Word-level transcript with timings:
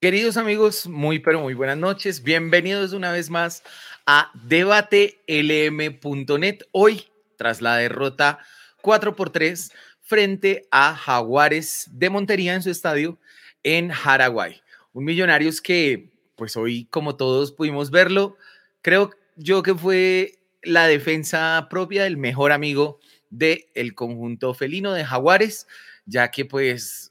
Queridos 0.00 0.36
amigos, 0.38 0.86
muy 0.86 1.18
pero 1.18 1.40
muy 1.40 1.52
buenas 1.52 1.76
noches. 1.76 2.22
Bienvenidos 2.22 2.94
una 2.94 3.12
vez 3.12 3.28
más 3.28 3.62
a 4.06 4.32
debatelm.net. 4.48 6.60
Hoy, 6.72 7.04
tras 7.36 7.60
la 7.60 7.76
derrota 7.76 8.38
4 8.80 9.14
por 9.14 9.28
3 9.28 9.70
frente 10.00 10.66
a 10.70 10.94
Jaguares 10.94 11.86
de 11.92 12.08
Montería 12.08 12.54
en 12.54 12.62
su 12.62 12.70
estadio 12.70 13.18
en 13.62 13.90
Paraguay. 13.90 14.62
Un 14.94 15.04
Millonarios 15.04 15.60
que, 15.60 16.08
pues 16.34 16.56
hoy, 16.56 16.86
como 16.86 17.16
todos 17.16 17.52
pudimos 17.52 17.90
verlo, 17.90 18.38
creo 18.80 19.10
yo 19.36 19.62
que 19.62 19.74
fue 19.74 20.38
la 20.62 20.86
defensa 20.86 21.66
propia 21.68 22.04
del 22.04 22.16
mejor 22.16 22.52
amigo 22.52 23.00
del 23.28 23.66
el 23.74 23.94
conjunto 23.94 24.54
felino 24.54 24.94
de 24.94 25.04
Jaguares, 25.04 25.66
ya 26.06 26.30
que 26.30 26.46
pues 26.46 27.09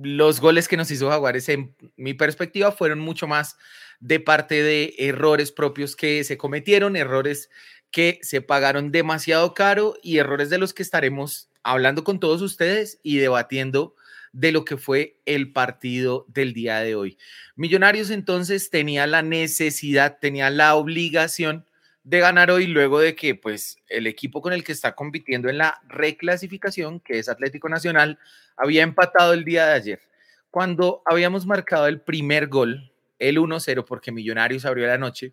los 0.00 0.40
goles 0.40 0.68
que 0.68 0.76
nos 0.76 0.90
hizo 0.90 1.10
Jaguares, 1.10 1.48
en 1.48 1.74
mi 1.96 2.14
perspectiva, 2.14 2.72
fueron 2.72 2.98
mucho 2.98 3.26
más 3.26 3.56
de 4.00 4.20
parte 4.20 4.62
de 4.62 4.94
errores 4.98 5.52
propios 5.52 5.96
que 5.96 6.24
se 6.24 6.38
cometieron, 6.38 6.96
errores 6.96 7.50
que 7.90 8.18
se 8.22 8.40
pagaron 8.40 8.90
demasiado 8.90 9.54
caro 9.54 9.94
y 10.02 10.18
errores 10.18 10.50
de 10.50 10.58
los 10.58 10.72
que 10.72 10.82
estaremos 10.82 11.50
hablando 11.62 12.04
con 12.04 12.18
todos 12.18 12.42
ustedes 12.42 12.98
y 13.02 13.18
debatiendo 13.18 13.94
de 14.32 14.50
lo 14.50 14.64
que 14.64 14.78
fue 14.78 15.20
el 15.26 15.52
partido 15.52 16.24
del 16.28 16.54
día 16.54 16.78
de 16.80 16.94
hoy. 16.94 17.18
Millonarios 17.54 18.10
entonces 18.10 18.70
tenía 18.70 19.06
la 19.06 19.22
necesidad, 19.22 20.18
tenía 20.20 20.48
la 20.48 20.74
obligación 20.74 21.66
de 22.04 22.20
ganar 22.20 22.50
hoy 22.50 22.66
luego 22.66 22.98
de 22.98 23.14
que 23.14 23.34
pues 23.34 23.76
el 23.88 24.06
equipo 24.06 24.42
con 24.42 24.52
el 24.52 24.64
que 24.64 24.72
está 24.72 24.94
compitiendo 24.94 25.48
en 25.48 25.58
la 25.58 25.80
reclasificación, 25.88 27.00
que 27.00 27.18
es 27.18 27.28
Atlético 27.28 27.68
Nacional, 27.68 28.18
había 28.56 28.82
empatado 28.82 29.32
el 29.32 29.44
día 29.44 29.66
de 29.66 29.72
ayer. 29.74 30.00
Cuando 30.50 31.02
habíamos 31.06 31.46
marcado 31.46 31.86
el 31.86 32.00
primer 32.00 32.48
gol, 32.48 32.92
el 33.18 33.38
1-0 33.38 33.84
porque 33.84 34.12
Millonarios 34.12 34.64
abrió 34.64 34.86
la 34.86 34.98
noche, 34.98 35.32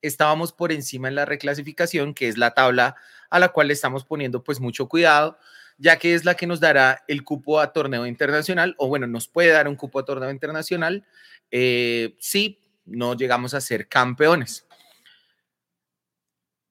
estábamos 0.00 0.52
por 0.52 0.72
encima 0.72 1.08
en 1.08 1.14
la 1.14 1.24
reclasificación, 1.24 2.14
que 2.14 2.28
es 2.28 2.38
la 2.38 2.54
tabla 2.54 2.96
a 3.28 3.38
la 3.38 3.48
cual 3.48 3.68
le 3.68 3.74
estamos 3.74 4.04
poniendo 4.04 4.42
pues 4.42 4.58
mucho 4.58 4.88
cuidado, 4.88 5.38
ya 5.78 5.98
que 5.98 6.14
es 6.14 6.24
la 6.24 6.34
que 6.34 6.46
nos 6.46 6.60
dará 6.60 7.04
el 7.06 7.22
cupo 7.22 7.60
a 7.60 7.72
torneo 7.72 8.06
internacional, 8.06 8.74
o 8.78 8.88
bueno, 8.88 9.06
nos 9.06 9.28
puede 9.28 9.50
dar 9.50 9.68
un 9.68 9.76
cupo 9.76 9.98
a 9.98 10.04
torneo 10.04 10.30
internacional 10.30 11.04
eh, 11.50 12.16
si 12.18 12.58
no 12.86 13.14
llegamos 13.14 13.52
a 13.52 13.60
ser 13.60 13.88
campeones 13.88 14.65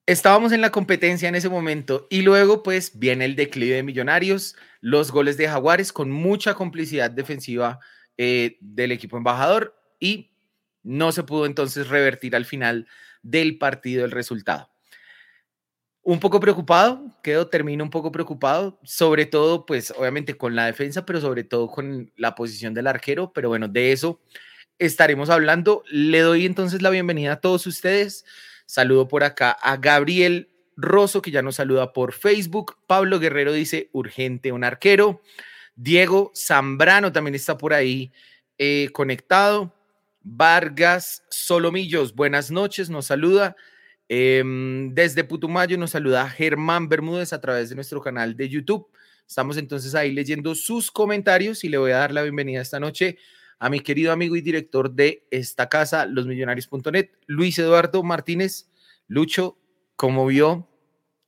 estábamos 0.06 0.52
en 0.52 0.62
la 0.62 0.72
competencia 0.72 1.28
en 1.28 1.36
ese 1.36 1.50
momento 1.50 2.08
y 2.10 2.22
luego 2.22 2.64
pues 2.64 2.98
viene 2.98 3.26
el 3.26 3.36
declive 3.36 3.76
de 3.76 3.84
Millonarios, 3.84 4.56
los 4.82 5.12
goles 5.12 5.38
de 5.38 5.48
Jaguares 5.48 5.92
con 5.92 6.12
mucha 6.12 6.54
complicidad 6.54 7.10
defensiva 7.10 7.80
eh, 8.18 8.58
del 8.62 8.92
equipo 8.92 9.18
embajador 9.18 9.76
y 10.00 10.32
no 10.84 11.12
se 11.12 11.24
pudo 11.24 11.46
entonces 11.46 11.90
revertir 11.90 12.36
al 12.36 12.46
final 12.46 12.88
del 13.24 13.58
partido 13.58 14.06
el 14.06 14.12
resultado. 14.12 14.70
Un 16.04 16.20
poco 16.20 16.40
preocupado, 16.40 17.20
quedo, 17.24 17.48
termino 17.48 17.84
un 17.84 17.90
poco 17.90 18.12
preocupado, 18.12 18.80
sobre 18.84 19.26
todo 19.26 19.66
pues 19.66 19.90
obviamente 19.98 20.38
con 20.38 20.56
la 20.56 20.68
defensa, 20.68 21.04
pero 21.04 21.20
sobre 21.20 21.44
todo 21.44 21.68
con 21.68 22.12
la 22.16 22.36
posición 22.36 22.76
del 22.76 22.86
arquero, 22.86 23.34
pero 23.34 23.50
bueno, 23.50 23.68
de 23.68 23.92
eso 23.92 24.22
estaremos 24.78 25.32
hablando. 25.32 25.84
Le 25.90 26.20
doy 26.20 26.46
entonces 26.46 26.84
la 26.84 26.92
bienvenida 26.92 27.34
a 27.34 27.42
todos 27.42 27.66
ustedes. 27.66 28.24
Saludo 28.66 29.08
por 29.08 29.24
acá 29.24 29.52
a 29.52 29.78
Gabriel 29.78 30.50
Rosso, 30.76 31.22
que 31.22 31.32
ya 31.32 31.42
nos 31.42 31.56
saluda 31.56 31.94
por 31.94 32.14
Facebook. 32.14 32.78
Pablo 32.88 33.20
Guerrero 33.20 33.54
dice, 33.54 33.90
urgente 33.94 34.52
un 34.52 34.64
arquero. 34.64 35.22
Diego 35.76 36.32
Zambrano 36.36 37.12
también 37.12 37.36
está 37.36 37.58
por 37.58 37.74
ahí 37.74 38.12
eh, 38.58 38.90
conectado. 38.92 39.74
Vargas 40.22 41.24
Solomillos, 41.30 42.16
buenas 42.16 42.50
noches, 42.50 42.90
nos 42.90 43.06
saluda. 43.06 43.56
Em, 44.10 44.94
desde 44.94 45.24
Putumayo 45.24 45.78
nos 45.78 45.92
saluda 45.92 46.30
Germán 46.30 46.90
Bermúdez 46.90 47.34
a 47.34 47.42
través 47.42 47.70
de 47.70 47.76
nuestro 47.76 48.02
canal 48.02 48.36
de 48.36 48.50
YouTube. 48.50 48.88
Estamos 49.28 49.58
entonces 49.58 49.96
ahí 49.96 50.12
leyendo 50.12 50.56
sus 50.56 50.92
comentarios 50.92 51.64
y 51.64 51.70
le 51.70 51.78
voy 51.78 51.92
a 51.92 51.98
dar 51.98 52.12
la 52.12 52.22
bienvenida 52.22 52.62
esta 52.62 52.80
noche 52.80 53.18
a 53.60 53.70
mi 53.70 53.80
querido 53.80 54.12
amigo 54.12 54.36
y 54.36 54.42
director 54.42 54.92
de 54.92 55.28
esta 55.32 55.70
casa, 55.70 56.06
losmillonarios.net, 56.06 57.10
Luis 57.26 57.58
Eduardo 57.58 58.04
Martínez. 58.04 58.70
Lucho, 59.08 59.58
¿cómo 59.96 60.26
vio 60.26 60.68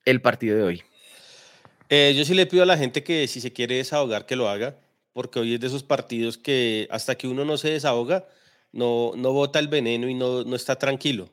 el 0.05 0.21
partido 0.21 0.57
de 0.57 0.63
hoy? 0.63 0.83
Eh, 1.89 2.13
yo 2.17 2.25
sí 2.25 2.33
le 2.33 2.45
pido 2.45 2.63
a 2.63 2.65
la 2.65 2.77
gente 2.77 3.03
que 3.03 3.27
si 3.27 3.39
se 3.39 3.53
quiere 3.53 3.75
desahogar, 3.75 4.25
que 4.25 4.35
lo 4.35 4.49
haga, 4.49 4.79
porque 5.13 5.39
hoy 5.39 5.53
es 5.53 5.59
de 5.59 5.67
esos 5.67 5.83
partidos 5.83 6.37
que 6.37 6.87
hasta 6.91 7.15
que 7.15 7.27
uno 7.27 7.45
no 7.45 7.57
se 7.57 7.69
desahoga, 7.69 8.27
no, 8.71 9.13
no 9.15 9.31
bota 9.31 9.59
el 9.59 9.67
veneno 9.67 10.09
y 10.09 10.13
no, 10.13 10.43
no 10.43 10.55
está 10.55 10.77
tranquilo. 10.77 11.29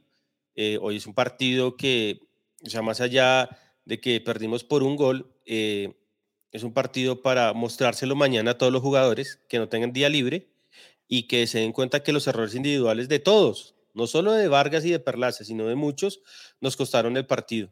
Eh, 0.54 0.78
hoy 0.81 0.97
es 0.97 1.06
un 1.06 1.15
partido 1.15 1.77
que, 1.77 2.21
o 2.65 2.71
sea, 2.71 2.83
más 2.83 3.00
allá 3.00 3.49
de 3.84 4.00
que 4.00 4.21
perdimos 4.21 4.62
por 4.62 4.84
un 4.84 4.97
gol, 4.97 5.34
eh, 5.44 5.93
es 6.53 6.62
un 6.62 6.72
partido 6.72 7.21
para 7.21 7.53
mostrárselo 7.53 8.15
mañana 8.15 8.53
a 8.53 8.59
todos 8.59 8.72
los 8.72 8.81
jugadores 8.81 9.41
que 9.49 9.59
no 9.59 9.69
tengan 9.69 9.93
día 9.93 10.09
libre 10.09 10.53
y 11.09 11.25
que 11.28 11.47
se 11.47 11.59
den 11.60 11.72
cuenta 11.72 12.03
que 12.03 12.12
los 12.12 12.26
errores 12.26 12.54
individuales 12.54 13.09
de 13.09 13.19
todos, 13.19 13.75
no 13.92 14.06
solo 14.06 14.32
de 14.32 14.48
Vargas 14.48 14.84
y 14.84 14.91
de 14.91 14.98
Perlaza, 15.00 15.44
sino 15.44 15.66
de 15.66 15.75
muchos, 15.75 16.20
nos 16.60 16.76
costaron 16.76 17.16
el 17.16 17.26
partido. 17.26 17.70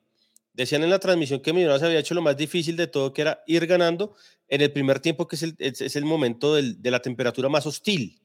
Decían 0.52 0.84
en 0.84 0.90
la 0.90 0.98
transmisión 0.98 1.40
que 1.40 1.52
Millonarios 1.52 1.82
había 1.82 1.98
hecho 1.98 2.14
lo 2.14 2.22
más 2.22 2.36
difícil 2.36 2.76
de 2.76 2.86
todo, 2.86 3.12
que 3.12 3.22
era 3.22 3.42
ir 3.46 3.66
ganando 3.66 4.14
en 4.48 4.60
el 4.60 4.70
primer 4.70 5.00
tiempo, 5.00 5.26
que 5.26 5.36
es 5.36 5.42
el, 5.42 5.56
es 5.58 5.96
el 5.96 6.04
momento 6.04 6.54
de 6.54 6.90
la 6.90 7.00
temperatura 7.00 7.48
más 7.48 7.66
hostil, 7.66 8.20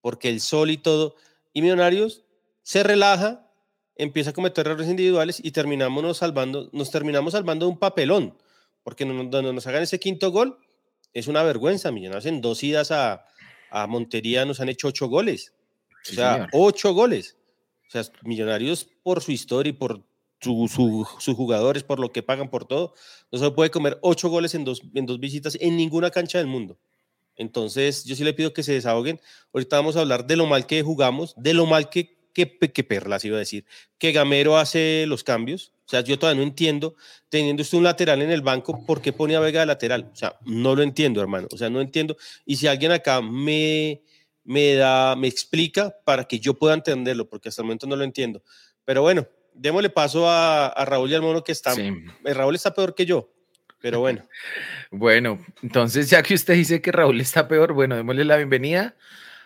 porque 0.00 0.28
el 0.28 0.40
sol 0.40 0.70
y 0.70 0.76
todo, 0.76 1.16
Millonarios 1.54 2.24
se 2.62 2.82
relaja, 2.82 3.50
empieza 3.96 4.30
a 4.30 4.32
cometer 4.34 4.66
errores 4.66 4.88
individuales 4.88 5.40
y 5.42 5.52
terminamos 5.52 6.18
salvando, 6.18 6.68
nos 6.72 6.90
terminamos 6.90 7.32
salvando 7.32 7.66
de 7.66 7.72
un 7.72 7.78
papelón, 7.78 8.36
porque 8.82 9.06
cuando 9.06 9.52
nos 9.52 9.66
hagan 9.66 9.82
ese 9.82 9.98
quinto 9.98 10.30
gol, 10.30 10.58
es 11.14 11.28
una 11.28 11.42
vergüenza, 11.42 11.90
Millonarios 11.92 12.26
en 12.26 12.42
dos 12.42 12.62
idas 12.62 12.90
a, 12.90 13.24
a 13.74 13.88
Montería 13.88 14.44
nos 14.44 14.60
han 14.60 14.68
hecho 14.68 14.86
ocho 14.86 15.08
goles. 15.08 15.52
o 16.08 16.14
sea, 16.14 16.48
ocho 16.52 16.94
goles. 16.94 17.36
O 17.88 17.90
sea, 17.90 18.04
Millonarios 18.22 18.86
por 19.02 19.20
su 19.20 19.32
historia 19.32 19.70
y 19.70 19.72
por 19.72 20.00
sus 20.40 21.36
jugadores, 21.36 21.82
por 21.82 21.98
lo 21.98 22.12
que 22.12 22.22
pagan 22.22 22.50
por 22.50 22.66
todo, 22.66 22.94
no 23.32 23.38
se 23.38 23.50
puede 23.50 23.70
comer 23.70 23.98
ocho 24.00 24.28
goles 24.28 24.54
en 24.54 24.64
dos, 24.64 24.80
en 24.94 25.06
dos 25.06 25.18
visitas 25.18 25.58
en 25.60 25.76
ninguna 25.76 26.10
cancha 26.10 26.38
del 26.38 26.46
mundo. 26.46 26.78
Entonces, 27.36 28.04
yo 28.04 28.14
sí 28.14 28.22
le 28.22 28.32
pido 28.32 28.52
que 28.52 28.62
se 28.62 28.74
desahoguen. 28.74 29.20
Ahorita 29.52 29.76
vamos 29.76 29.96
a 29.96 30.00
hablar 30.02 30.24
de 30.24 30.36
lo 30.36 30.46
mal 30.46 30.66
que 30.66 30.82
jugamos, 30.82 31.34
de 31.36 31.52
lo 31.54 31.66
mal 31.66 31.90
que, 31.90 32.16
que, 32.32 32.56
que 32.56 32.84
Perlas 32.84 33.24
iba 33.24 33.36
a 33.36 33.40
decir, 33.40 33.64
que 33.98 34.12
Gamero 34.12 34.56
hace 34.56 35.04
los 35.08 35.24
cambios. 35.24 35.72
O 35.86 35.88
sea, 35.88 36.00
yo 36.00 36.18
todavía 36.18 36.40
no 36.40 36.46
entiendo, 36.46 36.94
teniendo 37.28 37.62
usted 37.62 37.76
un 37.76 37.84
lateral 37.84 38.22
en 38.22 38.30
el 38.30 38.40
banco, 38.40 38.84
¿por 38.86 39.02
qué 39.02 39.12
pone 39.12 39.36
a 39.36 39.40
Vega 39.40 39.60
de 39.60 39.66
lateral? 39.66 40.10
O 40.12 40.16
sea, 40.16 40.38
no 40.46 40.74
lo 40.74 40.82
entiendo, 40.82 41.20
hermano. 41.20 41.46
O 41.52 41.58
sea, 41.58 41.68
no 41.68 41.80
entiendo. 41.80 42.16
Y 42.46 42.56
si 42.56 42.66
alguien 42.66 42.90
acá 42.92 43.20
me, 43.20 44.00
me 44.44 44.74
da, 44.74 45.14
me 45.14 45.28
explica 45.28 45.94
para 46.04 46.24
que 46.24 46.40
yo 46.40 46.54
pueda 46.54 46.74
entenderlo, 46.74 47.28
porque 47.28 47.50
hasta 47.50 47.62
el 47.62 47.66
momento 47.66 47.86
no 47.86 47.96
lo 47.96 48.04
entiendo. 48.04 48.42
Pero 48.84 49.02
bueno, 49.02 49.26
démosle 49.54 49.90
paso 49.90 50.28
a, 50.28 50.72
Raúl 50.86 51.10
y 51.10 51.14
al 51.14 51.22
mono 51.22 51.44
que 51.44 51.52
está. 51.52 51.74
Eh, 51.74 51.94
Raúl 52.34 52.54
está 52.54 52.74
peor 52.74 52.94
que 52.94 53.06
yo, 53.06 53.32
pero 53.80 54.00
bueno. 54.00 54.26
bueno, 54.90 55.44
entonces 55.62 56.08
ya 56.08 56.22
que 56.22 56.34
usted 56.34 56.54
dice 56.54 56.80
que 56.80 56.92
Raúl 56.92 57.20
está 57.20 57.46
peor, 57.48 57.72
bueno, 57.72 57.96
démosle 57.96 58.24
la 58.24 58.36
bienvenida. 58.36 58.96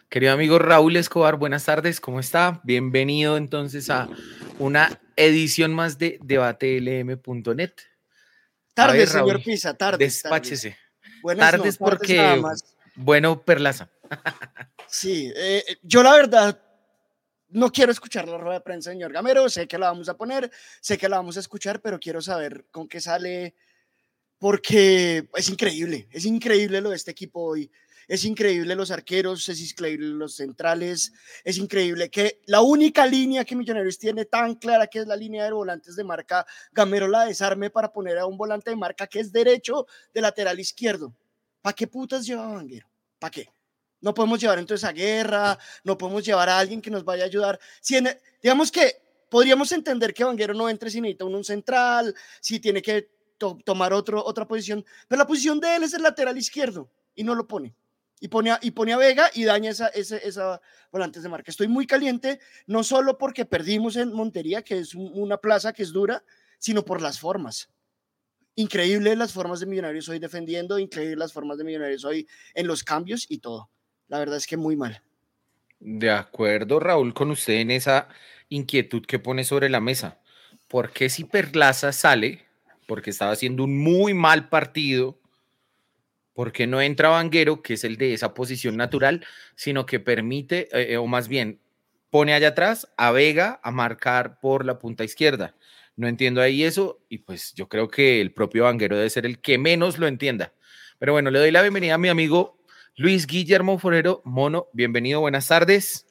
Querido 0.08 0.32
amigo 0.32 0.58
Raúl 0.58 0.96
Escobar, 0.96 1.36
buenas 1.36 1.66
tardes, 1.66 2.00
¿cómo 2.00 2.18
está? 2.18 2.62
Bienvenido 2.64 3.36
entonces 3.36 3.90
a 3.90 4.08
una 4.58 4.98
edición 5.16 5.74
más 5.74 5.98
de 5.98 6.18
debatelm.net. 6.22 7.72
Tarde, 8.72 9.06
señor 9.06 9.42
Pisa, 9.42 9.74
tarde. 9.74 10.02
Despáchese. 10.02 10.78
Buenas 11.20 11.50
tardes 11.50 11.76
porque, 11.76 12.42
bueno, 12.94 13.42
Perlaza. 13.42 13.90
sí, 14.88 15.30
eh, 15.36 15.62
yo 15.82 16.02
la 16.02 16.12
verdad 16.14 16.58
no 17.50 17.70
quiero 17.70 17.92
escuchar 17.92 18.26
la 18.28 18.38
rueda 18.38 18.60
de 18.60 18.64
prensa, 18.64 18.90
señor 18.90 19.12
Gamero. 19.12 19.50
Sé 19.50 19.68
que 19.68 19.76
la 19.76 19.90
vamos 19.90 20.08
a 20.08 20.16
poner, 20.16 20.50
sé 20.80 20.96
que 20.96 21.10
la 21.10 21.18
vamos 21.18 21.36
a 21.36 21.40
escuchar, 21.40 21.82
pero 21.82 22.00
quiero 22.00 22.22
saber 22.22 22.64
con 22.70 22.88
qué 22.88 23.02
sale, 23.02 23.56
porque 24.38 25.28
es 25.34 25.48
increíble, 25.50 26.08
es 26.10 26.24
increíble 26.24 26.80
lo 26.80 26.88
de 26.88 26.96
este 26.96 27.10
equipo 27.10 27.42
hoy. 27.42 27.70
Es 28.08 28.24
increíble 28.24 28.74
los 28.74 28.90
arqueros, 28.90 29.46
es 29.50 29.60
increíble 29.60 30.06
los 30.08 30.34
centrales, 30.34 31.12
es 31.44 31.58
increíble 31.58 32.08
que 32.08 32.40
la 32.46 32.62
única 32.62 33.06
línea 33.06 33.44
que 33.44 33.54
Millonarios 33.54 33.98
tiene 33.98 34.24
tan 34.24 34.54
clara 34.54 34.86
que 34.86 35.00
es 35.00 35.06
la 35.06 35.14
línea 35.14 35.44
de 35.44 35.52
volantes 35.52 35.94
de 35.94 36.04
marca, 36.04 36.46
Gamero 36.72 37.06
la 37.06 37.26
desarme 37.26 37.68
para 37.68 37.92
poner 37.92 38.16
a 38.16 38.24
un 38.24 38.38
volante 38.38 38.70
de 38.70 38.76
marca 38.76 39.06
que 39.06 39.20
es 39.20 39.30
derecho 39.30 39.86
de 40.14 40.22
lateral 40.22 40.58
izquierdo. 40.58 41.14
¿Para 41.60 41.74
qué 41.74 41.86
putas 41.86 42.24
lleva 42.24 42.46
Vanguero? 42.46 42.88
¿Para 43.18 43.30
qué? 43.30 43.48
No 44.00 44.14
podemos 44.14 44.40
llevar 44.40 44.58
entonces 44.58 44.88
a 44.88 44.92
guerra, 44.92 45.58
no 45.84 45.98
podemos 45.98 46.24
llevar 46.24 46.48
a 46.48 46.58
alguien 46.58 46.80
que 46.80 46.90
nos 46.90 47.04
vaya 47.04 47.24
a 47.24 47.26
ayudar. 47.26 47.60
Si 47.82 47.98
digamos 48.42 48.72
que 48.72 49.02
podríamos 49.28 49.70
entender 49.72 50.14
que 50.14 50.24
Vanguero 50.24 50.54
no 50.54 50.70
entre 50.70 50.88
si 50.88 51.02
necesita 51.02 51.26
un 51.26 51.44
central, 51.44 52.14
si 52.40 52.58
tiene 52.58 52.80
que 52.80 53.10
tomar 53.64 53.92
otro, 53.92 54.24
otra 54.24 54.48
posición, 54.48 54.82
pero 55.06 55.18
la 55.18 55.26
posición 55.26 55.60
de 55.60 55.76
él 55.76 55.82
es 55.82 55.92
el 55.92 56.02
lateral 56.02 56.38
izquierdo 56.38 56.90
y 57.14 57.22
no 57.22 57.34
lo 57.34 57.46
pone. 57.46 57.74
Y 58.20 58.28
pone 58.28 58.50
a, 58.50 58.58
y 58.62 58.70
pone 58.72 58.96
Vega 58.96 59.30
y 59.34 59.44
daña 59.44 59.70
esa, 59.70 59.88
esa, 59.88 60.16
esa 60.18 60.60
volantes 60.90 61.22
de 61.22 61.28
marca. 61.28 61.50
Estoy 61.50 61.68
muy 61.68 61.86
caliente, 61.86 62.40
no 62.66 62.82
solo 62.82 63.18
porque 63.18 63.44
perdimos 63.44 63.96
en 63.96 64.12
Montería, 64.12 64.62
que 64.62 64.78
es 64.78 64.94
una 64.94 65.38
plaza 65.38 65.72
que 65.72 65.82
es 65.82 65.92
dura, 65.92 66.24
sino 66.58 66.84
por 66.84 67.00
las 67.00 67.18
formas. 67.18 67.70
Increíble 68.54 69.14
las 69.14 69.32
formas 69.32 69.60
de 69.60 69.66
Millonarios 69.66 70.08
hoy 70.08 70.18
defendiendo, 70.18 70.78
increíble 70.78 71.16
las 71.16 71.32
formas 71.32 71.58
de 71.58 71.64
Millonarios 71.64 72.04
hoy 72.04 72.26
en 72.54 72.66
los 72.66 72.82
cambios 72.82 73.26
y 73.28 73.38
todo. 73.38 73.70
La 74.08 74.18
verdad 74.18 74.36
es 74.36 74.46
que 74.46 74.56
muy 74.56 74.74
mal. 74.74 75.02
De 75.78 76.10
acuerdo, 76.10 76.80
Raúl, 76.80 77.14
con 77.14 77.30
usted 77.30 77.54
en 77.54 77.70
esa 77.70 78.08
inquietud 78.48 79.04
que 79.06 79.20
pone 79.20 79.44
sobre 79.44 79.68
la 79.68 79.80
mesa. 79.80 80.20
¿Por 80.66 80.90
qué 80.90 81.08
si 81.08 81.24
Perlaza 81.24 81.92
sale? 81.92 82.44
Porque 82.86 83.10
estaba 83.10 83.32
haciendo 83.32 83.64
un 83.64 83.78
muy 83.78 84.12
mal 84.12 84.48
partido 84.48 85.20
¿Por 86.38 86.52
qué 86.52 86.68
no 86.68 86.80
entra 86.80 87.08
Vanguero, 87.08 87.62
que 87.62 87.74
es 87.74 87.82
el 87.82 87.96
de 87.96 88.14
esa 88.14 88.32
posición 88.32 88.76
natural, 88.76 89.26
sino 89.56 89.86
que 89.86 89.98
permite, 89.98 90.68
eh, 90.70 90.92
eh, 90.92 90.96
o 90.96 91.08
más 91.08 91.26
bien, 91.26 91.58
pone 92.10 92.32
allá 92.32 92.50
atrás 92.50 92.86
a 92.96 93.10
Vega 93.10 93.58
a 93.60 93.72
marcar 93.72 94.38
por 94.38 94.64
la 94.64 94.78
punta 94.78 95.02
izquierda? 95.02 95.56
No 95.96 96.06
entiendo 96.06 96.40
ahí 96.40 96.62
eso 96.62 97.00
y 97.08 97.18
pues 97.18 97.54
yo 97.54 97.68
creo 97.68 97.88
que 97.88 98.20
el 98.20 98.30
propio 98.30 98.62
Vanguero 98.62 98.94
debe 98.96 99.10
ser 99.10 99.26
el 99.26 99.40
que 99.40 99.58
menos 99.58 99.98
lo 99.98 100.06
entienda. 100.06 100.52
Pero 101.00 101.10
bueno, 101.10 101.32
le 101.32 101.40
doy 101.40 101.50
la 101.50 101.60
bienvenida 101.60 101.94
a 101.94 101.98
mi 101.98 102.08
amigo 102.08 102.56
Luis 102.94 103.26
Guillermo 103.26 103.76
Forero. 103.80 104.22
Mono, 104.24 104.68
bienvenido, 104.72 105.18
buenas 105.18 105.48
tardes. 105.48 106.06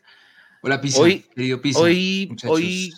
Hola, 0.62 0.82
Pisa, 0.82 1.04
hoy, 1.04 1.22
querido 1.34 1.62
Pisa. 1.62 1.80
Hoy, 1.80 2.36
hoy, 2.44 2.94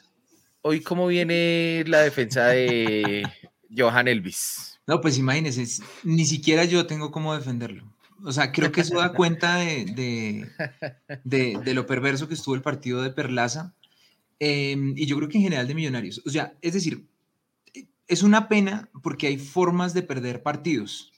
hoy, 0.64 0.82
¿cómo 0.82 1.06
viene 1.06 1.84
la 1.86 2.02
defensa 2.02 2.48
de 2.48 3.22
Johan 3.70 4.08
Elvis? 4.08 4.69
No, 4.90 5.02
pues 5.02 5.20
imagínense, 5.20 5.84
ni 6.04 6.26
siquiera 6.26 6.66
yo 6.66 6.88
tengo 6.88 7.12
cómo 7.12 7.36
defenderlo. 7.36 7.84
O 8.24 8.32
sea, 8.32 8.52
creo 8.52 8.72
que 8.72 8.82
eso 8.82 8.98
da 8.98 9.14
cuenta 9.14 9.58
de, 9.58 10.50
de, 11.24 11.74
lo 11.76 11.86
perverso 11.86 12.28
que 12.28 12.34
estuvo 12.34 12.56
el 12.56 12.64
partido 12.64 13.04
de 13.04 13.12
Perlaza 13.12 13.76
em, 14.40 14.96
y 14.98 15.06
yo 15.06 15.16
creo 15.18 15.30
que 15.30 15.38
en 15.38 15.44
general 15.44 15.68
de 15.68 15.76
Millonarios. 15.76 16.24
O 16.26 16.32
sea, 16.32 16.58
es 16.64 16.74
decir, 16.74 17.06
es 18.08 18.24
una 18.24 18.48
pena 18.48 18.90
porque 19.04 19.28
hay 19.28 19.38
formas 19.38 19.94
de 19.94 20.02
perder 20.02 20.42
partidos. 20.42 21.12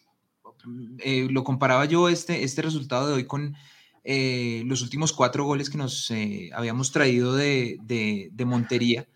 Eh, 0.99 1.29
lo 1.31 1.45
comparaba 1.45 1.85
yo 1.85 2.09
este, 2.09 2.43
este 2.43 2.61
resultado 2.63 3.07
de 3.07 3.13
hoy 3.13 3.25
con 3.25 3.55
eh, 4.03 4.63
los 4.65 4.81
últimos 4.81 5.13
cuatro 5.13 5.45
goles 5.45 5.69
que 5.69 5.77
nos 5.77 6.11
eh, 6.11 6.49
habíamos 6.53 6.91
traído 6.91 7.37
de 7.37 8.43
Montería 8.45 9.07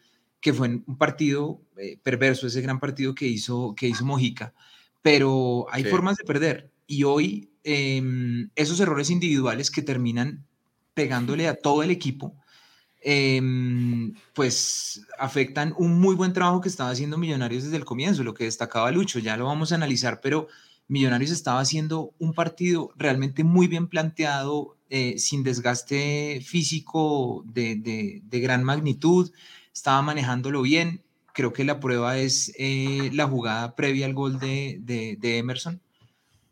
que 0.45 0.53
fue 0.53 0.67
un 0.67 0.95
partido 0.95 1.59
eh, 1.75 1.97
perverso, 2.03 2.45
ese 2.45 2.61
gran 2.61 2.79
partido 2.79 3.15
que 3.15 3.25
hizo, 3.25 3.73
que 3.75 3.87
hizo 3.87 4.05
Mojica, 4.05 4.53
pero 5.01 5.65
hay 5.71 5.83
formas 5.85 6.17
de 6.17 6.23
perder. 6.23 6.69
Y 6.85 7.03
hoy 7.03 7.49
em, 7.63 8.51
esos 8.55 8.79
errores 8.79 9.09
individuales 9.09 9.71
que 9.71 9.81
terminan 9.81 10.45
pegándole 10.93 11.47
a 11.47 11.55
todo 11.55 11.81
el 11.81 11.89
equipo, 11.89 12.35
em, 13.01 14.13
pues 14.35 15.07
afectan 15.17 15.73
un 15.79 15.99
muy 15.99 16.13
buen 16.13 16.31
trabajo 16.31 16.61
que 16.61 16.69
estaba 16.69 16.91
haciendo 16.91 17.17
Millonarios 17.17 17.63
desde 17.63 17.77
el 17.77 17.85
comienzo, 17.85 18.23
lo 18.23 18.35
que 18.35 18.43
destacaba 18.43 18.91
Lucho, 18.91 19.17
ya 19.17 19.37
lo 19.37 19.45
vamos 19.45 19.71
a 19.71 19.75
analizar, 19.75 20.21
pero 20.21 20.47
Millonarios 20.87 21.31
estaba 21.31 21.59
haciendo 21.59 22.13
un 22.19 22.35
partido 22.35 22.91
realmente 22.97 23.43
muy 23.43 23.65
bien 23.65 23.87
planteado, 23.87 24.77
eh, 24.91 25.17
sin 25.17 25.41
desgaste 25.41 26.39
físico 26.45 27.43
de, 27.47 28.21
de 28.23 28.39
gran 28.39 28.63
magnitud, 28.63 29.31
estaba 29.75 30.01
manejándolo 30.01 30.61
bien. 30.61 31.03
Creo 31.33 31.51
que 31.51 31.65
la 31.65 31.79
prueba 31.81 32.17
es 32.17 32.53
eh, 32.57 33.11
la 33.13 33.27
jugada 33.27 33.75
previa 33.75 34.05
al 34.05 34.13
gol 34.13 34.39
de, 34.39 34.79
de, 34.81 35.37
Emerson. 35.37 35.81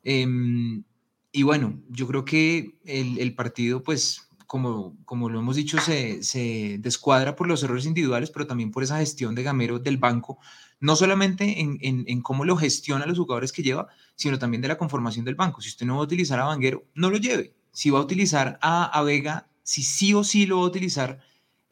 Em, 0.03 0.83
y 1.31 1.43
bueno, 1.43 1.81
yo 1.89 2.05
creo 2.05 2.25
que 2.25 2.75
el, 2.83 3.17
el, 3.17 3.33
partido, 3.33 3.81
pues, 3.81 4.29
como, 4.45 4.97
como 5.05 5.29
lo 5.29 5.39
hemos 5.39 5.55
dicho, 5.55 5.79
se, 5.79 6.21
se, 6.21 6.77
descuadra 6.79 7.35
por 7.35 7.47
los 7.47 7.63
errores 7.63 7.85
individuales, 7.85 8.29
pero 8.29 8.45
también 8.45 8.71
por 8.71 8.83
esa 8.83 8.97
gestión 8.99 9.33
de 9.33 9.43
Gamero 9.43 9.79
del 9.79 9.97
banco, 9.97 10.37
no 10.81 10.97
solamente 10.97 11.61
en, 11.61 11.77
en, 11.81 12.03
en 12.07 12.21
cómo 12.21 12.43
lo 12.43 12.57
gestiona 12.57 13.05
los 13.05 13.17
jugadores 13.17 13.53
que 13.53 13.63
lleva, 13.63 13.87
sino 14.15 14.37
también 14.37 14.61
de 14.61 14.67
la 14.67 14.77
conformación 14.77 15.23
del 15.23 15.35
banco. 15.35 15.61
Si 15.61 15.69
usted 15.69 15.85
no 15.85 15.95
va 15.95 16.01
a 16.01 16.05
utilizar 16.05 16.41
a 16.41 16.45
Vanguero, 16.45 16.83
no 16.93 17.09
lo 17.09 17.17
lleve. 17.17 17.53
Si 17.71 17.89
va 17.89 17.99
a 17.99 18.03
utilizar 18.03 18.59
a, 18.61 18.83
a 18.85 19.01
Vega, 19.01 19.47
si 19.63 19.81
sí 19.81 20.13
o 20.13 20.25
sí 20.25 20.45
lo 20.45 20.57
va 20.57 20.63
a 20.63 20.67
utilizar, 20.67 21.21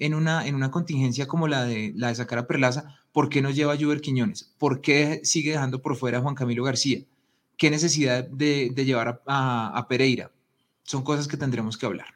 en 0.02 0.16
una, 0.16 0.48
en 0.48 0.56
una 0.56 0.72
contingencia 0.72 1.28
como 1.28 1.48
la 1.48 1.64
de, 1.64 1.94
la 1.96 2.08
de 2.08 2.16
sacar 2.16 2.40
a 2.40 2.48
Perlaza, 2.48 3.00
¿por 3.12 3.30
qué 3.30 3.44
no 3.44 3.52
lleva 3.52 3.74
a 3.74 3.78
Juber 3.78 4.02
Quiñones? 4.02 4.52
¿Por 4.58 4.82
qué 4.82 5.22
sigue 5.24 5.52
dejando 5.52 5.84
por 5.84 5.96
fuera 5.96 6.18
a 6.18 6.22
Juan 6.22 6.34
Camilo 6.34 6.64
García? 6.64 7.02
¿Qué 7.56 7.70
necesidad 7.70 8.24
de, 8.24 8.72
de 8.74 8.86
llevar 8.86 9.22
a, 9.28 9.78
a, 9.78 9.88
Pereira? 9.88 10.32
Son 10.84 11.04
cosas 11.04 11.28
que 11.28 11.38
tendremos 11.38 11.78
que 11.78 11.86
hablar. 11.86 12.08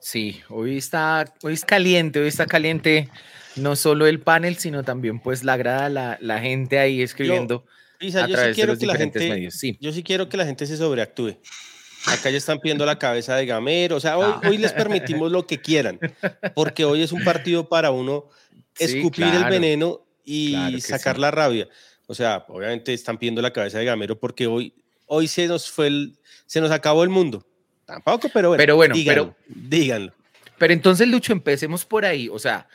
Sí, 0.00 0.40
hoy 0.48 0.76
está, 0.76 1.32
hoy 1.44 1.54
es 1.54 1.64
caliente, 1.64 2.18
hoy 2.18 2.26
está 2.26 2.46
caliente 2.46 3.08
no 3.54 3.76
solo 3.76 4.08
el 4.08 4.18
panel, 4.18 4.56
sino 4.56 4.82
también 4.82 5.20
pues 5.20 5.44
la 5.44 5.56
grada, 5.56 5.88
la, 5.88 6.18
la 6.20 6.40
gente 6.40 6.80
ahí 6.80 7.02
escribiendo. 7.02 7.64
Yo, 8.00 8.20
a 8.20 8.26
través 8.26 8.56
de 8.56 8.66
los 8.66 8.80
diferentes 8.80 9.22
medios. 9.22 9.54
Sí. 9.54 9.78
Yo 9.80 9.92
sí 9.92 10.02
quiero 10.02 10.28
que 10.28 10.36
la 10.36 10.44
gente 10.44 10.66
se 10.66 10.76
sobreactúe. 10.76 11.36
Acá 12.12 12.30
ya 12.30 12.38
están 12.38 12.58
pidiendo 12.58 12.84
la 12.86 12.98
cabeza 12.98 13.36
de 13.36 13.46
Gamero. 13.46 13.96
O 13.96 14.00
sea, 14.00 14.18
hoy, 14.18 14.32
ah. 14.34 14.48
hoy 14.48 14.58
les 14.58 14.72
permitimos 14.72 15.30
lo 15.30 15.46
que 15.46 15.60
quieran, 15.60 15.98
porque 16.54 16.84
hoy 16.84 17.02
es 17.02 17.12
un 17.12 17.24
partido 17.24 17.68
para 17.68 17.90
uno 17.90 18.28
escupir 18.78 19.26
el 19.26 19.44
veneno 19.44 20.00
y 20.24 20.80
sacar 20.80 21.18
la 21.18 21.30
rabia. 21.30 21.68
O 22.06 22.14
sea, 22.14 22.44
obviamente 22.48 22.94
están 22.94 23.18
pidiendo 23.18 23.42
la 23.42 23.52
cabeza 23.52 23.78
de 23.78 23.84
Gamero 23.84 24.18
porque 24.18 24.46
hoy, 24.46 24.74
hoy 25.06 25.28
se 25.28 25.46
nos 25.46 25.70
fue 25.70 25.88
el, 25.88 26.18
se 26.46 26.60
nos 26.60 26.70
acabó 26.70 27.04
el 27.04 27.10
mundo. 27.10 27.46
Tampoco, 27.84 28.28
pero 28.32 28.48
bueno. 28.48 28.60
Pero 28.60 28.76
bueno, 28.76 28.94
díganlo, 28.94 29.36
pero, 29.46 29.60
díganlo. 29.68 30.14
Pero 30.58 30.72
entonces, 30.72 31.08
Lucho, 31.08 31.32
empecemos 31.32 31.84
por 31.84 32.04
ahí. 32.04 32.28
O 32.28 32.38
sea, 32.38 32.68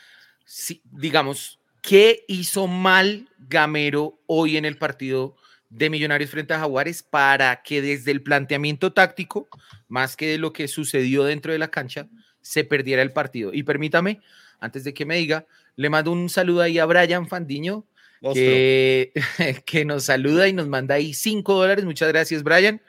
si, 0.45 0.81
digamos, 0.91 1.59
¿qué 1.81 2.25
hizo 2.27 2.67
mal 2.67 3.27
Gamero 3.37 4.19
hoy 4.27 4.57
en 4.57 4.65
el 4.65 4.77
partido 4.77 5.35
de 5.73 5.89
Millonarios 5.89 6.29
frente 6.29 6.53
a 6.53 6.59
Jaguares 6.59 7.01
para 7.01 7.61
que 7.63 7.81
desde 7.81 8.11
el 8.11 8.21
planteamiento 8.21 8.93
táctico, 8.93 9.47
más 9.87 10.15
que 10.15 10.27
de 10.27 10.37
lo 10.37 10.53
que 10.53 10.67
sucedió 10.67 11.23
dentro 11.23 11.51
de 11.51 11.59
la 11.59 11.69
cancha, 11.69 12.07
se 12.41 12.63
perdiera 12.63 13.01
el 13.01 13.11
partido. 13.11 13.51
Y 13.53 13.63
permítame, 13.63 14.21
antes 14.59 14.83
de 14.83 14.93
que 14.93 15.05
me 15.05 15.17
diga, 15.17 15.47
le 15.75 15.89
mando 15.89 16.11
un 16.11 16.29
saludo 16.29 16.61
ahí 16.61 16.77
a 16.77 16.85
Brian 16.85 17.27
Fandiño, 17.27 17.85
que, 18.33 19.11
que, 19.65 19.83
nos 19.83 20.05
saluda 20.05 20.47
y 20.47 20.53
nos 20.53 20.67
manda 20.67 20.95
ahí 20.95 21.13
cinco 21.13 21.55
dólares. 21.55 21.85
Muchas 21.85 22.09
gracias, 22.09 22.43
Brian 22.43 22.79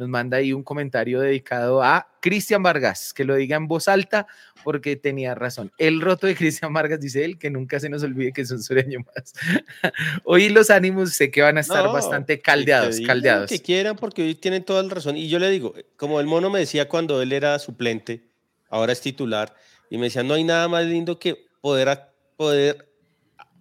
nos 0.00 0.08
manda 0.08 0.38
ahí 0.38 0.54
un 0.54 0.62
comentario 0.62 1.20
dedicado 1.20 1.82
a 1.82 2.08
Cristian 2.20 2.62
Vargas, 2.62 3.12
que 3.12 3.22
lo 3.22 3.36
diga 3.36 3.58
en 3.58 3.68
voz 3.68 3.86
alta 3.86 4.26
porque 4.64 4.96
tenía 4.96 5.34
razón. 5.34 5.70
El 5.76 6.00
roto 6.00 6.26
de 6.26 6.34
Cristian 6.34 6.72
Vargas, 6.72 7.00
dice 7.00 7.22
él, 7.22 7.38
que 7.38 7.50
nunca 7.50 7.78
se 7.78 7.90
nos 7.90 8.02
olvide 8.02 8.32
que 8.32 8.40
es 8.40 8.50
un 8.50 8.62
sureño 8.62 9.00
más. 9.00 9.34
hoy 10.24 10.48
los 10.48 10.70
ánimos 10.70 11.12
sé 11.12 11.30
que 11.30 11.42
van 11.42 11.58
a 11.58 11.60
estar 11.60 11.86
bastante 11.88 12.40
caldeados, 12.40 12.98
que 12.98 13.06
caldeados. 13.06 13.50
Que 13.50 13.60
quieran 13.60 13.96
porque 13.96 14.22
hoy 14.22 14.34
tienen 14.34 14.64
toda 14.64 14.82
la 14.82 14.88
razón. 14.88 15.18
Y 15.18 15.28
yo 15.28 15.38
le 15.38 15.50
digo, 15.50 15.74
como 15.96 16.18
el 16.18 16.26
mono 16.26 16.48
me 16.48 16.60
decía 16.60 16.88
cuando 16.88 17.20
él 17.20 17.32
era 17.32 17.58
suplente, 17.58 18.24
ahora 18.70 18.94
es 18.94 19.02
titular, 19.02 19.54
y 19.90 19.98
me 19.98 20.04
decía, 20.04 20.22
no 20.22 20.32
hay 20.32 20.44
nada 20.44 20.66
más 20.66 20.86
lindo 20.86 21.18
que 21.18 21.46
poder, 21.60 22.08
poder 22.38 22.90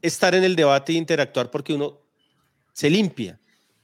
estar 0.01 0.33
en 0.35 0.45
el 0.45 0.55
debate 0.55 0.93
e 0.93 0.95
interactuar 0.95 1.51
porque 1.51 1.73
uno 1.73 1.99
se 2.71 2.89
limpia 2.89 3.37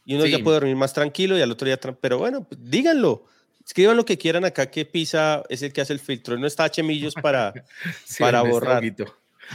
y 0.05 0.15
uno 0.15 0.25
ya 0.27 0.39
puede 0.39 0.57
dormir 0.57 0.75
más 0.75 0.93
tranquilo 0.93 1.37
y 1.37 1.41
al 1.41 1.51
otro 1.51 1.65
día, 1.65 1.79
pero 1.99 2.19
bueno, 2.19 2.43
pues 2.43 2.59
díganlo. 2.63 3.25
Escriban 3.65 3.97
lo 3.97 4.05
que 4.05 4.17
quieran 4.19 4.45
acá, 4.45 4.69
que 4.69 4.85
Pisa 4.85 5.41
es 5.49 5.63
el 5.63 5.73
que 5.73 5.81
hace 5.81 5.91
el 5.91 5.99
filtro. 5.99 6.37
No 6.37 6.45
está 6.45 6.69
Millos 6.83 7.15
para, 7.15 7.51
para 8.19 8.43
borrar. 8.43 8.83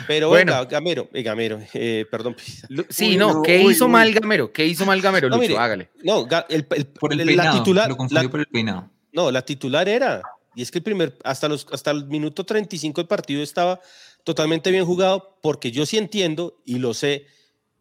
Pero 0.09 0.28
bueno, 0.28 0.66
Gamero, 0.69 1.09
eh, 1.12 1.23
Gamero, 1.23 1.61
eh, 1.73 2.04
perdón. 2.11 2.35
Pisa. 2.35 2.66
Sí, 2.88 3.16
no, 3.16 3.42
¿qué 3.42 3.62
hizo 3.62 3.88
mal 3.88 4.12
Gamero? 4.12 4.52
¿Qué 4.52 4.66
hizo 4.66 4.85
mal 4.85 5.00
Gamero, 5.00 5.28
Lucho? 5.28 5.59
Hágale. 5.59 5.90
No, 6.02 6.26
el, 6.49 6.64
por 6.64 7.12
el 7.12 7.25
peinado, 7.25 7.52
la 7.52 7.59
titular. 7.59 7.88
Lo 7.88 8.30
por 8.30 8.40
el 8.40 8.47
peinado. 8.47 8.90
No, 9.12 9.30
la 9.30 9.42
titular 9.42 9.88
era. 9.88 10.23
Y 10.57 10.62
es 10.62 10.73
que 10.73 10.78
el 10.78 10.85
primer, 10.85 11.16
hasta, 11.23 11.49
los, 11.49 11.66
hasta 11.71 11.92
el 11.92 12.07
minuto 12.07 12.45
35 12.45 13.00
del 13.00 13.09
partido 13.09 13.42
estaba 13.42 13.80
totalmente 14.25 14.73
bien 14.73 14.85
jugado, 14.85 15.38
porque 15.40 15.71
yo 15.71 15.87
sí 15.87 15.97
entiendo 15.97 16.61
y 16.64 16.78
lo 16.78 16.95
sé 16.95 17.26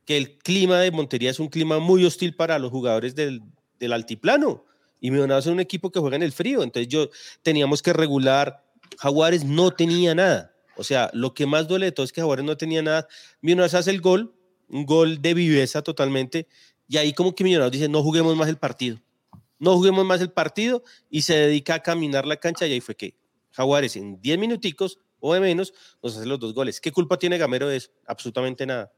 que 0.10 0.18
el 0.18 0.40
clima 0.40 0.80
de 0.80 0.90
Montería 0.90 1.30
es 1.30 1.40
un 1.40 1.50
clima 1.50 1.78
muy 1.78 2.04
hostil 2.04 2.34
para 2.34 2.58
los 2.58 2.72
jugadores 2.72 3.14
del, 3.14 3.44
del 3.80 3.94
altiplano. 3.94 4.66
Y 5.00 5.12
Millonarios 5.12 5.46
es 5.46 5.52
un 5.52 5.60
equipo 5.60 5.92
que 5.92 6.00
juega 6.00 6.16
en 6.16 6.24
el 6.24 6.32
frío. 6.32 6.64
Entonces 6.64 6.88
yo 6.88 7.12
teníamos 7.44 7.84
que 7.84 7.94
regular. 7.94 8.66
Jaguares 8.98 9.46
no 9.46 9.70
tenía 9.70 10.16
nada. 10.16 10.52
O 10.78 10.84
sea, 10.84 11.12
lo 11.14 11.36
que 11.36 11.46
más 11.46 11.68
duele 11.68 11.86
de 11.86 11.92
todo 11.92 12.08
es 12.08 12.12
que 12.12 12.22
Jaguares 12.22 12.44
no 12.44 12.58
tenía 12.58 12.82
nada. 12.82 13.08
Millonarios 13.42 13.76
hace 13.76 13.92
el 13.92 14.02
gol, 14.02 14.34
un 14.68 14.88
gol 14.88 15.22
de 15.22 15.36
viveza 15.36 15.84
totalmente. 15.84 16.48
Y 16.88 16.98
ahí 16.98 17.14
como 17.14 17.36
que 17.36 17.44
Millonarios 17.44 17.74
dice, 17.74 17.88
no 17.88 18.02
juguemos 18.02 18.36
más 18.36 18.50
el 18.50 18.58
partido. 18.58 19.00
No 19.60 19.76
juguemos 19.76 20.04
más 20.06 20.22
el 20.22 20.32
partido 20.32 20.82
y 21.12 21.22
se 21.22 21.36
dedica 21.36 21.76
a 21.76 21.84
caminar 21.84 22.26
la 22.26 22.38
cancha 22.38 22.66
y 22.66 22.74
ahí 22.74 22.82
fue 22.82 22.96
que 22.96 23.14
Jaguares 23.52 23.96
en 23.96 24.20
10 24.20 24.40
minuticos 24.40 24.98
o 25.20 25.36
de 25.36 25.40
menos 25.40 25.72
nos 26.02 26.18
hace 26.18 26.26
los 26.26 26.40
dos 26.40 26.56
goles. 26.56 26.82
¿Qué 26.82 26.92
culpa 26.92 27.20
tiene 27.20 27.38
Gamero 27.38 27.68
de 27.68 27.78
eso? 27.78 27.92
Absolutamente 28.08 28.66
nada. 28.66 28.92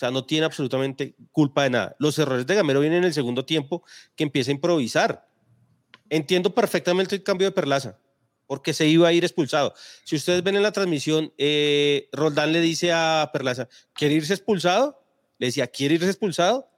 Sea, 0.00 0.10
no 0.10 0.24
tiene 0.24 0.46
absolutamente 0.46 1.14
culpa 1.30 1.64
de 1.64 1.70
nada. 1.70 1.94
Los 1.98 2.18
errores 2.18 2.46
de 2.46 2.54
Gamero 2.54 2.80
vienen 2.80 3.00
en 3.00 3.04
el 3.04 3.12
segundo 3.12 3.44
tiempo 3.44 3.84
que 4.16 4.24
empieza 4.24 4.50
a 4.50 4.54
improvisar. 4.54 5.28
entiendo 6.08 6.54
perfectamente 6.54 7.14
el 7.14 7.22
cambio 7.22 7.46
de 7.46 7.52
Perlaza, 7.52 7.98
porque 8.46 8.72
se 8.72 8.86
iba 8.86 9.06
a 9.06 9.12
ir 9.12 9.24
expulsado. 9.24 9.74
Si 10.04 10.16
ustedes 10.16 10.42
ven 10.42 10.56
en 10.56 10.62
la 10.62 10.72
transmisión, 10.72 11.34
eh, 11.36 12.08
Roldán 12.12 12.50
le 12.50 12.62
dice 12.62 12.92
a 12.92 13.28
Perlaza, 13.30 13.68
¿quiere 13.92 14.14
irse 14.14 14.32
expulsado? 14.32 15.04
Le 15.38 15.48
decía, 15.48 15.66
¿quiere 15.66 15.96
irse 15.96 16.08
expulsado? 16.08 16.70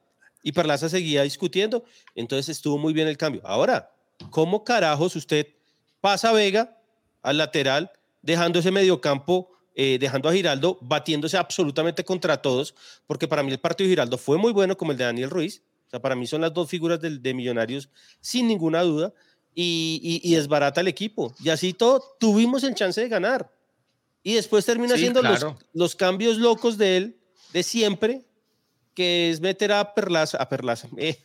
Y 0.42 0.50
Perlaza 0.50 0.88
seguía 0.88 1.22
discutiendo, 1.22 1.84
entonces 2.16 2.48
estuvo 2.48 2.76
muy 2.76 2.92
bien 2.92 3.06
el 3.06 3.16
cambio. 3.16 3.40
Ahora, 3.44 3.94
¿cómo 4.30 4.64
carajos 4.64 5.14
usted 5.14 5.46
pasa 6.00 6.32
Vega 6.32 6.76
al 7.22 7.38
lateral, 7.38 7.92
dejando 8.20 8.58
ese 8.58 8.72
mediocampo, 8.72 9.51
eh, 9.74 9.98
dejando 10.00 10.28
a 10.28 10.32
Giraldo 10.32 10.78
batiéndose 10.80 11.36
absolutamente 11.36 12.04
contra 12.04 12.40
todos? 12.40 12.74
Porque 13.06 13.28
para 13.28 13.42
mí 13.42 13.52
el 13.52 13.60
partido 13.60 13.86
de 13.86 13.92
Giraldo 13.92 14.18
fue 14.18 14.38
muy 14.38 14.52
bueno, 14.52 14.76
como 14.76 14.92
el 14.92 14.98
de 14.98 15.04
Daniel 15.04 15.30
Ruiz. 15.30 15.62
O 15.86 15.90
sea, 15.90 16.00
para 16.00 16.14
mí 16.14 16.26
son 16.26 16.40
las 16.40 16.54
dos 16.54 16.68
figuras 16.68 17.00
de, 17.00 17.18
de 17.18 17.34
Millonarios, 17.34 17.88
sin 18.20 18.48
ninguna 18.48 18.82
duda 18.82 19.12
y, 19.54 20.34
desbarata 20.34 20.80
el 20.80 20.88
equipo. 20.88 21.34
Y 21.42 21.50
así 21.50 21.72
todo, 21.72 22.16
tuvimos 22.18 22.64
el 22.64 22.74
chance 22.74 23.00
de 23.00 23.08
ganar. 23.08 23.50
Y 24.22 24.34
después 24.34 24.64
termina 24.64 24.94
haciendo 24.94 25.22
los, 25.22 25.44
los, 25.72 25.96
cambios 25.96 26.38
locos 26.38 26.78
de 26.78 26.96
él, 26.96 27.16
de 27.52 27.62
siempre, 27.62 28.24
que 28.94 29.30
es 29.30 29.40
meter 29.40 29.72
a 29.72 29.94
Perlaza, 29.94 30.38
a 30.38 30.48
Perlaza, 30.48 30.88
eh, 30.96 31.18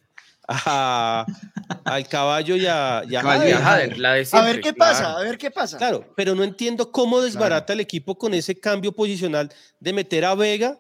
al 0.48 2.08
caballo 2.10 2.56
y 2.56 2.66
a, 2.66 3.04
y 3.08 3.16
a, 3.16 3.24
ver 3.24 4.62
qué 4.62 4.74
pasa, 4.74 5.18
a 5.18 5.22
ver 5.22 5.38
qué 5.38 5.52
pasa. 5.52 5.78
Claro, 5.78 6.06
pero 6.16 6.36
no 6.36 6.44
entiendo 6.44 6.92
cómo 6.92 7.22
desbarata 7.22 7.74
el 7.74 7.82
equipo 7.82 8.18
con 8.18 8.34
ese 8.34 8.60
cambio 8.60 8.92
posicional 8.94 9.52
de 9.80 9.94
meter 9.94 10.26
a 10.26 10.36
Vega 10.36 10.80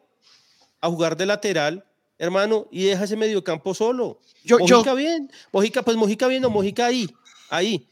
a 0.82 0.88
jugar 0.88 1.18
de 1.18 1.26
lateral 1.26 1.84
hermano, 2.20 2.68
y 2.72 2.86
deja 2.86 3.04
ese 3.04 3.16
mediocampo 3.16 3.76
solo. 3.76 4.20
Yo, 4.44 4.58
Mojica 4.58 4.96
bien, 4.96 5.32
Mojica, 5.52 5.84
pues 5.84 5.96
Mojica 5.98 6.28
bien 6.28 6.44
o 6.46 6.50
Mojica 6.50 6.88
ahí 6.88 7.08
ahí, 7.50 7.88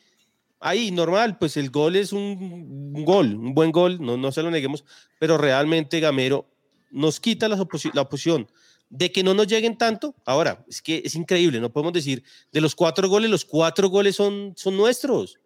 ahí, 0.60 0.91
normal, 0.91 1.38
pues 1.38 1.58
el 1.58 1.70
gol 1.70 1.96
es 1.96 2.12
un, 2.12 2.94
gol, 3.05 3.36
un 3.36 3.53
buen 3.53 3.72
gol, 3.72 4.01
no, 4.01 4.17
no 4.17 4.32
se 4.32 4.41
lo 4.41 4.51
neguemos, 4.51 4.84
pero 5.20 5.38
realmente 5.38 6.00
Gamero 6.00 6.46
nos 6.91 7.20
quita 7.20 7.48
la, 7.48 7.58
la 7.94 8.01
oposición 8.01 8.48
de 8.97 9.11
que 9.11 9.23
no 9.23 9.33
nos 9.33 9.47
lleguen 9.47 9.77
tanto. 9.77 10.15
Ahora, 10.25 10.63
es 10.69 10.81
que 10.81 11.01
es 11.03 11.15
increíble, 11.15 11.59
no 11.59 11.71
podemos 11.71 11.93
decir, 11.93 12.23
de 12.51 12.61
los 12.61 12.75
cuatro 12.75 13.09
goles, 13.09 13.29
los 13.29 13.43
cuatro 13.43 13.89
goles 13.89 14.15
son, 14.15 14.53
son 14.55 14.77
nuestros. 14.77 15.37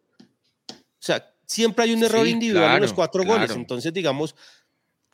O 0.70 1.02
sea, 1.02 1.34
siempre 1.46 1.86
hay 1.86 1.94
un 1.94 2.04
error 2.04 2.28
individual 2.28 2.76
en 2.76 2.82
los 2.82 2.94
cuatro 2.94 3.24
goles. 3.24 3.52
Entonces, 3.52 3.92
digamos, 3.92 4.36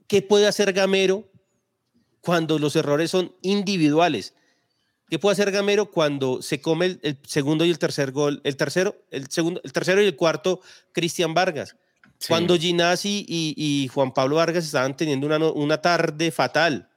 ¿qué 0.07 0.21
puede 0.21 0.47
hacer 0.47 0.73
Gamero 0.73 1.29
cuando 2.19 2.59
los 2.59 2.75
errores 2.75 3.11
son 3.11 3.33
individuales? 3.41 4.33
¿Qué 5.09 5.19
puede 5.19 5.33
hacer 5.33 5.51
Gamero 5.51 5.91
cuando 5.91 6.41
se 6.41 6.59
come 6.59 6.97
el, 7.01 7.17
segundo 7.25 7.63
y 7.63 7.69
el 7.69 7.79
tercer 7.79 8.11
gol? 8.11 8.41
El 8.43 8.57
tercero, 8.57 8.97
el 9.11 9.29
segundo, 9.29 9.61
el 9.63 9.71
tercero 9.71 10.01
y 10.01 10.07
el 10.07 10.15
cuarto, 10.15 10.59
Cristian 10.91 11.33
Vargas. 11.33 11.75
Cuando 12.27 12.57
Ginasi 12.57 13.25
y, 13.27 13.87
Juan 13.93 14.13
Pablo 14.13 14.37
Vargas 14.37 14.65
estaban 14.65 14.97
teniendo 14.97 15.27
una, 15.27 15.37
una 15.37 15.79
tarde 15.79 16.31
fatal. 16.31 16.89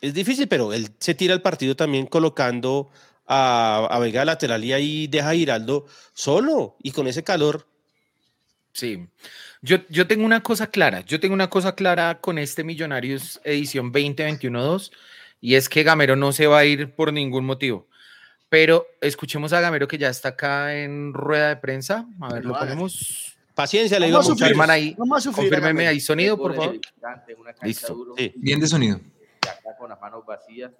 Es 0.00 0.14
difícil, 0.14 0.48
pero 0.48 0.72
él 0.72 0.90
se 0.98 1.14
tira 1.14 1.34
el 1.34 1.42
partido 1.42 1.74
también 1.74 2.06
colocando 2.06 2.90
a, 3.26 3.86
a 3.90 3.98
Vega 3.98 4.24
lateral 4.24 4.64
y 4.64 4.72
ahí 4.72 5.06
deja 5.06 5.30
a 5.30 5.34
Giraldo 5.34 5.86
solo 6.12 6.76
y 6.82 6.92
con 6.92 7.06
ese 7.08 7.24
calor. 7.24 7.66
Sí. 8.72 9.08
Yo, 9.60 9.78
yo 9.88 10.06
tengo 10.06 10.24
una 10.24 10.42
cosa 10.42 10.68
clara. 10.68 11.00
Yo 11.00 11.18
tengo 11.18 11.34
una 11.34 11.50
cosa 11.50 11.74
clara 11.74 12.20
con 12.20 12.38
este 12.38 12.62
Millonarios 12.62 13.40
edición 13.44 13.92
2021-2 13.92 14.92
y 15.40 15.56
es 15.56 15.68
que 15.68 15.82
Gamero 15.82 16.16
no 16.16 16.32
se 16.32 16.46
va 16.46 16.58
a 16.58 16.64
ir 16.64 16.94
por 16.94 17.12
ningún 17.12 17.44
motivo. 17.44 17.88
Pero 18.48 18.86
escuchemos 19.00 19.52
a 19.52 19.60
Gamero 19.60 19.88
que 19.88 19.98
ya 19.98 20.08
está 20.08 20.30
acá 20.30 20.76
en 20.76 21.12
rueda 21.12 21.48
de 21.48 21.56
prensa. 21.56 22.06
A 22.20 22.34
ver, 22.34 22.44
lo 22.44 22.58
ponemos. 22.58 23.36
Paciencia, 23.54 23.98
le 23.98 24.06
digo 24.06 24.20
a 24.20 24.72
ahí. 24.72 24.94
Confírmeme 24.94 25.88
ahí 25.88 26.00
sonido, 26.00 26.38
por 26.38 26.54
favor. 26.54 26.78
Listo. 27.62 28.14
Bien 28.36 28.60
de 28.60 28.68
sonido. 28.68 29.00
Acá 29.50 29.76
con 29.76 29.90
las 29.90 30.00
manos 30.00 30.24
vacías. 30.24 30.72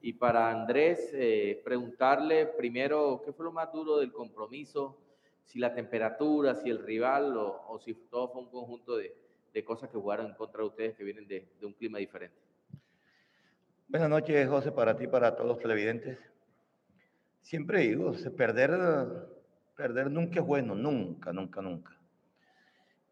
Y 0.00 0.12
para 0.12 0.50
Andrés, 0.50 1.10
eh, 1.14 1.60
preguntarle 1.64 2.46
primero 2.46 3.22
qué 3.24 3.32
fue 3.32 3.44
lo 3.44 3.52
más 3.52 3.72
duro 3.72 3.98
del 3.98 4.12
compromiso, 4.12 4.98
si 5.44 5.58
la 5.58 5.74
temperatura, 5.74 6.54
si 6.54 6.70
el 6.70 6.78
rival 6.78 7.36
o, 7.36 7.78
si 7.84 7.94
todo 7.94 8.28
fue 8.28 8.42
un 8.42 8.50
conjunto 8.50 8.96
de, 8.96 9.14
cosas 9.64 9.88
que 9.88 9.96
jugaron 9.96 10.26
en 10.26 10.34
contra 10.34 10.60
de 10.60 10.68
ustedes 10.68 10.96
que 10.96 11.02
vienen 11.02 11.26
de 11.26 11.48
un 11.62 11.72
clima 11.72 11.96
diferente. 11.98 12.46
Buenas 13.88 14.10
noches, 14.10 14.48
José, 14.48 14.72
para 14.72 14.96
ti, 14.96 15.06
para 15.06 15.36
todos 15.36 15.46
los 15.46 15.58
televidentes. 15.60 16.18
Siempre 17.40 17.82
digo, 17.82 18.12
perder, 18.36 18.72
perder 19.76 20.10
nunca 20.10 20.40
es 20.40 20.46
bueno, 20.46 20.74
nunca, 20.74 21.32
nunca, 21.32 21.62
nunca. 21.62 21.96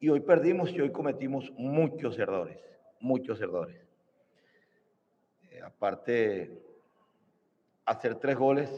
Y 0.01 0.09
hoy 0.09 0.19
perdimos 0.19 0.73
y 0.73 0.81
hoy 0.81 0.91
cometimos 0.91 1.53
muchos 1.53 2.19
errores, 2.19 2.59
muchos 2.99 3.41
errores. 3.41 3.84
Eh, 5.55 5.63
aparte, 5.63 6.51
hacer 7.87 8.17
tres 8.17 8.37
goles 8.37 8.69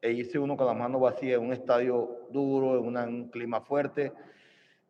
e 0.00 0.10
hice 0.10 0.38
uno 0.38 0.56
con 0.56 0.66
la 0.66 0.74
mano 0.74 0.98
vacía 0.98 1.36
en 1.36 1.42
un 1.42 1.52
estadio 1.52 2.26
duro, 2.30 2.78
en 2.78 2.96
un 2.96 3.28
clima 3.28 3.60
fuerte, 3.60 4.12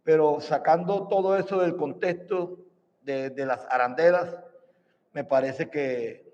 pero 0.05 0.41
sacando 0.41 1.09
todo 1.09 1.37
eso 1.37 1.61
del 1.61 1.77
contexto 1.77 2.59
de, 3.03 3.31
las 3.45 3.67
arandelas, 3.69 4.39
me 5.13 5.23
parece 5.23 5.69
que 5.69 6.33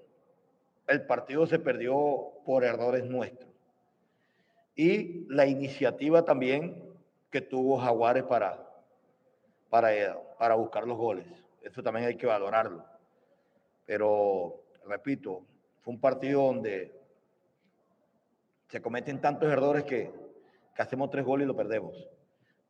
el 0.87 1.05
partido 1.07 1.47
se 1.47 1.59
perdió 1.59 2.35
por 2.45 2.63
errores 2.63 3.05
nuestros. 3.05 3.51
Y 4.77 5.27
la 5.29 5.47
iniciativa 5.47 6.25
también 6.25 6.85
que 7.33 7.41
tuvo 7.41 7.79
Jaguares 7.79 8.23
para, 8.23 8.65
para, 9.71 9.91
para 10.39 10.55
buscar 10.55 10.87
los 10.87 10.97
goles. 10.97 11.27
Eso 11.63 11.83
también 11.83 12.07
hay 12.07 12.17
que 12.17 12.27
valorarlo. 12.27 12.85
Pero, 13.87 14.68
repito, 14.89 15.45
fue 15.83 15.95
un 15.95 16.01
partido 16.01 16.43
donde 16.43 16.95
se 18.69 18.81
cometen 18.81 19.21
tantos 19.21 19.51
errores 19.51 19.85
que, 19.85 20.13
que 20.75 20.83
hacemos 20.83 21.11
tres 21.11 21.25
goles 21.25 21.45
y 21.45 21.49
lo 21.49 21.57
perdemos. 21.57 21.95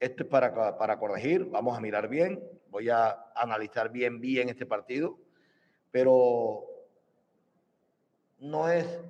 Esto 0.00 0.22
es 0.24 0.28
para, 0.28 0.76
para 0.78 0.98
corregir, 0.98 1.46
vamos 1.46 1.76
a 1.76 1.80
mirar 1.80 2.08
bien, 2.08 2.42
voy 2.70 2.88
a 2.88 3.32
analizar 3.34 3.90
bien, 3.90 4.20
bien 4.20 4.48
este 4.48 4.66
partido 4.66 5.18
pero 5.90 6.64
no 8.40 8.68
es, 8.68 9.00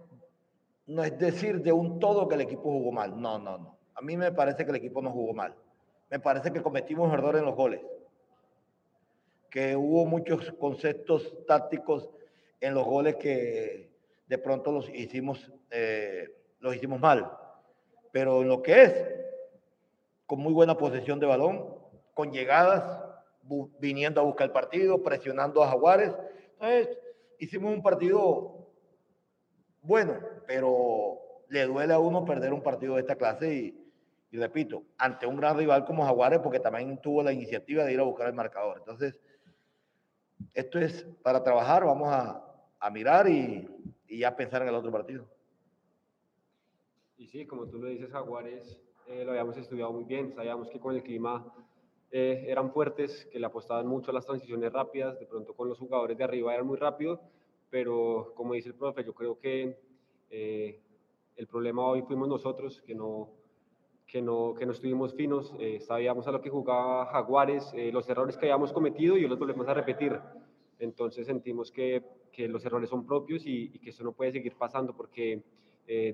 no 0.86 1.04
es 1.04 1.18
decir 1.18 1.62
de 1.62 1.72
un 1.72 1.98
todo 1.98 2.28
que 2.28 2.36
el 2.36 2.42
equipo 2.42 2.62
jugó 2.62 2.92
mal. 2.92 3.20
No, 3.20 3.38
no, 3.38 3.58
no. 3.58 3.78
A 3.94 4.00
mí 4.00 4.16
me 4.16 4.32
parece 4.32 4.64
que 4.64 4.70
el 4.70 4.76
equipo 4.76 5.02
no 5.02 5.10
jugó 5.10 5.34
mal. 5.34 5.54
Me 6.10 6.20
parece 6.20 6.52
que 6.52 6.62
cometimos 6.62 7.12
errores 7.12 7.40
en 7.40 7.46
los 7.46 7.56
goles. 7.56 7.80
Que 9.50 9.76
hubo 9.76 10.06
muchos 10.06 10.52
conceptos 10.52 11.34
tácticos 11.46 12.08
en 12.60 12.74
los 12.74 12.84
goles 12.84 13.16
que 13.16 13.90
de 14.26 14.38
pronto 14.38 14.72
los 14.72 14.88
hicimos, 14.90 15.52
eh, 15.70 16.28
los 16.60 16.74
hicimos 16.74 17.00
mal. 17.00 17.30
Pero 18.12 18.42
en 18.42 18.48
lo 18.48 18.62
que 18.62 18.82
es, 18.82 18.94
con 20.26 20.40
muy 20.40 20.52
buena 20.52 20.76
posesión 20.76 21.20
de 21.20 21.26
balón, 21.26 21.74
con 22.14 22.32
llegadas, 22.32 23.04
viniendo 23.78 24.20
a 24.20 24.24
buscar 24.24 24.46
el 24.46 24.52
partido, 24.52 25.02
presionando 25.02 25.62
a 25.62 25.68
Jaguares 25.68 26.14
entonces, 26.60 26.98
hicimos 27.38 27.72
un 27.72 27.82
partido 27.82 28.68
bueno, 29.80 30.18
pero 30.46 31.18
le 31.48 31.64
duele 31.66 31.94
a 31.94 31.98
uno 31.98 32.24
perder 32.24 32.52
un 32.52 32.62
partido 32.62 32.94
de 32.94 33.02
esta 33.02 33.16
clase 33.16 33.76
y, 34.30 34.36
repito, 34.36 34.82
ante 34.98 35.26
un 35.26 35.36
gran 35.36 35.56
rival 35.56 35.84
como 35.84 36.04
Jaguares, 36.04 36.40
porque 36.40 36.58
también 36.58 37.00
tuvo 37.00 37.22
la 37.22 37.32
iniciativa 37.32 37.84
de 37.84 37.92
ir 37.92 38.00
a 38.00 38.04
buscar 38.04 38.26
el 38.26 38.34
marcador. 38.34 38.78
Entonces, 38.78 39.20
esto 40.52 40.78
es 40.78 41.06
para 41.22 41.42
trabajar, 41.44 41.84
vamos 41.84 42.08
a, 42.12 42.44
mirar 42.90 43.28
y, 43.28 43.68
y, 44.06 44.18
ya 44.18 44.36
pensar 44.36 44.62
en 44.62 44.68
el 44.68 44.74
otro 44.74 44.90
partido. 44.90 45.26
Y 47.16 47.26
sí, 47.26 47.46
como 47.46 47.66
tú 47.66 47.78
lo 47.78 47.88
dices, 47.88 48.10
Jaguares 48.10 48.80
eh, 49.08 49.24
lo 49.24 49.30
habíamos 49.30 49.56
estudiado 49.56 49.90
muy 49.90 50.04
bien, 50.04 50.34
sabíamos 50.34 50.68
que 50.68 50.78
con 50.78 50.94
el 50.94 51.02
clima 51.02 51.50
eh, 52.10 52.44
eran 52.46 52.70
fuertes, 52.70 53.26
que 53.32 53.38
le 53.38 53.46
apostaban 53.46 53.86
mucho 53.86 54.10
a 54.10 54.14
las 54.14 54.26
transiciones 54.26 54.70
rápidas, 54.70 55.18
de 55.18 55.24
pronto 55.24 55.54
con 55.54 55.66
los 55.66 55.78
jugadores 55.78 56.18
de 56.18 56.24
arriba 56.24 56.52
eran 56.52 56.66
muy 56.66 56.76
rápidos, 56.76 57.18
pero 57.70 58.34
como 58.36 58.52
dice 58.52 58.68
el 58.68 58.74
profe, 58.74 59.04
yo 59.04 59.14
creo 59.14 59.38
que 59.38 59.78
eh, 60.30 60.80
el 61.36 61.46
problema 61.46 61.86
hoy 61.86 62.02
fuimos 62.02 62.28
nosotros, 62.28 62.82
que 62.82 62.94
no, 62.94 63.30
que 64.06 64.20
no, 64.20 64.52
que 64.54 64.66
no 64.66 64.72
estuvimos 64.72 65.14
finos, 65.14 65.54
sabíamos 65.80 66.28
a 66.28 66.32
lo 66.32 66.42
que 66.42 66.50
jugaba 66.50 67.06
Jaguares, 67.06 67.72
los 67.92 68.08
errores 68.10 68.36
que 68.36 68.44
habíamos 68.44 68.74
cometido 68.74 69.16
y 69.16 69.26
los 69.26 69.38
volvemos 69.38 69.66
a 69.68 69.74
repetir. 69.74 70.20
Entonces 70.78 71.26
sentimos 71.26 71.70
que, 71.72 72.02
que 72.32 72.48
los 72.48 72.64
errores 72.64 72.90
son 72.90 73.06
propios 73.06 73.42
y, 73.44 73.70
que 73.78 73.90
eso 73.90 74.04
no 74.04 74.12
puede 74.12 74.32
seguir 74.32 74.54
pasando 74.56 74.94
porque 74.94 75.42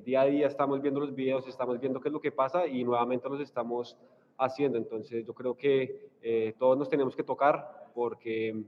día 0.05 0.21
a 0.21 0.27
día 0.27 0.47
estamos 0.47 0.81
viendo 0.81 1.01
los 1.01 1.13
videos, 1.17 1.49
estamos 1.49 1.81
viendo 1.81 2.01
qué 2.01 2.09
es 2.09 2.13
lo 2.13 2.21
que 2.21 2.31
pasa 2.31 2.65
y 2.65 2.85
nuevamente 2.85 3.29
los 3.29 3.41
estamos 3.41 3.97
haciendo. 4.39 4.79
Entonces 4.79 5.27
yo 5.27 5.35
creo 5.35 5.57
que 5.57 6.11
eh, 6.23 6.55
todos 6.59 6.77
nos 6.79 6.89
tenemos 6.89 7.15
que 7.15 7.23
tocar 7.23 7.91
porque 7.95 8.65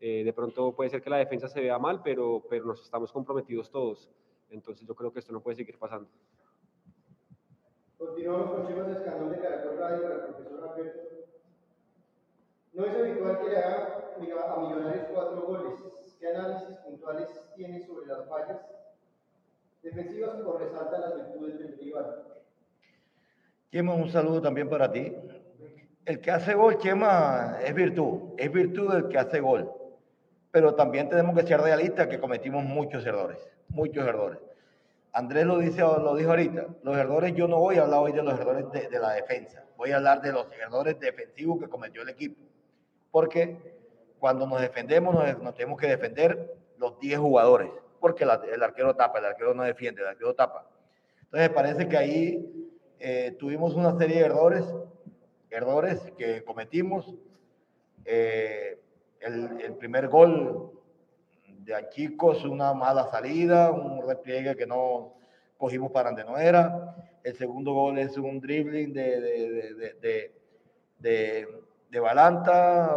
eh, 0.00 0.22
de 0.24 0.32
pronto 0.32 0.72
puede 0.72 0.90
ser 0.90 1.02
que 1.02 1.10
la 1.10 1.16
defensa 1.18 1.48
se 1.48 1.60
vea 1.60 1.78
mal, 1.78 2.02
pero, 2.02 2.44
pero 2.48 2.64
nos 2.64 2.82
estamos 2.82 3.12
comprometidos 3.12 3.70
todos. 3.70 4.08
Entonces 4.50 4.86
yo 4.86 4.94
creo 4.94 5.12
que 5.12 5.20
esto 5.20 5.32
no 5.32 5.40
puede 5.40 5.56
seguir 5.56 5.78
pasando. 5.78 6.08
Continuamos 7.98 8.50
con 8.50 8.66
Chema 8.66 8.90
Escandón 8.90 9.32
de 9.32 9.40
Caracol 9.40 9.76
Radio 9.78 10.02
para 10.02 10.14
el 10.14 10.20
profesor 10.20 10.70
Alberto. 10.70 11.17
No 12.72 12.84
es 12.84 12.94
habitual 12.94 13.38
que 13.40 13.48
le 13.48 13.58
haga 13.58 13.98
a 14.54 14.60
Millonarios 14.60 15.06
cuatro 15.12 15.42
goles. 15.42 15.74
¿Qué 16.18 16.28
análisis 16.28 16.76
puntuales 16.78 17.28
tiene 17.54 17.86
sobre 17.86 18.06
las 18.06 18.28
fallas 18.28 18.58
defensivas 19.82 20.40
o 20.44 20.58
resalta 20.58 20.98
las 20.98 21.14
virtudes 21.16 21.58
del 21.58 21.78
rival? 21.78 22.24
Chema, 23.70 23.94
un 23.94 24.10
saludo 24.10 24.42
también 24.42 24.68
para 24.68 24.90
ti. 24.90 25.14
El 26.04 26.20
que 26.20 26.30
hace 26.30 26.54
gol, 26.54 26.78
Chema, 26.78 27.58
es 27.62 27.74
virtud. 27.74 28.34
Es 28.36 28.50
virtud 28.50 28.94
el 28.94 29.08
que 29.08 29.18
hace 29.18 29.40
gol. 29.40 29.70
Pero 30.50 30.74
también 30.74 31.08
tenemos 31.08 31.38
que 31.38 31.46
ser 31.46 31.60
realistas 31.60 32.08
que 32.08 32.18
cometimos 32.18 32.64
muchos 32.64 33.04
errores. 33.06 33.38
Muchos 33.68 34.06
errores. 34.06 34.38
Andrés 35.12 35.46
lo, 35.46 35.58
dice, 35.58 35.82
lo 35.82 36.16
dijo 36.16 36.30
ahorita. 36.30 36.66
Los 36.82 36.96
errores, 36.96 37.34
yo 37.34 37.46
no 37.46 37.58
voy 37.58 37.76
a 37.76 37.82
hablar 37.82 38.00
hoy 38.00 38.12
de 38.12 38.22
los 38.22 38.38
errores 38.38 38.70
de, 38.72 38.88
de 38.88 38.98
la 38.98 39.12
defensa. 39.12 39.64
Voy 39.76 39.92
a 39.92 39.96
hablar 39.96 40.22
de 40.22 40.32
los 40.32 40.46
errores 40.52 40.98
defensivos 40.98 41.60
que 41.60 41.68
cometió 41.68 42.02
el 42.02 42.08
equipo. 42.08 42.40
Porque 43.10 43.56
cuando 44.18 44.46
nos 44.46 44.60
defendemos, 44.60 45.14
nos, 45.14 45.54
tenemos 45.54 45.80
que 45.80 45.86
defender 45.86 46.56
los 46.76 46.98
10 47.00 47.18
jugadores. 47.18 47.70
Porque 48.00 48.24
el 48.24 48.62
arquero 48.62 48.94
tapa, 48.94 49.18
el 49.18 49.24
arquero 49.24 49.54
no 49.54 49.64
defiende, 49.64 50.02
el 50.02 50.08
arquero 50.08 50.34
tapa. 50.34 50.68
Entonces 51.24 51.48
parece 51.50 51.88
que 51.88 51.96
ahí 51.96 52.70
eh, 52.98 53.36
tuvimos 53.38 53.74
una 53.74 53.96
serie 53.98 54.20
de 54.20 54.26
errores, 54.26 54.64
errores 55.50 56.12
que 56.16 56.44
cometimos. 56.44 57.14
Eh, 58.04 58.80
el, 59.20 59.60
el, 59.60 59.74
primer 59.74 60.08
gol 60.08 60.72
de 61.58 61.74
Achicos, 61.74 62.44
una 62.44 62.72
mala 62.72 63.10
salida, 63.10 63.70
un 63.72 64.06
repliegue 64.06 64.56
que 64.56 64.66
no 64.66 65.18
cogimos 65.58 65.90
para 65.90 66.10
donde 66.10 66.24
no 66.24 66.38
era. 66.38 66.94
El 67.22 67.36
segundo 67.36 67.74
gol 67.74 67.98
es 67.98 68.16
un 68.16 68.40
dribbling 68.40 68.92
de, 68.92 70.32
de 71.90 72.00
Balanta, 72.00 72.96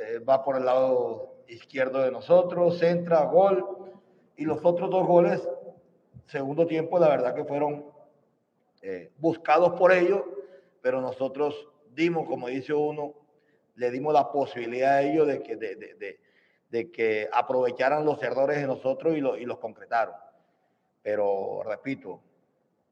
eh, 0.00 0.18
va 0.18 0.42
por 0.42 0.56
el 0.56 0.64
lado 0.64 1.44
izquierdo 1.48 2.00
de 2.00 2.10
nosotros, 2.10 2.78
centra, 2.78 3.24
gol. 3.24 3.92
Y 4.36 4.44
los 4.44 4.64
otros 4.64 4.90
dos 4.90 5.06
goles, 5.06 5.48
segundo 6.26 6.66
tiempo, 6.66 6.98
la 6.98 7.08
verdad 7.08 7.34
que 7.34 7.44
fueron 7.44 7.84
eh, 8.82 9.12
buscados 9.18 9.78
por 9.78 9.92
ellos, 9.92 10.22
pero 10.82 11.00
nosotros 11.00 11.68
dimos, 11.94 12.28
como 12.28 12.48
dice 12.48 12.74
uno, 12.74 13.14
le 13.76 13.90
dimos 13.90 14.12
la 14.12 14.30
posibilidad 14.30 14.96
a 14.96 15.02
ellos 15.02 15.26
de 15.26 15.42
que, 15.42 15.56
de, 15.56 15.76
de, 15.76 16.18
de, 16.68 16.90
que 16.90 17.28
aprovecharan 17.32 18.04
los 18.04 18.22
errores 18.22 18.58
de 18.58 18.66
nosotros 18.66 19.16
y, 19.16 19.20
lo, 19.20 19.36
y 19.36 19.44
los 19.44 19.58
concretaron. 19.58 20.14
Pero 21.02 21.62
repito, 21.64 22.20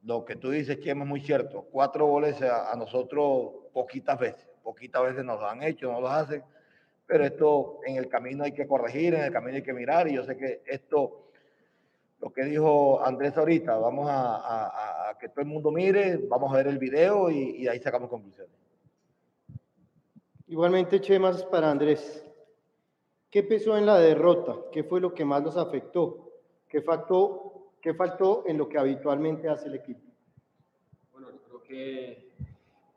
lo 0.04 0.24
que 0.24 0.36
tú 0.36 0.50
dices, 0.50 0.80
Chema, 0.80 1.04
es 1.04 1.08
muy 1.08 1.20
cierto. 1.20 1.66
Cuatro 1.70 2.06
goles 2.06 2.40
a, 2.42 2.72
a, 2.72 2.76
nosotros 2.76 3.52
poquitas 3.72 4.18
veces, 4.18 4.48
poquitas 4.62 5.02
veces 5.02 5.24
nos 5.24 5.40
lo 5.40 5.46
han 5.46 5.62
hecho, 5.62 5.90
no 5.92 6.00
los 6.00 6.10
hacen, 6.10 6.42
pero 7.06 7.24
esto 7.24 7.80
en 7.86 7.96
el 7.96 8.08
camino 8.08 8.44
hay 8.44 8.52
que 8.52 8.66
corregir, 8.66 9.14
en 9.14 9.24
el 9.24 9.32
camino 9.32 9.56
hay 9.56 9.62
que 9.62 9.72
mirar 9.72 10.08
y 10.08 10.14
yo 10.14 10.24
sé 10.24 10.36
que 10.36 10.62
esto 10.66 11.22
lo 12.20 12.32
que 12.32 12.44
dijo 12.44 13.04
Andrés 13.04 13.36
ahorita, 13.36 13.76
vamos 13.78 14.08
a, 14.08 14.36
a, 14.36 15.10
a, 15.10 15.18
que 15.18 15.28
todo 15.28 15.40
el 15.40 15.48
mundo 15.48 15.72
mire, 15.72 16.18
vamos 16.28 16.52
a 16.52 16.56
ver 16.56 16.68
el 16.68 16.78
video 16.78 17.28
y, 17.30 17.56
y 17.56 17.68
ahí 17.68 17.80
sacamos 17.80 18.08
conclusiones. 18.08 18.54
Igualmente, 20.46 21.00
Chemas, 21.00 21.44
para 21.46 21.70
Andrés, 21.70 22.24
¿qué 23.28 23.42
pesó 23.42 23.76
en 23.76 23.86
la 23.86 23.98
derrota? 23.98 24.54
¿Qué 24.70 24.84
fue 24.84 25.00
lo 25.00 25.14
que 25.14 25.24
más 25.24 25.42
nos 25.42 25.56
afectó? 25.56 26.30
¿Qué 26.68 26.80
faltó, 26.80 27.72
qué 27.80 27.92
faltó 27.94 28.44
en 28.46 28.58
lo 28.58 28.68
que 28.68 28.78
habitualmente 28.78 29.48
hace 29.48 29.66
el 29.68 29.74
equipo? 29.74 30.02
Bueno, 31.10 31.30
yo 31.32 31.40
creo 31.42 31.62
que 31.62 32.32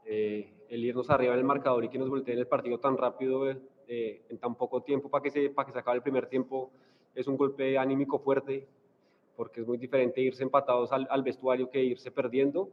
eh, 0.05 0.53
el 0.69 0.84
irnos 0.84 1.10
arriba 1.10 1.34
en 1.34 1.39
el 1.39 1.45
marcador 1.45 1.84
y 1.84 1.89
que 1.89 1.98
nos 1.98 2.10
volteen 2.10 2.39
el 2.39 2.48
partido 2.48 2.79
tan 2.79 2.98
rápido 2.98 3.50
eh, 3.50 4.22
en 4.29 4.38
tan 4.38 4.55
poco 4.55 4.81
tiempo 4.81 5.10
para 5.10 5.24
que, 5.24 5.31
se, 5.31 5.50
para 5.50 5.67
que 5.67 5.73
se 5.73 5.80
acabe 5.80 5.97
el 5.97 6.04
primer 6.04 6.28
tiempo 6.28 6.71
es 7.13 7.28
un 7.28 7.38
golpe 7.38 7.78
anímico 7.78 8.19
fuerte 8.19 8.67
porque 9.36 9.62
es 9.62 9.67
muy 9.67 9.78
diferente 9.78 10.21
irse 10.21 10.43
empatados 10.43 10.91
al, 10.91 11.23
vestuario 11.23 11.69
que 11.69 11.84
irse 11.84 12.12
perdiendo. 12.12 12.69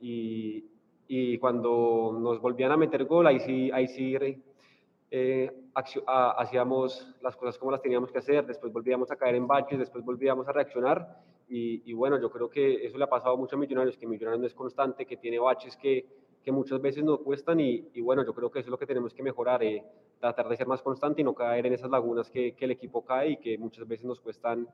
Y, 0.00 0.64
y, 1.08 1.38
cuando 1.38 2.16
nos 2.18 2.40
volvían 2.40 2.72
a 2.72 2.76
meter 2.76 3.04
gol, 3.04 3.26
ahí 3.26 3.40
sí, 3.40 3.70
ahí 3.72 3.88
sí 3.88 4.16
eh, 5.10 5.50
hacíamos 5.74 7.14
las 7.22 7.36
cosas 7.36 7.58
como 7.58 7.72
las 7.72 7.82
teníamos 7.82 8.12
que 8.12 8.18
hacer, 8.18 8.46
después 8.46 8.72
volvíamos 8.72 9.10
a 9.10 9.16
caer 9.16 9.34
en 9.34 9.46
baches, 9.46 9.78
después 9.78 10.04
volvíamos 10.04 10.46
a 10.48 10.52
reaccionar. 10.52 11.22
Y, 11.48 11.82
y, 11.88 11.92
bueno, 11.92 12.20
yo 12.20 12.30
creo 12.30 12.50
que 12.50 12.86
eso 12.86 12.98
le 12.98 13.04
ha 13.04 13.10
pasado 13.10 13.36
mucho 13.36 13.56
a 13.56 13.58
Millonarios, 13.58 13.96
que 13.96 14.06
Millonarios 14.06 14.40
no 14.40 14.46
es 14.46 14.54
constante, 14.54 15.06
que 15.06 15.16
tiene 15.16 15.38
baches 15.38 15.76
que, 15.76 16.06
que 16.46 16.52
muchas 16.52 16.80
veces 16.80 17.02
nos 17.02 17.18
cuestan. 17.22 17.58
Y, 17.58 17.88
y, 17.92 18.00
bueno, 18.00 18.24
yo 18.24 18.32
creo 18.32 18.52
que 18.52 18.60
eso 18.60 18.68
es 18.68 18.70
lo 18.70 18.78
que 18.78 18.86
tenemos 18.86 19.12
que 19.12 19.20
mejorar, 19.20 19.64
eh, 19.64 19.82
tratar 20.20 20.48
de 20.48 20.56
ser 20.56 20.68
más 20.68 20.80
constante 20.80 21.20
y 21.20 21.24
no 21.24 21.34
caer 21.34 21.66
en 21.66 21.72
esas 21.72 21.90
lagunas 21.90 22.30
que, 22.30 22.52
que 22.52 22.66
el 22.66 22.70
equipo 22.70 23.04
cae 23.04 23.30
y 23.30 23.36
que 23.38 23.58
muchas 23.58 23.86
veces 23.88 24.06
nos 24.06 24.20
cuestan 24.20 24.68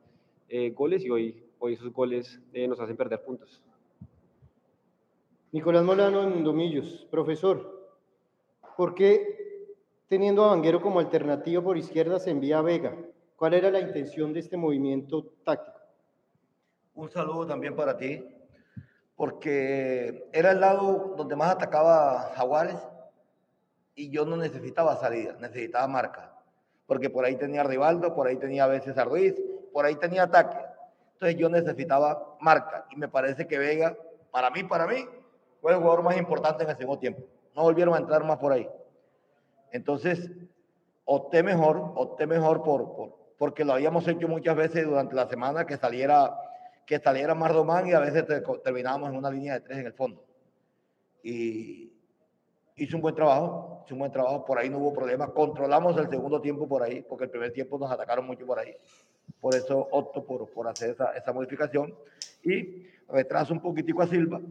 eh, 0.49 0.69
goles 0.69 1.03
y 1.03 1.09
hoy, 1.09 1.43
hoy 1.57 1.73
esos 1.73 1.91
goles 1.91 2.39
eh, 2.53 2.67
nos 2.67 2.79
hacen 2.79 2.95
perder 2.95 3.23
puntos. 3.23 3.59
Nicolás 5.51 5.83
Molano 5.83 6.21
en 6.21 6.43
Domillos, 6.43 7.07
profesor, 7.09 7.89
¿por 8.77 8.93
qué 8.93 9.65
teniendo 10.07 10.43
a 10.43 10.49
Vanguero 10.49 10.79
como 10.79 10.99
alternativa 10.99 11.63
por 11.63 11.75
izquierda 11.75 12.19
se 12.19 12.29
envía 12.29 12.59
a 12.59 12.61
Vega? 12.61 12.95
¿Cuál 13.35 13.55
era 13.55 13.71
la 13.71 13.79
intención 13.79 14.31
de 14.31 14.41
este 14.41 14.57
movimiento 14.57 15.25
táctico? 15.43 15.79
Un 16.93 17.09
saludo 17.09 17.47
también 17.47 17.75
para 17.75 17.97
ti, 17.97 18.23
porque 19.23 20.27
era 20.33 20.51
el 20.51 20.59
lado 20.59 21.13
donde 21.15 21.37
más 21.37 21.51
atacaba 21.51 22.33
Jaguares 22.35 22.75
y 23.95 24.09
yo 24.09 24.25
no 24.25 24.35
necesitaba 24.35 24.97
salida, 24.97 25.37
necesitaba 25.39 25.87
marca, 25.87 26.33
porque 26.85 27.09
por 27.09 27.23
ahí 27.23 27.37
tenía 27.37 27.63
Rivaldo, 27.63 28.13
por 28.13 28.27
ahí 28.27 28.35
tenía 28.35 28.65
a 28.65 28.67
veces 28.67 28.97
a 28.97 29.05
Ruiz, 29.05 29.33
por 29.71 29.85
ahí 29.85 29.95
tenía 29.95 30.23
ataque. 30.23 30.57
Entonces 31.13 31.39
yo 31.39 31.47
necesitaba 31.47 32.35
marca 32.41 32.85
y 32.91 32.97
me 32.97 33.07
parece 33.07 33.47
que 33.47 33.57
Vega, 33.57 33.95
para 34.29 34.49
mí, 34.49 34.65
para 34.65 34.87
mí, 34.87 35.05
fue 35.61 35.71
el 35.71 35.77
jugador 35.77 36.03
más 36.03 36.17
importante 36.17 36.65
en 36.65 36.71
el 36.71 36.77
segundo 36.77 36.99
tiempo. 36.99 37.23
No 37.55 37.61
volvieron 37.61 37.95
a 37.95 37.99
entrar 37.99 38.25
más 38.25 38.39
por 38.39 38.51
ahí. 38.51 38.69
Entonces, 39.71 40.31
opté 41.05 41.43
mejor, 41.43 41.93
opté 41.95 42.27
mejor 42.27 42.61
por, 42.61 42.93
por, 42.93 43.15
porque 43.37 43.63
lo 43.63 43.71
habíamos 43.71 44.05
hecho 44.05 44.27
muchas 44.27 44.57
veces 44.57 44.85
durante 44.85 45.15
la 45.15 45.29
semana 45.29 45.65
que 45.65 45.77
saliera, 45.77 46.37
que 46.85 46.99
saliera 46.99 47.35
Mardomán 47.35 47.87
y 47.87 47.93
a 47.93 47.99
veces 47.99 48.25
te, 48.25 48.41
terminábamos 48.63 49.09
en 49.09 49.17
una 49.17 49.31
línea 49.31 49.53
de 49.53 49.61
tres 49.61 49.79
en 49.79 49.85
el 49.85 49.93
fondo. 49.93 50.23
Y 51.23 51.91
hizo 52.75 52.97
un 52.97 53.01
buen 53.01 53.15
trabajo, 53.15 53.83
hizo 53.85 53.95
un 53.95 53.99
buen 53.99 54.11
trabajo, 54.11 54.45
por 54.45 54.57
ahí 54.57 54.69
no 54.69 54.79
hubo 54.79 54.93
problema. 54.93 55.27
Controlamos 55.27 55.97
el 55.97 56.09
segundo 56.09 56.41
tiempo 56.41 56.67
por 56.67 56.83
ahí, 56.83 57.05
porque 57.07 57.25
el 57.25 57.29
primer 57.29 57.53
tiempo 57.53 57.77
nos 57.77 57.91
atacaron 57.91 58.25
mucho 58.25 58.45
por 58.45 58.59
ahí. 58.59 58.75
Por 59.39 59.55
eso 59.55 59.87
opto 59.91 60.25
por, 60.25 60.49
por 60.49 60.67
hacer 60.67 60.91
esa, 60.91 61.11
esa 61.11 61.31
modificación 61.31 61.93
y 62.43 62.85
retraso 63.07 63.53
un 63.53 63.61
poquitico 63.61 64.01
a 64.01 64.07
Silva 64.07 64.41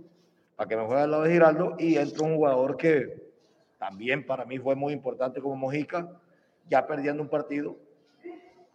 para 0.56 0.68
que 0.68 0.76
me 0.76 0.84
juegue 0.84 1.02
al 1.02 1.10
lado 1.10 1.22
de 1.24 1.32
Giraldo 1.32 1.76
y 1.78 1.96
entra 1.96 2.24
un 2.24 2.36
jugador 2.36 2.76
que 2.76 3.32
también 3.78 4.24
para 4.24 4.44
mí 4.44 4.58
fue 4.58 4.76
muy 4.76 4.92
importante 4.92 5.40
como 5.40 5.56
Mojica, 5.56 6.08
ya 6.68 6.86
perdiendo 6.86 7.22
un 7.22 7.28
partido, 7.28 7.76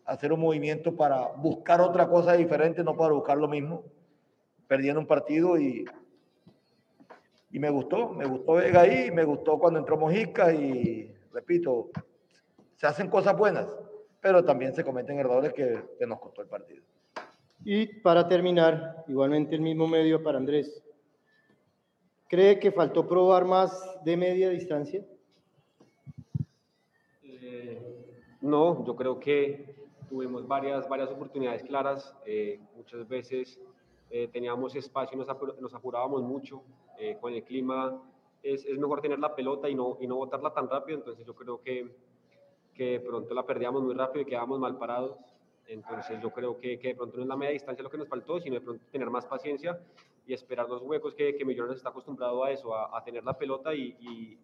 hacer 0.08 0.34
un 0.34 0.40
movimiento 0.40 0.96
para 0.96 1.28
buscar 1.28 1.82
otra 1.82 2.08
cosa 2.08 2.34
diferente, 2.34 2.84
no 2.84 2.98
para 2.98 3.14
buscar 3.14 3.38
lo 3.38 3.48
mismo, 3.48 3.84
perdiendo 4.68 5.00
un 5.00 5.08
partido 5.08 5.60
y, 5.60 5.86
y 7.52 7.60
me 7.60 7.70
gustó, 7.70 8.10
me 8.10 8.26
gustó 8.26 8.54
Vega 8.54 8.82
ahí, 8.82 9.12
me 9.12 9.24
gustó 9.24 9.60
cuando 9.60 9.80
entró 9.80 9.98
Mojica 9.98 10.52
y 10.52 11.14
repito, 11.32 11.92
se 12.76 12.88
hacen 12.88 13.10
cosas 13.10 13.38
buenas 13.38 13.68
pero 14.22 14.44
también 14.44 14.74
se 14.74 14.84
cometen 14.84 15.20
errores 15.20 15.54
que, 15.54 15.84
que 15.98 16.06
nos 16.06 16.20
costó 16.20 16.42
el 16.42 16.48
partido. 16.48 16.84
Y 17.64 17.88
para 18.02 18.28
terminar, 18.28 19.04
igualmente 19.08 19.56
el 19.56 19.62
mismo 19.62 19.88
medio 19.88 20.22
para 20.22 20.38
Andrés. 20.38 20.84
¿Cree 22.28 22.60
que 22.60 22.72
faltó 22.72 23.08
probar 23.08 23.46
más 23.46 23.72
de 24.04 24.18
media 24.18 24.50
distancia? 24.50 25.06
Eh, 27.24 27.80
no, 28.42 28.86
yo 28.86 28.96
creo 28.96 29.20
que 29.20 29.76
tuvimos 30.10 30.48
varias, 30.48 30.88
varias 30.88 31.10
oportunidades 31.10 31.64
claras. 31.64 32.16
Eh, 32.26 32.60
muchas 32.76 33.08
veces 33.08 33.60
eh, 34.10 34.28
teníamos 34.32 34.76
espacio 34.76 35.16
y 35.16 35.20
nos, 35.20 35.30
apur 35.30 35.60
nos 35.62 35.74
apurábamos 35.74 36.22
mucho. 36.24 36.64
Eh, 37.00 37.18
con 37.22 37.34
el 37.34 37.44
clima 37.44 38.02
es, 38.42 38.66
es, 38.66 38.78
mejor 38.78 39.02
tener 39.02 39.20
la 39.20 39.36
pelota 39.36 39.70
y 39.70 39.76
no, 39.76 39.98
y 40.02 40.08
no 40.08 40.16
botarla 40.16 40.54
tan 40.54 40.70
rápido. 40.70 40.98
Entonces 40.98 41.26
yo 41.26 41.36
creo 41.36 41.62
que 41.62 41.92
que 42.78 42.92
de 42.92 43.00
pronto 43.00 43.34
la 43.34 43.44
perdíamos 43.44 43.82
muy 43.82 43.96
rápido 43.96 44.22
y 44.22 44.26
quedábamos 44.26 44.60
mal 44.60 44.78
parados. 44.78 45.18
Entonces 45.68 46.22
yo 46.22 46.30
creo 46.30 46.58
que, 46.58 46.80
que, 46.80 46.90
de 46.90 46.96
pronto 46.96 47.18
no 47.18 47.24
es 47.24 47.28
la 47.28 47.36
media 47.36 47.52
distancia 47.52 47.84
lo 47.84 47.90
que 47.90 47.98
nos 47.98 48.08
faltó, 48.08 48.40
sino 48.40 48.56
de 48.56 48.62
pronto 48.62 48.86
tener 48.92 49.10
más 49.10 49.26
paciencia 49.26 49.82
y 50.26 50.34
esperar 50.34 50.70
los 50.70 50.82
huecos 50.84 51.14
que, 51.14 51.36
que 51.36 51.44
Millonarios 51.44 51.78
está 51.78 51.90
acostumbrado 51.90 52.44
a 52.44 52.52
eso, 52.52 52.74
a, 52.74 52.98
a 52.98 53.04
tener 53.04 53.24
la 53.26 53.38
pelota 53.38 53.74
y, 53.74 53.98
y, 54.00 54.40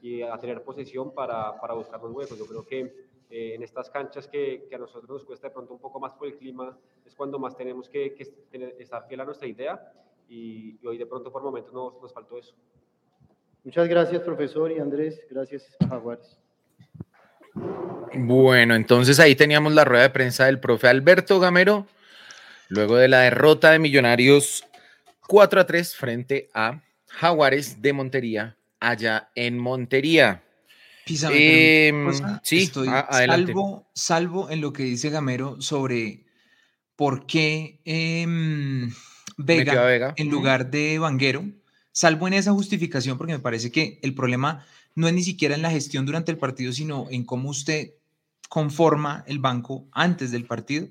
y, 0.00 0.22
a 0.22 0.36
tener 0.38 0.64
posesión 0.64 1.12
para, 1.12 1.60
para 1.60 1.74
buscar 1.74 2.00
los 2.02 2.10
huecos. 2.10 2.38
Yo 2.38 2.46
creo 2.46 2.66
que 2.66 3.03
eh, 3.30 3.54
en 3.54 3.62
estas 3.62 3.90
canchas 3.90 4.28
que, 4.28 4.66
que, 4.68 4.74
a 4.74 4.78
nosotros 4.78 5.08
nos 5.08 5.24
cuesta 5.24 5.48
de 5.48 5.54
pronto 5.54 5.74
un 5.74 5.80
poco 5.80 6.00
más 6.00 6.12
por 6.14 6.28
el 6.28 6.36
clima, 6.36 6.76
es 7.04 7.14
cuando 7.14 7.38
más 7.38 7.56
tenemos 7.56 7.88
que, 7.88 8.14
que 8.14 8.24
tener, 8.50 8.76
estar 8.78 9.06
fiel 9.06 9.20
a 9.20 9.24
nuestra 9.24 9.48
idea 9.48 9.92
y, 10.28 10.78
y 10.80 10.86
hoy 10.86 10.98
de 10.98 11.06
pronto 11.06 11.32
por 11.32 11.42
momentos 11.42 11.72
nos, 11.72 12.00
nos 12.00 12.12
faltó 12.12 12.38
eso. 12.38 12.54
Muchas 13.64 13.88
gracias, 13.88 14.22
profesor 14.22 14.70
y 14.70 14.78
Andrés. 14.78 15.20
Gracias, 15.30 15.74
Jaguares. 15.88 16.38
Bueno, 18.14 18.74
entonces 18.74 19.18
ahí 19.18 19.34
teníamos 19.34 19.72
la 19.74 19.84
rueda 19.84 20.04
de 20.04 20.10
prensa 20.10 20.46
del 20.46 20.60
profe 20.60 20.88
Alberto 20.88 21.40
Gamero, 21.40 21.86
luego 22.68 22.96
de 22.96 23.08
la 23.08 23.20
derrota 23.20 23.72
de 23.72 23.78
Millonarios 23.78 24.64
4 25.26 25.60
a 25.60 25.66
3 25.66 25.96
frente 25.96 26.48
a 26.54 26.80
Jaguares 27.08 27.82
de 27.82 27.92
Montería, 27.92 28.56
allá 28.78 29.30
en 29.34 29.58
Montería. 29.58 30.43
Pisa, 31.04 31.28
¿me 31.30 31.36
permite 31.36 31.88
Em, 31.88 32.04
cosa? 32.06 32.40
sí, 32.42 32.58
Estoy 32.62 32.88
a- 32.88 33.06
salvo, 33.10 33.90
salvo 33.94 34.50
en 34.50 34.60
lo 34.60 34.72
que 34.72 34.84
dice 34.84 35.10
Gamero 35.10 35.60
sobre 35.60 36.24
por 36.96 37.26
qué 37.26 37.80
em, 37.84 38.90
Vega, 39.36 39.84
Vega. 39.84 40.14
en 40.16 40.30
lugar 40.30 40.70
de 40.70 40.98
Vanguero, 40.98 41.44
salvo 41.92 42.26
en 42.28 42.34
esa 42.34 42.52
justificación, 42.52 43.18
porque 43.18 43.32
me 43.34 43.38
parece 43.40 43.70
que 43.70 43.98
el 44.02 44.14
problema 44.14 44.64
no 44.94 45.08
es 45.08 45.14
ni 45.14 45.22
siquiera 45.22 45.54
en 45.54 45.62
la 45.62 45.70
gestión 45.70 46.06
durante 46.06 46.30
el 46.32 46.38
partido, 46.38 46.72
sino 46.72 47.06
en 47.10 47.24
cómo 47.24 47.50
usted 47.50 47.94
conforma 48.48 49.24
el 49.26 49.40
banco 49.40 49.86
antes 49.92 50.30
del 50.30 50.44
partido. 50.46 50.86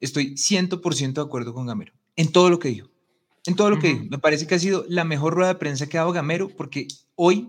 Estoy 0.00 0.36
100% 0.36 1.20
de 1.20 1.26
acuerdo 1.26 1.52
con 1.52 1.66
Gamero, 1.66 1.92
en 2.16 2.30
todo 2.32 2.48
lo 2.50 2.58
que 2.58 2.68
dijo. 2.68 2.88
En 3.44 3.56
todo 3.56 3.70
lo 3.70 3.78
que 3.80 3.88
dijo. 3.88 4.04
Me 4.08 4.18
parece 4.18 4.46
que 4.46 4.54
ha 4.54 4.58
sido 4.60 4.84
la 4.88 5.02
mejor 5.04 5.34
rueda 5.34 5.48
de 5.52 5.58
prensa 5.58 5.88
que 5.88 5.98
ha 5.98 6.02
dado 6.02 6.12
Gamero, 6.12 6.48
porque 6.48 6.86
hoy 7.16 7.48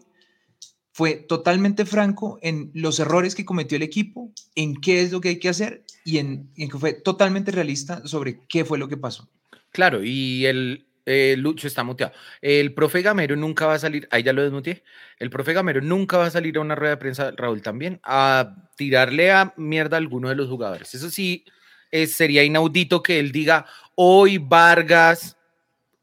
fue 0.94 1.16
totalmente 1.16 1.86
franco 1.86 2.40
en 2.44 2.70
los 2.74 3.00
errores 3.00 3.34
que 3.34 3.46
cometió 3.46 3.76
el 3.76 3.82
equipo, 3.84 4.32
en 4.56 4.76
qué 4.76 5.02
es 5.02 5.12
lo 5.12 5.22
que 5.22 5.30
hay 5.30 5.40
que 5.40 5.50
hacer 5.50 5.84
y 6.06 6.20
en, 6.20 6.52
en 6.56 6.70
que 6.70 6.78
fue 6.78 6.94
totalmente 6.94 7.52
realista 7.52 8.06
sobre 8.08 8.42
qué 8.48 8.64
fue 8.64 8.78
lo 8.78 8.88
que 8.88 8.96
pasó. 8.96 9.28
Claro, 9.72 10.04
y 10.04 10.46
el 10.46 10.86
eh, 11.08 11.36
Lucho 11.38 11.68
está 11.68 11.84
muteado. 11.84 12.14
El 12.42 12.76
profe 12.76 13.02
Gamero 13.02 13.36
nunca 13.36 13.66
va 13.66 13.74
a 13.74 13.80
salir, 13.80 14.08
ahí 14.12 14.22
ya 14.22 14.34
lo 14.34 14.44
desmuteé. 14.44 14.84
El 15.18 15.32
profe 15.32 15.54
Gamero 15.54 15.82
nunca 15.82 16.18
va 16.18 16.28
a 16.28 16.32
salir 16.32 16.58
a 16.58 16.62
una 16.62 16.76
rueda 16.76 16.92
de 16.92 16.98
prensa, 16.98 17.32
Raúl 17.36 17.64
también, 17.64 18.00
a 18.04 18.56
tirarle 18.78 19.32
a 19.32 19.54
mierda 19.58 19.98
a 19.98 20.00
alguno 20.00 20.30
de 20.30 20.36
los 20.36 20.48
jugadores. 20.48 20.94
Eso 20.94 21.10
sí, 21.10 21.44
eh, 21.92 22.06
sería 22.06 22.44
inaudito 22.44 23.02
que 23.02 23.20
él 23.20 23.32
diga, 23.32 23.66
hoy 23.96 24.38
Vargas 24.38 25.38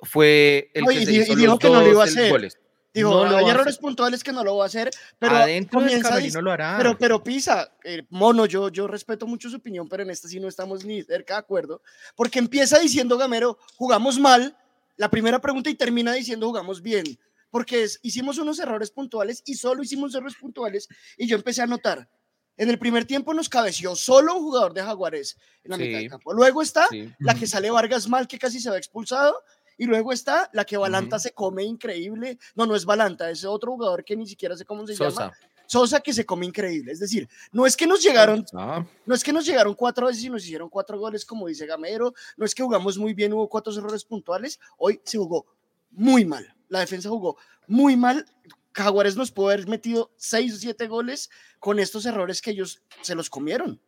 fue 0.02 0.70
el 0.74 0.82
No, 0.82 0.90
que 0.90 0.96
y 0.96 1.06
se 1.06 1.12
hizo 1.12 1.32
y 1.32 1.36
dijo 1.36 1.52
los 1.52 1.58
que 1.60 1.68
no 1.70 1.80
lo 1.80 1.90
iba 1.90 2.02
a 2.02 2.06
hacer. 2.06 2.30
goles. 2.30 2.58
Digo, 2.92 3.24
No 3.24 3.36
hay 3.36 3.48
errores 3.48 3.74
hacer. 3.74 3.80
puntuales 3.80 4.24
que 4.24 4.32
no 4.32 4.42
lo 4.42 4.56
va 4.56 4.64
a 4.64 4.66
hacer, 4.66 4.90
pero 5.18 5.36
Adentro 5.36 5.80
del 5.80 5.88
comienza 5.90 6.18
dic- 6.18 6.42
lo 6.42 6.50
hará. 6.50 6.74
Pero, 6.76 6.98
pero 6.98 7.22
Pisa, 7.22 7.72
eh, 7.84 8.02
mono, 8.10 8.46
yo, 8.46 8.68
yo 8.68 8.88
respeto 8.88 9.26
mucho 9.28 9.48
su 9.48 9.56
opinión, 9.56 9.88
pero 9.88 10.02
en 10.02 10.10
esta 10.10 10.26
sí 10.26 10.40
no 10.40 10.48
estamos 10.48 10.84
ni 10.84 11.02
cerca 11.02 11.34
de 11.34 11.40
acuerdo, 11.40 11.82
porque 12.16 12.40
empieza 12.40 12.78
diciendo 12.80 13.16
Gamero, 13.16 13.58
jugamos 13.76 14.18
mal, 14.18 14.56
la 14.96 15.08
primera 15.08 15.40
pregunta 15.40 15.70
y 15.70 15.74
termina 15.76 16.12
diciendo 16.14 16.46
jugamos 16.48 16.82
bien, 16.82 17.04
porque 17.50 17.84
es- 17.84 18.00
hicimos 18.02 18.38
unos 18.38 18.58
errores 18.58 18.90
puntuales 18.90 19.40
y 19.46 19.54
solo 19.54 19.82
hicimos 19.84 20.12
errores 20.16 20.34
puntuales 20.40 20.88
y 21.16 21.28
yo 21.28 21.36
empecé 21.36 21.62
a 21.62 21.66
notar. 21.68 22.08
En 22.56 22.68
el 22.68 22.78
primer 22.78 23.06
tiempo 23.06 23.32
nos 23.32 23.48
cabeció 23.48 23.94
solo 23.96 24.34
un 24.34 24.42
jugador 24.42 24.74
de 24.74 24.82
Jaguares 24.82 25.38
en 25.64 25.70
la 25.70 25.76
mitad 25.78 25.98
del 25.98 26.10
campo. 26.10 26.34
Luego 26.34 26.60
está 26.60 26.86
Sí. 26.90 27.10
la 27.20 27.34
que 27.34 27.46
sale 27.46 27.70
Vargas 27.70 28.06
mal, 28.06 28.28
que 28.28 28.38
casi 28.38 28.60
se 28.60 28.68
va 28.68 28.76
expulsado. 28.76 29.42
Y 29.80 29.86
luego 29.86 30.12
está 30.12 30.50
la 30.52 30.66
que 30.66 30.76
Balanta 30.76 31.16
Ujú. 31.16 31.22
se 31.22 31.32
come 31.32 31.64
increíble. 31.64 32.38
No, 32.54 32.66
no 32.66 32.76
es 32.76 32.84
Balanta, 32.84 33.30
es 33.30 33.46
otro 33.46 33.72
jugador 33.72 34.04
que 34.04 34.14
ni 34.14 34.26
siquiera 34.26 34.54
sé 34.54 34.66
cómo 34.66 34.86
se 34.86 34.94
llama. 34.94 35.10
Sosa. 35.10 35.32
Sosa 35.66 36.00
que 36.00 36.12
se 36.12 36.26
come 36.26 36.44
increíble. 36.44 36.92
Es 36.92 36.98
decir, 37.00 37.26
no 37.50 37.64
es 37.64 37.78
que 37.78 37.86
nos 37.86 38.02
llegaron, 38.02 38.44
Ah, 38.52 38.84
no 39.06 39.14
es 39.14 39.24
que 39.24 39.32
nos 39.32 39.46
llegaron 39.46 39.72
cuatro 39.72 40.08
veces 40.08 40.22
y 40.24 40.28
nos 40.28 40.44
hicieron 40.44 40.68
cuatro 40.68 40.98
goles, 40.98 41.24
como 41.24 41.46
dice 41.46 41.64
Gamero. 41.64 42.12
No 42.36 42.44
es 42.44 42.54
que 42.54 42.62
jugamos 42.62 42.98
muy 42.98 43.14
bien, 43.14 43.32
hubo 43.32 43.48
cuatro 43.48 43.72
errores 43.72 44.04
puntuales. 44.04 44.60
Hoy 44.76 45.00
se 45.02 45.16
jugó 45.16 45.46
muy 45.92 46.26
mal. 46.26 46.54
La 46.68 46.80
defensa 46.80 47.08
jugó 47.08 47.38
muy 47.66 47.96
mal. 47.96 48.26
Jaguares 48.74 49.16
nos 49.16 49.30
pudo 49.32 49.46
haber 49.48 49.66
metido 49.66 50.10
seis 50.16 50.54
o 50.54 50.58
siete 50.58 50.88
goles 50.88 51.30
con 51.58 51.78
estos 51.78 52.04
errores 52.04 52.42
que 52.42 52.50
ellos 52.50 52.82
se 53.00 53.14
los 53.14 53.30
comieron. 53.30 53.80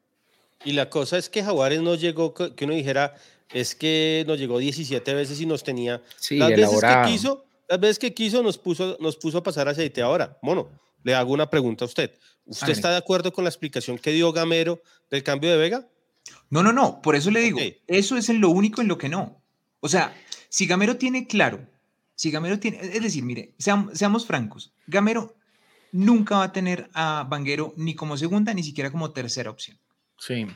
Y 0.65 0.73
la 0.73 0.89
cosa 0.91 1.19
es 1.19 1.29
que 1.29 1.43
Jaguares 1.43 1.81
no 1.83 1.95
llegó, 1.95 2.33
que 2.35 2.65
uno 2.65 2.75
dijera, 2.75 3.15
es 3.53 3.75
que 3.75 4.25
nos 4.27 4.39
llegó 4.39 4.59
17 4.59 5.15
veces 5.15 5.41
y 5.41 5.47
nos 5.47 5.63
tenía. 5.65 6.03
sí, 6.17 6.37
las 6.39 6.51
veces 6.51 6.81
que 6.81 7.03
quiso, 7.11 7.45
las 7.69 7.81
veces 7.81 7.99
que 7.99 8.15
quiso 8.15 8.43
nos 8.43 8.59
puso, 8.59 8.97
nos 9.01 9.17
puso 9.17 9.39
a 9.39 9.43
pasar 9.43 9.69
aceite. 9.69 10.03
Ahora, 10.03 10.39
mono, 10.43 10.69
le 11.03 11.15
hago 11.15 11.33
una 11.33 11.51
pregunta 11.51 11.85
a 11.85 11.89
usted. 11.89 12.13
¿Usted 12.45 12.71
está 12.71 12.91
de 12.91 12.97
acuerdo 12.97 13.33
con 13.33 13.45
la 13.45 13.51
explicación 13.51 13.99
que 13.99 14.11
dio 14.13 14.33
Gamero 14.33 14.81
del 15.11 15.23
cambio 15.23 15.51
de 15.51 15.57
Vega? 15.57 15.89
No, 16.51 16.63
no, 16.63 16.73
no, 16.73 17.01
por 17.03 17.17
eso 17.17 17.31
le 17.31 17.41
digo, 17.41 17.59
Ok. 17.59 17.65
eso 17.87 18.17
es 18.17 18.29
en 18.29 18.41
lo 18.41 18.51
único 18.51 18.81
en 18.81 18.89
lo 18.89 18.99
que 18.99 19.09
no. 19.09 19.41
O 19.81 19.89
sea, 19.89 20.15
si 20.49 20.67
Gamero 20.67 20.97
tiene 20.97 21.27
claro, 21.27 21.67
si 22.15 22.31
Gamero 22.31 22.59
tiene, 22.59 22.79
es 22.81 23.03
decir, 23.03 23.23
mire, 23.25 23.55
seam- 23.59 23.91
seamos 23.95 24.27
francos, 24.27 24.73
Gamero 24.87 25.35
nunca 25.93 26.37
va 26.39 26.45
a 26.45 26.53
tener 26.53 26.89
a 26.95 27.27
Vanguero 27.29 27.75
ni 27.77 27.95
como 27.95 28.17
segunda 28.17 28.55
ni 28.55 28.63
siquiera 28.63 28.91
como 28.91 29.11
tercera 29.13 29.51
opción. 29.51 29.79
Sí. 30.25 30.47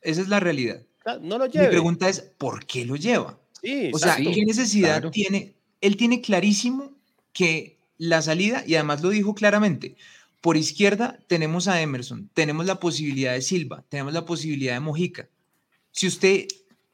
Esa 0.00 0.20
es 0.22 0.28
la 0.28 0.40
realidad. 0.40 0.82
No 1.20 1.36
lo 1.36 1.46
Mi 1.46 1.50
pregunta 1.52 2.08
es, 2.08 2.20
¿por 2.38 2.64
qué 2.64 2.84
lo 2.86 2.96
lleva? 2.96 3.38
Sí, 3.60 3.90
O 3.92 3.98
sea. 3.98 4.16
¿qué 4.16 4.44
necesidad 4.44 4.94
claro. 5.00 5.10
tiene? 5.10 5.54
Él 5.80 5.96
tiene 5.96 6.20
clarísimo 6.20 6.92
que 7.32 7.76
la 7.98 8.22
salida, 8.22 8.64
y 8.66 8.74
además 8.76 9.02
lo 9.02 9.10
dijo 9.10 9.34
claramente, 9.34 9.96
por 10.40 10.56
izquierda 10.56 11.18
tenemos 11.26 11.68
a 11.68 11.80
Emerson, 11.82 12.30
tenemos 12.34 12.66
la 12.66 12.80
posibilidad 12.80 13.32
de 13.34 13.42
Silva, 13.42 13.84
tenemos 13.88 14.12
la 14.12 14.24
posibilidad 14.24 14.74
de 14.74 14.80
Mojica. 14.80 15.28
Si 15.90 16.06
usted 16.06 16.46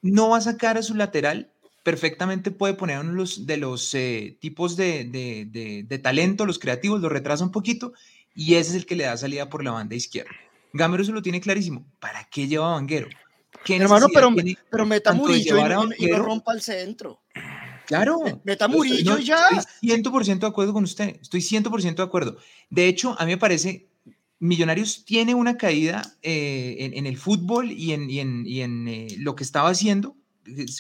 no 0.02 0.30
va 0.30 0.38
a 0.38 0.42
sacar 0.42 0.76
a 0.76 0.82
su 0.82 0.94
lateral, 0.94 1.50
perfectamente 1.82 2.50
puede 2.50 2.74
poner 2.74 2.98
uno 2.98 3.10
de 3.12 3.16
los, 3.16 3.46
de 3.46 3.56
los 3.58 3.94
eh, 3.94 4.36
tipos 4.40 4.76
de, 4.76 5.04
de- 5.04 5.46
de- 5.50 5.84
de 5.84 5.98
talento, 5.98 6.44
los 6.46 6.58
creativos, 6.58 7.00
lo 7.00 7.08
retrasa 7.08 7.44
un 7.44 7.52
poquito, 7.52 7.92
y 8.34 8.54
ese 8.56 8.70
es 8.70 8.76
el 8.76 8.86
que 8.86 8.96
le 8.96 9.04
da 9.04 9.16
salida 9.16 9.48
por 9.48 9.62
la 9.64 9.70
banda 9.70 9.94
izquierda. 9.96 10.32
Gamero 10.72 11.04
se 11.04 11.12
lo 11.12 11.22
tiene 11.22 11.40
clarísimo. 11.40 11.86
¿Para 12.00 12.24
qué 12.30 12.46
lleva 12.46 12.70
a 12.70 12.74
Vanguero? 12.74 13.08
¿Qué 13.64 13.76
Hermano, 13.76 14.06
pero, 14.12 14.32
tiene 14.34 14.56
pero 14.70 14.86
meta 14.86 15.12
Murillo 15.12 15.56
y, 15.56 15.60
no- 15.60 15.66
y 15.66 15.68
no 15.70 15.78
Vanguero? 15.88 16.22
rompa 16.24 16.52
el 16.52 16.60
centro. 16.62 17.20
Claro. 17.86 18.20
Meta 18.44 18.68
Murillo 18.68 19.12
no, 19.14 19.18
y 19.18 19.24
ya. 19.24 19.48
Estoy 19.48 19.88
100% 19.90 20.38
de 20.40 20.46
acuerdo 20.46 20.72
con 20.72 20.84
usted. 20.84 21.16
Estoy 21.22 21.40
100% 21.40 21.96
de 21.96 22.02
acuerdo. 22.02 22.36
De 22.70 22.86
hecho, 22.86 23.16
a 23.18 23.24
mí 23.24 23.32
me 23.32 23.38
parece, 23.38 23.88
Millonarios 24.40 25.04
tiene 25.04 25.34
una 25.34 25.56
caída 25.56 26.02
eh, 26.22 26.76
en, 26.80 26.94
en 26.96 27.06
el 27.06 27.16
fútbol 27.16 27.72
y 27.72 27.92
en, 27.92 28.08
y 28.10 28.20
en- 28.20 28.46
y 28.46 28.60
en, 28.60 28.86
eh, 28.88 29.08
lo 29.18 29.34
que 29.34 29.42
estaba 29.44 29.70
haciendo. 29.70 30.14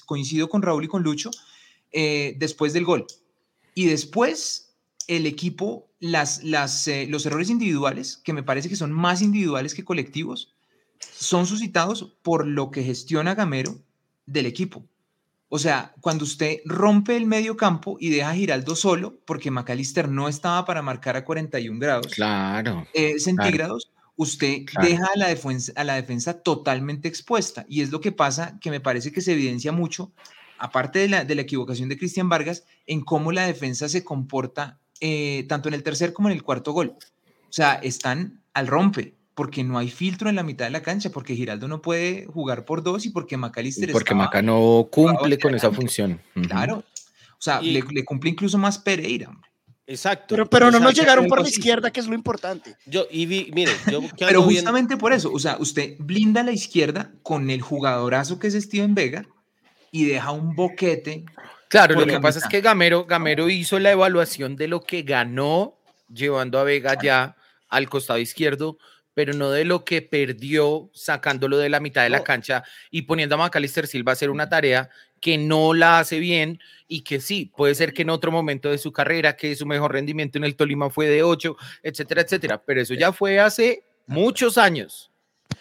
Coincido 0.06 0.48
con 0.48 0.62
Raúl 0.62 0.84
y 0.84 0.88
con 0.88 1.02
Lucho 1.02 1.30
eh, 1.92 2.34
después 2.38 2.72
del 2.72 2.84
gol. 2.84 3.06
Y 3.74 3.86
después 3.86 4.74
el 5.08 5.26
equipo, 5.26 5.87
las, 6.00 6.42
las, 6.44 6.86
eh, 6.88 7.06
los 7.08 7.26
errores 7.26 7.50
individuales, 7.50 8.16
que 8.16 8.32
me 8.32 8.42
parece 8.42 8.68
que 8.68 8.76
son 8.76 8.92
más 8.92 9.22
individuales 9.22 9.74
que 9.74 9.84
colectivos, 9.84 10.54
son 11.00 11.46
suscitados 11.46 12.16
por 12.22 12.46
lo 12.46 12.70
que 12.70 12.82
gestiona 12.82 13.34
Gamero 13.34 13.76
del 14.26 14.46
equipo. 14.46 14.84
O 15.48 15.58
sea, 15.58 15.94
cuando 16.00 16.24
usted 16.24 16.58
rompe 16.66 17.16
el 17.16 17.26
medio 17.26 17.56
campo 17.56 17.96
y 17.98 18.10
deja 18.10 18.30
a 18.30 18.34
Giraldo 18.34 18.76
solo, 18.76 19.18
porque 19.24 19.50
McAllister 19.50 20.08
no 20.08 20.28
estaba 20.28 20.64
para 20.66 20.82
marcar 20.82 21.16
a 21.16 21.24
41 21.24 21.78
grados 21.80 22.12
Claro. 22.12 22.86
eh, 22.92 23.18
centígrados, 23.18 23.90
usted 24.16 24.64
Claro. 24.66 24.88
deja 24.88 25.06
a 25.14 25.18
la, 25.18 25.28
defensa, 25.28 25.72
a 25.74 25.84
la 25.84 25.94
defensa 25.94 26.42
totalmente 26.42 27.08
expuesta. 27.08 27.64
Y 27.68 27.80
es 27.80 27.90
lo 27.90 28.00
que 28.00 28.12
pasa, 28.12 28.58
que 28.60 28.70
me 28.70 28.80
parece 28.80 29.10
que 29.10 29.22
se 29.22 29.32
evidencia 29.32 29.72
mucho, 29.72 30.12
aparte 30.58 30.98
de 30.98 31.08
la, 31.08 31.24
de 31.24 31.34
la 31.34 31.42
equivocación 31.42 31.88
de 31.88 31.96
Cristian 31.96 32.28
Vargas, 32.28 32.64
en 32.86 33.00
cómo 33.00 33.32
la 33.32 33.46
defensa 33.46 33.88
se 33.88 34.04
comporta 34.04 34.80
eh, 35.00 35.44
tanto 35.48 35.68
en 35.68 35.74
el 35.74 35.82
tercer 35.82 36.12
como 36.12 36.28
en 36.28 36.34
el 36.36 36.42
cuarto 36.42 36.72
gol. 36.72 36.94
O 36.98 37.52
sea, 37.52 37.74
están 37.74 38.42
al 38.54 38.66
rompe, 38.66 39.14
porque 39.34 39.62
no 39.64 39.78
hay 39.78 39.90
filtro 39.90 40.28
en 40.28 40.36
la 40.36 40.42
mitad 40.42 40.64
de 40.66 40.70
la 40.72 40.82
cancha, 40.82 41.10
porque 41.10 41.34
Giraldo 41.36 41.68
no 41.68 41.80
puede 41.80 42.26
jugar 42.26 42.64
por 42.64 42.82
dos 42.82 43.06
y 43.06 43.10
porque 43.10 43.36
McAllister 43.36 43.90
Porque 43.92 44.10
estaba- 44.10 44.24
Maca 44.24 44.42
no 44.42 44.88
cumple 44.90 45.38
con 45.38 45.54
esa 45.54 45.70
función. 45.70 46.20
Claro. 46.48 46.78
O 46.78 47.40
sea, 47.40 47.62
Y- 47.62 47.70
le, 47.70 47.84
le 47.92 48.04
cumple 48.04 48.30
incluso 48.30 48.58
más 48.58 48.78
Pereira. 48.78 49.28
hombre. 49.28 49.48
Exacto. 49.86 50.26
Pero, 50.34 50.50
pero 50.50 50.70
no 50.70 50.80
nos 50.80 50.92
llegaron 50.92 51.28
por 51.28 51.40
la 51.40 51.48
izquierda, 51.48 51.90
que 51.90 52.00
es 52.00 52.06
lo 52.08 52.14
importante. 52.14 52.76
Yo, 52.84 53.06
y 53.10 53.24
vi, 53.24 53.50
mire, 53.54 53.72
yo 53.90 54.00
Pero 54.18 54.42
justamente 54.42 54.98
por 54.98 55.14
eso, 55.14 55.32
o 55.32 55.38
sea, 55.38 55.56
usted 55.58 55.94
blinda 55.98 56.42
a 56.42 56.44
la 56.44 56.52
izquierda 56.52 57.12
con 57.22 57.48
el 57.48 57.62
jugadorazo 57.62 58.38
que 58.38 58.48
es 58.48 58.54
Steven 58.54 58.94
Vega 58.94 59.26
y 59.90 60.04
deja 60.04 60.30
un 60.32 60.54
boquete. 60.54 61.24
Claro, 61.68 61.94
lo 61.94 62.06
que 62.06 62.20
pasa 62.20 62.38
es 62.38 62.46
que 62.46 62.60
Gamero, 62.60 63.04
Gamero 63.04 63.50
hizo 63.50 63.78
la 63.78 63.92
evaluación 63.92 64.56
de 64.56 64.68
lo 64.68 64.80
que 64.80 65.02
ganó 65.02 65.78
llevando 66.12 66.58
a 66.58 66.64
Vega 66.64 66.96
ya 67.02 67.36
al 67.68 67.88
costado 67.88 68.18
izquierdo, 68.18 68.78
pero 69.12 69.34
no 69.34 69.50
de 69.50 69.64
lo 69.64 69.84
que 69.84 70.00
perdió 70.00 70.90
sacándolo 70.94 71.58
de 71.58 71.68
la 71.68 71.80
mitad 71.80 72.02
de 72.04 72.08
la 72.08 72.22
cancha 72.22 72.62
y 72.90 73.02
poniendo 73.02 73.34
a 73.34 73.38
Macalister 73.38 73.86
Silva 73.86 74.12
a 74.12 74.14
hacer 74.14 74.30
una 74.30 74.48
tarea 74.48 74.88
que 75.20 75.36
no 75.36 75.74
la 75.74 75.98
hace 75.98 76.20
bien 76.20 76.60
y 76.86 77.02
que 77.02 77.20
sí, 77.20 77.52
puede 77.56 77.74
ser 77.74 77.92
que 77.92 78.02
en 78.02 78.10
otro 78.10 78.30
momento 78.30 78.70
de 78.70 78.78
su 78.78 78.92
carrera, 78.92 79.36
que 79.36 79.54
su 79.56 79.66
mejor 79.66 79.92
rendimiento 79.92 80.38
en 80.38 80.44
el 80.44 80.56
Tolima 80.56 80.88
fue 80.88 81.08
de 81.08 81.22
8, 81.22 81.56
etcétera, 81.82 82.22
etcétera, 82.22 82.62
pero 82.64 82.80
eso 82.80 82.94
ya 82.94 83.12
fue 83.12 83.40
hace 83.40 83.82
muchos 84.06 84.56
años. 84.56 85.10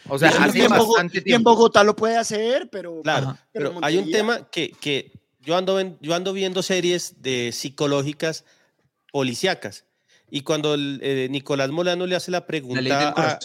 O 0.07 0.17
sea, 0.17 0.29
hace 0.29 0.67
bastante 0.67 1.17
y 1.17 1.19
en 1.19 1.23
tiempo. 1.23 1.51
Bogotá 1.55 1.83
lo 1.83 1.95
puede 1.95 2.17
hacer, 2.17 2.69
pero, 2.71 3.01
Claro, 3.01 3.37
pero 3.51 3.73
Pero 3.73 3.85
hay 3.85 3.97
un 3.97 4.11
tema 4.11 4.47
que, 4.49 4.71
que 4.79 5.11
yo 5.47 5.55
ando, 5.55 5.79
yo 6.01 6.13
ando 6.13 6.33
viendo 6.33 6.61
series 6.61 7.21
de 7.21 7.53
psicológicas 7.53 8.43
policíacas. 9.13 9.85
Y 10.29 10.41
cuando 10.41 10.73
el, 10.73 10.99
eh, 11.01 11.29
Nicolás 11.31 11.69
Molano 11.69 12.05
le 12.05 12.17
hace 12.17 12.31
la 12.31 12.39
La 12.39 12.47
pregunta 12.47 12.81
del 12.81 12.91
a, 12.91 13.39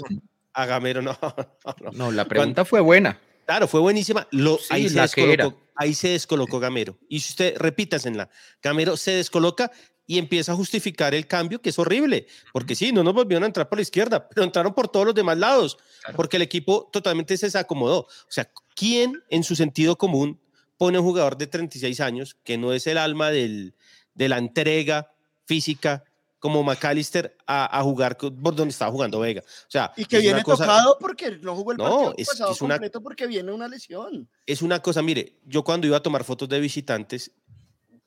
a 0.53 0.67
Gamero, 0.67 1.01
no, 1.03 1.17
no, 1.23 1.91
no. 1.93 2.11
La 2.11 2.25
pregunta 2.25 2.65
fue 2.65 2.81
buena. 2.81 3.21
Claro, 3.47 3.69
fue 3.69 3.79
buenísima. 3.79 4.27
Lo, 4.33 4.59
Sí, 4.59 4.65
ahí, 4.71 4.89
se 4.89 4.97
la 4.97 5.03
descolocó, 5.03 5.61
ahí 5.77 5.95
se 5.95 6.09
descolocó 6.09 6.59
Gamero. 6.59 6.99
Y 7.09 7.21
si 7.21 7.31
usted 7.31 7.57
repítasenla, 7.57 8.29
Gamero 8.61 8.97
se 8.97 9.13
descoloca 9.13 9.71
y 10.05 10.19
empieza 10.19 10.51
a 10.51 10.57
justificar 10.57 11.15
el 11.15 11.29
cambio, 11.29 11.63
que 11.63 11.71
es 11.71 11.79
horrible. 11.79 12.27
Porque 12.53 12.75
sí, 12.75 12.91
no 12.91 13.05
nos 13.05 13.15
volvieron 13.15 13.45
a 13.45 13.47
entrar 13.47 13.69
por 13.69 13.79
la 13.79 13.83
izquierda, 13.83 14.29
pero 14.29 14.43
entraron 14.43 14.75
por 14.75 14.89
todos 14.89 15.07
los 15.07 15.15
demás 15.15 15.39
lados, 15.39 15.79
Claro. 16.01 16.17
porque 16.17 16.37
el 16.37 16.43
equipo 16.43 16.91
totalmente 16.93 17.37
se 17.37 17.47
desacomodó. 17.47 18.01
O 18.01 18.09
sea, 18.29 18.51
¿quién 18.75 19.23
en 19.29 19.45
su 19.45 19.55
sentido 19.55 19.97
común 19.97 20.41
pone 20.77 20.97
a 20.99 21.01
un 21.01 21.07
jugador 21.07 21.37
de 21.37 21.47
36 21.47 22.01
años, 22.01 22.37
que 22.43 22.59
no 22.59 22.73
es 22.73 22.87
el 22.87 22.99
alma 22.99 23.31
del, 23.31 23.75
de 24.15 24.29
la 24.29 24.39
entrega 24.39 25.13
física, 25.47 26.05
como 26.39 26.65
McAllister, 26.65 27.37
a, 27.47 27.79
a 27.79 27.83
jugar 27.85 28.17
por 28.19 28.33
donde 28.57 28.71
estaba 28.71 28.91
jugando 28.91 29.21
Vega? 29.21 29.43
O 29.43 29.71
sea, 29.71 29.93
Y 29.97 30.05
que 30.07 30.19
viene 30.19 30.43
cosa- 30.43 30.65
tocado 30.65 30.97
porque 30.99 31.39
no 31.41 31.55
jugó 31.55 31.71
el 31.73 31.79
No, 31.79 31.85
partido 31.85 32.15
es- 32.19 32.29
pasado 32.29 32.53
es 32.53 32.61
una- 32.63 32.75
completo 32.75 33.01
porque 33.01 33.27
viene 33.29 33.53
una 33.53 33.69
lesión. 33.69 34.29
es 34.45 34.61
una 34.61 34.81
cosa, 34.81 35.03
mire, 35.03 35.37
yo 35.47 35.63
cuando 35.63 35.87
iba 35.87 35.97
a 35.99 36.03
tomar 36.03 36.25
fotos 36.25 36.49
de 36.49 36.59
visitantes, 36.59 37.31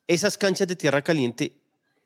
esas 0.07 0.37
canchas 0.37 0.67
de 0.67 0.75
tierra 0.75 1.01
caliente 1.01 1.57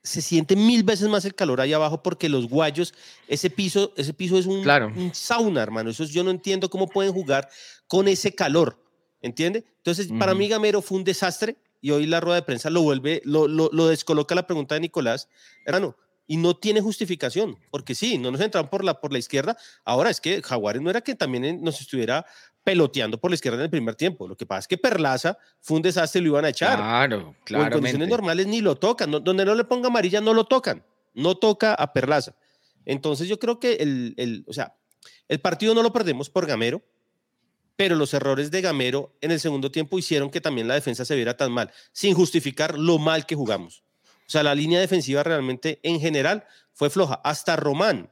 se 0.04 0.22
siente 0.22 0.56
mil 0.56 0.84
veces 0.84 1.10
más 1.10 1.26
el 1.26 1.36
calor 1.36 1.60
ahí 1.60 1.74
abajo 1.74 2.02
porque 2.02 2.30
los 2.30 2.48
guayos, 2.48 2.94
ese 3.28 3.50
piso, 3.50 3.92
ese 3.98 4.14
piso 4.14 4.38
es 4.38 4.46
un, 4.46 4.62
Claro. 4.64 4.94
un 4.96 5.14
sauna, 5.14 5.62
hermano. 5.64 5.90
Eso 5.90 6.04
es- 6.04 6.12
yo 6.12 6.24
no 6.24 6.30
entiendo 6.32 6.70
cómo 6.70 6.88
pueden 6.88 7.12
jugar 7.12 7.50
con 7.88 8.08
ese 8.08 8.34
calor, 8.34 8.82
¿entiende? 9.22 9.66
Entonces, 9.78 10.08
para 10.20 10.34
mí 10.34 10.48
Gamero 10.48 10.82
fue 10.82 10.98
un 10.98 11.04
desastre 11.04 11.58
y 11.82 11.92
hoy 11.92 12.06
la 12.06 12.20
rueda 12.20 12.36
de 12.36 12.42
prensa 12.44 12.70
lo 12.70 12.82
vuelve, 12.82 13.22
lo, 13.26 13.48
lo, 13.48 13.70
lo 13.72 13.88
descoloca 13.88 14.36
la 14.36 14.46
pregunta 14.48 14.76
de 14.76 14.82
Nicolás, 14.82 15.30
hermano. 15.66 15.96
Y 16.32 16.38
no 16.38 16.56
tiene 16.56 16.80
justificación, 16.80 17.58
porque 17.72 17.96
sí, 17.96 18.20
no 18.20 18.30
nos 18.30 18.40
entraron 18.42 18.70
por 18.70 18.84
la, 18.84 19.02
por 19.02 19.12
la 19.12 19.18
izquierda. 19.18 19.58
Ahora 19.84 20.12
es 20.12 20.22
que 20.22 20.44
Jaguares 20.44 20.80
no 20.80 20.92
era 20.92 21.02
que 21.02 21.16
también 21.16 21.60
nos 21.64 21.82
estuviera 21.82 22.24
peloteando 22.64 23.18
por 23.20 23.32
la 23.32 23.36
izquierda 23.36 23.58
en 23.58 23.64
el 23.64 23.70
primer 23.72 23.96
tiempo. 23.96 24.28
Lo 24.28 24.38
que 24.38 24.46
pasa 24.46 24.60
es 24.60 24.68
que 24.68 24.78
Perlaza 24.78 25.40
fue 25.60 25.78
un 25.78 25.82
desastre 25.82 26.22
y 26.22 26.24
lo 26.26 26.30
iban 26.30 26.46
a 26.46 26.50
echar. 26.50 26.78
Claro, 27.46 27.64
o 27.64 27.66
en 27.66 27.72
condiciones 27.74 28.08
normales 28.10 28.46
ni 28.46 28.62
lo 28.62 28.76
tocan. 28.76 29.10
no- 29.10 29.20
donde 29.20 29.44
no 29.44 29.56
le 29.56 29.64
ponga 29.64 29.88
amarilla, 29.88 30.22
no 30.22 30.36
lo 30.36 30.44
tocan. 30.44 30.84
No 31.16 31.36
toca 31.36 31.74
a 31.74 31.94
Perlaza. 31.94 32.36
Entonces 32.86 33.28
yo 33.28 33.40
creo 33.40 33.60
que 33.60 33.74
el, 33.76 34.14
el- 34.18 34.46
o 34.48 34.54
sea, 34.54 34.76
el 35.30 35.40
partido 35.40 35.74
no 35.74 35.82
lo 35.82 35.92
perdemos 35.92 36.30
por 36.30 36.46
Gamero, 36.46 36.84
pero 37.80 37.96
los 37.96 38.14
errores 38.14 38.52
de 38.52 38.60
Gamero 38.60 39.16
en 39.22 39.32
el 39.32 39.40
segundo 39.40 39.72
tiempo 39.72 39.98
hicieron 39.98 40.30
que 40.30 40.42
también 40.42 40.68
la 40.68 40.74
defensa 40.74 41.06
se 41.06 41.16
viera 41.16 41.38
tan 41.38 41.50
mal, 41.50 41.72
sin 41.94 42.14
justificar 42.14 42.78
lo 42.78 42.98
mal 42.98 43.26
que 43.26 43.36
jugamos. 43.36 43.84
O 44.28 44.30
sea, 44.30 44.44
la 44.44 44.54
línea 44.54 44.82
defensiva 44.82 45.24
realmente 45.24 45.80
en 45.84 46.02
general 46.02 46.44
fue 46.74 46.90
floja. 46.90 47.22
Hasta 47.24 47.56
Román 47.56 48.10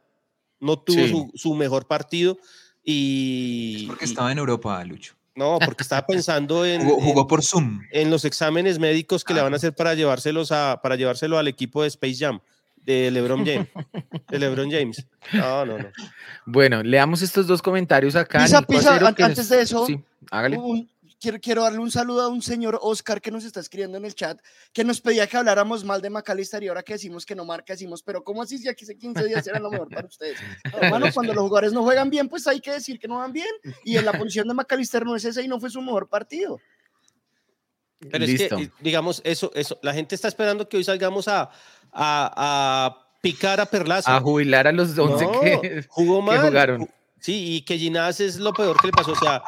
no 0.61 0.79
tuvo 0.79 1.03
Sí. 1.03 1.09
su, 1.09 1.31
su 1.35 1.53
mejor 1.53 1.85
partido 1.85 2.37
y... 2.81 3.87
Porque 3.87 4.05
y- 4.05 4.07
estaba 4.07 4.31
en 4.31 4.37
Europa, 4.37 4.81
Lucho. 4.85 5.15
no, 5.35 5.59
porque 5.59 5.83
estaba 5.83 6.05
pensando 6.07 6.65
en, 6.65 6.81
Jugó, 6.85 6.99
en- 6.99 7.03
jugó 7.05 7.27
por 7.27 7.43
Zoom. 7.43 7.81
en 7.91 8.09
los 8.09 8.23
exámenes 8.23 8.79
médicos 8.79 9.25
que 9.25 9.33
le 9.33 9.41
Ah. 9.41 9.43
van 9.43 9.53
a 9.53 9.57
hacer 9.57 9.75
para 9.75 9.95
llevárselos 9.95 10.53
a, 10.53 10.79
para 10.81 10.95
llevárselo 10.95 11.37
al 11.37 11.49
equipo 11.49 11.81
de 11.81 11.89
Space 11.89 12.15
Jam, 12.19 12.39
de 12.87 13.11
LeBron 13.11 13.45
James. 13.45 13.67
de 14.29 14.39
LeBron 14.39 14.71
James. 14.71 15.05
No, 15.33 15.65
no, 15.65 15.77
no. 15.77 15.89
Bueno, 16.45 16.81
leamos 16.81 17.21
estos 17.21 17.45
dos 17.45 17.61
comentarios 17.61 18.15
acá. 18.15 18.39
Pisa, 18.43 18.61
pisa, 18.61 19.13
que 19.13 19.23
antes 19.23 19.37
nos- 19.39 19.49
de 19.49 19.61
eso, 19.61 19.85
Sí, 19.85 19.99
hágale. 20.31 20.57
Un- 20.57 20.89
quiero, 21.19 21.39
quiero 21.41 21.63
darle 21.63 21.79
un 21.79 21.91
saludo 21.91 22.21
a 22.21 22.27
un 22.29 22.41
señor 22.41 22.79
Oscar 22.81 23.19
que 23.19 23.29
nos 23.29 23.43
está 23.43 23.59
escribiendo 23.59 23.97
en 23.97 24.05
el 24.05 24.15
chat, 24.15 24.39
que 24.71 24.83
nos 24.85 25.01
pedía 25.01 25.27
que 25.27 25.35
habláramos 25.35 25.83
mal 25.83 26.01
de 26.01 26.09
McAllister 26.11 26.63
y 26.63 26.69
ahora 26.69 26.81
que 26.83 26.93
decimos 26.93 27.25
que 27.25 27.35
no 27.35 27.43
marca, 27.43 27.73
decimos, 27.73 28.01
pero 28.03 28.23
¿cómo 28.23 28.41
así 28.43 28.57
si 28.57 28.69
aquí 28.69 28.85
hace 28.85 28.97
15 28.97 29.25
días 29.25 29.45
era 29.47 29.59
lo 29.59 29.69
mejor 29.69 29.89
para 29.89 30.07
ustedes? 30.07 30.37
No, 30.71 30.77
hermano, 30.79 31.07
cuando 31.13 31.33
los 31.33 31.43
jugadores 31.43 31.73
no 31.73 31.83
juegan 31.83 32.09
bien, 32.09 32.29
pues 32.29 32.47
hay 32.47 32.61
que 32.61 32.71
decir 32.71 32.99
que 32.99 33.07
no 33.07 33.17
van 33.17 33.33
bien. 33.33 33.47
Y 33.83 33.97
en 33.97 34.05
la 34.05 34.13
posición 34.13 34.47
de 34.47 34.53
McAllister 34.53 35.05
no 35.05 35.15
es 35.15 35.25
esa 35.25 35.41
y 35.41 35.47
no 35.49 35.59
fue 35.59 35.69
su 35.69 35.81
mejor 35.81 36.07
partido. 36.07 36.59
Pero 38.11 38.23
es 38.23 38.29
Listo. 38.29 38.57
que, 38.57 38.63
eh, 38.63 38.71
digamos, 38.79 39.21
eso, 39.23 39.51
eso, 39.55 39.79
la 39.81 39.93
gente 39.93 40.13
está 40.15 40.27
esperando 40.27 40.69
que 40.69 40.77
hoy 40.77 40.83
salgamos 40.83 41.27
a, 41.27 41.49
a, 41.91 42.31
a 42.91 42.97
picar 43.21 43.59
a 43.59 43.65
Perlaza. 43.65 44.15
A 44.15 44.21
jubilar 44.21 44.67
a 44.67 44.71
los 44.71 44.97
11 44.97 45.25
No, 45.25 45.41
que, 45.41 45.83
jugó 45.89 46.19
que 46.19 46.25
mal. 46.37 46.47
jugaron. 46.47 46.81
Ju- 46.81 46.89
Sí, 47.19 47.55
y 47.55 47.61
que 47.63 47.79
Ginás 47.79 48.19
es 48.19 48.37
lo 48.37 48.53
peor 48.53 48.79
que 48.79 48.87
le 48.87 48.93
pasó. 48.93 49.11
O 49.13 49.15
sea, 49.15 49.41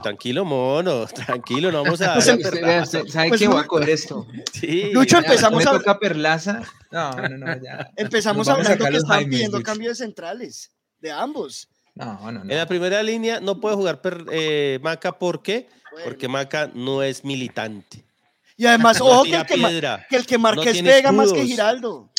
tranquilo, 0.00 0.44
mono, 0.44 1.06
tranquilo, 1.06 1.72
no 1.72 1.82
vamos 1.82 2.00
a. 2.00 2.14
Pues 2.14 2.28
a 2.28 2.36
usted 2.36 3.08
¿Sabe 3.08 3.28
Pues 3.30 3.40
qué? 3.40 3.48
Voy 3.48 3.56
no- 3.56 3.60
a 3.62 3.66
coger 3.66 3.90
esto. 3.90 4.26
Sí, 4.52 4.90
Lucho, 4.92 5.20
Ya, 5.20 5.26
empezamos 5.26 5.66
a- 5.66 5.72
toca 5.72 5.98
Perlaza. 5.98 6.62
No, 6.92 7.10
no, 7.10 7.28
no, 7.36 7.46
ya. 7.60 7.90
Empezamos 7.96 8.46
a 8.46 8.52
hablando 8.52 8.72
sacar 8.72 8.86
que 8.86 8.92
los 8.92 9.02
estaban 9.02 9.18
Jaimes, 9.22 9.34
pidiendo 9.36 9.58
Lucho. 9.58 9.66
cambio 9.66 9.88
de 9.88 9.94
centrales, 9.96 10.70
de 11.00 11.10
ambos. 11.10 11.68
No, 11.96 12.14
no, 12.30 12.44
no. 12.44 12.50
En 12.50 12.56
la 12.58 12.66
primera 12.66 13.02
línea 13.02 13.40
no 13.40 13.60
puede 13.60 13.74
jugar 13.74 14.00
per- 14.00 14.24
eh, 14.30 14.78
Maca, 14.82 15.18
¿por 15.18 15.42
qué? 15.42 15.68
Bueno. 15.96 16.04
Porque 16.10 16.28
Maca 16.28 16.70
no 16.74 17.02
es 17.02 17.24
militante. 17.24 18.04
Y 18.56 18.66
además, 18.66 18.98
No 19.00 19.06
ojo 19.06 19.22
que 19.24 19.34
el 19.36 19.46
que, 19.46 19.54
piedra. 19.54 20.06
que 20.10 20.16
el 20.16 20.26
que 20.26 20.38
marca 20.38 20.64
no 20.72 20.82
Vega 20.82 21.12
más 21.12 21.26
que 21.32 21.38
escudos. 21.38 21.46
Giraldo. 21.50 22.10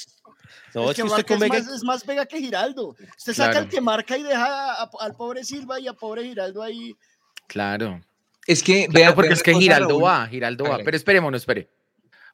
No, 0.74 0.84
el 0.84 0.90
es 0.90 0.96
que 0.96 1.02
que 1.04 1.08
usted 1.08 1.26
con 1.26 1.36
es, 1.38 1.42
Vega- 1.50 1.64
más, 1.64 1.74
es 1.76 1.84
más 1.84 2.06
Vega 2.06 2.26
que 2.26 2.40
Giraldo. 2.40 2.96
Usted 3.18 3.34
saca 3.34 3.52
Claro. 3.52 3.66
el 3.66 3.72
que 3.72 3.82
marca 3.82 4.18
y 4.18 4.24
deja 4.24 4.74
a- 4.84 4.90
al 5.00 5.16
pobre 5.16 5.44
Silva 5.44 5.80
y 5.80 5.88
a 5.88 5.94
pobre 5.94 6.24
Giraldo 6.24 6.62
ahí. 6.64 6.96
Claro. 7.48 8.02
Es 8.46 8.64
que, 8.64 8.86
Claro, 8.88 8.94
vea, 8.94 9.16
porque 9.16 9.34
es 9.34 9.44
que 9.44 9.54
Giraldo 9.54 10.00
va, 10.02 10.26
Giraldo 10.28 10.66
va. 10.66 10.80
Pero 10.84 10.96
esperémonos, 10.98 11.42
espere. 11.42 11.70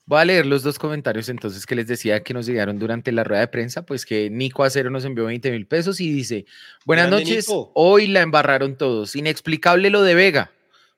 Voy 0.05 0.19
a 0.19 0.25
leer 0.25 0.45
los 0.45 0.63
dos 0.63 0.77
comentarios 0.77 1.29
entonces 1.29 1.65
que 1.65 1.75
les 1.75 1.87
decía 1.87 2.21
que 2.23 2.33
nos 2.33 2.45
llegaron 2.45 2.77
durante 2.77 3.11
la 3.13 3.23
rueda 3.23 3.39
de 3.39 3.47
prensa, 3.47 3.85
pues 3.85 4.05
que 4.05 4.29
Nico 4.29 4.63
Acero 4.65 4.89
nos 4.89 5.05
envió 5.05 5.25
20 5.25 5.49
mil 5.49 5.65
pesos 5.65 6.01
y 6.01 6.11
dice, 6.11 6.45
buenas 6.85 7.07
Grande, 7.07 7.23
noches, 7.23 7.47
Nico. 7.47 7.71
hoy 7.73 8.07
la 8.07 8.19
embarraron 8.21 8.77
todos, 8.77 9.15
inexplicable 9.15 9.89
lo 9.89 10.01
de 10.01 10.13
Vega, 10.13 10.51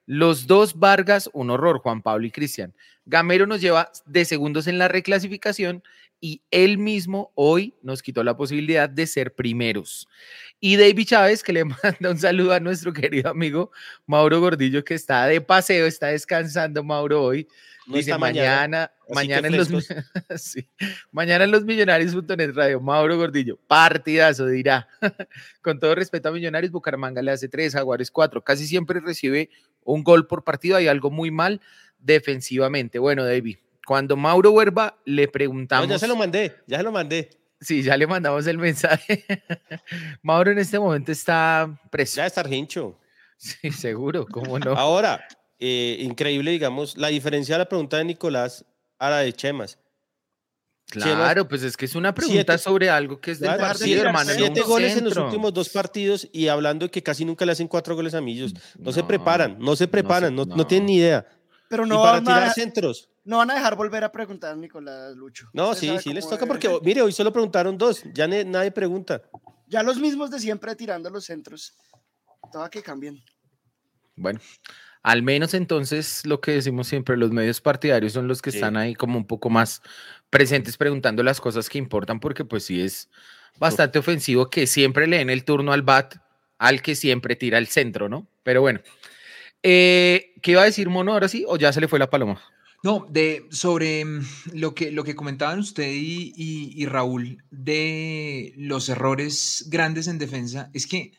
los 0.06 0.46
dos 0.46 0.78
Vargas, 0.78 1.28
un 1.32 1.50
horror, 1.50 1.80
Juan 1.80 2.00
Pablo 2.00 2.26
y 2.26 2.30
Cristian. 2.30 2.74
Gamero 3.04 3.46
nos 3.46 3.60
lleva 3.60 3.90
de 4.06 4.24
segundos 4.24 4.66
en 4.66 4.78
la 4.78 4.88
reclasificación 4.88 5.82
y 6.20 6.42
él 6.50 6.78
mismo 6.78 7.32
hoy 7.34 7.74
nos 7.82 8.02
quitó 8.02 8.24
la 8.24 8.36
posibilidad 8.36 8.88
de 8.88 9.06
ser 9.06 9.34
primeros. 9.34 10.08
Y 10.60 10.76
David 10.76 11.06
Chávez, 11.06 11.42
que 11.42 11.52
le 11.52 11.64
manda 11.64 12.10
un 12.10 12.18
saludo 12.18 12.52
a 12.52 12.60
nuestro 12.60 12.92
querido 12.92 13.30
amigo 13.30 13.70
Mauro 14.06 14.40
Gordillo, 14.40 14.84
que 14.84 14.94
está 14.94 15.26
de 15.26 15.40
paseo, 15.40 15.86
está 15.86 16.08
descansando 16.08 16.82
Mauro 16.82 17.22
hoy. 17.22 17.46
no 17.86 17.96
Dice 17.96 18.16
mañana, 18.16 18.90
mañana, 19.08 19.48
que 19.48 19.54
en 19.54 19.70
los, 19.70 19.86
sí, 20.42 20.68
mañana 21.12 21.44
en 21.44 21.50
los 21.50 21.64
millonarios.net 21.64 22.52
radio, 22.54 22.80
Mauro 22.80 23.16
Gordillo, 23.16 23.58
partidazo 23.66 24.46
dirá. 24.46 24.88
Con 25.62 25.78
todo 25.78 25.94
respeto 25.94 26.30
a 26.30 26.32
Millonarios, 26.32 26.72
Bucaramanga 26.72 27.22
le 27.22 27.32
hace 27.32 27.48
tres, 27.48 27.74
Jaguares 27.74 28.10
cuatro, 28.10 28.42
casi 28.42 28.66
siempre 28.66 29.00
recibe 29.00 29.50
un 29.84 30.02
gol 30.02 30.26
por 30.26 30.44
partido, 30.44 30.76
hay 30.76 30.88
algo 30.88 31.10
muy 31.10 31.30
mal 31.30 31.60
defensivamente. 31.98 32.98
Bueno, 32.98 33.24
David, 33.24 33.58
cuando 33.86 34.16
Mauro 34.16 34.50
Huerva 34.50 34.98
le 35.04 35.26
No, 35.26 35.32
preguntamos... 35.32 35.88
ya 35.88 35.98
se 35.98 36.08
lo 36.08 36.16
mandé, 36.16 36.56
ya 36.66 36.78
se 36.78 36.82
lo 36.82 36.92
mandé. 36.92 37.30
Sí, 37.60 37.82
ya 37.82 37.96
le 37.96 38.06
mandamos 38.06 38.46
el 38.46 38.58
mensaje. 38.58 39.24
Mauro 40.22 40.50
en 40.50 40.58
este 40.58 40.78
momento 40.78 41.10
está 41.12 41.78
preso. 41.90 42.16
Ya 42.16 42.26
está 42.26 42.42
hincho. 42.52 42.98
Sí, 43.38 43.70
seguro, 43.70 44.26
¿cómo 44.26 44.58
no? 44.58 44.72
Ahora, 44.72 45.26
eh, 45.58 45.96
increíble, 46.00 46.50
digamos, 46.50 46.96
la 46.98 47.08
diferencia 47.08 47.54
de 47.54 47.60
la 47.60 47.68
pregunta 47.68 47.96
de 47.96 48.04
Nicolás 48.04 48.66
a 48.98 49.08
la 49.10 49.18
de 49.20 49.32
Chemas. 49.32 49.78
Claro, 50.88 51.48
pues 51.48 51.62
es 51.64 51.76
que 51.76 51.84
es 51.84 51.94
una 51.96 52.14
pregunta 52.14 52.52
siete- 52.52 52.58
sobre 52.58 52.88
algo 52.90 53.20
que 53.20 53.32
es 53.32 53.40
del 53.40 53.48
Claro, 53.48 53.62
partido, 53.62 53.88
mirar 53.88 54.06
hermano. 54.06 54.30
no 54.30 54.36
Siete 54.36 54.60
goles 54.62 54.96
en 54.96 55.04
los 55.04 55.16
últimos 55.16 55.52
dos 55.52 55.68
partidos 55.68 56.28
y 56.32 56.46
hablando 56.48 56.86
de 56.86 56.90
que 56.90 57.02
casi 57.02 57.24
nunca 57.24 57.44
le 57.44 57.52
hacen 57.52 57.66
cuatro 57.66 57.96
goles 57.96 58.14
a 58.14 58.20
Millos. 58.20 58.54
No, 58.78 58.92
se 58.92 59.00
No, 59.00 59.08
preparan, 59.08 59.56
no 59.58 59.74
se 59.74 59.88
preparan, 59.88 60.34
no, 60.34 60.44
no 60.44 60.56
no. 60.56 60.66
tienen 60.66 60.86
ni 60.86 60.96
idea. 60.98 61.26
Pero 61.68 61.84
y 61.86 61.88
no 61.88 61.96
para 62.00 62.20
van, 62.20 62.28
a, 62.28 62.34
tirar 62.36 62.52
centros. 62.54 63.08
No 63.26 63.38
van 63.38 63.50
a 63.50 63.54
dejar 63.54 63.76
volver 63.76 64.02
a 64.04 64.10
preguntar 64.12 64.52
a 64.52 64.56
Nicolás 64.56 65.14
Lucho. 65.16 65.48
No, 65.52 65.70
Usted 65.70 65.80
sí, 65.96 65.98
sí 65.98 66.14
les 66.14 66.26
toca 66.28 66.46
porque, 66.46 66.70
mire, 66.82 67.02
hoy 67.02 67.12
solo 67.12 67.32
preguntaron 67.32 67.76
dos, 67.76 68.02
ya 68.14 68.26
ne- 68.26 68.44
nadie 68.44 68.70
pregunta. 68.70 69.20
Ya 69.68 69.82
los 69.82 69.98
mismos 69.98 70.30
de 70.30 70.38
siempre 70.38 70.74
tirando 70.76 71.10
los 71.10 71.24
centros. 71.24 71.74
Toda 72.52 72.70
que 72.70 72.82
cambien. 72.82 73.20
Bueno, 74.14 74.38
al 75.02 75.22
menos 75.22 75.54
entonces 75.54 76.24
lo 76.24 76.40
que 76.40 76.52
decimos 76.52 76.86
siempre, 76.86 77.16
los 77.16 77.32
medios 77.32 77.60
partidarios 77.60 78.12
son 78.12 78.28
los 78.28 78.40
que 78.40 78.52
Sí. 78.52 78.58
están 78.58 78.76
ahí 78.76 78.94
como 78.94 79.18
un 79.18 79.26
poco 79.26 79.50
más 79.50 79.82
presentes 80.30 80.76
preguntando 80.76 81.22
las 81.22 81.40
cosas 81.40 81.68
que 81.68 81.78
importan, 81.78 82.20
porque 82.20 82.44
pues 82.44 82.64
sí 82.64 82.80
es 82.80 83.10
bastante 83.58 83.98
ofensivo 83.98 84.48
que 84.50 84.66
siempre 84.66 85.06
le 85.06 85.18
den 85.18 85.30
el 85.30 85.44
turno 85.44 85.72
al 85.72 85.82
BAT 85.82 86.16
al 86.58 86.80
que 86.80 86.94
siempre 86.94 87.36
tira 87.36 87.58
el 87.58 87.66
centro, 87.66 88.08
¿no? 88.08 88.26
Pero 88.42 88.60
bueno, 88.62 88.80
eh, 89.62 90.32
¿qué 90.42 90.52
iba 90.52 90.62
a 90.62 90.66
decir 90.66 90.88
Mono 90.88 91.12
ahora 91.12 91.28
sí 91.28 91.44
o 91.48 91.56
ya 91.58 91.72
se 91.72 91.80
le 91.80 91.88
fue 91.88 91.98
la 91.98 92.08
paloma? 92.08 92.40
No, 92.86 93.04
de, 93.10 93.48
sobre 93.50 94.04
mm, 94.04 94.20
lo 94.52 94.72
que, 94.72 94.92
lo 94.92 95.02
que 95.02 95.16
comentaban 95.16 95.58
usted 95.58 95.90
y, 95.92 96.32
y- 96.36 96.86
Raúl 96.86 97.42
de 97.50 98.54
los 98.56 98.88
errores 98.88 99.66
grandes 99.68 100.06
en 100.06 100.18
defensa, 100.18 100.70
es 100.72 100.86
que 100.86 101.10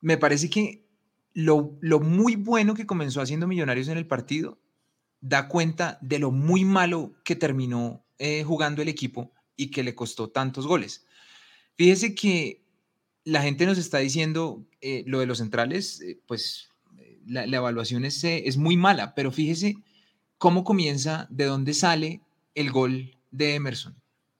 me 0.00 0.16
parece 0.16 0.50
que 0.50 0.84
lo, 1.32 1.78
lo 1.80 2.00
muy 2.00 2.34
bueno 2.34 2.74
que 2.74 2.86
comenzó 2.86 3.20
haciendo 3.20 3.46
Millonarios 3.46 3.86
en 3.86 3.98
el 3.98 4.08
partido 4.08 4.58
da 5.20 5.46
cuenta 5.46 5.96
de 6.02 6.18
lo 6.18 6.32
muy 6.32 6.64
malo 6.64 7.14
que 7.24 7.36
terminó 7.36 8.04
eh, 8.18 8.42
jugando 8.42 8.82
el 8.82 8.88
equipo 8.88 9.32
y 9.54 9.70
que 9.70 9.84
le 9.84 9.94
costó 9.94 10.30
tantos 10.30 10.66
goles. 10.66 11.06
Fíjese 11.76 12.16
que 12.16 12.64
la 13.22 13.42
gente 13.42 13.64
nos 13.64 13.78
está 13.78 13.98
diciendo 13.98 14.66
eh, 14.80 15.04
lo 15.06 15.20
de 15.20 15.26
los 15.26 15.38
centrales, 15.38 16.00
eh, 16.00 16.20
pues 16.26 16.70
la, 17.24 17.44
evaluación 17.44 18.04
es, 18.04 18.24
es, 18.24 18.56
muy 18.56 18.76
mala, 18.76 19.14
pero 19.14 19.30
fíjese 19.30 19.76
cómo 20.38 20.64
comienza, 20.64 21.26
de 21.30 21.44
dónde 21.44 21.74
sale 21.74 22.20
el 22.54 22.70
gol 22.70 23.16
de 23.30 23.54
Emerson. 23.54 23.94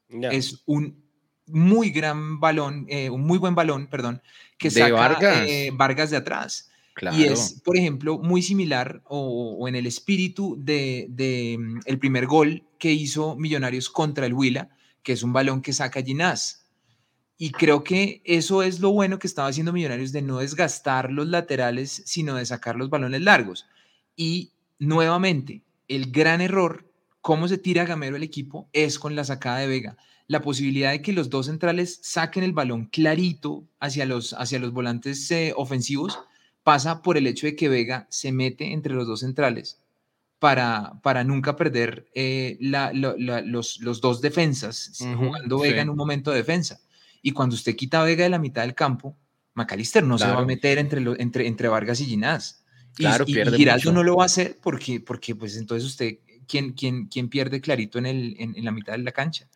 Es 0.09 0.63
un 0.67 1.05
muy 1.47 1.91
gran 1.91 2.41
balón, 2.41 2.87
un 3.11 3.21
muy 3.23 3.39
buen 3.39 3.55
balón, 3.55 3.89
perdón, 3.89 4.23
que 4.59 4.71
saca 4.71 4.95
Vargas. 4.95 5.49
Vargas 5.73 6.11
de 6.11 6.17
atrás. 6.17 6.71
Y 7.13 7.25
es, 7.25 7.61
por 7.63 7.77
ejemplo, 7.77 8.19
muy 8.19 8.41
similar 8.43 9.03
o, 9.05 9.69
en 9.69 9.75
el 9.75 9.87
espíritu 9.87 10.57
de, 10.59 11.57
mm, 11.59 11.81
el 11.85 11.99
primer 11.99 12.27
gol 12.27 12.65
que 12.79 12.93
hizo 12.93 13.37
Millonarios 13.37 13.91
contra 13.91 14.27
el 14.27 14.33
Huila, 14.33 14.71
que 15.03 15.13
es 15.13 15.23
un 15.23 15.33
balón 15.33 15.61
que 15.61 15.73
saca 15.73 16.03
Ginás. 16.03 16.65
Y 17.39 17.51
creo 17.51 17.85
que 17.85 18.23
eso 18.25 18.63
es 18.63 18.81
lo 18.81 18.93
bueno 18.93 19.19
que 19.19 19.27
estaba 19.27 19.49
haciendo 19.49 19.75
Millonarios 19.75 20.11
de 20.13 20.23
no 20.23 20.39
desgastar 20.39 21.13
los 21.13 21.27
laterales, 21.27 22.03
sino 22.07 22.37
de 22.37 22.47
sacar 22.47 22.77
los 22.77 22.89
balones 22.89 23.21
largos. 23.21 23.67
Y 24.17 24.53
nuevamente, 24.79 25.63
el 25.89 26.11
gran 26.11 26.41
error, 26.41 26.91
cómo 27.21 27.49
se 27.49 27.59
tira 27.59 27.85
Gamero 27.85 28.17
el 28.17 28.23
equipo, 28.23 28.69
es 28.73 28.99
con 28.99 29.17
la 29.17 29.25
sacada 29.25 29.59
de 29.59 29.67
Vega. 29.67 29.97
La 30.29 30.43
posibilidad 30.43 30.91
de 30.91 31.03
que 31.03 31.13
los 31.13 31.31
dos 31.31 31.47
centrales 31.47 32.01
saquen 32.03 32.43
el 32.43 32.53
balón 32.53 32.87
clarito 32.87 33.65
hacia 33.79 34.07
los, 34.07 34.33
hacia 34.35 34.59
los 34.59 34.73
volantes 34.73 35.31
eh, 35.31 35.53
ofensivos 35.57 36.19
pasa 36.65 37.01
por 37.03 37.17
el 37.17 37.29
hecho 37.29 37.47
de 37.47 37.55
que 37.55 37.69
Vega 37.69 38.09
se 38.11 38.33
mete 38.33 38.73
entre 38.73 38.93
los 38.93 39.07
dos 39.07 39.21
centrales 39.21 39.81
para, 40.41 41.01
para 41.03 41.23
nunca 41.23 41.55
perder 41.57 42.09
eh, 42.15 42.59
los, 42.61 43.79
los, 43.81 44.01
dos 44.01 44.21
defensas, 44.21 44.93
jugando 45.17 45.61
Vega 45.61 45.83
en 45.83 45.91
un 45.91 45.97
momento 45.97 46.33
de 46.33 46.39
defensa. 46.39 46.81
Y 47.23 47.33
cuando 47.33 47.55
usted 47.55 47.77
quita 47.77 48.01
a 48.01 48.05
Vega 48.05 48.25
de 48.25 48.31
la 48.31 48.39
mitad 48.39 48.63
del 48.63 48.75
campo, 48.75 49.17
Macalister 49.55 50.05
no 50.05 50.19
se 50.19 50.27
va 50.27 50.41
a 50.41 50.45
meter 50.45 50.79
entre, 50.79 51.03
entre, 51.19 51.47
entre 51.47 51.69
Vargas 51.69 52.01
y 52.01 52.05
Ginás. 52.05 52.65
Claro, 52.97 53.25
y, 53.27 53.35
pierde 53.35 53.57
Giraldo 53.57 53.93
no 53.93 54.03
lo 54.03 54.17
va 54.17 54.25
a 54.25 54.27
hacer 54.27 54.57
porque, 54.61 55.01
porque 55.01 55.35
pues 55.37 55.57
entonces 55.57 55.89
usted, 55.89 56.19
¿quién, 56.49 56.73
quién, 56.73 57.07
quién 57.07 57.29
pierde 57.29 57.61
clarito 57.61 57.99
en, 57.99 58.07
el, 58.07 58.37
en, 58.39 58.57
en 58.57 58.65
la 58.65 58.73
mitad 58.73 58.93
de 58.93 58.99
la 58.99 59.13
cancha? 59.13 59.47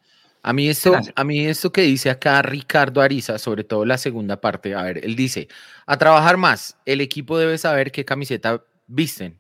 A 0.42 0.53
mí, 0.55 0.68
esto, 0.68 0.96
a 1.14 1.24
mí 1.24 1.46
esto 1.46 1.70
que 1.70 1.83
dice 1.83 2.09
acá 2.09 2.40
Ricardo 2.40 3.03
Ariza, 3.03 3.38
sobre 3.38 3.62
todo 3.62 3.85
la 3.85 3.98
segunda 3.98 4.40
parte, 4.40 4.74
a 4.74 4.83
ver, 4.83 5.05
él 5.05 5.14
dice, 5.14 5.48
a 5.85 5.98
trabajar 5.98 6.38
más, 6.38 6.79
el 6.87 7.03
equipo 7.03 7.38
debe 7.38 7.59
saber 7.59 7.92
qué 7.92 8.07
camiseta 8.07 8.64
visten. 8.87 9.38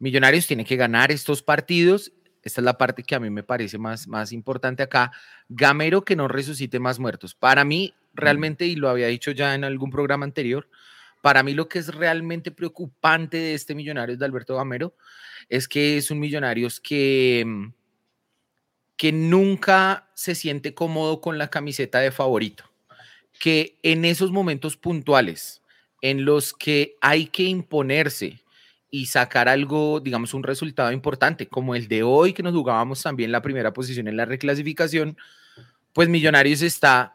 Millonarios 0.00 0.46
tiene 0.48 0.64
que 0.64 0.76
ganar 0.76 1.12
estos 1.12 1.42
partidos. 1.42 2.12
Esta 2.42 2.60
es 2.60 2.64
la 2.64 2.76
parte 2.76 3.04
que 3.04 3.14
a 3.14 3.20
mí 3.20 3.30
me 3.30 3.44
parece 3.44 3.78
más, 3.78 4.08
más 4.08 4.32
importante 4.32 4.82
acá. 4.82 5.12
Gamero 5.48 6.04
que 6.04 6.16
no 6.16 6.26
resucite 6.26 6.80
más 6.80 6.98
muertos. 6.98 7.34
Para 7.34 7.64
mí, 7.64 7.94
realmente, 8.12 8.66
y 8.66 8.74
lo 8.74 8.90
había 8.90 9.06
dicho 9.06 9.30
ya 9.30 9.54
en 9.54 9.62
algún 9.62 9.90
programa 9.90 10.24
anterior, 10.24 10.68
para 11.24 11.42
mí 11.42 11.54
lo 11.54 11.70
que 11.70 11.78
es 11.78 11.94
realmente 11.94 12.50
preocupante 12.50 13.38
de 13.38 13.54
este 13.54 13.74
Millonarios 13.74 14.18
de 14.18 14.26
Alberto 14.26 14.56
Gamero 14.56 14.94
es 15.48 15.66
que 15.66 15.96
es 15.96 16.10
un 16.10 16.20
Millonarios 16.20 16.80
que 16.80 17.42
mm, 17.46 17.72
que 18.98 19.10
nunca 19.10 20.10
se 20.12 20.34
siente 20.34 20.74
cómodo 20.74 21.22
con 21.22 21.38
la 21.38 21.48
camiseta 21.48 22.00
de 22.00 22.10
favorito, 22.10 22.64
que 23.40 23.78
en 23.82 24.04
esos 24.04 24.32
momentos 24.32 24.76
puntuales 24.76 25.62
en 26.02 26.26
los 26.26 26.52
que 26.52 26.96
hay 27.00 27.28
que 27.28 27.44
imponerse 27.44 28.42
y 28.90 29.06
sacar 29.06 29.48
algo, 29.48 30.00
digamos, 30.00 30.34
un 30.34 30.42
resultado 30.42 30.92
importante, 30.92 31.48
como 31.48 31.74
el 31.74 31.88
de 31.88 32.02
hoy, 32.02 32.34
que 32.34 32.42
nos 32.42 32.52
jugábamos 32.52 33.02
también 33.02 33.32
la 33.32 33.40
primera 33.40 33.72
posición 33.72 34.08
en 34.08 34.18
la 34.18 34.26
reclasificación, 34.26 35.16
pues 35.94 36.06
Millonarios 36.10 36.60
está, 36.60 37.13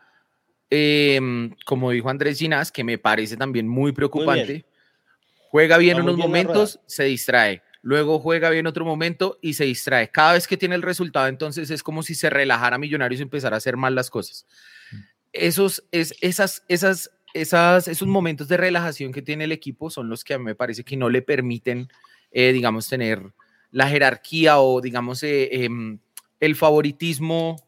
em, 0.70 1.56
como 1.66 1.92
dijo 1.92 2.10
Andrés 2.10 2.40
Ginás, 2.40 2.72
que 2.72 2.84
me 2.84 2.98
parece 2.98 3.38
también 3.38 3.68
muy 3.68 3.92
preocupante, 3.92 4.66
juega 5.50 5.78
bien 5.78 5.98
en 5.98 6.04
unos 6.04 6.18
momentos, 6.18 6.80
se 6.86 7.04
distrae 7.06 7.62
luego 7.82 8.20
juega 8.20 8.50
bien 8.50 8.68
otro 8.68 8.86
momento 8.86 9.38
y 9.42 9.54
se 9.54 9.66
distrae. 9.66 10.10
Cada 10.10 10.34
vez 10.34 10.48
que 10.48 10.58
tiene 10.58 10.76
el 10.76 10.82
resultado, 10.82 11.28
entonces 11.28 11.70
es 11.70 11.84
como 11.84 12.04
si 12.04 12.16
se 12.16 12.30
relajara 12.30 12.78
Millonarios 12.78 13.20
y 13.20 13.24
empezara 13.24 13.56
a 13.56 13.58
hacer 13.58 13.78
mal 13.78 13.96
las 13.96 14.10
cosas. 14.10 14.46
Esos, 15.32 15.84
es, 15.92 16.16
esas, 16.22 16.64
esas, 16.68 17.12
esas, 17.34 17.88
esos 17.88 18.08
momentos 18.08 18.48
de 18.48 18.58
relajación 18.58 19.12
que 19.12 19.22
tiene 19.22 19.46
el 19.46 19.52
equipo 19.52 19.90
son 19.90 20.10
los 20.10 20.24
que 20.24 20.34
a 20.34 20.38
mí 20.38 20.46
me 20.46 20.56
parece 20.56 20.84
que 20.84 20.98
no 20.98 21.10
le 21.10 21.22
permiten, 21.22 21.90
eh, 22.32 22.52
digamos, 22.52 22.88
tener 22.88 23.22
la 23.72 23.88
jerarquía 23.88 24.60
o, 24.60 24.82
digamos, 24.82 25.22
eh, 25.24 25.64
em, 25.64 26.00
el 26.40 26.56
favoritismo, 26.56 27.68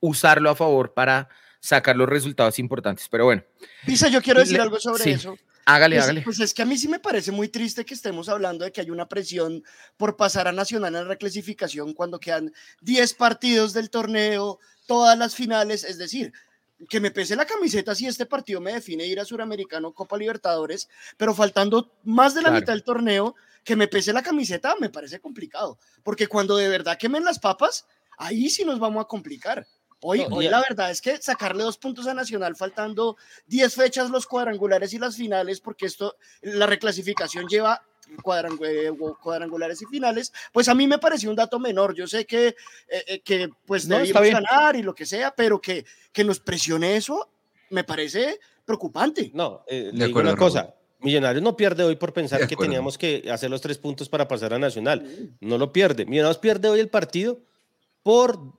usarlo 0.00 0.50
a 0.50 0.56
favor 0.56 0.94
para 0.94 1.28
sacar 1.64 1.96
los 1.96 2.08
resultados 2.08 2.58
importantes. 2.58 3.08
Pero 3.10 3.24
bueno. 3.24 3.42
Pisa, 3.86 4.08
yo 4.08 4.20
quiero 4.20 4.40
decir 4.40 4.60
algo 4.60 4.78
sobre 4.78 5.12
eso. 5.12 5.36
Hágale, 5.64 5.96
pues, 5.96 6.04
hágale. 6.04 6.22
Pues 6.22 6.40
es 6.40 6.52
que 6.52 6.60
a 6.60 6.66
mí 6.66 6.76
sí 6.76 6.88
me 6.88 6.98
parece 6.98 7.32
muy 7.32 7.48
triste 7.48 7.86
que 7.86 7.94
estemos 7.94 8.28
hablando 8.28 8.66
de 8.66 8.72
que 8.72 8.82
hay 8.82 8.90
una 8.90 9.08
presión 9.08 9.64
por 9.96 10.14
pasar 10.14 10.46
a 10.46 10.52
Nacional 10.52 10.94
en 10.94 11.08
reclasificación 11.08 11.94
cuando 11.94 12.20
quedan 12.20 12.52
10 12.82 13.14
partidos 13.14 13.72
del 13.72 13.88
torneo, 13.88 14.58
todas 14.86 15.16
las 15.16 15.34
finales, 15.34 15.84
es 15.84 15.96
decir, 15.96 16.34
que 16.86 17.00
me 17.00 17.10
pese 17.10 17.34
la 17.34 17.46
camiseta 17.46 17.94
si 17.94 18.06
este 18.06 18.26
partido 18.26 18.60
me 18.60 18.74
define 18.74 19.06
ir 19.06 19.18
a 19.18 19.24
Suramericano 19.24 19.94
Copa 19.94 20.18
Libertadores, 20.18 20.90
pero 21.16 21.32
faltando 21.32 21.94
más 22.02 22.34
de 22.34 22.42
la 22.42 22.50
mitad 22.50 22.74
del 22.74 22.84
torneo, 22.84 23.34
que 23.64 23.74
me 23.74 23.88
pese 23.88 24.12
la 24.12 24.22
camiseta 24.22 24.74
me 24.78 24.90
parece 24.90 25.18
complicado, 25.18 25.78
porque 26.02 26.26
cuando 26.26 26.58
de 26.58 26.68
verdad 26.68 26.98
quemen 26.98 27.24
las 27.24 27.38
papas, 27.38 27.86
ahí 28.18 28.50
sí 28.50 28.66
nos 28.66 28.78
vamos 28.78 29.02
a 29.02 29.08
complicar. 29.08 29.66
Hoy, 30.06 30.22
hoy 30.30 30.48
la 30.48 30.60
verdad 30.60 30.90
es 30.90 31.00
que 31.00 31.16
sacarle 31.16 31.62
dos 31.62 31.78
puntos 31.78 32.06
a 32.06 32.12
Nacional 32.12 32.54
faltando 32.56 33.16
10 33.46 33.74
fechas 33.74 34.10
los 34.10 34.26
cuadrangulares 34.26 34.92
y 34.92 34.98
las 34.98 35.16
finales, 35.16 35.60
porque 35.60 35.86
esto, 35.86 36.16
la 36.42 36.66
reclasificación 36.66 37.48
lleva 37.48 37.82
eh, 38.06 38.90
cuadrangulares 39.22 39.80
y 39.80 39.86
finales, 39.86 40.30
pues 40.52 40.68
a 40.68 40.74
mí 40.74 40.86
me 40.86 40.98
pareció 40.98 41.30
un 41.30 41.36
dato 41.36 41.58
menor. 41.58 41.94
Yo 41.94 42.06
sé 42.06 42.26
que, 42.26 42.48
eh, 42.48 42.54
eh, 43.06 43.20
que 43.20 43.48
pues 43.64 43.88
no, 43.88 43.96
debimos 43.96 44.22
ganar 44.22 44.76
y 44.76 44.82
lo 44.82 44.94
que 44.94 45.06
sea, 45.06 45.34
pero 45.34 45.58
que, 45.58 45.86
que 46.12 46.22
nos 46.22 46.38
presione 46.38 46.96
eso 46.96 47.30
me 47.70 47.82
parece 47.82 48.38
preocupante. 48.66 49.30
No, 49.32 49.64
le 49.70 49.90
digo 49.90 50.20
una 50.20 50.36
cosa. 50.36 50.74
Millonarios 51.00 51.42
no 51.42 51.56
pierde 51.56 51.82
hoy 51.82 51.96
por 51.96 52.12
pensar 52.12 52.46
que 52.46 52.56
teníamos 52.56 52.98
que 52.98 53.24
hacer 53.32 53.48
los 53.48 53.62
tres 53.62 53.78
puntos 53.78 54.10
para 54.10 54.28
pasar 54.28 54.52
a 54.52 54.58
Nacional. 54.58 55.34
No 55.40 55.56
lo 55.56 55.72
pierde. 55.72 56.04
Millonarios 56.04 56.38
pierde 56.38 56.68
hoy 56.68 56.80
el 56.80 56.90
partido 56.90 57.40
por 58.02 58.52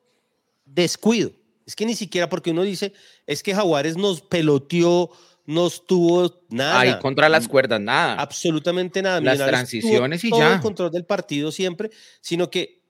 descuido. 0.65 1.31
Es 1.65 1.75
que 1.75 1.85
ni 1.85 1.95
siquiera 1.95 2.29
porque 2.29 2.51
uno 2.51 2.63
dice, 2.63 2.93
es 3.25 3.41
que 3.41 3.55
Jaguares 3.55 3.97
nos 3.97 4.21
peloteó, 4.21 5.09
no 5.45 5.67
estuvo 5.67 6.41
nada. 6.49 6.79
Ahí 6.79 6.99
contra 6.99 7.29
las 7.29 7.47
cuerdas, 7.47 7.81
nada. 7.81 8.15
Absolutamente 8.15 9.01
nada. 9.01 9.21
Las 9.21 9.37
transiciones 9.37 10.23
y 10.23 10.31
ya. 10.31 10.55
el 10.55 10.61
control 10.61 10.91
del 10.91 11.05
partido 11.05 11.51
siempre, 11.51 11.89
sino 12.21 12.49
que 12.49 12.81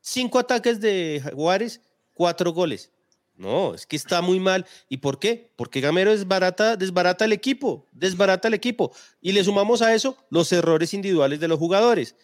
cinco 0.00 0.38
ataques 0.38 0.80
de 0.80 1.20
Jaguares, 1.22 1.80
cuatro 2.14 2.52
goles. 2.52 2.90
No, 3.36 3.74
es 3.74 3.86
que 3.86 3.96
está 3.96 4.20
muy 4.20 4.38
mal. 4.38 4.66
¿Y 4.88 4.98
por 4.98 5.18
qué? 5.18 5.52
Porque 5.56 5.80
Gamero 5.80 6.10
desbarata, 6.10 6.76
desbarata 6.76 7.24
el 7.24 7.32
equipo, 7.32 7.86
desbarata 7.92 8.48
el 8.48 8.54
equipo. 8.54 8.92
Y 9.20 9.32
le 9.32 9.42
sumamos 9.42 9.80
a 9.82 9.94
eso 9.94 10.16
los 10.28 10.52
errores 10.52 10.92
individuales 10.92 11.40
de 11.40 11.48
los 11.48 11.58
jugadores. 11.58 12.16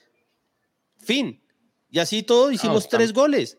Fin. 0.99 1.41
Y 1.91 2.01
así 2.01 2.23
todo 2.23 2.51
hicimos 2.51 2.89
tres 2.89 3.13
goles 3.15 3.57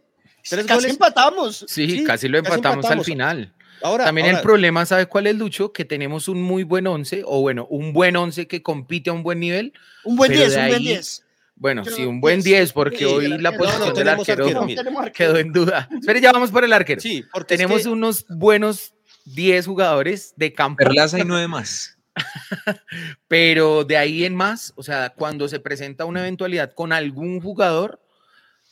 casi 0.68 0.90
empatamos. 0.90 1.66
Sí, 1.68 2.04
casi 2.04 2.28
lo 2.28 2.38
empatamos, 2.38 2.86
al 2.86 3.04
final. 3.04 3.54
Ahora, 3.82 4.06
También 4.06 4.28
el 4.28 4.42
problema, 4.42 4.86
¿sabe 4.86 5.06
cuál 5.06 5.28
es, 5.28 5.36
Lucho? 5.36 5.72
Que 5.72 5.86
tenemos 5.86 6.28
un 6.28 6.42
muy 6.42 6.64
buen 6.64 6.88
11, 6.88 7.24
o 7.26 7.42
bueno, 7.42 7.68
un 7.70 7.94
buen 7.94 8.16
11 8.16 8.48
que 8.48 8.64
compite 8.64 9.10
a 9.10 9.14
un 9.14 9.24
buen 9.24 9.40
nivel. 9.40 9.74
Un 10.04 10.16
buen 10.16 10.32
10, 10.32 10.56
un 10.56 10.68
buen 10.68 10.82
10. 10.82 11.24
Bueno, 11.56 11.86
sí, 11.86 12.04
un 12.04 12.22
buen 12.22 12.42
10, 12.42 12.74
porque 12.74 13.06
hoy 13.06 13.28
la 13.40 13.52
posición 13.52 13.94
del 13.94 14.10
arquero, 14.10 14.68
quedó 15.14 15.38
en 15.38 15.52
duda. 15.52 15.90
Pero 16.06 16.20
ya 16.20 16.32
vamos 16.32 16.52
por 16.52 16.64
el 16.64 16.74
arquero. 16.74 17.02
Sí, 17.02 17.24
porque 17.32 17.58
tenemos 17.58 17.86
unos 17.86 18.26
buenos 18.30 18.94
10 19.26 19.66
jugadores 19.66 20.34
de 20.38 20.54
campo. 20.54 20.78
Perlaza 20.78 21.20
y 21.20 21.24
nueve 21.24 21.48
más. 21.48 21.98
Pero 23.28 23.84
de 23.84 23.98
ahí 23.98 24.24
en 24.24 24.36
más, 24.36 24.74
o 24.76 24.84
sea, 24.84 25.10
cuando 25.10 25.48
se 25.48 25.60
presenta 25.60 26.06
una 26.06 26.22
eventualidad 26.22 26.74
con 26.74 26.94
algún 26.94 27.42
jugador, 27.42 28.02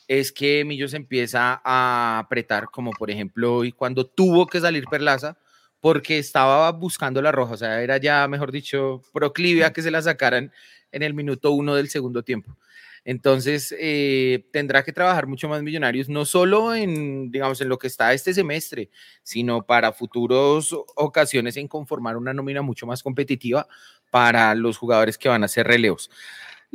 es 0.07 0.31
que 0.31 0.63
Millos 0.65 0.93
empieza 0.93 1.61
a 1.63 2.19
apretar, 2.19 2.69
como 2.71 2.91
por 2.91 3.09
ejemplo 3.09 3.55
hoy 3.55 3.71
cuando 3.71 4.05
tuvo 4.05 4.47
que 4.47 4.59
salir 4.59 4.85
Perlaza, 4.85 5.37
porque 5.79 6.17
estaba 6.17 6.71
buscando 6.71 7.21
la 7.21 7.31
roja, 7.31 7.53
o 7.53 7.57
sea, 7.57 7.81
era 7.81 7.97
ya, 7.97 8.27
mejor 8.27 8.51
dicho, 8.51 9.01
proclive 9.13 9.65
a 9.65 9.73
que 9.73 9.81
se 9.81 9.91
la 9.91 10.01
sacaran 10.01 10.51
en 10.91 11.03
el 11.03 11.13
minuto 11.13 11.51
uno 11.51 11.75
del 11.75 11.89
segundo 11.89 12.23
tiempo. 12.23 12.57
Entonces, 13.03 13.73
eh, 13.77 14.47
tendrá 14.51 14.83
que 14.83 14.91
trabajar 14.91 15.27
mucho 15.27 15.47
más 15.47 15.61
Millonarios, 15.61 16.09
no 16.09 16.25
solo 16.25 16.73
en, 16.73 17.29
digamos, 17.29 17.61
en 17.61 17.69
lo 17.69 17.77
que 17.77 17.85
está 17.85 18.13
este 18.13 18.33
semestre, 18.33 18.89
sino 19.21 19.63
para 19.63 19.93
futuras 19.93 20.71
ocasiones 20.95 21.55
en 21.57 21.67
conformar 21.67 22.17
una 22.17 22.33
nómina 22.33 22.63
mucho 22.63 22.87
más 22.87 23.03
competitiva 23.03 23.67
para 24.09 24.55
los 24.55 24.79
jugadores 24.79 25.19
que 25.19 25.29
van 25.29 25.43
a 25.43 25.47
ser 25.47 25.67
relevos. 25.67 26.09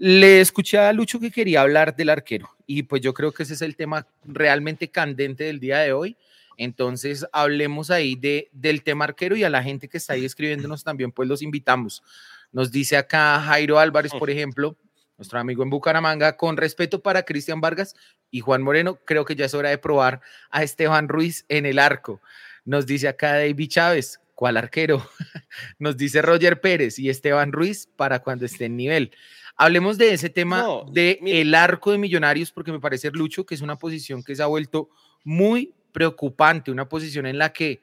Le 0.03 0.41
escuché 0.41 0.79
a 0.79 0.95
Lucho 0.95 1.21
que 1.21 1.31
quería 1.31 1.61
hablar 1.61 1.95
del 1.95 2.09
arquero 2.09 2.49
y 2.67 2.85
pues 2.85 3.03
yo 3.03 3.13
creo 3.13 3.33
que 3.33 3.43
ese 3.43 3.53
es 3.53 3.61
el 3.61 3.77
tema 3.77 4.07
realmente 4.25 4.89
candente 4.89 5.45
del 5.45 5.61
día 5.61 5.81
de 5.81 5.93
hoy. 5.93 6.17
Entonces 6.57 7.27
hablemos 7.33 7.91
ahí 7.91 8.15
de, 8.15 8.49
del 8.53 8.83
tema 8.83 9.05
arquero 9.05 9.37
y 9.37 9.45
a 9.45 9.51
la 9.51 9.63
gente 9.63 9.89
que 9.89 9.99
está 9.99 10.15
ahí 10.15 10.25
escribiéndonos 10.25 10.85
también 10.85 11.13
pues 11.13 11.29
los 11.29 11.43
invitamos. 11.43 12.03
Nos 12.51 12.73
dice 12.73 12.97
acá 12.97 13.43
Jairo 13.43 13.79
Álvarez, 13.79 14.13
por 14.19 14.31
ejemplo, 14.31 14.75
nuestro 15.19 15.39
amigo 15.39 15.63
en 15.63 15.69
Bucaramanga, 15.69 16.35
con 16.39 16.57
respeto 16.57 17.03
para 17.03 17.25
Cristian 17.25 17.61
Vargas 17.61 17.95
y 18.31 18.41
Juan 18.41 18.63
Moreno, 18.63 18.99
creo 19.05 19.27
que 19.27 19.37
ya 19.37 19.45
es 19.45 19.53
hora 19.53 19.69
de 19.69 19.77
probar 19.77 20.23
a 20.49 20.63
Esteban 20.63 21.11
Ruiz 21.11 21.45
en 21.51 21.67
el 21.67 21.79
arco. 21.79 22.23
Nos 22.65 22.87
dice 22.87 23.07
acá 23.07 23.35
David 23.35 23.69
Chávez, 23.69 24.19
¿cuál 24.35 24.57
arquero? 24.57 25.07
Nos 25.79 25.99
dice 25.99 26.23
Roger 26.23 26.63
Pérez 26.63 26.99
y 26.99 27.11
Esteban 27.11 27.53
Ruiz 27.53 27.87
para 27.97 28.21
cuando 28.21 28.47
esté 28.47 28.65
en 28.65 28.79
nivel. 28.79 29.11
Hablemos 29.63 29.99
de 29.99 30.15
ese 30.15 30.31
tema 30.31 30.63
No, 30.63 30.87
de 30.91 31.19
el 31.23 31.55
arco 31.55 31.93
de 31.93 31.99
Millonarios, 31.99 32.51
porque 32.51 32.73
me 32.73 32.81
parece, 32.81 33.11
Lucho, 33.11 33.45
que 33.45 33.55
es 33.55 33.61
una 33.61 33.77
posición 33.77 34.23
que 34.23 34.35
se 34.35 34.43
ha 34.43 34.47
vuelto 34.47 34.89
muy 35.23 35.75
preocupante, 35.93 36.71
una 36.71 36.89
posición 36.89 37.27
en 37.27 37.37
la 37.37 37.53
que 37.53 37.83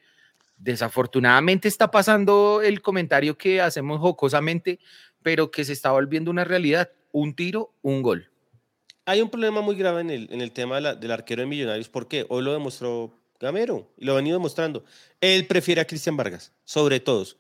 desafortunadamente 0.57 1.67
está 1.67 1.91
pasando 1.91 2.61
el 2.63 2.81
comentario 2.81 3.37
que 3.37 3.61
hacemos 3.61 3.99
jocosamente, 3.99 4.79
pero 5.21 5.51
que 5.51 5.63
se 5.63 5.73
está 5.73 5.91
volviendo 5.91 6.31
una 6.31 6.43
realidad. 6.43 6.89
Un 7.11 7.35
tiro, 7.35 7.73
un 7.83 8.01
gol. 8.01 8.29
Hay 9.05 9.21
un 9.21 9.29
problema 9.29 9.61
muy 9.61 9.75
grave 9.75 10.01
en 10.01 10.09
el, 10.09 10.27
en 10.31 10.41
el 10.41 10.51
tema 10.51 10.75
de 10.75 10.81
la- 10.81 10.95
del 10.95 11.11
arquero 11.11 11.41
de 11.41 11.47
Millonarios. 11.47 11.89
¿Por 11.89 12.07
qué? 12.07 12.25
Hoy 12.29 12.43
lo 12.43 12.53
demostró 12.53 13.13
Gamero 13.39 13.87
y 13.97 14.05
lo 14.05 14.13
ha 14.13 14.15
venido 14.15 14.37
demostrando. 14.37 14.83
Él 15.21 15.45
prefiere 15.45 15.79
a 15.81 15.85
Cristian 15.85 16.17
Vargas, 16.17 16.51
sobre 16.65 16.99
todos. 16.99 17.37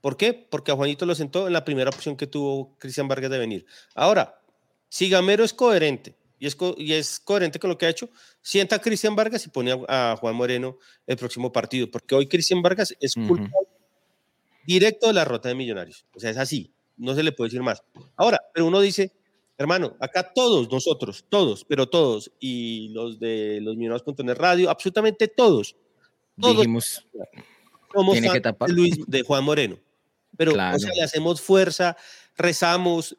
¿Por 0.00 0.16
qué? 0.16 0.34
Porque 0.34 0.72
a 0.72 0.76
Juanito 0.76 1.06
lo 1.06 1.14
sentó 1.14 1.46
en 1.46 1.52
la 1.52 1.64
primera 1.64 1.90
opción 1.90 2.16
que 2.16 2.26
tuvo 2.26 2.76
Cristian 2.78 3.08
Vargas 3.08 3.30
de 3.30 3.38
venir. 3.38 3.66
Ahora, 3.94 4.40
si 4.88 5.08
Gamero 5.08 5.44
es 5.44 5.52
coherente 5.54 6.16
y 6.38 6.46
es, 6.46 6.56
co- 6.56 6.74
y 6.76 6.92
es 6.92 7.20
coherente 7.20 7.58
con 7.58 7.70
lo 7.70 7.78
que 7.78 7.86
ha 7.86 7.90
hecho, 7.90 8.10
sienta 8.42 8.76
a 8.76 8.78
Cristian 8.80 9.14
Vargas 9.16 9.44
y 9.46 9.50
pone 9.50 9.72
a, 9.88 10.12
a 10.12 10.16
Juan 10.16 10.34
Moreno 10.34 10.78
el 11.06 11.16
próximo 11.16 11.52
partido. 11.52 11.90
Porque 11.90 12.14
hoy 12.14 12.26
Cristian 12.28 12.62
Vargas 12.62 12.94
es 13.00 13.14
culpable 13.14 13.68
directo 14.66 15.06
de 15.08 15.14
la 15.14 15.24
rota 15.24 15.48
de 15.48 15.54
Millonarios. 15.54 16.04
O 16.14 16.20
sea, 16.20 16.30
es 16.30 16.36
así. 16.36 16.72
No 16.96 17.14
se 17.14 17.22
le 17.22 17.32
puede 17.32 17.48
decir 17.48 17.62
más. 17.62 17.82
Ahora, 18.16 18.40
pero 18.52 18.66
uno 18.66 18.80
dice, 18.80 19.12
hermano, 19.56 19.96
acá 20.00 20.32
todos 20.34 20.70
nosotros, 20.70 21.24
todos, 21.28 21.64
pero 21.64 21.88
todos, 21.88 22.30
y 22.40 22.88
los 22.90 23.18
de 23.18 23.60
los 23.62 23.76
Millonarios.net 23.76 24.34
Radio, 24.36 24.68
absolutamente 24.70 25.28
todos, 25.28 25.76
todos 26.38 26.56
Dijimos, 26.56 27.06
somos 27.92 28.12
tiene 28.12 28.28
que 28.28 28.32
fans 28.34 28.42
tapar. 28.42 28.68
de, 28.68 28.74
Luis, 28.74 28.98
de 29.06 29.22
Juan 29.22 29.44
Moreno. 29.44 29.78
Pero, 30.36 30.52
Claro. 30.52 30.76
o 30.76 30.78
sea, 30.80 30.92
le 30.94 31.02
hacemos 31.02 31.40
fuerza, 31.40 31.96
rezamos, 32.36 33.16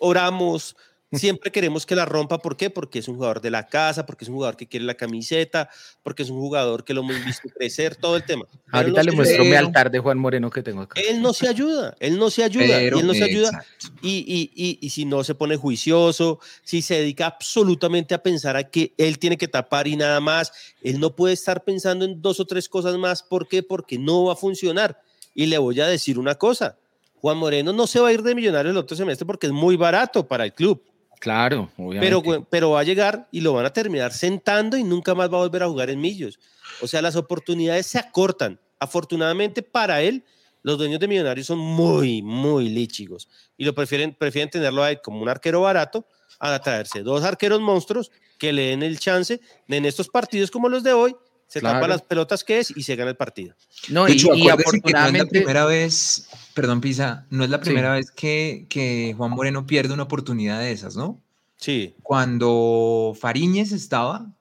oramos, 0.00 0.76
siempre 1.12 1.50
queremos 1.50 1.86
que 1.86 1.94
la 1.94 2.04
rompa. 2.04 2.38
¿Por 2.38 2.56
qué? 2.56 2.70
Porque 2.70 2.98
es 2.98 3.08
un 3.08 3.16
jugador 3.16 3.40
de 3.40 3.50
la 3.50 3.66
casa, 3.66 4.06
porque 4.06 4.24
es 4.24 4.28
un 4.28 4.36
jugador 4.36 4.56
que 4.56 4.66
quiere 4.66 4.84
la 4.84 4.94
camiseta, 4.94 5.68
porque 6.02 6.22
es 6.22 6.30
un 6.30 6.40
jugador 6.40 6.84
que 6.84 6.94
lo 6.94 7.02
hemos 7.02 7.24
visto 7.24 7.48
crecer, 7.56 7.96
todo 7.96 8.16
el 8.16 8.24
tema. 8.24 8.44
Pero 8.50 8.78
ahorita 8.78 9.02
no 9.02 9.10
le 9.10 9.16
muestro 9.16 9.44
mi 9.44 9.54
altar 9.54 9.90
de 9.90 9.98
Juan 9.98 10.18
Moreno 10.18 10.50
que 10.50 10.62
tengo 10.62 10.82
acá. 10.82 11.00
Él 11.00 11.22
no 11.22 11.32
se 11.32 11.48
ayuda, 11.48 11.94
él 12.00 12.18
no 12.18 12.30
se 12.30 12.44
ayuda, 12.44 12.78
Pero, 12.78 12.98
él 12.98 13.06
no 13.06 13.14
se 13.14 13.24
ayuda. 13.24 13.64
y, 14.02 14.50
y, 14.54 14.78
y 14.80 14.90
si 14.90 15.04
no 15.04 15.24
se 15.24 15.34
pone 15.34 15.56
juicioso, 15.56 16.40
si 16.62 16.82
se 16.82 16.94
dedica 16.94 17.26
absolutamente 17.26 18.14
a 18.14 18.22
pensar 18.22 18.56
a 18.56 18.64
que 18.64 18.94
él 18.98 19.18
tiene 19.18 19.36
que 19.36 19.48
tapar 19.48 19.86
y 19.86 19.96
nada 19.96 20.20
más, 20.20 20.52
él 20.82 21.00
no 21.00 21.14
puede 21.14 21.34
estar 21.34 21.64
pensando 21.64 22.04
en 22.04 22.20
dos 22.22 22.40
o 22.40 22.46
tres 22.46 22.68
cosas 22.68 22.96
más. 22.96 23.22
¿Por 23.22 23.48
qué? 23.48 23.62
Porque 23.62 23.98
no 23.98 24.24
va 24.24 24.32
a 24.34 24.36
funcionar. 24.36 25.00
Y 25.34 25.46
le 25.46 25.58
voy 25.58 25.80
a 25.80 25.86
decir 25.86 26.18
una 26.18 26.34
cosa. 26.34 26.76
Juan 27.22 27.38
Moreno 27.38 27.72
no 27.72 27.86
se 27.86 28.00
va 28.00 28.08
a 28.08 28.12
ir 28.12 28.22
de 28.22 28.34
millonario 28.34 28.72
el 28.72 28.76
otro 28.76 28.96
semestre 28.96 29.24
porque 29.24 29.46
es 29.46 29.52
muy 29.52 29.76
barato 29.76 30.26
para 30.26 30.44
el 30.44 30.52
club, 30.52 30.82
Claro, 31.22 31.70
obviamente. 31.76 32.20
pero, 32.20 32.46
pero 32.50 32.70
va 32.70 32.80
a 32.80 32.82
llegar 32.82 33.28
y 33.30 33.42
lo 33.42 33.52
van 33.52 33.64
a 33.64 33.72
terminar 33.72 34.12
sentando 34.12 34.76
y 34.76 34.82
nunca 34.82 35.14
más 35.14 35.30
va 35.32 35.36
a 35.36 35.42
volver 35.42 35.62
a 35.62 35.68
jugar 35.68 35.88
en 35.88 36.00
Millos. 36.00 36.40
O 36.80 36.88
sea, 36.88 37.00
las 37.00 37.14
oportunidades 37.14 37.86
se 37.86 38.00
acortan. 38.00 38.58
Afortunadamente 38.80 39.62
para 39.62 40.02
él, 40.02 40.24
los 40.64 40.78
dueños 40.78 40.98
de 40.98 41.06
Millonarios 41.06 41.46
son 41.46 41.60
muy, 41.60 42.22
muy 42.22 42.68
líchigos 42.70 43.28
y 43.56 43.64
lo 43.64 43.72
prefieren, 43.72 44.16
prefieren 44.16 44.50
tenerlo 44.50 44.82
ahí 44.82 44.96
como 44.96 45.22
un 45.22 45.28
arquero 45.28 45.60
barato 45.60 46.04
a 46.40 46.58
traerse 46.58 47.04
dos 47.04 47.22
arqueros 47.22 47.60
monstruos 47.60 48.10
que 48.36 48.52
le 48.52 48.70
den 48.70 48.82
el 48.82 48.98
chance 48.98 49.40
de 49.68 49.76
en 49.76 49.84
estos 49.84 50.08
partidos 50.08 50.50
como 50.50 50.68
los 50.68 50.82
de 50.82 50.92
hoy, 50.92 51.14
se 51.52 51.60
Claro. 51.60 51.76
tapa 51.76 51.88
las 51.88 52.00
pelotas 52.02 52.44
que 52.44 52.60
es 52.60 52.74
y 52.74 52.82
se 52.82 52.96
gana 52.96 53.10
el 53.10 53.16
partido. 53.16 53.54
No, 53.90 54.08
y, 54.08 54.12
y 54.12 54.16
que 54.16 54.24
no 54.28 54.34
es 54.34 54.44
la 54.46 54.54
afortunadamente, 54.54 55.26
primera 55.40 55.66
vez, 55.66 56.28
perdón, 56.54 56.80
Pisa, 56.80 57.26
no 57.28 57.44
es 57.44 57.50
la 57.50 57.58
Sí. 57.58 57.64
primera 57.64 57.92
vez 57.92 58.10
que, 58.10 58.64
que 58.70 59.14
Juan 59.16 59.32
Moreno 59.32 59.66
pierde 59.66 59.92
una 59.92 60.04
oportunidad 60.04 60.60
de 60.60 60.72
esas, 60.72 60.96
¿no? 60.96 61.20
Sí, 61.58 61.94
Cuando 62.02 63.14
Fariñez 63.20 63.72
estaba, 63.72 64.32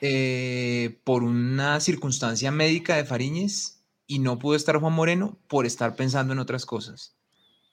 eh, 0.00 0.98
por 1.04 1.24
una 1.24 1.80
circunstancia 1.80 2.50
médica 2.52 2.96
de 2.96 3.04
Fariñez, 3.04 3.80
y 4.06 4.20
no 4.20 4.38
pudo 4.38 4.54
estar 4.56 4.76
Juan 4.78 4.92
Moreno 4.92 5.36
por 5.48 5.66
estar 5.66 5.94
pensando 5.96 6.32
en 6.32 6.38
otras 6.38 6.64
cosas 6.64 7.14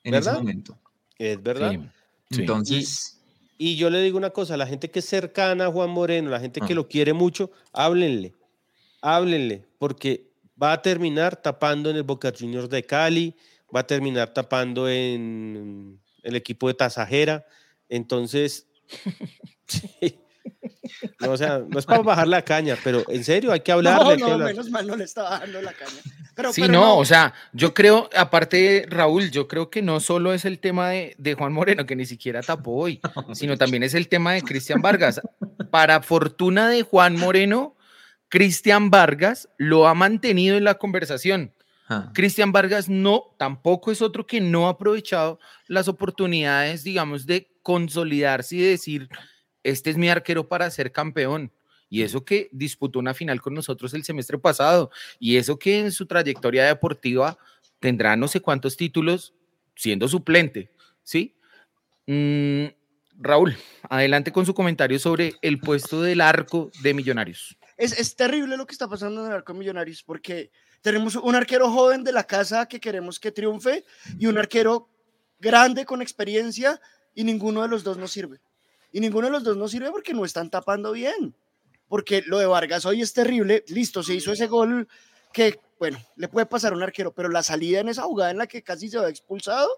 en 0.04 0.12
¿Verdad? 0.12 0.34
ese 0.34 0.40
momento. 0.42 0.78
es 1.18 1.42
verdad. 1.42 1.72
sí. 2.30 2.40
Entonces, 2.40 3.12
Y 3.58 3.76
yo 3.76 3.88
le 3.88 4.02
digo 4.02 4.18
una 4.18 4.28
cosa, 4.30 4.58
la 4.58 4.66
gente 4.66 4.90
que 4.90 4.98
es 4.98 5.06
cercana 5.06 5.64
a 5.66 5.72
Juan 5.72 5.88
Moreno, 5.88 6.28
la 6.28 6.40
gente 6.40 6.60
que 6.60 6.74
Ah. 6.74 6.76
lo 6.76 6.88
quiere 6.88 7.14
mucho, 7.14 7.50
háblenle, 7.72 8.34
háblenle, 9.06 9.64
porque 9.78 10.32
va 10.60 10.72
a 10.72 10.82
terminar 10.82 11.36
tapando 11.36 11.90
en 11.90 11.96
el 11.96 12.02
Boca 12.02 12.32
Juniors 12.36 12.68
de 12.68 12.82
Cali, 12.82 13.36
va 13.74 13.80
a 13.80 13.86
terminar 13.86 14.34
tapando 14.34 14.88
en 14.88 16.00
el 16.22 16.34
equipo 16.34 16.66
de 16.66 16.74
Tasajera, 16.74 17.46
entonces, 17.88 18.66
sí. 19.66 20.18
No, 21.20 21.32
o 21.32 21.36
sea, 21.36 21.58
no 21.58 21.78
es 21.78 21.86
para 21.86 22.02
bajar 22.02 22.28
la 22.28 22.42
caña, 22.42 22.76
pero 22.82 23.04
en 23.08 23.24
serio, 23.24 23.52
hay 23.52 23.60
que 23.60 23.72
hablar. 23.72 24.00
No, 24.00 24.16
no, 24.16 24.32
hablar. 24.34 24.48
menos 24.48 24.70
mal 24.70 24.86
no 24.86 24.96
le 24.96 25.04
estaba 25.04 25.40
dando 25.40 25.60
la 25.60 25.72
caña. 25.72 26.00
Pero, 26.34 26.52
Sí, 26.52 26.60
pero 26.60 26.72
no, 26.72 26.98
o 26.98 27.04
sea, 27.04 27.34
yo 27.52 27.74
creo, 27.74 28.08
aparte, 28.14 28.86
Raúl, 28.88 29.30
yo 29.30 29.48
creo 29.48 29.70
que 29.70 29.82
no 29.82 30.00
solo 30.00 30.32
es 30.32 30.44
el 30.44 30.58
tema 30.58 30.90
de, 30.90 31.14
de 31.18 31.34
Juan 31.34 31.52
Moreno, 31.52 31.86
que 31.86 31.96
ni 31.96 32.06
siquiera 32.06 32.42
tapó 32.42 32.72
hoy, 32.72 33.00
sino 33.32 33.56
también 33.56 33.82
es 33.82 33.94
el 33.94 34.08
tema 34.08 34.34
de 34.34 34.42
Cristian 34.42 34.82
Vargas. 34.82 35.20
Para 35.70 36.02
fortuna 36.02 36.68
de 36.68 36.82
Juan 36.82 37.16
Moreno, 37.18 37.75
Cristian 38.28 38.90
Vargas 38.90 39.48
lo 39.56 39.86
ha 39.86 39.94
mantenido 39.94 40.56
en 40.56 40.64
la 40.64 40.74
conversación. 40.74 41.52
ah, 41.88 42.10
Cristian 42.14 42.52
Vargas 42.52 42.88
no, 42.88 43.34
tampoco 43.38 43.92
es 43.92 44.02
otro 44.02 44.26
que 44.26 44.40
no 44.40 44.66
ha 44.66 44.70
aprovechado 44.70 45.38
las 45.68 45.88
oportunidades, 45.88 46.82
digamos, 46.82 47.26
de 47.26 47.50
consolidarse 47.62 48.56
y 48.56 48.60
decir, 48.60 49.08
este 49.62 49.90
es 49.90 49.96
mi 49.96 50.08
arquero 50.08 50.48
para 50.48 50.70
ser 50.70 50.92
campeón. 50.92 51.52
Y 51.88 52.02
eso 52.02 52.24
que 52.24 52.48
disputó 52.52 52.98
una 52.98 53.14
final 53.14 53.40
con 53.40 53.54
nosotros 53.54 53.94
el 53.94 54.04
semestre 54.04 54.38
pasado, 54.38 54.90
y 55.20 55.36
eso 55.36 55.58
que 55.58 55.78
en 55.78 55.92
su 55.92 56.06
trayectoria 56.06 56.64
deportiva 56.64 57.38
tendrá 57.78 58.16
no 58.16 58.26
sé 58.26 58.40
cuántos 58.40 58.76
títulos 58.76 59.34
siendo 59.76 60.08
suplente, 60.08 60.70
¿sí? 61.04 61.36
Mm, 62.06 62.66
Raúl, 63.18 63.56
adelante 63.88 64.32
con 64.32 64.46
su 64.46 64.54
comentario 64.54 64.98
sobre 64.98 65.34
el 65.42 65.58
puesto 65.58 66.02
del 66.02 66.20
arco 66.20 66.70
de 66.82 66.94
Millonarios. 66.94 67.56
Es, 67.76 67.98
es 67.98 68.16
terrible 68.16 68.56
lo 68.56 68.66
que 68.66 68.72
está 68.72 68.88
pasando 68.88 69.20
en 69.22 69.28
el 69.30 69.36
arco 69.36 69.54
Millonarios 69.54 70.02
porque 70.02 70.50
tenemos 70.82 71.16
un 71.16 71.34
arquero 71.34 71.70
joven 71.70 72.04
de 72.04 72.12
la 72.12 72.24
casa 72.24 72.66
que 72.66 72.80
queremos 72.80 73.18
que 73.20 73.32
triunfe 73.32 73.84
y 74.18 74.26
un 74.26 74.38
arquero 74.38 74.88
grande 75.38 75.84
con 75.84 76.00
experiencia 76.02 76.80
y 77.14 77.24
ninguno 77.24 77.62
de 77.62 77.68
los 77.68 77.82
dos 77.84 77.96
nos 77.96 78.12
sirve. 78.12 78.40
Y 78.92 79.00
ninguno 79.00 79.26
de 79.26 79.32
los 79.32 79.44
dos 79.44 79.56
nos 79.56 79.70
sirve 79.70 79.90
porque 79.90 80.14
no 80.14 80.24
están 80.24 80.48
tapando 80.50 80.92
bien. 80.92 81.34
Porque 81.88 82.22
lo 82.26 82.38
de 82.38 82.46
Vargas 82.46 82.84
hoy 82.86 83.02
es 83.02 83.12
terrible. 83.12 83.64
Listo, 83.68 84.02
se 84.02 84.14
hizo 84.14 84.32
ese 84.32 84.46
gol 84.46 84.88
que, 85.32 85.58
bueno, 85.78 85.98
le 86.16 86.28
puede 86.28 86.46
pasar 86.46 86.72
a 86.72 86.76
un 86.76 86.82
arquero, 86.82 87.12
pero 87.12 87.28
la 87.28 87.42
salida 87.42 87.80
en 87.80 87.88
esa 87.88 88.02
jugada 88.02 88.30
en 88.30 88.38
la 88.38 88.46
que 88.46 88.62
casi 88.62 88.88
se 88.88 88.98
va 88.98 89.08
expulsado, 89.08 89.68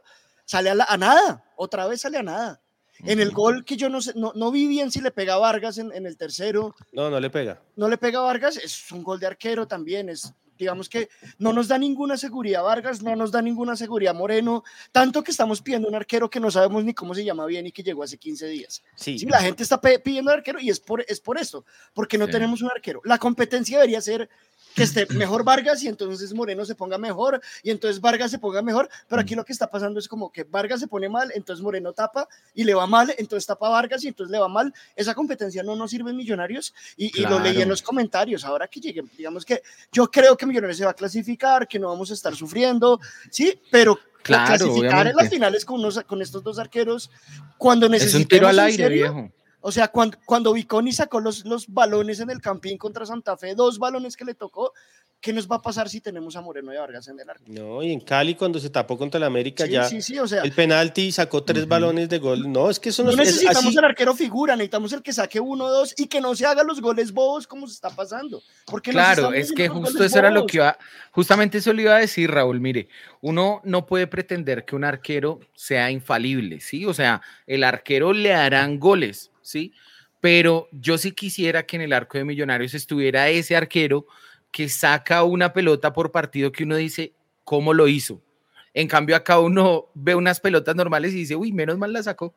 sale 0.45 0.71
a, 0.71 0.75
la- 0.75 0.85
a 0.89 0.97
nada. 0.97 1.45
Otra 1.57 1.87
vez 1.87 2.01
sale 2.03 2.19
a 2.19 2.23
nada. 2.23 2.61
En 3.05 3.21
el 3.21 3.31
gol 3.31 3.65
que 3.65 3.77
yo 3.77 3.89
no 3.89 4.01
sé, 4.01 4.13
no, 4.17 4.33
no 4.35 4.51
vi 4.51 4.67
bien 4.67 4.91
si 4.91 5.01
le 5.01 5.11
pega 5.11 5.35
a 5.35 5.39
Vargas 5.39 5.79
en, 5.79 5.93
en 5.93 6.07
el 6.07 6.17
tercero, 6.17 6.75
No, 6.93 7.11
no 7.11 7.21
le 7.21 7.31
pega. 7.31 7.61
no 7.77 7.89
le 7.89 7.97
pega 7.99 8.19
a 8.19 8.23
Vargas, 8.23 8.57
es 8.57 8.91
un 8.93 9.03
gol 9.03 9.21
de 9.21 9.27
arquero 9.27 9.67
también, 9.69 10.09
es 10.09 10.33
digamos 10.59 10.89
que 10.89 11.09
no 11.39 11.53
nos 11.53 11.69
da 11.69 11.79
ninguna 11.79 12.17
seguridad 12.17 12.65
Vargas, 12.65 13.01
no 13.01 13.15
nos 13.15 13.31
da 13.31 13.41
ninguna 13.41 13.77
seguridad 13.77 14.13
Moreno, 14.13 14.65
tanto 14.91 15.23
que 15.23 15.31
estamos 15.31 15.63
pidiendo 15.63 15.87
un 15.87 15.95
arquero 15.95 16.29
que 16.29 16.41
no 16.41 16.51
sabemos 16.51 16.83
ni 16.83 16.95
cómo 16.95 17.15
se 17.15 17.23
llama 17.25 17.47
bien 17.47 17.65
y 17.69 17.71
que 17.71 17.85
llegó 17.85 18.03
hace 18.03 18.19
15 18.19 18.49
días. 18.49 18.83
Sí. 18.97 19.21
Sí, 19.21 19.27
la 19.27 19.41
gente 19.41 19.63
está 19.63 19.81
pidiendo 19.81 20.33
arquero 20.33 20.59
y 20.59 20.69
es 20.71 20.81
por, 20.81 21.05
es 21.07 21.21
por 21.21 21.39
esto, 21.39 21.65
porque 21.95 22.19
no 22.19 22.27
Sí. 22.27 22.33
tenemos 22.33 22.61
un 22.61 22.71
arquero. 22.73 23.01
La 23.05 23.19
competencia 23.19 23.79
debería 23.79 24.01
ser 24.01 24.29
que 24.79 24.85
esté 24.85 25.07
mejor 25.15 25.45
Vargas 25.45 25.83
y 25.83 25.89
entonces 25.89 26.33
Moreno 26.33 26.65
se 26.65 26.75
ponga 26.75 26.97
mejor 26.97 27.41
y 27.63 27.71
entonces 27.71 28.01
Vargas 28.01 28.31
se 28.31 28.39
ponga 28.39 28.63
mejor, 28.63 28.89
pero 29.09 29.21
aquí 29.21 29.35
lo 29.35 29.45
que 29.45 29.53
está 29.53 29.69
pasando 29.69 29.99
es 29.99 30.09
como 30.09 30.33
que 30.33 30.45
Vargas 30.45 30.81
se 30.81 30.89
pone 30.89 31.09
mal, 31.09 31.31
entonces 31.35 31.63
Moreno 31.63 31.93
tapa 31.93 32.27
y 32.55 32.65
le 32.65 32.73
va 32.75 32.87
mal, 32.87 33.13
entonces 33.19 33.45
tapa 33.47 33.69
Vargas 33.69 34.05
y 34.05 34.09
entonces 34.09 34.31
le 34.31 34.39
va 34.39 34.49
mal. 34.49 34.73
Esa 34.97 35.15
competencia 35.15 35.63
no 35.63 35.77
nos 35.77 35.91
sirve 35.91 36.11
en 36.11 36.17
Millonarios 36.17 36.73
y, 36.97 37.07
y 37.21 37.23
lo 37.25 37.39
leí 37.41 37.49
en 37.51 37.55
Claro. 37.57 37.71
los 37.71 37.83
comentarios. 37.83 38.45
Ahora 38.45 38.69
que 38.69 38.81
lleguen, 38.81 39.11
digamos 39.19 39.45
que 39.45 39.63
yo 39.93 40.11
creo 40.11 40.37
que 40.37 40.47
Millonarios 40.47 40.79
se 40.79 40.85
va 40.85 40.93
a 40.93 40.95
clasificar, 40.95 41.67
que 41.69 41.79
no 41.79 41.89
vamos 41.89 42.11
a 42.11 42.15
estar 42.15 42.35
sufriendo, 42.37 43.01
sí, 43.31 43.61
pero 43.71 43.99
Claro, 44.23 44.47
clasificar 44.47 44.83
en 44.83 44.91
las 44.93 45.15
obviamente. 45.15 45.31
finales 45.37 45.65
con, 45.65 45.81
unos- 45.81 46.03
con 46.05 46.21
estos 46.21 46.43
dos 46.43 46.59
arqueros 46.59 47.11
cuando 47.57 47.87
Es 47.87 47.93
necesitemos. 47.93 48.23
un 48.25 48.29
tiro 48.29 48.49
al 48.49 48.59
aire, 48.59 48.85
serio, 48.85 49.13
viejo. 49.15 49.33
O 49.69 49.73
sea, 49.73 49.89
cuando, 49.89 50.17
cuando 50.25 50.55
Viconi 50.55 50.93
sacó 50.93 51.21
los, 51.21 51.45
los 51.45 51.67
balones 51.69 52.21
en 52.21 52.31
el 52.31 52.41
Campín 52.41 52.79
contra 52.79 53.05
Santa 53.05 53.37
Fe, 53.37 53.55
dos 53.55 53.79
balones 53.79 54.17
que 54.17 54.25
le 54.25 54.33
tocó, 54.33 54.73
¿qué 55.21 55.31
nos 55.35 55.47
va 55.47 55.57
a 55.57 55.61
pasar 55.63 55.91
si 55.91 56.01
tenemos 56.01 56.37
a 56.37 56.41
Moreno 56.41 56.73
y 56.73 56.77
a 56.77 56.81
Vargas 56.81 57.07
en 57.09 57.21
el 57.21 57.29
arco? 57.29 57.45
No, 57.49 57.83
y 57.83 57.93
en 57.93 58.01
Cali 58.01 58.35
cuando 58.35 58.59
se 58.61 58.71
tapó 58.71 58.97
contra 58.97 59.19
el 59.19 59.25
América 59.25 59.67
Sí, 59.67 59.73
ya 59.73 59.85
sí, 59.85 60.01
sí, 60.01 60.19
o 60.19 60.27
sea, 60.27 60.43
el 60.43 60.53
penalti 60.53 61.13
sacó 61.13 61.43
tres 61.45 61.69
balones 61.69 62.09
de 62.09 62.19
gol. 62.19 62.51
No, 62.51 62.71
es 62.71 62.81
que 62.81 62.89
eso 62.89 63.03
no, 63.05 63.11
no 63.13 63.23
es- 63.23 63.29
es 63.29 63.35
necesitamos 63.35 63.67
así. 63.67 63.77
el 63.79 63.85
arquero 63.85 64.15
figura, 64.15 64.57
necesitamos 64.57 64.91
el 64.95 65.03
que 65.03 65.13
saque 65.13 65.39
uno 65.39 65.65
o 65.67 65.71
dos 65.71 65.93
y 65.99 66.07
que 66.07 66.23
no 66.23 66.35
se 66.35 66.47
haga 66.47 66.63
los 66.63 66.81
goles 66.81 67.13
bobos 67.13 67.47
como 67.47 67.67
se 67.67 67.75
está 67.75 67.91
pasando. 67.91 68.41
Porque 68.65 68.91
Claro, 68.91 69.35
es 69.35 69.53
que 69.53 69.69
justo 69.69 70.03
eso 70.03 70.19
era 70.19 70.31
lo 70.31 70.47
que 70.47 70.57
iba, 70.57 70.79
justamente 71.11 71.59
eso 71.59 71.75
le 71.75 71.83
iba 71.83 71.95
a 71.97 71.99
decir, 71.99 72.31
Raúl. 72.31 72.59
Mire, 72.59 72.89
uno 73.21 73.61
no 73.65 73.85
puede 73.85 74.07
pretender 74.07 74.65
que 74.65 74.77
un 74.77 74.85
arquero 74.85 75.41
sea 75.55 75.91
infalible, 75.91 76.61
¿sí? 76.61 76.87
O 76.87 76.95
sea, 76.95 77.21
el 77.47 77.65
arquero 77.65 78.15
le 78.15 78.33
harán 78.33 78.79
goles, 78.79 79.31
¿sí? 79.49 79.73
Pero 80.21 80.69
yo 80.73 80.99
sí 80.99 81.13
quisiera 81.13 81.65
que 81.65 81.77
en 81.77 81.83
el 81.83 81.93
arco 81.93 82.19
de 82.19 82.25
Millonarios 82.25 82.75
estuviera 82.75 83.29
ese 83.29 83.57
arquero 83.57 84.07
que 84.51 84.69
saca 84.69 85.23
una 85.23 85.53
pelota 85.53 85.93
por 85.93 86.11
partido 86.11 86.51
que 86.53 86.65
uno 86.65 86.77
dice, 86.77 87.13
¿cómo 87.45 87.73
lo 87.75 87.87
hizo? 87.89 88.21
En 88.75 88.89
cambio, 88.89 89.17
acá 89.17 89.39
uno 89.41 89.87
ve 89.95 90.15
unas 90.15 90.41
pelotas 90.41 90.75
normales 90.77 91.13
y 91.13 91.19
dice, 91.19 91.37
uy, 91.37 91.53
menos 91.53 91.79
mal 91.79 91.93
la 91.93 92.03
sacó. 92.03 92.35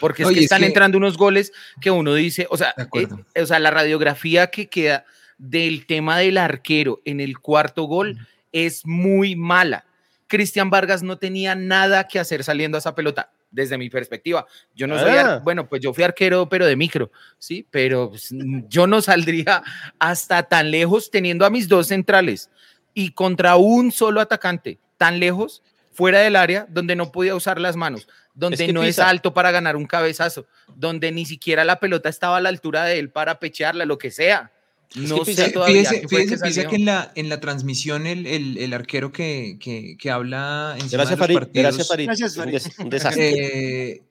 Porque 0.00 0.22
es 0.22 0.28
Oye, 0.28 0.34
que 0.34 0.40
es 0.40 0.44
están 0.44 0.60
que- 0.60 0.66
entrando 0.66 0.98
unos 0.98 1.16
goles 1.16 1.52
que 1.80 1.90
uno 1.90 2.12
dice, 2.14 2.46
o 2.50 2.56
sea, 2.56 2.74
eh, 2.94 3.06
o 3.42 3.46
sea, 3.46 3.58
la 3.58 3.70
radiografía 3.70 4.48
que 4.48 4.68
queda 4.68 5.04
del 5.38 5.86
tema 5.86 6.18
del 6.18 6.38
arquero 6.38 7.00
en 7.04 7.20
el 7.20 7.38
cuarto 7.38 7.84
gol 7.84 8.18
es 8.52 8.84
muy 8.84 9.36
mala. 9.36 9.85
Cristian 10.26 10.70
Vargas 10.70 11.02
no 11.02 11.18
tenía 11.18 11.54
nada 11.54 12.08
que 12.08 12.18
hacer 12.18 12.42
saliendo 12.44 12.76
a 12.76 12.80
esa 12.80 12.94
pelota, 12.94 13.30
desde 13.50 13.78
mi 13.78 13.88
perspectiva. 13.90 14.46
Yo 14.74 14.86
no 14.86 14.98
soy, 14.98 15.10
Ah. 15.10 15.40
bueno, 15.42 15.68
pues 15.68 15.80
yo 15.82 15.92
fui 15.94 16.04
arquero, 16.04 16.48
pero 16.48 16.66
de 16.66 16.76
micro, 16.76 17.10
¿sí? 17.38 17.66
Pero 17.70 18.10
pues, 18.10 18.30
yo 18.68 18.86
no 18.86 19.00
saldría 19.02 19.62
hasta 19.98 20.42
tan 20.44 20.70
lejos 20.70 21.10
teniendo 21.10 21.46
a 21.46 21.50
mis 21.50 21.68
dos 21.68 21.88
centrales 21.88 22.50
y 22.94 23.12
contra 23.12 23.56
un 23.56 23.92
solo 23.92 24.20
atacante, 24.20 24.78
tan 24.96 25.20
lejos, 25.20 25.62
fuera 25.92 26.20
del 26.20 26.36
área, 26.36 26.66
donde 26.68 26.94
no 26.94 27.10
podía 27.10 27.34
usar 27.34 27.58
las 27.58 27.74
manos, 27.74 28.06
donde 28.34 28.66
que 28.66 28.72
no 28.72 28.82
es 28.82 28.98
alto 28.98 29.32
para 29.32 29.50
ganar 29.50 29.76
un 29.76 29.86
cabezazo, 29.86 30.46
donde 30.74 31.10
ni 31.10 31.24
siquiera 31.24 31.64
la 31.64 31.80
pelota 31.80 32.10
estaba 32.10 32.36
a 32.36 32.40
la 32.40 32.50
altura 32.50 32.84
de 32.84 32.98
él 32.98 33.08
para 33.10 33.38
pechearla, 33.38 33.86
lo 33.86 33.96
que 33.96 34.10
sea. 34.10 34.52
No 34.94 35.22
que 35.24 35.34
sé 35.34 35.50
todavía 35.50 35.82
Fíjese, 35.84 36.08
fue 36.08 36.22
fíjese, 36.26 36.66
que 36.68 36.76
en 36.76 36.84
la, 36.84 37.12
en 37.16 37.28
la 37.28 37.40
transmisión 37.40 38.06
el, 38.06 38.26
el- 38.26 38.56
el 38.58 38.72
arquero 38.72 39.12
que, 39.12 39.58
que, 39.60 39.96
que 39.98 40.10
habla 40.10 40.74
encima 40.78 41.02
Gracias, 41.02 41.18
Farid. 41.18 41.34
partidos, 41.34 41.62
Gracias, 41.64 41.88
Farid. 41.88 42.08
Un 42.08 42.16
Farid. 42.38 42.52
des- 42.52 42.78
un 42.78 42.90
desastre. 42.90 43.88
Eh, 43.90 44.02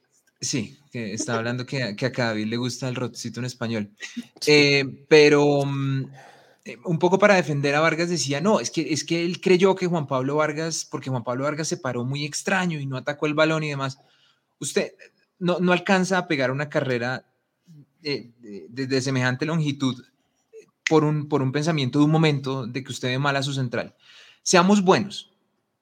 sí, 0.42 0.78
que 0.92 1.14
está 1.14 1.36
hablando 1.38 1.66
que, 1.66 1.96
que 1.96 2.06
a 2.06 2.10
David 2.12 2.48
le 2.48 2.58
gusta 2.58 2.88
el 2.90 2.96
rotocito 2.96 3.40
en 3.40 3.46
español. 3.46 3.90
Eh, 4.46 4.84
pero 5.08 5.64
eh, 6.66 6.78
un 6.84 7.00
poco 7.00 7.18
para 7.18 7.36
defender 7.36 7.74
a 7.74 7.80
Vargas 7.80 8.10
decía, 8.10 8.42
no, 8.42 8.60
es 8.60 8.70
que, 8.70 8.94
es 8.94 9.04
que 9.04 9.24
él 9.26 9.40
creyó 9.42 9.76
que 9.76 9.88
Juan 9.88 10.08
Pablo 10.08 10.36
Vargas, 10.36 10.86
porque 10.90 11.10
Juan 11.10 11.24
Pablo 11.24 11.46
Vargas 11.46 11.68
se 11.68 11.78
paró 11.78 12.04
muy 12.04 12.26
extraño 12.26 12.80
y 12.80 12.86
no 12.86 12.98
atacó 12.98 13.26
el 13.28 13.34
balón 13.34 13.64
y 13.64 13.70
demás. 13.70 13.98
Usted 14.60 14.94
no, 15.40 15.60
no 15.60 15.72
alcanza 15.74 16.18
a 16.18 16.28
pegar 16.28 16.52
una 16.52 16.70
carrera 16.70 17.26
eh, 18.04 18.30
de, 18.40 18.66
de- 18.70 18.88
de 18.88 19.02
semejante 19.02 19.46
longitud 19.46 20.04
por 20.90 21.04
un, 21.04 21.28
por 21.28 21.42
un 21.42 21.52
pensamiento 21.52 22.00
de 22.00 22.06
un 22.06 22.12
momento 22.12 22.66
de 22.68 22.84
que 22.84 22.92
usted 22.92 23.10
ve 23.10 23.20
mal 23.20 23.36
a 23.36 23.44
su 23.44 23.54
central. 23.54 23.96
Seamos 24.44 24.84
buenos. 24.84 25.32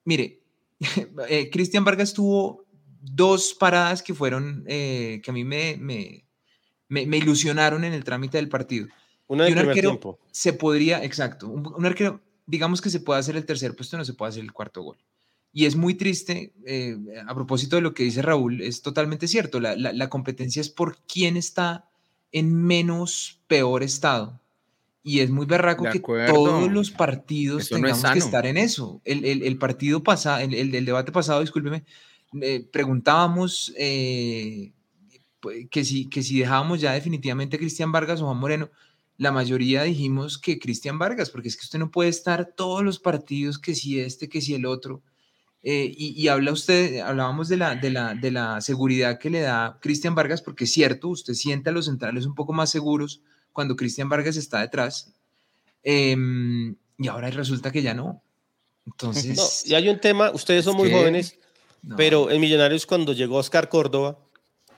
Mire, 0.04 0.40
eh, 1.28 1.50
Cristian 1.50 1.84
Vargas 1.84 2.12
tuvo 2.14 2.64
dos 3.00 3.54
paradas 3.54 4.02
que 4.02 4.14
fueron, 4.14 4.64
eh, 4.66 5.20
que 5.22 5.30
a 5.30 5.34
mí 5.34 5.44
me, 5.44 5.76
me, 5.78 6.24
me- 6.88 7.06
me 7.06 7.16
ilusionaron 7.18 7.84
en 7.84 7.92
el 7.92 8.04
trámite 8.04 8.38
del 8.38 8.48
partido. 8.48 8.86
Una 9.26 9.46
y 9.48 9.50
del 9.54 9.64
un 9.64 9.68
arquero 9.70 9.90
tiempo. 9.90 10.18
se 10.32 10.52
podría, 10.52 11.02
exacto, 11.04 11.48
un, 11.48 11.66
un 11.66 11.86
arquero, 11.86 12.20
digamos 12.46 12.80
que 12.80 12.90
se 12.90 13.00
puede 13.00 13.20
hacer 13.20 13.36
el 13.36 13.46
tercer 13.46 13.74
puesto, 13.74 13.96
no 13.96 14.04
se 14.04 14.14
puede 14.14 14.30
hacer 14.30 14.42
el 14.44 14.52
cuarto 14.52 14.82
gol. 14.82 14.98
Y 15.52 15.66
es 15.66 15.76
muy 15.76 15.94
triste, 15.94 16.52
eh, 16.66 16.96
a 17.26 17.34
propósito 17.34 17.76
de 17.76 17.82
lo 17.82 17.94
que 17.94 18.02
dice 18.02 18.22
Raúl, 18.22 18.60
es 18.60 18.82
totalmente 18.82 19.28
cierto, 19.28 19.60
la, 19.60 19.76
la- 19.76 19.92
la 19.92 20.08
competencia 20.10 20.60
es 20.60 20.68
por 20.68 20.98
quién 21.06 21.36
está 21.36 21.88
en 22.32 22.54
menos 22.54 23.40
peor 23.46 23.82
estado. 23.82 24.40
Y 25.06 25.20
es 25.20 25.28
muy 25.30 25.44
berraco 25.44 25.84
que 25.92 26.00
todos 26.32 26.72
los 26.72 26.90
partidos 26.90 27.64
Eso 27.64 27.78
no 27.78 27.86
es 27.86 27.92
tengamos 27.96 28.12
que 28.12 28.18
estar 28.24 28.46
en 28.46 28.56
eso. 28.56 29.02
El, 29.04 29.24
el- 29.26 29.42
el 29.42 29.58
partido 29.58 30.02
pasado, 30.02 30.40
el, 30.40 30.54
el- 30.74 30.84
debate 30.86 31.12
pasado, 31.12 31.42
discúlpeme, 31.42 31.84
eh, 32.40 32.66
preguntábamos 32.72 33.72
eh, 33.76 34.72
que, 35.70 35.84
si, 35.84 36.08
que 36.08 36.22
si 36.22 36.38
dejábamos 36.38 36.80
ya 36.80 36.92
definitivamente 36.94 37.56
a 37.56 37.58
Cristian 37.58 37.92
Vargas 37.92 38.22
o 38.22 38.24
Juan 38.24 38.38
Moreno. 38.38 38.70
La 39.18 39.30
mayoría 39.30 39.82
dijimos 39.82 40.38
que 40.38 40.58
Cristian 40.58 40.98
Vargas, 40.98 41.28
porque 41.30 41.48
es 41.48 41.56
que 41.56 41.64
usted 41.64 41.78
no 41.78 41.90
puede 41.90 42.08
estar 42.08 42.54
todos 42.56 42.82
los 42.82 42.98
partidos, 42.98 43.58
que 43.58 43.74
si 43.74 44.00
este, 44.00 44.28
que 44.30 44.40
si 44.40 44.54
el 44.54 44.64
otro. 44.64 45.02
Eh, 45.62 45.92
y, 45.94 46.20
y 46.20 46.28
habla 46.28 46.50
usted, 46.52 47.00
hablábamos 47.00 47.48
de 47.48 47.58
la, 47.58 47.74
de, 47.76 47.90
la, 47.90 48.14
de 48.14 48.30
la 48.30 48.60
seguridad 48.62 49.18
que 49.18 49.30
le 49.30 49.40
da 49.40 49.78
Cristian 49.82 50.14
Vargas, 50.14 50.40
porque 50.42 50.64
es 50.64 50.72
cierto, 50.72 51.08
usted 51.08 51.34
siente 51.34 51.68
a 51.70 51.72
los 51.72 51.84
centrales 51.86 52.24
un 52.26 52.34
poco 52.34 52.52
más 52.54 52.70
seguros 52.70 53.20
cuando 53.54 53.76
Cristian 53.76 54.10
Vargas 54.10 54.36
está 54.36 54.60
detrás. 54.60 55.14
Em, 55.82 56.74
y 56.98 57.08
ahora 57.08 57.30
resulta 57.30 57.70
que 57.72 57.80
ya 57.80 57.94
no. 57.94 58.22
Entonces. 58.84 59.36
No, 59.36 59.44
y 59.64 59.74
hay 59.74 59.88
un 59.88 59.98
tema, 59.98 60.30
ustedes 60.32 60.66
son 60.66 60.76
muy 60.76 60.90
que- 60.90 60.94
jóvenes, 60.94 61.38
no. 61.82 61.96
pero 61.96 62.30
en 62.30 62.40
Millonarios 62.40 62.84
cuando 62.84 63.14
llegó 63.14 63.36
Oscar 63.36 63.70
Córdoba, 63.70 64.18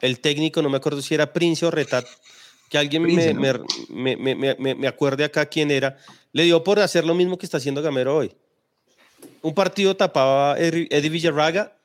el 0.01 0.21
técnico, 0.21 0.63
no 0.63 0.71
me 0.71 0.77
acuerdo 0.77 1.03
si 1.03 1.15
era 1.15 1.33
Prince 1.33 1.67
o 1.67 1.71
Retat, 1.73 2.07
que 2.71 2.79
alguien 2.79 3.03
Prince, 3.03 3.35
me, 3.35 3.53
¿no? 3.53 3.65
me, 3.89 4.17
me, 4.35 4.75
me, 4.75 4.87
acuerde 4.89 5.25
acá 5.25 5.47
quién 5.47 5.71
era, 5.71 5.97
le 6.33 6.45
dio 6.45 6.63
por 6.63 6.79
hacer 6.79 7.05
lo 7.05 7.15
mismo 7.15 7.39
que 7.39 7.47
está 7.47 7.57
haciendo 7.57 7.83
Gamero 7.83 8.17
hoy. 8.17 8.37
Un 9.41 9.55
partido 9.55 9.97
tapaba 9.97 10.59
Eddie 10.59 10.87
Eddie 10.91 11.09
Villarraga 11.11 11.77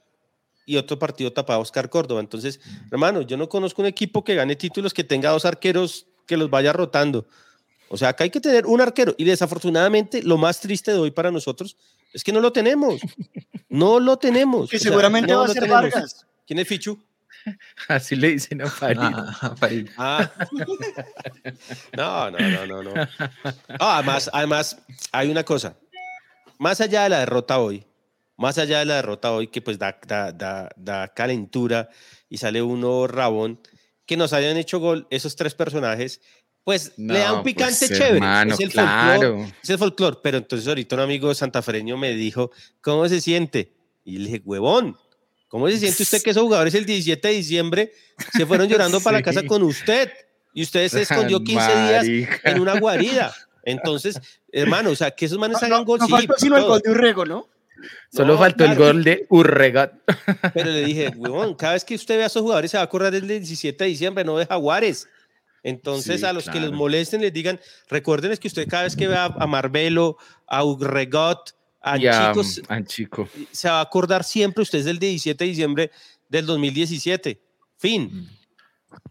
y 0.66 0.76
otro 0.78 1.00
partido 1.00 1.32
tapaba 1.32 1.60
Oscar 1.60 1.90
Córdoba. 1.90 2.20
Entonces, 2.20 2.60
hermano, 2.92 3.22
yo 3.22 3.38
no 3.38 3.48
conozco 3.48 3.82
un 3.82 3.88
equipo 3.88 4.24
que 4.24 4.36
gane 4.36 4.56
títulos 4.56 4.94
que 4.94 5.04
tenga 5.04 5.30
dos 5.32 5.46
arqueros 5.46 6.08
que 6.32 6.38
los 6.38 6.50
vaya 6.50 6.72
rotando. 6.72 7.28
O 7.90 7.98
sea, 7.98 8.08
acá 8.08 8.24
hay 8.24 8.30
que 8.30 8.40
tener 8.40 8.66
un 8.66 8.80
arquero. 8.80 9.14
Y 9.18 9.26
desafortunadamente, 9.26 10.24
lo 10.24 10.38
más 10.38 10.62
triste 10.62 10.92
de 10.92 10.98
hoy 10.98 11.12
para 11.12 11.30
nosotros 11.30 11.76
es 12.14 12.24
que 12.24 12.32
no 12.32 12.40
lo 12.40 12.54
tenemos. 12.54 13.02
No 13.68 14.00
lo 14.00 14.16
tenemos. 14.18 14.70
Que 14.70 14.78
O 14.78 14.80
sea, 14.80 14.92
seguramente 14.92 15.30
no 15.34 15.40
va 15.40 15.46
a 15.46 15.48
ser 15.50 15.64
tenemos. 15.64 15.92
Vargas. 15.92 16.26
¿Quién 16.48 16.60
es 16.60 16.70
Fichu? 16.70 16.98
Así 17.90 18.16
le 18.16 18.30
dicen 18.30 18.62
a 18.62 18.70
Farid. 18.70 19.02
Ah, 19.02 19.56
Farid. 19.58 19.90
Ah. 19.98 20.32
No, 21.98 22.32
no, 22.32 22.40
no, 22.40 22.66
no, 22.66 22.84
no. 22.84 22.94
No, 22.94 23.08
además, 23.80 24.30
además, 24.32 24.78
hay 25.12 25.30
una 25.30 25.44
cosa. 25.44 25.76
Más 26.60 26.80
allá 26.80 27.04
de 27.04 27.10
la 27.10 27.20
derrota 27.20 27.60
hoy, 27.60 27.84
más 28.38 28.58
allá 28.58 28.80
de 28.80 28.86
la 28.86 28.96
derrota 28.96 29.34
hoy, 29.34 29.48
que 29.48 29.62
pues 29.62 29.78
da, 29.78 30.00
da, 30.08 30.32
da, 30.32 30.70
da 30.78 31.10
calentura 31.10 31.90
y 32.30 32.38
sale 32.38 32.62
uno 32.62 33.06
rabón, 33.08 33.60
que 34.12 34.18
nos 34.18 34.34
hayan 34.34 34.58
hecho 34.58 34.78
gol 34.78 35.08
esos 35.10 35.38
tres 35.38 35.56
personajes, 35.56 36.20
pues 36.66 36.92
le 36.98 37.20
da 37.20 37.32
un 37.32 37.38
No, 37.38 37.44
picante 37.46 37.88
pues, 37.88 37.92
chévere. 37.98 38.16
hermano, 38.18 38.54
es 38.56 38.60
el 38.60 38.70
claro. 38.70 39.22
folclore. 39.22 39.56
Es 39.64 39.70
el 39.70 39.78
folclore. 39.78 40.18
Pero 40.22 40.38
entonces 40.40 40.68
ahorita 40.68 40.96
un 40.98 41.02
amigo 41.04 41.34
santafereño 41.34 41.96
me 41.98 42.12
dijo, 42.14 42.52
¿cómo 42.82 43.08
se 43.08 43.22
siente? 43.22 43.72
Y 44.04 44.18
le 44.18 44.26
dije, 44.26 44.42
huevón, 44.44 44.98
¿cómo 45.48 45.70
se 45.70 45.80
siente 45.80 46.04
usted 46.04 46.22
que 46.24 46.32
esos 46.32 46.44
jugadores 46.44 46.76
el 46.76 46.86
17 46.86 47.26
de 47.26 47.34
diciembre 47.36 47.94
se 48.34 48.46
fueron 48.46 48.68
llorando 48.68 49.00
para 49.00 49.20
la 49.20 49.24
casa 49.24 49.40
Sí. 49.40 49.48
con 49.48 49.64
usted? 49.64 50.12
Y 50.54 50.64
usted 50.64 50.90
se 50.90 51.04
escondió 51.04 51.40
15 51.44 51.54
días 52.10 52.30
en 52.44 52.60
una 52.60 52.78
guarida. 52.82 53.34
Entonces, 53.64 54.20
hermano, 54.52 54.90
o 54.90 54.96
sea, 54.98 55.12
que 55.12 55.24
esos 55.26 55.38
manes 55.38 55.58
No, 55.62 55.66
hagan 55.68 55.80
no, 55.80 55.86
gol, 55.86 56.00
no 56.00 56.06
sí, 56.08 56.12
faltó 56.12 56.34
sino 56.38 56.58
el 56.58 56.64
gol 56.66 56.82
de 56.84 56.92
Urrego, 56.92 57.26
¿no? 57.26 57.48
Solo 58.12 58.34
No, 58.34 58.40
faltó 58.40 58.66
el 58.66 58.76
gol 58.76 59.04
de 59.04 59.26
Urregat. 59.30 59.94
Pero 60.54 60.72
le 60.72 60.84
dije, 60.86 61.10
huevón, 61.16 61.56
cada 61.56 61.74
vez 61.74 61.86
que 61.86 61.96
usted 61.96 62.16
vea 62.16 62.26
a 62.26 62.28
esos 62.28 62.42
jugadores 62.42 62.72
se 62.72 62.78
va 62.78 62.82
a 62.82 62.86
acordar 62.86 63.12
del 63.12 63.28
17 63.28 63.84
de 63.84 63.90
diciembre, 63.90 64.24
no 64.24 64.38
de 64.38 64.46
Jaguares. 64.46 65.08
Entonces, 65.64 66.22
Sí, 66.22 66.26
a 66.26 66.34
los 66.34 66.50
que 66.50 66.60
les 66.60 66.72
molesten, 66.72 67.22
les 67.22 67.32
digan, 67.32 67.60
recuerden 67.88 68.32
es 68.32 68.40
que 68.40 68.48
usted 68.48 68.68
cada 68.68 68.84
vez 68.84 68.96
que 68.96 69.08
vea 69.08 69.26
a 69.26 69.48
Marbelo, 69.48 70.18
a 70.48 70.64
Urregot, 70.64 71.56
a 71.82 71.98
chicos, 71.98 72.62
a 72.68 72.84
Chico. 72.84 73.28
se 73.52 73.68
va 73.70 73.80
a 73.80 73.82
acordar 73.82 74.24
siempre 74.24 74.62
usted 74.62 74.80
es 74.80 74.86
del 74.86 75.00
17 75.00 75.44
de 75.44 75.50
diciembre 75.50 75.92
del 76.30 76.46
2017. 76.46 77.40
Fin. 77.78 78.30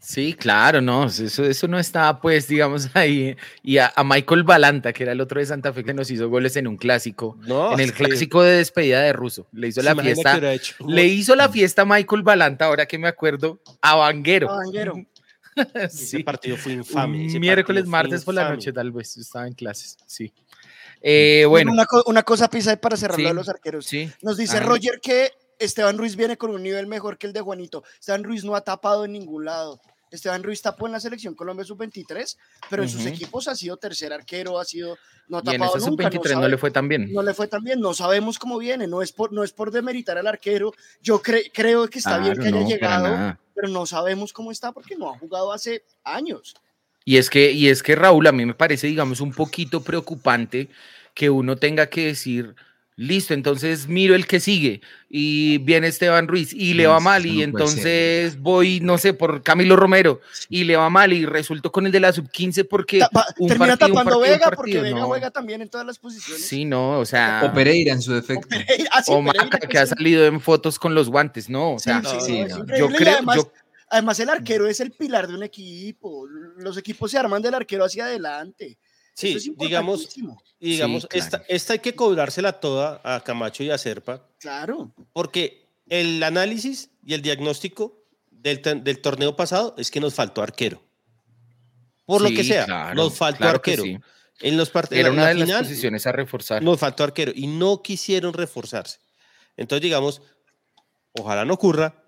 Sí, 0.01 0.35
claro, 0.35 0.81
no, 0.81 1.07
eso, 1.07 1.45
eso 1.45 1.68
no 1.68 1.78
estaba, 1.78 2.20
pues, 2.20 2.49
digamos, 2.49 2.89
ahí. 2.95 3.37
Y 3.62 3.78
a, 3.78 3.93
a 3.95 4.05
Michael 4.05 4.45
Balanta, 4.45 4.93
que 4.93 5.03
era 5.05 5.12
el 5.12 5.20
otro 5.20 5.41
de 5.41 5.47
Santa 5.47 5.72
Fe 5.72 5.85
que 5.85 5.95
nos 5.95 6.11
hizo 6.11 6.28
goles 6.28 6.57
en 6.57 6.66
un 6.66 6.76
clásico, 6.76 7.37
No, 7.47 7.72
en 7.72 7.81
el 7.81 7.93
que- 7.93 8.05
clásico 8.05 8.43
de 8.43 8.57
despedida 8.59 9.01
de 9.03 9.12
Russo. 9.12 9.47
Le 9.53 9.68
hizo 9.68 9.81
¿se 9.83 9.95
la 9.95 9.95
fiesta, 10.03 10.39
le 10.87 11.07
hizo 11.07 11.35
la 11.37 11.49
fiesta 11.49 11.83
a 11.83 11.85
Michael 11.85 12.22
Balanta, 12.22 12.66
ahora 12.66 12.87
que 12.87 12.99
me 12.99 13.09
acuerdo, 13.09 13.61
a 13.83 13.95
Vanguero. 13.97 14.51
A 14.51 14.57
Vanguero. 14.57 14.95
Ese 15.74 16.20
partido 16.20 16.57
fue 16.57 16.72
infame. 16.72 17.26
Ese 17.26 17.39
miércoles, 17.41 17.87
martes 17.87 18.24
por 18.24 18.35
la 18.35 18.49
noche, 18.49 18.72
tal 18.72 18.93
vez, 18.93 19.16
estaba 19.16 19.47
en 19.47 19.55
clases, 19.55 19.97
sí. 20.07 20.33
Eh, 21.03 21.45
bueno, 21.49 21.72
Una, 21.72 21.87
co- 21.87 22.05
una 22.07 22.22
cosa, 22.22 22.49
Pisa, 22.51 22.76
para 22.76 22.97
cerrar 22.97 23.18
lo 23.18 23.22
Sí, 23.24 23.28
de 23.28 23.35
los 23.35 23.49
arqueros. 23.49 23.87
sí. 23.87 24.11
Nos 24.22 24.37
dice 24.37 24.59
Ajá. 24.59 24.66
Roger 24.66 25.01
que 25.03 25.31
Esteban 25.61 25.96
Ruiz 25.98 26.16
viene 26.16 26.36
con 26.36 26.50
un 26.50 26.62
nivel 26.62 26.86
mejor 26.86 27.16
que 27.18 27.26
el 27.28 27.32
de 27.32 27.40
Juanito. 27.40 27.84
Esteban 28.00 28.24
Ruiz 28.24 28.42
no 28.44 28.56
ha 28.56 28.62
tapado 28.62 29.04
en 29.04 29.12
ningún 29.12 29.44
lado. 29.44 29.80
Esteban 30.11 30.42
Ruiz 30.42 30.61
tapó 30.61 30.86
en 30.86 30.92
la 30.92 30.98
selección 30.98 31.34
Colombia 31.36 31.64
sub-23, 31.64 32.36
pero 32.68 32.82
en 32.82 32.88
sus 32.88 33.06
equipos 33.06 33.46
ha 33.46 33.54
sido 33.54 33.76
tercer 33.76 34.12
arquero, 34.12 34.58
ha 34.58 34.64
sido 34.64 34.98
no 35.28 35.38
ha 35.38 35.42
Y 35.44 35.50
en 35.54 35.61
tapado 35.61 35.78
nunca. 35.86 36.11
sub-23 36.11 36.28
no 36.30 36.34
sabe- 36.40 36.48
le 36.48 36.58
fue 36.58 36.70
tan 36.72 36.88
bien. 36.88 37.12
no 37.12 37.22
le 37.22 37.32
fue 37.32 37.46
tan 37.46 37.62
bien, 37.62 37.78
no 37.78 37.94
sabemos 37.94 38.36
cómo 38.36 38.58
viene, 38.58 38.88
no 38.88 39.02
es 39.02 39.12
por, 39.12 39.32
no 39.32 39.44
es 39.44 39.52
por 39.52 39.70
demeritar 39.70 40.18
al 40.18 40.26
arquero. 40.26 40.72
Yo 41.00 41.22
cre- 41.22 41.52
creo 41.54 41.86
que 41.88 42.00
está 42.00 42.18
bien 42.18 42.34
que 42.36 42.48
haya 42.48 42.61
no, 42.61 42.68
llegado, 42.68 43.38
pero 43.54 43.68
no 43.68 43.86
sabemos 43.86 44.32
cómo 44.32 44.50
está 44.50 44.72
porque 44.72 44.96
no 44.96 45.11
ha 45.11 45.16
jugado 45.18 45.52
hace 45.52 45.84
años. 46.02 46.56
Y 47.04 47.18
es 47.18 47.30
que, 47.30 47.52
y 47.52 47.68
es 47.68 47.82
que 47.84 47.94
Raúl, 47.94 48.26
a 48.26 48.32
mí 48.32 48.44
me 48.44 48.54
parece, 48.54 48.88
digamos, 48.88 49.20
un 49.20 49.32
poquito 49.32 49.80
preocupante 49.84 50.68
que 51.14 51.30
uno 51.30 51.54
tenga 51.56 51.86
que 51.86 52.06
decir, 52.06 52.56
listo, 53.01 53.32
entonces 53.32 53.88
miro 53.88 54.14
el 54.14 54.26
que 54.26 54.40
sigue 54.40 54.82
y 55.09 55.57
viene 55.59 55.86
Esteban 55.86 56.28
Ruiz 56.28 56.53
y 56.53 56.74
le 56.74 56.86
va 56.86 57.01
mal 57.01 57.24
y 57.24 57.42
entonces 57.42 58.38
voy, 58.38 58.80
no 58.80 58.98
sé, 58.98 59.14
por 59.14 59.42
Camilo 59.42 59.74
Romero 59.74 60.20
y 60.51 60.64
le 60.64 60.76
va 60.76 60.90
mal 60.90 61.12
y 61.14 61.24
resultó 61.24 61.72
con 61.72 61.86
el 61.86 61.92
de 61.92 62.01
la 62.01 62.12
sub-15 62.12 62.68
porque 62.68 62.98
Tapa- 62.98 63.26
un 63.38 63.48
termina 63.48 63.76
partido, 63.78 63.88
un 63.88 63.94
tapando 64.05 64.16
un 64.18 64.22
Vega 64.24 64.51
porque 64.51 64.80
Vega 64.82 65.03
juega 65.05 65.30
también 65.30 65.62
en 65.62 65.70
todas 65.70 65.86
las 65.86 65.98
posiciones. 65.98 66.46
Sí, 66.46 66.66
no, 66.66 66.98
o 67.01 67.07
sea, 67.07 67.42
O 67.46 67.55
Pereira 67.55 67.94
en 67.94 68.03
su 68.03 68.12
defecto. 68.12 68.46
Ah, 68.92 69.03
sí, 69.03 69.11
o 69.12 69.24
Pereira, 69.24 69.44
Maca 69.44 69.59
que 69.66 69.78
ha 69.78 69.86
salido 69.86 70.26
en 70.26 70.38
fotos 70.40 70.78
con 70.78 70.94
los 70.94 71.09
guantes, 71.09 71.48
no, 71.48 71.74
o 71.74 71.78
Sí, 71.78 71.84
sea, 71.84 72.03
sí, 72.05 72.16
sí, 72.20 72.38
no, 72.40 72.46
es 72.46 72.57
no. 72.59 72.76
yo 72.76 72.88
creo, 72.88 73.14
además, 73.14 73.36
yo, 73.36 73.53
además 73.88 74.20
el 74.20 74.28
arquero 74.28 74.66
es 74.66 74.78
el 74.80 74.90
pilar 74.92 75.26
de 75.26 75.34
un 75.36 75.42
equipo. 75.42 76.26
Los 76.59 76.76
equipos 76.76 77.11
se 77.11 77.16
arman 77.18 77.40
del 77.40 77.55
arquero 77.55 77.84
hacia 77.86 78.05
adelante. 78.05 78.76
Sí, 79.20 79.32
es 79.36 79.50
digamos, 79.56 80.08
digamos 80.60 81.06
claro. 81.06 81.24
esta, 81.24 81.42
esta 81.48 81.72
hay 81.74 81.78
que 81.80 81.94
cobrársela 81.94 82.52
toda 82.60 83.00
a 83.04 83.20
Camacho 83.22 83.62
y 83.62 83.70
a 83.70 83.78
Serpa, 83.78 84.26
Claro. 84.38 84.92
porque 85.12 85.66
el 85.88 86.22
análisis 86.22 86.90
y 87.04 87.14
el 87.14 87.22
diagnóstico 87.22 88.04
del, 88.30 88.60
del 88.62 89.00
torneo 89.00 89.36
pasado 89.36 89.74
es 89.78 89.90
que 89.90 90.00
nos 90.00 90.14
faltó 90.14 90.42
arquero. 90.42 90.82
Por 92.06 92.22
lo 92.22 92.28
que 92.30 92.42
sea, 92.44 92.64
claro, 92.64 92.94
nos 92.94 93.16
faltó 93.16 93.38
claro 93.38 93.56
arquero. 93.56 93.82
sí. 93.84 93.98
En 94.42 94.56
los 94.56 94.70
partidos 94.70 95.00
Era 95.00 95.10
una 95.12 95.22
la 95.24 95.28
de 95.28 95.34
las 95.34 95.44
final, 95.48 95.62
posiciones 95.64 96.06
a 96.06 96.12
reforzar. 96.12 96.62
nos 96.62 96.80
faltó 96.80 97.04
arquero 97.04 97.30
y 97.34 97.46
no 97.46 97.82
quisieron 97.82 98.32
reforzarse. 98.32 98.98
Entonces, 99.56 99.82
digamos, 99.82 100.22
ojalá 101.12 101.44
no 101.44 101.52
ocurra, 101.54 102.02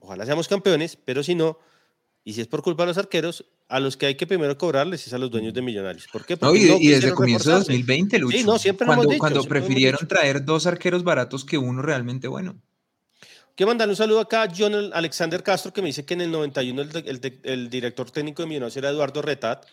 ojalá 0.00 0.26
seamos 0.26 0.48
campeones, 0.48 0.96
pero 0.96 1.22
si 1.22 1.36
no, 1.36 1.58
y 2.24 2.32
si 2.32 2.40
es 2.40 2.46
por 2.46 2.62
culpa 2.62 2.84
de 2.84 2.88
los 2.88 2.98
arqueros, 2.98 3.44
a 3.68 3.80
los 3.80 3.98
que 3.98 4.06
hay 4.06 4.14
que 4.14 4.26
primero 4.26 4.56
cobrarles 4.56 5.06
es 5.06 5.12
a 5.12 5.18
los 5.18 5.30
dueños 5.30 5.52
de 5.52 5.60
Millonarios. 5.60 6.06
¿Por 6.10 6.24
qué? 6.24 6.34
No, 6.34 6.48
Porque 6.48 6.58
y, 6.58 6.68
no 6.68 6.76
y 6.76 6.88
desde 6.88 6.94
quisieron 6.94 7.16
comienzo 7.16 7.50
de 7.50 7.56
reforzarse. 7.56 7.72
2020, 7.72 8.18
Lucho. 8.18 8.38
Sí, 8.38 8.44
no, 8.44 8.58
siempre 8.58 8.86
cuando, 8.86 9.04
dicho, 9.04 9.18
cuando 9.18 9.40
siempre 9.40 9.60
prefirieron 9.60 10.08
traer 10.08 10.44
dos 10.44 10.66
arqueros 10.66 11.04
baratos 11.04 11.44
que 11.44 11.58
uno 11.58 11.82
realmente 11.82 12.26
bueno. 12.26 12.56
Quiero 13.54 13.68
mandarle 13.68 13.92
un 13.92 13.96
saludo 13.96 14.20
acá 14.20 14.44
a 14.44 14.48
John 14.56 14.90
Alexander 14.92 15.42
Castro, 15.42 15.72
que 15.72 15.82
me 15.82 15.88
dice 15.88 16.04
que 16.04 16.14
en 16.14 16.22
el 16.22 16.30
91 16.30 16.82
el, 16.82 16.90
el 17.06 17.40
el 17.44 17.70
director 17.70 18.10
técnico 18.10 18.42
de 18.42 18.48
Millonarios 18.48 18.76
era 18.76 18.88
Eduardo 18.88 19.20
Retat. 19.22 19.66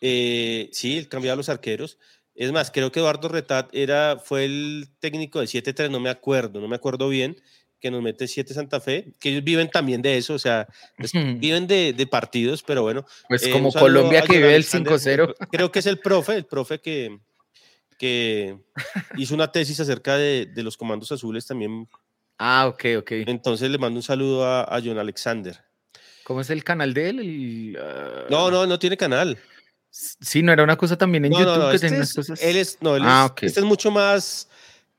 Eh, 0.00 0.70
sí, 0.72 0.96
él 0.96 1.08
cambiaba 1.08 1.36
los 1.36 1.48
arqueros. 1.48 1.98
Es 2.34 2.50
más, 2.52 2.70
creo 2.70 2.90
que 2.90 3.00
Eduardo 3.00 3.28
Retat 3.28 3.68
era, 3.74 4.18
fue 4.18 4.46
el 4.46 4.88
técnico 4.98 5.40
de 5.40 5.46
7-3, 5.46 5.90
no 5.90 6.00
me 6.00 6.08
acuerdo, 6.08 6.60
no 6.60 6.68
me 6.68 6.76
acuerdo 6.76 7.08
bien, 7.08 7.36
que 7.80 7.90
nos 7.90 8.02
mete 8.02 8.28
7 8.28 8.52
Santa 8.54 8.80
Fe, 8.80 9.12
que 9.18 9.30
ellos 9.30 9.42
viven 9.44 9.70
también 9.70 10.02
de 10.02 10.16
eso, 10.18 10.34
o 10.34 10.38
sea, 10.38 10.68
viven 11.40 11.66
de, 11.66 11.92
de 11.92 12.06
partidos, 12.06 12.62
pero 12.62 12.82
bueno. 12.82 13.04
Pues 13.28 13.42
Eh, 13.44 13.50
como 13.50 13.72
Colombia 13.72 14.22
que 14.22 14.34
vive 14.34 14.48
el 14.48 14.54
Alexander, 14.56 14.92
5-0. 14.92 15.34
Creo 15.50 15.72
que 15.72 15.78
es 15.80 15.86
el 15.86 15.98
profe, 15.98 16.34
el 16.36 16.44
profe 16.46 16.80
que, 16.80 17.18
que 17.98 18.58
hizo 19.16 19.34
una 19.34 19.50
tesis 19.50 19.80
acerca 19.80 20.16
de, 20.16 20.46
de 20.46 20.62
los 20.62 20.76
comandos 20.76 21.10
azules 21.12 21.46
también. 21.46 21.88
Ah, 22.38 22.66
ok, 22.68 22.84
ok. 22.98 23.10
Entonces 23.26 23.70
le 23.70 23.78
mando 23.78 23.98
un 23.98 24.02
saludo 24.02 24.44
a, 24.46 24.62
a 24.64 24.80
John 24.82 24.98
Alexander. 24.98 25.58
¿Cómo 26.24 26.40
es 26.42 26.50
el 26.50 26.62
canal 26.64 26.94
de 26.94 27.08
él? 27.10 27.18
El, 27.18 27.78
ah, 27.80 28.24
No, 28.30 28.50
no, 28.50 28.66
no 28.66 28.78
tiene 28.78 28.96
canal. 28.96 29.36
Sí, 29.90 30.42
no 30.42 30.52
era 30.52 30.62
una 30.62 30.76
cosa 30.76 30.96
también 30.96 31.24
en 31.24 31.32
No, 31.32 31.38
no, 31.40 31.44
YouTube 31.46 31.62
no, 31.64 31.68
que 31.70 31.74
este 31.76 31.88
tenía 31.88 32.02
es- 32.04 32.14
cosas. 32.14 32.40
Él 32.42 32.56
es, 32.56 32.78
no, 32.80 32.94
él 32.96 33.02
Ah, 33.04 33.24
es- 33.26 33.30
ok. 33.32 33.42
este 33.42 33.60
es 33.60 33.66
mucho 33.66 33.90
más 33.90 34.48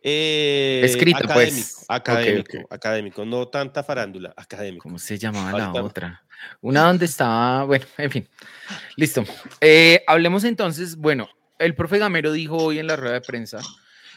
eh, 0.03 0.81
Escrito, 0.83 1.19
académico, 1.19 1.55
pues. 1.55 1.85
académico, 1.87 2.57
académico, 2.69 3.25
no 3.25 3.47
tanta 3.47 3.83
farándula, 3.83 4.33
académico. 4.35 4.83
¿Cómo 4.83 4.97
se 4.99 5.17
llamaba 5.17 5.57
la 5.57 5.71
otra? 5.73 6.23
Una 6.61 6.83
donde 6.87 7.05
estaba, 7.05 7.63
bueno, 7.65 7.85
en 7.97 8.09
fin. 8.11 8.29
Listo. 8.95 9.23
Eh, 9.59 10.03
hablemos 10.07 10.43
entonces, 10.43 10.95
bueno, 10.95 11.29
el 11.59 11.75
profe 11.75 11.99
Gamero 11.99 12.31
dijo 12.31 12.57
hoy 12.57 12.79
en 12.79 12.87
la 12.87 12.95
rueda 12.95 13.13
de 13.13 13.21
prensa 13.21 13.59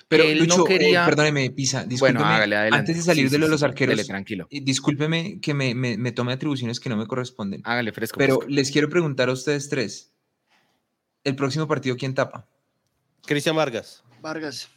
Pero 0.09 0.25
él 0.25 0.39
Lucho, 0.39 0.59
no 0.59 0.65
eh, 0.65 0.69
quería... 0.69 1.05
perdóneme, 1.05 1.51
Pisa, 1.51 1.85
discúlpeme. 1.85 2.19
bueno, 2.21 2.35
hágale 2.35 2.57
adelante. 2.57 2.93
antes 2.93 2.97
de 2.97 3.03
salir 3.03 3.25
Sí, 3.27 3.31
de 3.31 3.37
sí, 3.37 3.41
lo 3.41 3.47
de 3.47 3.51
los 3.51 3.63
arqueros, 3.63 3.95
dele, 3.97 4.07
tranquilo. 4.09 4.47
y 4.51 4.61
discúlpeme 4.61 5.39
que 5.41 5.53
me, 5.53 5.75
me- 5.75 5.99
me 5.99 6.13
tome 6.13 6.33
atribuciones 6.33 6.81
que 6.81 6.89
no 6.89 6.97
me 6.97 7.07
corresponden. 7.07 7.61
Hágale 7.65 7.93
fresco. 7.93 8.17
Pero 8.19 8.37
fresco. 8.37 8.51
les 8.51 8.71
quiero 8.71 8.89
preguntar 8.89 9.29
a 9.29 9.33
ustedes 9.33 9.69
tres. 9.69 10.11
¿El 11.25 11.37
próximo 11.37 11.67
partido 11.69 11.97
quién 11.97 12.15
tapa? 12.15 12.47
Cristian 13.27 13.57
Vargas. 13.57 14.03
Vargas. 14.23 14.69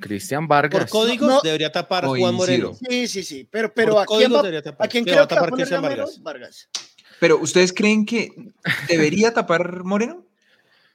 Cristian 0.00 0.48
Por 0.48 0.56
Vargas. 0.56 0.90
códigos 0.90 1.28
No. 1.28 1.40
debería 1.42 1.70
tapar 1.70 2.04
Coincido. 2.04 2.26
Juan 2.26 2.34
Moreno. 2.36 2.74
Sí, 2.88 3.06
sí, 3.08 3.22
sí. 3.22 3.48
Pero, 3.50 3.72
pero 3.72 3.92
Por 3.92 4.02
¿a 4.02 4.06
quién, 4.06 4.16
códigos 4.18 4.38
va, 4.38 4.42
debería 4.42 4.62
tapar. 4.62 4.86
¿a 4.86 4.88
quién 4.90 5.04
creo 5.04 5.16
va 5.18 5.22
a 5.22 5.28
que 5.28 5.34
va 5.34 5.38
a 5.40 5.42
tapar 5.44 5.50
poner 5.50 5.64
Cristian 5.66 5.82
Gamero? 5.82 6.04
Vargas. 6.04 6.22
Vargas. 6.22 6.68
Pero 7.20 7.38
¿ustedes 7.38 7.72
creen 7.72 8.06
que 8.06 8.30
debería 8.88 9.32
tapar 9.34 9.84
Moreno? 9.84 10.26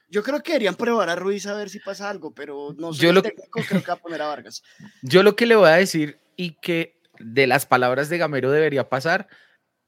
Yo 0.08 0.22
creo 0.22 0.42
que 0.42 0.52
deberían 0.52 0.74
probar 0.76 1.08
a 1.08 1.16
Ruiz 1.16 1.46
a 1.46 1.54
ver 1.54 1.68
si 1.68 1.80
pasa 1.80 2.08
algo, 2.08 2.32
pero 2.32 2.74
no 2.78 2.92
soy 2.92 3.06
Yo 3.06 3.12
lo- 3.12 3.22
técnico, 3.22 3.60
creo 3.66 3.80
que 3.82 3.88
va 3.88 3.94
a 3.94 4.00
poner 4.00 4.22
a 4.22 4.28
Vargas. 4.28 4.62
Yo 5.02 5.22
lo 5.22 5.34
que 5.36 5.46
le 5.46 5.56
voy 5.56 5.68
a 5.68 5.72
decir 5.74 6.18
y 6.36 6.52
que 6.60 7.00
de 7.18 7.46
las 7.46 7.66
palabras 7.66 8.08
de 8.08 8.18
Gamero 8.18 8.50
debería 8.50 8.88
pasar, 8.88 9.28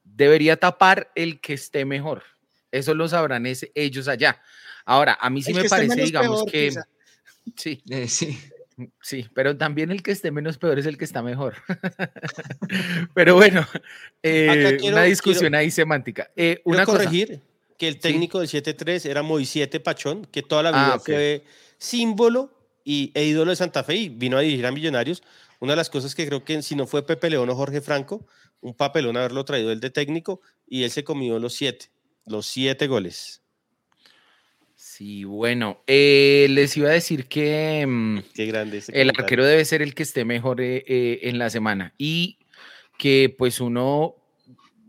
debería 0.03 0.57
tapar 0.57 1.11
el 1.15 1.39
que 1.39 1.53
esté 1.53 1.85
mejor. 1.85 2.23
Eso 2.71 2.93
lo 2.93 3.07
sabrán 3.07 3.45
ellos 3.75 4.07
allá. 4.07 4.41
Ahora, 4.85 5.17
a 5.21 5.29
mí 5.29 5.41
sí 5.41 5.51
El 5.51 5.57
me 5.57 5.63
que 5.63 5.69
parece, 5.69 6.01
digamos 6.01 6.39
peor, 6.43 6.51
que... 6.51 6.67
quizá. 6.69 6.87
Sí, 7.55 7.81
Eh, 7.89 8.07
sí. 8.07 8.39
Sí, 9.01 9.27
pero 9.33 9.57
también 9.57 9.91
el 9.91 10.01
que 10.03 10.11
esté 10.11 10.31
menos 10.31 10.57
peor 10.57 10.79
es 10.79 10.85
el 10.85 10.97
que 10.97 11.05
está 11.05 11.21
mejor. 11.21 11.55
pero 13.13 13.35
bueno, 13.35 13.65
eh, 14.23 14.77
quiero- 14.79 14.95
una 14.95 15.03
discusión 15.03 15.41
quiero- 15.51 15.57
ahí 15.57 15.71
semántica. 15.71 16.29
Eh, 16.35 16.61
una 16.65 16.85
cosa, 16.85 16.97
corregir 16.99 17.41
que 17.77 17.87
el 17.87 17.99
técnico 17.99 18.39
del 18.39 18.49
7-3 18.49 19.05
era 19.05 19.21
Moisiete 19.23 19.79
Pachón, 19.79 20.25
que 20.25 20.41
toda 20.41 20.63
la 20.63 20.71
vida 20.71 20.93
Ah, 20.95 20.99
fue 20.99 21.43
símbolo 21.77 22.51
y, 22.83 23.11
e 23.13 23.25
ídolo 23.25 23.51
de 23.51 23.55
Santa 23.55 23.83
Fe 23.83 23.95
y 23.95 24.09
vino 24.09 24.37
a 24.37 24.41
dirigir 24.41 24.65
a 24.65 24.71
Millonarios. 24.71 25.23
Una 25.59 25.73
de 25.73 25.77
las 25.77 25.89
cosas 25.89 26.15
que 26.15 26.25
creo 26.27 26.43
que 26.43 26.61
si 26.61 26.75
no 26.75 26.87
fue 26.87 27.05
Pepe 27.05 27.29
León 27.29 27.49
o 27.49 27.55
Jorge 27.55 27.81
Franco, 27.81 28.25
un 28.61 28.73
papelón 28.73 29.15
haberlo 29.17 29.45
traído 29.45 29.71
él 29.71 29.79
de 29.79 29.89
técnico 29.89 30.41
y 30.67 30.83
él 30.83 30.91
se 30.91 31.03
comió 31.03 31.39
los 31.39 31.53
siete, 31.53 31.87
los 32.25 32.45
siete 32.45 32.87
goles. 32.87 33.41
Sí, 34.99 35.23
bueno, 35.23 35.81
eh, 35.87 36.47
les 36.49 36.75
iba 36.75 36.89
a 36.89 36.91
decir 36.91 37.27
que... 37.27 37.85
mm, 37.87 38.19
Qué 38.33 38.45
grande 38.47 38.79
ese 38.79 38.91
el 38.91 39.07
comentario. 39.07 39.23
arquero 39.23 39.45
debe 39.45 39.63
ser 39.63 39.81
el 39.81 39.95
que 39.95 40.03
esté 40.03 40.25
mejor 40.25 40.59
eh, 40.59 40.83
eh, 40.85 41.19
en 41.23 41.39
la 41.39 41.49
semana 41.49 41.93
y 41.97 42.37
que 42.97 43.33
pues 43.37 43.61
uno, 43.61 44.15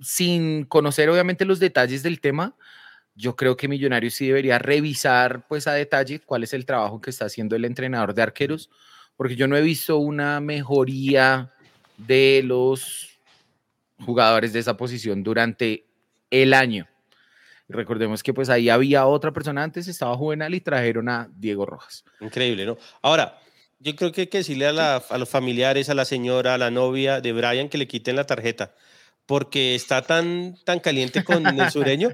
sin 0.02 0.64
conocer 0.64 1.08
obviamente 1.10 1.44
los 1.44 1.60
detalles 1.60 2.02
del 2.02 2.20
tema, 2.20 2.56
yo 3.14 3.36
creo 3.36 3.56
que 3.56 3.68
Millonarios 3.68 4.14
sí 4.14 4.26
debería 4.26 4.58
revisar 4.58 5.46
pues 5.46 5.68
a 5.68 5.74
detalle 5.74 6.18
cuál 6.18 6.42
es 6.42 6.54
el 6.54 6.66
trabajo 6.66 7.00
que 7.00 7.10
está 7.10 7.26
haciendo 7.26 7.54
el 7.54 7.64
entrenador 7.64 8.12
de 8.12 8.22
arqueros, 8.22 8.68
porque 9.16 9.36
yo 9.36 9.46
no 9.46 9.56
he 9.56 9.62
visto 9.62 9.98
una 9.98 10.40
mejoría 10.40 11.52
de 11.98 12.42
los 12.44 13.20
jugadores 14.04 14.52
de 14.52 14.58
esa 14.58 14.76
posición 14.76 15.22
durante 15.22 15.86
el 16.30 16.52
año. 16.52 16.89
Recordemos 17.70 18.22
que 18.22 18.34
pues 18.34 18.48
ahí 18.50 18.68
había 18.68 19.06
otra 19.06 19.32
persona 19.32 19.62
antes, 19.62 19.86
estaba 19.88 20.16
Juvenal 20.16 20.54
y 20.54 20.60
trajeron 20.60 21.08
a 21.08 21.28
Diego 21.36 21.66
Rojas. 21.66 22.04
Increíble, 22.20 22.66
¿no? 22.66 22.76
Ahora, 23.02 23.38
yo 23.78 23.94
creo 23.96 24.12
que 24.12 24.22
hay 24.22 24.26
que 24.26 24.38
decirle 24.38 24.66
a, 24.66 24.72
la- 24.72 24.96
a 25.08 25.18
los 25.18 25.28
familiares, 25.28 25.88
a 25.88 25.94
la 25.94 26.04
señora, 26.04 26.54
a 26.54 26.58
la 26.58 26.70
novia 26.70 27.20
de 27.20 27.32
Brian 27.32 27.68
que 27.68 27.78
le 27.78 27.86
quiten 27.86 28.16
la 28.16 28.24
tarjeta, 28.24 28.74
porque 29.26 29.74
está 29.74 30.02
tan, 30.02 30.56
tan 30.64 30.80
caliente 30.80 31.22
con 31.24 31.46
el 31.46 31.70
sureño 31.70 32.10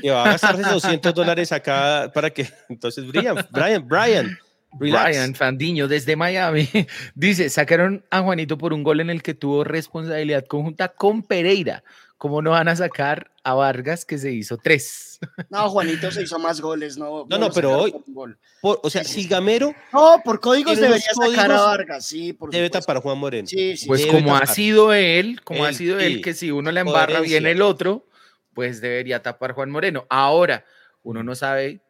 que 0.00 0.10
va 0.10 0.22
a 0.24 0.32
gastarse 0.32 0.62
200 0.62 1.12
dólares 1.14 1.50
acá 1.52 2.10
para 2.14 2.30
que... 2.30 2.48
Entonces, 2.68 3.04
Brian, 3.06 3.36
Brian, 3.50 3.86
Brian, 3.88 4.38
relax. 4.78 5.04
Brian 5.08 5.34
Fandiño 5.34 5.88
desde 5.88 6.14
Miami 6.14 6.68
dice, 7.16 7.50
sacaron 7.50 8.04
a 8.10 8.20
Juanito 8.22 8.56
por 8.56 8.72
un 8.72 8.84
gol 8.84 9.00
en 9.00 9.10
el 9.10 9.20
que 9.22 9.34
tuvo 9.34 9.64
responsabilidad 9.64 10.44
conjunta 10.46 10.88
con 10.90 11.22
Pereira. 11.24 11.82
¿Cómo 12.20 12.42
no 12.42 12.50
van 12.50 12.68
a 12.68 12.76
sacar 12.76 13.30
a 13.42 13.54
Vargas 13.54 14.04
que 14.04 14.18
se 14.18 14.30
hizo 14.30 14.58
tres? 14.58 15.18
No, 15.48 15.70
Juanito 15.70 16.10
se 16.10 16.22
hizo 16.22 16.38
más 16.38 16.60
goles, 16.60 16.98
no. 16.98 17.24
No, 17.26 17.38
no, 17.38 17.50
pero 17.50 17.78
hoy- 17.78 17.92
por 17.92 18.02
un 18.06 18.14
gol. 18.14 18.38
Por- 18.60 18.78
o 18.82 18.90
sea, 18.90 19.04
si 19.04 19.26
Gamero 19.26 19.74
No, 19.90 20.20
por 20.22 20.38
códigos 20.38 20.78
debería 20.78 21.14
sacar 21.14 21.50
a 21.50 21.60
Vargas, 21.62 22.04
sí, 22.04 22.34
por 22.34 22.50
debe 22.50 22.66
supuesto. 22.66 22.84
tapar 22.86 22.98
a 22.98 23.00
Juan 23.00 23.16
Moreno. 23.16 23.48
Sí, 23.48 23.74
sí. 23.74 23.86
Pues 23.86 24.04
como 24.04 24.36
ha 24.36 24.44
sido 24.44 24.92
él, 24.92 25.40
como 25.44 25.64
ha 25.64 25.72
sido 25.72 25.98
él, 25.98 26.20
que 26.20 26.34
si 26.34 26.50
uno 26.50 26.70
la 26.70 26.80
embarra 26.80 27.20
Coherencia. 27.20 27.38
el 27.50 27.62
otro, 27.62 28.06
pues 28.52 28.82
debería 28.82 29.22
tapar 29.22 29.52
Juan 29.54 29.70
Moreno. 29.70 30.04
Ahora, 30.10 30.66
uno 31.02 31.22
no 31.22 31.34
sabe 31.34 31.80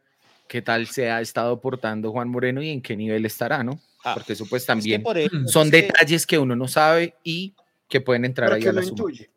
qué 0.47 0.63
tal 0.63 0.87
se 0.87 1.11
ha 1.11 1.21
estado 1.21 1.61
portando 1.61 2.13
Juan 2.13 2.29
Moreno 2.29 2.63
y 2.63 2.71
en 2.71 2.83
qué 2.83 2.97
nivel 2.97 3.27
estará, 3.27 3.65
¿no? 3.65 3.81
Ah, 4.05 4.15
porque 4.15 4.35
eso 4.35 4.47
pues 4.49 4.63
es 4.63 4.67
que 4.67 4.73
también 4.75 5.03
por 5.03 5.19
eso, 5.19 5.35
son 5.49 5.67
es 5.67 5.73
detalles 5.73 6.25
que 6.25 6.39
uno 6.39 6.55
no 6.55 6.69
sabe 6.69 7.17
y 7.25 7.57
que 7.89 8.01
pueden 8.01 8.25
entrar 8.25 8.47
Pero 8.51 8.57
ahí 8.59 8.63
que 8.63 8.69
a 8.69 8.73
la 8.73 8.81
lo 8.81 8.87
suma. 8.87 9.01
intuye. 9.01 9.31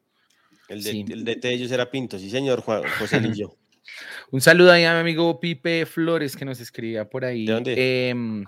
El 0.70 0.84
de, 0.84 0.92
Sí. 0.92 1.06
el 1.10 1.26
DT 1.26 1.48
de 1.48 1.54
ellos 1.54 1.72
era 1.72 1.90
Pinto, 1.92 2.18
sí 2.18 2.30
señor, 2.30 2.62
Juan, 2.62 2.84
José 3.00 3.20
Lillo. 3.22 3.56
Un 4.32 4.42
saludo 4.42 4.72
ahí 4.72 4.86
a 4.86 4.94
mi 4.94 5.00
amigo 5.02 5.40
Pipe 5.40 5.86
Flores 5.86 6.36
que 6.38 6.46
nos 6.46 6.60
escribía 6.60 7.10
por 7.10 7.26
ahí. 7.26 7.46
¿De 7.46 7.54
dónde? 7.54 8.10
Em, 8.10 8.46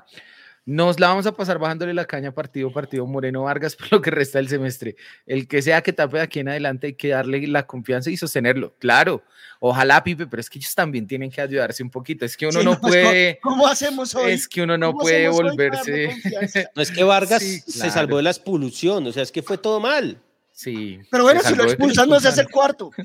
nos 0.67 0.99
la 0.99 1.09
vamos 1.09 1.27
a 1.27 1.35
pasar 1.35 1.59
bajándole 1.59 1.93
la 1.93 2.05
caña 2.05 2.33
partido 2.33 2.71
partido 2.73 3.05
Moreno 3.05 3.43
Vargas 3.43 3.75
por 3.75 3.91
lo 3.91 4.01
que 4.01 4.09
resta 4.11 4.39
del 4.39 4.47
semestre. 4.47 4.95
El 5.27 5.47
que 5.47 5.61
sea 5.61 5.81
que 5.83 5.93
tape 5.93 6.17
de 6.17 6.23
aquí 6.23 6.39
en 6.39 6.49
adelante 6.49 6.87
hay 6.87 6.93
que 6.93 7.09
darle 7.09 7.45
la 7.47 7.67
confianza 7.67 8.09
y 8.09 8.17
sostenerlo. 8.17 8.73
Claro, 8.79 9.23
ojalá 9.59 10.03
Pipe, 10.03 10.25
pero 10.25 10.39
es 10.39 10.49
que 10.49 10.57
ellos 10.57 10.73
también 10.73 11.05
tienen 11.05 11.29
que 11.29 11.41
ayudarse 11.41 11.83
un 11.83 11.91
poquito. 11.91 12.25
Es 12.25 12.35
que 12.37 12.47
uno 12.47 12.59
Sí, 12.61 12.65
no 12.65 12.79
pues, 12.79 12.93
¿cómo- 12.95 13.09
puede, 13.11 13.39
¿Cómo 13.43 13.67
hacemos 13.67 14.15
hoy? 14.15 14.31
es 14.31 14.47
que 14.47 14.61
uno 14.63 14.77
no 14.77 14.87
¿Cómo 14.93 14.99
puede 15.01 15.27
volverse. 15.27 16.09
No 16.75 16.81
es 16.81 16.91
que 16.91 17.03
Vargas 17.03 17.43
Sí, 17.43 17.59
se 17.59 17.91
salvó 17.91 18.17
de 18.17 18.23
la 18.23 18.31
expulsión, 18.31 19.05
o 19.05 19.11
sea, 19.11 19.21
es 19.21 19.31
que 19.31 19.43
fue 19.43 19.57
todo 19.59 19.79
mal. 19.79 20.17
Sí. 20.55 20.99
Pero 21.11 21.25
bueno, 21.25 21.41
si 21.43 21.53
lo 21.53 21.65
expulsan, 21.65 22.07
no 22.07 22.17
se 22.19 22.29
hace 22.29 22.41
el 22.41 22.49
cuarto. 22.49 22.91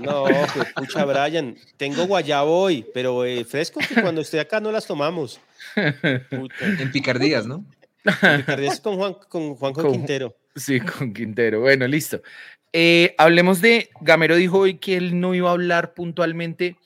No, 0.00 0.24
pues, 0.24 0.72
pucha, 0.74 1.04
Brian, 1.04 1.56
tengo 1.76 2.06
guayabo 2.06 2.62
hoy, 2.62 2.84
pero 2.92 3.24
eh, 3.24 3.44
fresco 3.44 3.80
que 3.80 4.02
cuando 4.02 4.20
esté 4.20 4.40
acá 4.40 4.60
no 4.60 4.72
las 4.72 4.86
tomamos. 4.86 5.40
Puta, 6.30 6.54
En 6.80 6.90
picardías, 6.92 7.46
¿no? 7.46 7.64
picardías 8.02 8.80
con 8.80 8.96
Juan, 8.96 9.14
con 9.28 9.54
Juanjo 9.54 9.82
Con- 9.82 9.92
Quintero. 9.92 10.36
Sí, 10.56 10.80
con 10.80 11.14
Quintero. 11.14 11.60
Bueno, 11.60 11.86
listo. 11.86 12.20
Eh, 12.72 13.14
hablemos 13.18 13.60
de, 13.60 13.90
Gamero 14.00 14.34
dijo 14.36 14.58
hoy 14.58 14.78
que 14.78 14.96
él 14.96 15.20
no 15.20 15.34
iba 15.34 15.48
a 15.50 15.52
hablar 15.52 15.94
puntualmente 15.94 16.76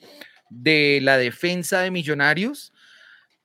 de 0.50 1.00
la 1.02 1.16
defensa 1.16 1.80
de 1.80 1.90
Millonarios, 1.90 2.72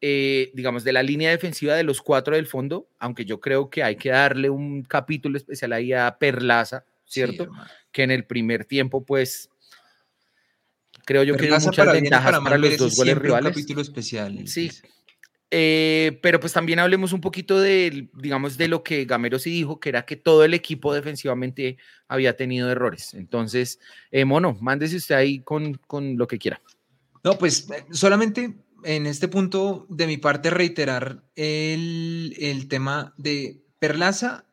eh, 0.05 0.51
digamos, 0.53 0.83
de 0.83 0.91
la 0.91 1.01
línea 1.01 1.29
defensiva 1.29 1.75
de 1.75 1.83
los 1.83 2.01
cuatro 2.01 2.35
del 2.35 2.45
fondo, 2.45 2.89
aunque 2.99 3.23
yo 3.23 3.39
creo 3.39 3.69
que 3.69 3.83
hay 3.83 3.95
que 3.95 4.09
darle 4.09 4.49
un 4.49 4.83
capítulo 4.83 5.37
especial 5.37 5.71
ahí 5.71 5.93
a 5.93 6.17
Perlaza, 6.19 6.83
¿cierto? 7.05 7.45
Sí, 7.45 7.51
que 7.89 8.03
en 8.03 8.11
el 8.11 8.25
primer 8.25 8.65
tiempo, 8.65 9.05
pues, 9.05 9.49
creo 11.05 11.23
yo 11.23 11.37
que 11.37 11.43
dio 11.47 11.55
muchas 11.57 11.77
para 11.77 11.93
ventajas 11.93 12.37
para 12.41 12.57
los 12.57 12.71
dos 12.71 12.97
goles 12.97 13.13
siempre 13.13 13.29
un 13.29 13.37
rivales. 13.37 13.53
capítulo 13.53 13.81
especial. 13.81 14.45
Sí. 14.45 14.71
Eh, 15.51 16.19
pero 16.21 16.41
pues 16.41 16.51
también 16.51 16.79
hablemos 16.79 17.13
un 17.13 17.21
poquito 17.21 17.61
de, 17.61 18.09
digamos, 18.13 18.57
de 18.57 18.67
lo 18.67 18.83
que 18.83 19.05
Gamero 19.05 19.39
sí 19.39 19.51
dijo, 19.51 19.79
que 19.79 19.87
era 19.87 20.05
que 20.05 20.17
todo 20.17 20.43
el 20.43 20.53
equipo 20.53 20.93
defensivamente 20.93 21.77
había 22.09 22.35
tenido 22.35 22.69
errores. 22.69 23.13
Entonces, 23.13 23.79
eh, 24.11 24.25
Mono, 24.25 24.57
mándese 24.59 24.97
usted 24.97 25.15
ahí 25.15 25.39
con, 25.39 25.75
con 25.87 26.17
lo 26.17 26.27
que 26.27 26.39
quiera. 26.39 26.59
No, 27.23 27.37
pues 27.37 27.69
eh, 27.69 27.85
solamente 27.91 28.53
en 28.85 29.05
este 29.05 29.27
punto 29.27 29.85
de 29.89 30.07
mi 30.07 30.17
parte 30.17 30.49
reiterar 30.49 31.23
el, 31.35 32.35
el 32.39 32.67
tema 32.67 33.13
de 33.17 33.61
Perlaza. 33.79 34.45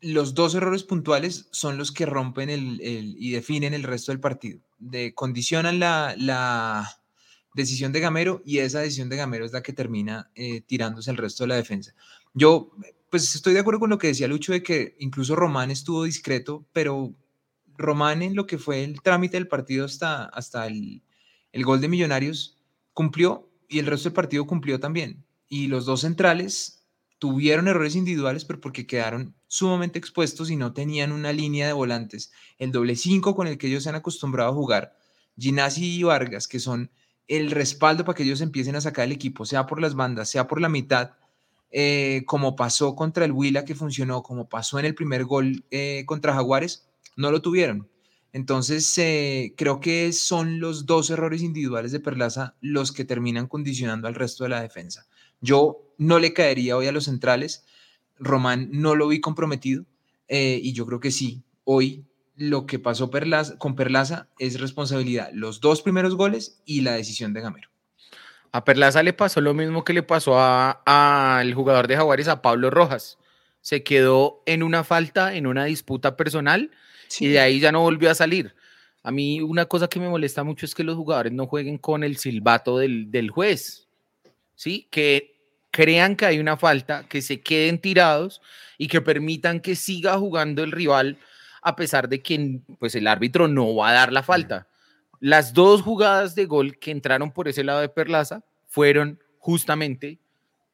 Los 0.00 0.34
dos 0.34 0.54
errores 0.54 0.82
puntuales 0.82 1.48
son 1.52 1.78
los 1.78 1.92
que 1.92 2.06
rompen 2.06 2.50
el, 2.50 2.80
el- 2.80 3.14
y 3.18 3.30
definen 3.30 3.74
el 3.74 3.84
resto 3.84 4.10
del 4.12 4.20
partido. 4.20 4.60
De, 4.78 5.14
condicionan 5.14 5.78
la, 5.78 6.14
la 6.18 7.00
decisión 7.54 7.92
de 7.92 8.00
Gamero 8.00 8.42
y 8.44 8.58
esa 8.58 8.80
decisión 8.80 9.08
de 9.08 9.16
Gamero 9.16 9.44
es 9.44 9.52
la 9.52 9.62
que 9.62 9.72
termina 9.72 10.30
eh, 10.34 10.60
tirándose 10.62 11.10
el 11.10 11.18
resto 11.18 11.44
de 11.44 11.48
la 11.48 11.56
defensa. 11.56 11.94
Yo, 12.34 12.72
pues 13.10 13.34
estoy 13.34 13.54
de 13.54 13.60
acuerdo 13.60 13.78
con 13.78 13.90
lo 13.90 13.98
que 13.98 14.08
decía 14.08 14.26
Lucho 14.26 14.52
de 14.52 14.62
que 14.62 14.96
incluso 14.98 15.36
Román 15.36 15.70
estuvo 15.70 16.02
discreto, 16.02 16.66
pero 16.72 17.14
Román 17.76 18.22
en 18.22 18.34
lo 18.34 18.46
que 18.46 18.58
fue 18.58 18.82
el 18.82 19.02
trámite 19.02 19.36
del 19.36 19.46
partido 19.48 19.84
hasta, 19.84 20.24
hasta 20.24 20.66
el, 20.66 21.02
el 21.52 21.64
gol 21.64 21.80
de 21.80 21.88
Millonarios 21.88 22.56
cumplió 22.92 23.48
y 23.72 23.78
el 23.78 23.86
resto 23.86 24.08
del 24.08 24.14
partido 24.14 24.46
cumplió 24.46 24.78
también. 24.78 25.24
Y 25.48 25.66
los 25.66 25.86
dos 25.86 26.02
centrales 26.02 26.86
tuvieron 27.18 27.68
errores 27.68 27.96
individuales, 27.96 28.44
pero 28.44 28.60
porque 28.60 28.86
quedaron 28.86 29.34
sumamente 29.48 29.98
expuestos 29.98 30.50
y 30.50 30.56
no 30.56 30.72
tenían 30.72 31.12
una 31.12 31.32
línea 31.32 31.66
de 31.66 31.72
volantes. 31.72 32.32
El 32.58 32.72
doble 32.72 32.96
5 32.96 33.34
con 33.34 33.46
el 33.46 33.58
que 33.58 33.68
ellos 33.68 33.84
se 33.84 33.88
han 33.88 33.94
acostumbrado 33.94 34.50
a 34.50 34.54
jugar, 34.54 34.96
Ginasi 35.38 35.98
y 35.98 36.02
Vargas, 36.02 36.48
que 36.48 36.60
son 36.60 36.90
el 37.28 37.50
respaldo 37.50 38.04
para 38.04 38.16
que 38.16 38.24
ellos 38.24 38.40
empiecen 38.40 38.76
a 38.76 38.80
sacar 38.80 39.06
el 39.06 39.12
equipo, 39.12 39.46
sea 39.46 39.66
por 39.66 39.80
las 39.80 39.94
bandas, 39.94 40.28
sea 40.28 40.46
por 40.46 40.60
la 40.60 40.68
mitad, 40.68 41.12
eh, 41.70 42.24
como 42.26 42.56
pasó 42.56 42.94
contra 42.94 43.24
el 43.24 43.32
Huila 43.32 43.64
que 43.64 43.74
funcionó, 43.74 44.22
como 44.22 44.48
pasó 44.48 44.78
en 44.78 44.84
el 44.84 44.94
primer 44.94 45.24
gol 45.24 45.64
eh, 45.70 46.04
contra 46.06 46.34
Jaguares, 46.34 46.88
no 47.16 47.30
lo 47.30 47.40
tuvieron. 47.40 47.88
Entonces, 48.32 48.96
eh, 48.96 49.54
creo 49.56 49.80
que 49.80 50.12
son 50.12 50.58
los 50.58 50.86
dos 50.86 51.10
errores 51.10 51.42
individuales 51.42 51.92
de 51.92 52.00
Perlaza 52.00 52.54
los 52.60 52.90
que 52.90 53.04
terminan 53.04 53.46
condicionando 53.46 54.08
al 54.08 54.14
resto 54.14 54.44
de 54.44 54.50
la 54.50 54.62
defensa. 54.62 55.06
Yo 55.40 55.94
no 55.98 56.18
le 56.18 56.32
caería 56.32 56.76
hoy 56.76 56.86
a 56.86 56.92
los 56.92 57.04
centrales. 57.04 57.64
Román 58.18 58.70
no 58.72 58.94
lo 58.94 59.08
vi 59.08 59.20
comprometido 59.20 59.84
eh, 60.28 60.58
y 60.62 60.72
yo 60.72 60.86
creo 60.86 61.00
que 61.00 61.10
sí. 61.10 61.42
Hoy 61.64 62.06
lo 62.34 62.66
que 62.66 62.78
pasó 62.78 63.10
con 63.58 63.76
Perlaza 63.76 64.28
es 64.38 64.60
responsabilidad. 64.60 65.30
Los 65.34 65.60
dos 65.60 65.82
primeros 65.82 66.14
goles 66.14 66.62
y 66.64 66.80
la 66.80 66.92
decisión 66.92 67.34
de 67.34 67.42
Gamero. 67.42 67.68
A 68.50 68.64
Perlaza 68.64 69.02
le 69.02 69.12
pasó 69.12 69.40
lo 69.40 69.52
mismo 69.52 69.84
que 69.84 69.92
le 69.92 70.02
pasó 70.02 70.38
al 70.38 71.54
jugador 71.54 71.86
de 71.86 71.96
Jaguares, 71.96 72.28
a 72.28 72.40
Pablo 72.40 72.70
Rojas. 72.70 73.18
Se 73.60 73.82
quedó 73.82 74.42
en 74.46 74.62
una 74.62 74.84
falta, 74.84 75.34
en 75.34 75.46
una 75.46 75.64
disputa 75.66 76.16
personal 76.16 76.70
y 77.20 77.28
de 77.28 77.40
ahí 77.40 77.60
ya 77.60 77.72
no 77.72 77.80
volvió 77.80 78.10
a 78.10 78.14
salir. 78.14 78.54
A 79.02 79.10
mí 79.10 79.40
una 79.40 79.66
cosa 79.66 79.88
que 79.88 79.98
me 79.98 80.08
molesta 80.08 80.44
mucho 80.44 80.64
es 80.64 80.74
que 80.74 80.84
los 80.84 80.96
jugadores 80.96 81.32
no 81.32 81.46
jueguen 81.46 81.78
con 81.78 82.04
el 82.04 82.16
silbato 82.16 82.78
del, 82.78 83.10
del 83.10 83.30
juez, 83.30 83.88
¿sí? 84.54 84.86
Que 84.90 85.32
crean 85.72 86.14
que 86.14 86.26
hay 86.26 86.38
una 86.38 86.56
falta, 86.56 87.08
que 87.08 87.22
se 87.22 87.40
queden 87.40 87.80
tirados 87.80 88.40
y 88.78 88.88
que 88.88 89.00
permitan 89.00 89.60
que 89.60 89.74
siga 89.74 90.16
jugando 90.18 90.62
el 90.62 90.70
rival 90.70 91.18
a 91.62 91.76
pesar 91.76 92.08
de 92.08 92.20
que 92.22 92.60
pues, 92.78 92.94
el 92.94 93.06
árbitro 93.06 93.48
no 93.48 93.74
va 93.74 93.90
a 93.90 93.92
dar 93.92 94.12
la 94.12 94.22
falta. 94.22 94.68
Las 95.20 95.52
dos 95.52 95.82
jugadas 95.82 96.34
de 96.34 96.46
gol 96.46 96.78
que 96.78 96.90
entraron 96.90 97.30
por 97.30 97.48
ese 97.48 97.64
lado 97.64 97.80
de 97.80 97.88
Perlaza 97.88 98.42
fueron 98.66 99.20
justamente 99.38 100.18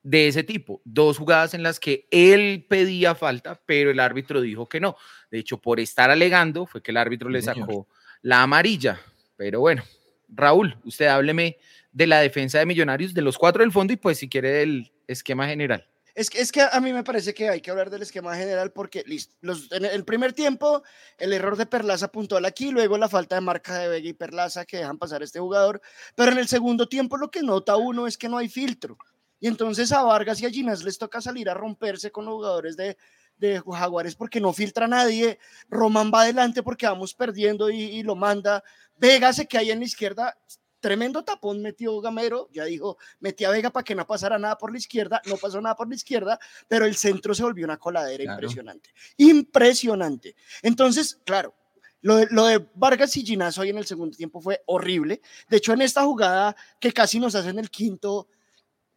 de 0.09 0.27
ese 0.27 0.43
tipo. 0.43 0.81
Dos 0.85 1.19
jugadas 1.19 1.53
en 1.53 1.63
las 1.63 1.79
que 1.79 2.09
él 2.11 2.65
pedía 2.67 3.15
falta, 3.15 3.61
pero 3.67 3.91
el 3.91 4.01
árbitro 4.01 4.41
dijo 4.41 4.67
que 4.67 4.81
no. 4.81 4.97
De 5.31 5.39
hecho, 5.39 5.61
por 5.61 5.81
estar 5.81 6.11
alegando, 6.11 6.65
fue 6.65 6.83
que 6.83 6.93
el 6.93 6.97
árbitro 6.97 7.29
le 7.29 7.43
sacó 7.43 7.87
la 8.23 8.43
amarilla. 8.43 8.99
Pero 9.37 9.61
bueno, 9.61 9.85
Raúl, 10.29 10.79
usted 10.85 11.09
hábleme 11.09 11.59
de 11.93 12.07
la 12.07 12.21
defensa 12.21 12.59
de 12.59 12.65
Millonarios, 12.65 13.13
de 13.13 13.21
los 13.21 13.37
cuatro 13.37 13.63
del 13.63 13.71
fondo 13.71 13.93
y 13.93 13.97
pues 13.97 14.17
si 14.17 14.31
quiere 14.31 14.51
del 14.51 14.91
esquema 15.07 15.47
general. 15.47 15.87
Es 16.15 16.31
que, 16.31 16.41
es 16.41 16.51
que 16.51 16.63
a 16.63 16.81
mí 16.81 16.93
me 16.93 17.05
parece 17.05 17.33
que 17.33 17.49
hay 17.49 17.61
que 17.61 17.71
hablar 17.71 17.91
del 17.91 18.03
esquema 18.03 18.35
general 18.35 18.73
porque 18.73 19.05
listo, 19.07 19.37
los, 19.41 19.71
en 19.71 19.85
el 19.85 20.05
primer 20.05 20.33
tiempo 20.33 20.83
el 21.19 21.33
error 21.33 21.57
de 21.57 21.67
Perlaza 21.67 22.11
puntual 22.11 22.45
aquí, 22.45 22.71
luego 22.71 22.99
la 22.99 23.09
falta 23.09 23.37
de 23.37 23.41
marca 23.43 23.79
de 23.79 23.89
Vega 23.89 24.09
y 24.09 24.15
Perlaza 24.15 24.65
que 24.65 24.79
dejan 24.79 24.99
pasar 24.99 25.21
a 25.21 25.25
este 25.25 25.39
jugador, 25.39 25.81
pero 26.17 26.33
en 26.33 26.39
el 26.39 26.49
segundo 26.49 26.89
tiempo 26.89 27.19
lo 27.19 27.31
que 27.31 27.43
nota 27.43 27.77
uno 27.77 28.09
es 28.09 28.19
que 28.19 28.29
no 28.29 28.39
hay 28.39 28.49
filtro. 28.49 28.99
Y 29.41 29.47
entonces 29.49 29.93
a 29.93 30.03
Vargas 30.03 30.41
y 30.41 30.47
a 30.47 30.51
Ginas 30.51 30.83
les 30.85 30.99
toca 30.99 31.21
salir 31.21 31.49
a 31.49 31.55
romperse 31.55 32.11
con 32.11 32.25
los 32.25 32.35
jugadores 32.35 32.77
de, 32.77 32.97
de 33.37 33.61
Jaguares 33.61 34.15
porque 34.15 34.41
no 34.41 34.53
filtra 34.53 34.89
nadie. 34.89 35.39
Román 35.69 36.11
va 36.13 36.23
adelante 36.23 36.63
porque 36.63 36.87
vamos 36.87 37.15
perdiendo 37.15 37.71
y, 37.71 37.81
y 37.81 38.03
lo 38.03 38.15
manda. 38.17 38.63
Vega 38.97 39.33
se 39.33 39.47
queda 39.47 39.61
ahí 39.61 39.71
en 39.71 39.79
la 39.81 39.85
izquierda. 39.85 40.37
Tremendo 40.81 41.25
tapón 41.25 41.61
metió 41.61 42.01
Gamero, 42.01 42.49
ya 42.53 42.65
dijo, 42.65 42.99
metí 43.19 43.45
a 43.45 43.51
Vega 43.51 43.71
para 43.71 43.83
que 43.83 43.97
no 43.97 44.07
pasara 44.07 44.39
nada 44.39 44.57
por 44.57 44.71
la 44.71 44.79
izquierda, 44.79 45.21
no 45.27 45.37
pasó 45.37 45.61
nada 45.61 45.75
por 45.75 45.89
la 45.89 45.97
izquierda, 45.97 46.39
pero 46.69 46.85
el 46.87 46.95
centro 46.95 47.35
se 47.35 47.43
volvió 47.43 47.65
una 47.65 47.79
coladera 47.79 48.23
Claro. 48.23 48.37
impresionante, 48.39 48.91
impresionante. 49.17 50.37
Entonces, 50.63 51.19
claro, 51.25 51.53
lo 52.01 52.15
de, 52.17 52.29
lo 52.31 52.47
de 52.47 52.65
Vargas 52.75 53.17
y 53.17 53.25
Ginazo 53.27 53.63
hoy 53.63 53.71
en 53.71 53.79
el 53.79 53.87
segundo 53.87 54.17
tiempo 54.17 54.41
fue 54.41 54.63
horrible. 54.67 55.21
De 55.49 55.57
hecho, 55.57 55.73
en 55.73 55.83
esta 55.83 56.05
jugada 56.05 56.55
que 56.79 56.93
casi 56.93 57.19
nos 57.19 57.35
hacen 57.35 57.59
el 57.59 57.71
quinto, 57.71 58.29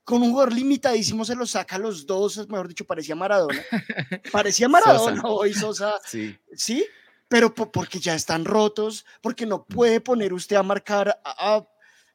con 0.04 0.22
un 0.24 0.32
jugador 0.32 0.54
limitadísimo 0.54 1.24
se 1.26 1.36
lo 1.36 1.46
saca 1.46 1.76
a 1.76 1.80
los 1.80 2.06
dos, 2.06 2.48
mejor 2.50 2.68
dicho, 2.68 2.86
parecía 2.86 3.16
Maradona. 3.16 3.62
Parecía 4.32 4.68
Maradona 4.68 5.22
Sosa. 5.22 5.28
hoy, 5.34 5.54
Sosa, 5.54 6.00
Sí. 6.06 6.38
¿sí? 6.56 6.86
Pero 7.28 7.54
po- 7.54 7.72
porque 7.72 8.00
ya 8.00 8.14
están 8.16 8.44
rotos, 8.44 9.06
porque 9.22 9.46
no 9.46 9.64
puede 9.64 10.02
poner 10.02 10.34
usted 10.34 10.56
a 10.58 10.64
marcar 10.64 11.10
a, 11.24 11.56
a 11.56 11.68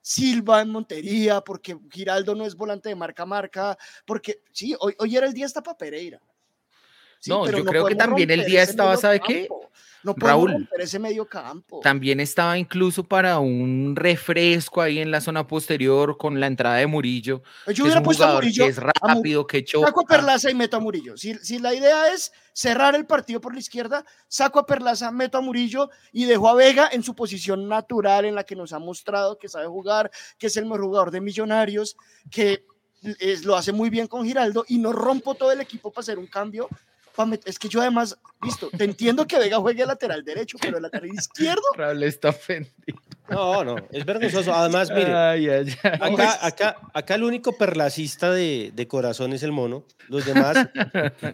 Silva 0.03 0.61
en 0.61 0.69
Montería, 0.71 1.41
porque 1.41 1.79
Giraldo 1.91 2.35
no 2.35 2.45
es 2.45 2.55
volante 2.55 2.89
de 2.91 2.95
marca 2.95 3.23
a 3.23 3.27
marca, 3.27 3.79
porque 4.05 4.43
sí, 4.53 4.75
hoy, 4.81 4.95
hoy 4.99 5.17
era 5.17 5.27
el 5.27 5.33
día 5.33 5.47
hasta 5.47 5.63
para 5.63 5.79
Pereira. 5.79 6.21
Sí, 7.21 7.31
No, 7.31 7.51
yo 7.51 7.65
creo 7.65 7.87
que 7.87 7.95
también 7.95 8.31
el 8.31 8.45
día 8.45 8.63
estaba, 8.63 8.97
¿sabe 8.97 9.21
qué? 9.21 9.49
No 10.03 10.15
Raúl. 10.17 10.69
ese 10.79 11.01
medio 11.01 11.27
campo. 11.27 11.81
También 11.83 12.21
estaba 12.21 12.57
incluso 12.57 13.03
para 13.03 13.41
un 13.41 13.97
refresco 13.97 14.81
ahí 14.81 15.01
en 15.01 15.11
la 15.11 15.21
zona 15.21 15.49
posterior 15.49 16.17
con 16.17 16.39
la 16.39 16.47
entrada 16.47 16.77
de 16.77 16.87
Murillo. 16.87 17.43
Yo 17.43 17.65
que 17.67 17.73
es 17.73 17.81
hubiera 17.81 18.03
puesto 18.05 18.25
a 18.25 18.35
Murillo. 18.35 18.65
que 18.67 18.71
es 18.71 18.79
a 18.79 18.83
rápido, 19.03 19.45
que 19.49 19.65
choca. 19.65 19.89
Saco 19.89 20.03
a 20.03 20.05
Perlaza 20.05 20.49
y 20.49 20.55
meto 20.55 20.77
a 20.77 20.81
Murillo. 20.81 21.17
Si, 21.17 21.35
si 21.39 21.59
la 21.59 21.75
idea 21.75 22.13
es 22.15 22.33
cerrar 22.53 22.95
el 22.95 23.05
partido 23.05 23.41
por 23.41 23.53
la 23.53 23.59
izquierda, 23.59 24.05
saco 24.29 24.61
a 24.61 24.67
Perlaza, 24.67 25.11
meto 25.11 25.39
a 25.39 25.41
Murillo 25.41 25.91
y 26.13 26.27
dejo 26.27 26.49
a 26.49 26.55
Vega 26.55 26.89
en 26.93 27.03
su 27.03 27.17
posición 27.17 27.67
natural 27.69 28.27
en 28.27 28.37
la 28.37 28.45
que 28.45 28.55
nos 28.55 28.73
ha 28.73 28.79
mostrado 28.79 29.39
que 29.39 29.49
sabe 29.49 29.67
jugar, 29.67 30.13
que 30.39 30.47
es 30.47 30.57
el 30.57 30.67
mejor 30.67 30.83
jugador 30.83 31.11
de 31.11 31.21
Millonarios, 31.21 31.97
que 32.31 32.65
es- 33.19 33.45
lo 33.45 33.57
hace 33.57 33.73
muy 33.73 33.91
bien 33.91 34.07
con 34.07 34.25
Giraldo 34.25 34.65
y 34.69 34.79
no 34.79 34.93
rompo 34.93 35.35
todo 35.35 35.51
el 35.51 35.61
equipo 35.61 35.91
para 35.91 36.03
hacer 36.03 36.19
un 36.21 36.29
cambio. 36.29 36.69
Es 37.45 37.59
que 37.59 37.69
yo 37.69 37.81
además, 37.81 38.19
listo, 38.43 38.69
te 38.77 38.85
entiendo 38.85 39.27
que 39.27 39.39
Vega 39.39 39.59
juegue 39.59 39.87
lateral 39.87 40.25
derecho, 40.25 40.59
pero 40.61 40.77
el 40.77 40.83
lateral 40.83 41.09
izquierdo, 41.15 41.63
Raúl 41.77 42.03
está 42.03 42.29
ofendido. 42.31 43.01
No, 43.29 43.65
no, 43.65 43.77
es 43.91 44.05
vergonzoso. 44.05 44.55
Además, 44.55 44.89
mire, 44.91 45.13
Ay, 45.15 45.49
ay, 45.49 45.77
ay. 45.83 45.91
acá, 46.01 46.47
acá, 46.47 46.77
acá 46.95 47.15
el 47.17 47.25
único 47.25 47.57
perlacista 47.57 48.31
de, 48.31 48.71
de 48.73 48.87
corazón 48.87 49.33
es 49.33 49.43
el 49.43 49.51
mono. 49.51 49.85
Los 50.09 50.25
demás 50.27 50.69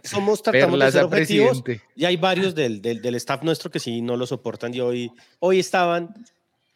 somos, 0.02 0.42
tratamos 0.42 0.78
de 0.78 0.90
ser 0.90 0.92
Perlaza 0.92 1.04
objetivos. 1.04 1.62
presidente. 1.62 1.86
Y 1.94 2.04
hay 2.06 2.16
varios 2.16 2.54
del, 2.54 2.80
del, 2.80 3.02
del 3.02 3.14
staff 3.16 3.42
nuestro 3.42 3.70
que 3.70 3.78
sí 3.78 4.00
no 4.00 4.16
lo 4.16 4.26
soportan 4.26 4.72
y 4.74 4.80
hoy, 4.80 5.12
hoy 5.40 5.58
estaban 5.58 6.14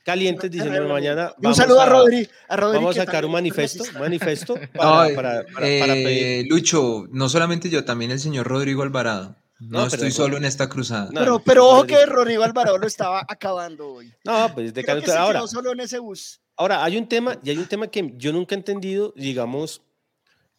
calientes 0.07 0.49
diciendo 0.51 0.89
mañana. 0.89 1.35
Un 1.43 1.55
saludo 1.55 1.81
a 1.81 1.87
Rodri. 1.87 2.29
A 2.49 2.57
Rodri 2.57 2.79
Vamos 2.79 2.97
a 2.97 3.05
sacar 3.05 3.27
un 3.27 3.33
manifiesto, 3.33 3.83
manifiesto 3.99 4.55
No, 4.75 4.81
para, 4.81 5.09
eh, 5.11 5.15
para, 5.15 5.45
para, 5.45 5.49
para 5.53 5.67
eh, 5.97 6.05
pedir. 6.05 6.47
Lucho, 6.49 7.07
no 7.11 7.29
solamente 7.29 7.69
yo, 7.69 7.85
también 7.85 8.13
el 8.13 8.21
señor 8.21 8.47
Rodrigo 8.47 8.83
Alvarado. 8.85 9.35
No, 9.59 9.81
No, 9.81 9.85
pero- 9.85 9.95
estoy 9.97 10.13
solo 10.13 10.37
en 10.37 10.45
esta 10.45 10.69
cruzada. 10.69 11.11
No, 11.13 11.21
Pero, 11.21 11.39
pero 11.41 11.67
ojo 11.67 11.87
que 11.87 12.07
Rodrigo 12.07 12.45
Alvarado 12.45 12.79
lo 12.79 12.87
estaba 12.87 13.27
acabando 13.29 13.95
hoy. 13.95 14.13
No, 14.25 14.49
pues 14.55 14.73
de 14.73 14.85
Creo 14.85 15.01
que 15.01 15.07
se 15.07 15.17
ahora, 15.17 15.41
quedó 15.41 15.49
solo 15.49 15.73
en 15.73 15.81
ese 15.81 15.99
bus. 15.99 16.41
ahora 16.57 16.85
hay 16.85 16.97
un 16.97 17.09
tema, 17.09 17.37
y 17.43 17.51
hay 17.51 17.59
un 17.59 17.67
tema 17.67 17.89
que 17.89 18.13
yo 18.17 18.33
nunca 18.33 18.55
he 18.55 18.59
entendido, 18.59 19.13
digamos, 19.17 19.83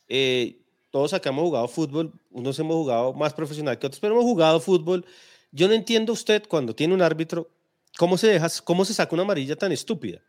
eh, 0.10 0.60
todos 0.91 1.14
acá 1.14 1.30
hemos 1.30 1.43
jugado 1.43 1.68
fútbol, 1.68 2.12
unos 2.32 2.58
hemos 2.60 2.76
jugado 2.76 3.14
más 3.14 3.34
profesional 3.34 3.78
que 3.80 3.88
otros, 3.88 4.00
pero 4.00 4.14
hemos 4.14 4.26
jugado 4.26 4.60
fútbol. 4.60 5.06
Yo 5.52 5.68
no 5.68 5.74
entiendo 5.74 6.12
usted 6.12 6.43
cuando 6.48 6.76
tiene 6.76 6.93
un 6.93 7.02
árbitro, 7.02 7.50
cómo 7.98 8.18
se 8.18 8.28
deja, 8.28 8.48
cómo 8.64 8.86
se 8.86 8.93
saca 8.93 9.14
una 9.16 9.24
amarilla 9.24 9.56
tan 9.56 9.72
estúpida. 9.72 10.20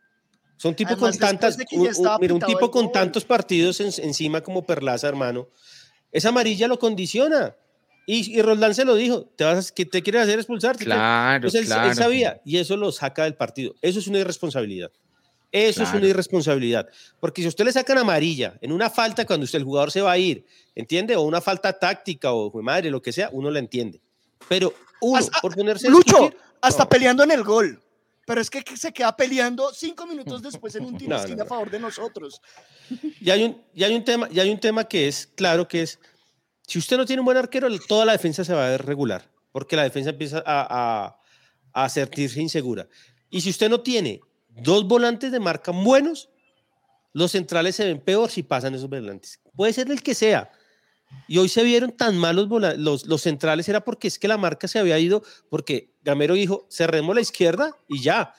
Son 0.57 0.75
tipo 0.75 0.91
Además, 0.91 1.11
con 1.11 1.19
tantas, 1.19 1.55
de 1.57 1.65
un- 1.71 1.89
mira, 2.19 2.33
un 2.33 2.41
tipo 2.41 2.69
con 2.69 2.85
gol. 2.85 2.91
tantos 2.91 3.23
partidos 3.23 3.79
en- 3.79 3.93
encima 4.03 4.41
como 4.41 4.65
Perlaza, 4.65 5.07
hermano. 5.07 5.47
Esa 6.11 6.29
amarilla 6.29 6.67
lo 6.67 6.77
condiciona. 6.79 7.55
Y, 8.05 8.37
y 8.37 8.41
Roldán 8.41 8.73
se 8.73 8.83
lo 8.85 8.95
dijo, 8.95 9.23
te 9.35 9.43
vas 9.43 9.69
a- 9.69 9.73
que 9.73 9.85
te 9.85 10.01
quieres 10.01 10.23
hacer 10.23 10.39
expulsar. 10.39 10.75
Claro, 10.75 11.35
Entonces 11.47 11.61
él, 11.61 11.67
él 11.67 11.73
claro. 11.73 11.93
sabía 11.95 12.41
y 12.43 12.57
eso 12.57 12.75
lo 12.75 12.91
saca 12.91 13.23
del 13.23 13.35
partido. 13.35 13.75
Eso 13.81 13.99
es 13.99 14.07
una 14.07 14.17
irresponsabilidad. 14.19 14.91
Eso 15.51 15.81
es 15.83 15.93
una 15.93 16.07
irresponsabilidad. 16.07 16.87
Porque 17.19 17.41
si 17.41 17.45
a 17.45 17.49
usted 17.49 17.65
le 17.65 17.71
sacan 17.71 17.97
amarilla 17.97 18.55
en 18.61 18.71
una 18.71 18.89
falta 18.89 19.25
cuando 19.25 19.45
usted, 19.45 19.59
el 19.59 19.65
jugador 19.65 19.91
se 19.91 20.01
va 20.01 20.11
a 20.11 20.17
ir, 20.17 20.45
¿entiende? 20.75 21.15
O 21.15 21.21
una 21.21 21.39
falta 21.41 21.71
táctica 21.73 22.33
o 22.33 22.51
madre, 22.61 22.91
lo 22.91 23.01
que 23.01 23.11
sea, 23.11 23.29
uno 23.31 23.49
la 23.49 23.59
entiende. 23.59 23.99
Pero 24.47 24.73
uno, 25.01 25.17
Hasta- 25.17 25.39
por 25.41 25.55
ponerse 25.55 25.87
a 25.87 25.91
Lucho, 25.91 26.31
hasta 26.61 26.83
no. 26.83 26.89
peleando 26.89 27.23
en 27.23 27.31
el 27.31 27.43
gol. 27.43 27.81
Pero 28.25 28.41
es 28.41 28.49
que 28.49 28.63
se 28.77 28.93
queda 28.93 29.15
peleando 29.15 29.73
cinco 29.73 30.05
minutos 30.05 30.41
después 30.41 30.75
en 30.75 30.85
un 30.85 30.97
tiro 30.97 31.17
No, 31.17 31.35
no, 31.35 31.43
a 31.43 31.45
favor 31.45 31.71
de 31.71 31.79
nosotros. 31.79 32.41
Y 33.19 33.29
hay 33.29 33.43
un, 33.43 33.61
y 33.73 33.83
hay 33.83 33.95
un 33.95 34.03
tema, 34.03 34.27
y 34.31 34.39
hay 34.39 34.51
un 34.51 34.59
tema 34.59 34.83
que 34.83 35.07
es 35.07 35.27
claro 35.35 35.67
que 35.67 35.81
es 35.81 35.99
si 36.69 36.77
usted 36.77 36.97
no 36.97 37.05
tiene 37.07 37.21
un 37.21 37.25
buen 37.25 37.37
arquero, 37.37 37.67
toda 37.87 38.05
la 38.05 38.11
defensa 38.11 38.45
se 38.45 38.53
va 38.53 38.67
a 38.67 38.69
ver 38.69 38.85
regular, 38.85 39.27
porque 39.51 39.75
la 39.75 39.81
defensa 39.81 40.11
empieza 40.11 40.43
a, 40.45 41.15
a, 41.73 41.83
a 41.83 41.89
sentirse 41.89 42.39
insegura. 42.39 42.87
Y 43.31 43.41
si 43.41 43.49
usted 43.49 43.69
no 43.69 43.81
tiene 43.81 44.21
dos 44.49 44.87
volantes 44.87 45.31
de 45.31 45.39
marca 45.39 45.71
buenos, 45.71 46.29
los 47.11 47.31
centrales 47.31 47.75
se 47.75 47.85
ven 47.85 47.99
peor 47.99 48.29
si 48.29 48.43
pasan 48.43 48.75
esos 48.75 48.87
volantes. 48.87 49.39
Puede 49.55 49.73
ser 49.73 49.89
el 49.89 50.03
que 50.03 50.13
sea. 50.13 50.51
Y 51.27 51.37
hoy 51.37 51.49
se 51.49 51.63
vieron 51.63 51.91
tan 51.91 52.17
malos 52.17 52.49
los, 52.77 53.05
los 53.05 53.21
centrales, 53.21 53.69
era 53.69 53.83
porque 53.83 54.07
es 54.07 54.17
que 54.17 54.27
la 54.27 54.37
marca 54.37 54.67
se 54.67 54.79
había 54.79 54.97
ido, 54.99 55.23
porque 55.49 55.93
Gamero 56.01 56.33
dijo, 56.33 56.67
cerremos 56.71 57.15
la 57.15 57.21
izquierda 57.21 57.75
y 57.87 58.01
ya. 58.01 58.33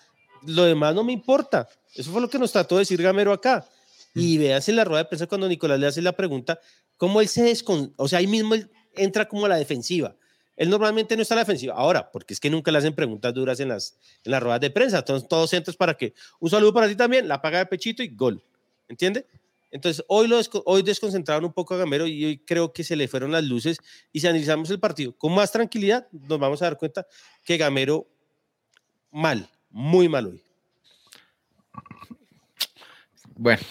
Lo 0.47 0.65
demás 0.65 0.95
no 0.95 1.05
me 1.05 1.13
importa. 1.13 1.69
Eso 1.95 2.11
fue 2.11 2.21
lo 2.21 2.29
que 2.29 2.39
nos 2.39 2.53
trató 2.53 2.77
de 2.77 2.81
decir 2.81 3.01
Gamero 3.03 3.33
acá. 3.33 3.67
Y 4.15 4.39
veas 4.39 4.69
en 4.69 4.77
la 4.77 4.85
rueda 4.85 5.05
de 5.05 5.09
prensa 5.09 5.27
cuando 5.27 5.49
Nicolás 5.49 5.79
le 5.79 5.87
hace 5.87 6.03
la 6.03 6.13
pregunta, 6.13 6.59
cómo 6.97 7.21
él 7.21 7.29
se 7.29 7.43
descon... 7.43 7.93
O 7.97 8.09
sea, 8.09 8.19
ahí 8.19 8.27
mismo 8.27 8.55
él 8.55 8.71
entra 8.95 9.29
como 9.29 9.47
a 9.47 9.49
la 9.49 9.57
defensiva. 9.57 10.17
Él 10.57 10.69
normalmente 10.69 11.17
no 11.17 11.23
está 11.23 11.35
a 11.35 11.37
la 11.37 11.43
defensiva. 11.43 11.75
Ahora, 11.75 12.11
porque 12.11 12.35
es 12.35 12.41
que 12.41 12.51
nunca 12.51 12.71
le 12.71 12.79
hacen 12.79 12.95
preguntas 12.95 13.33
duras 13.33 13.61
en 13.61 13.69
las, 13.69 13.97
en 14.25 14.33
las 14.33 14.43
ruedas 14.43 14.61
de 14.61 14.71
prensa. 14.71 14.99
Entonces, 14.99 15.29
todos 15.29 15.49
centros 15.49 15.77
para 15.77 15.95
que 15.95 16.13
un 16.39 16.51
saludo 16.51 16.75
para 16.75 16.89
ti 16.89 16.97
también, 16.97 17.29
la 17.29 17.41
paga 17.41 17.59
de 17.61 17.67
pechito 17.67 18.03
y 18.03 18.09
gol. 18.09 18.43
¿Entiende? 18.89 19.27
Entonces, 19.71 20.05
hoy, 20.09 20.27
lo 20.27 20.41
desco- 20.41 20.63
hoy 20.67 20.83
desconcentraron 20.83 21.45
un 21.45 21.53
poco 21.53 21.75
a 21.75 21.79
Gamero 21.79 22.07
y 22.07 22.25
hoy 22.25 22.39
creo 22.39 22.73
que 22.73 22.83
se 22.85 22.97
le 22.97 23.07
fueron 23.09 23.31
las 23.33 23.45
luces. 23.45 23.79
Y 24.13 24.21
si 24.21 24.27
analizamos 24.27 24.69
el 24.71 24.81
partido 24.81 25.17
con 25.17 25.35
más 25.35 25.53
tranquilidad, 25.53 26.09
nos 26.11 26.39
vamos 26.39 26.61
a 26.63 26.67
dar 26.67 26.77
cuenta 26.77 27.07
que 27.45 27.57
Gamero 27.57 28.07
mal, 29.11 29.49
muy 29.71 30.09
mal 30.09 30.27
hoy. 30.27 30.43
Bueno. 33.37 33.63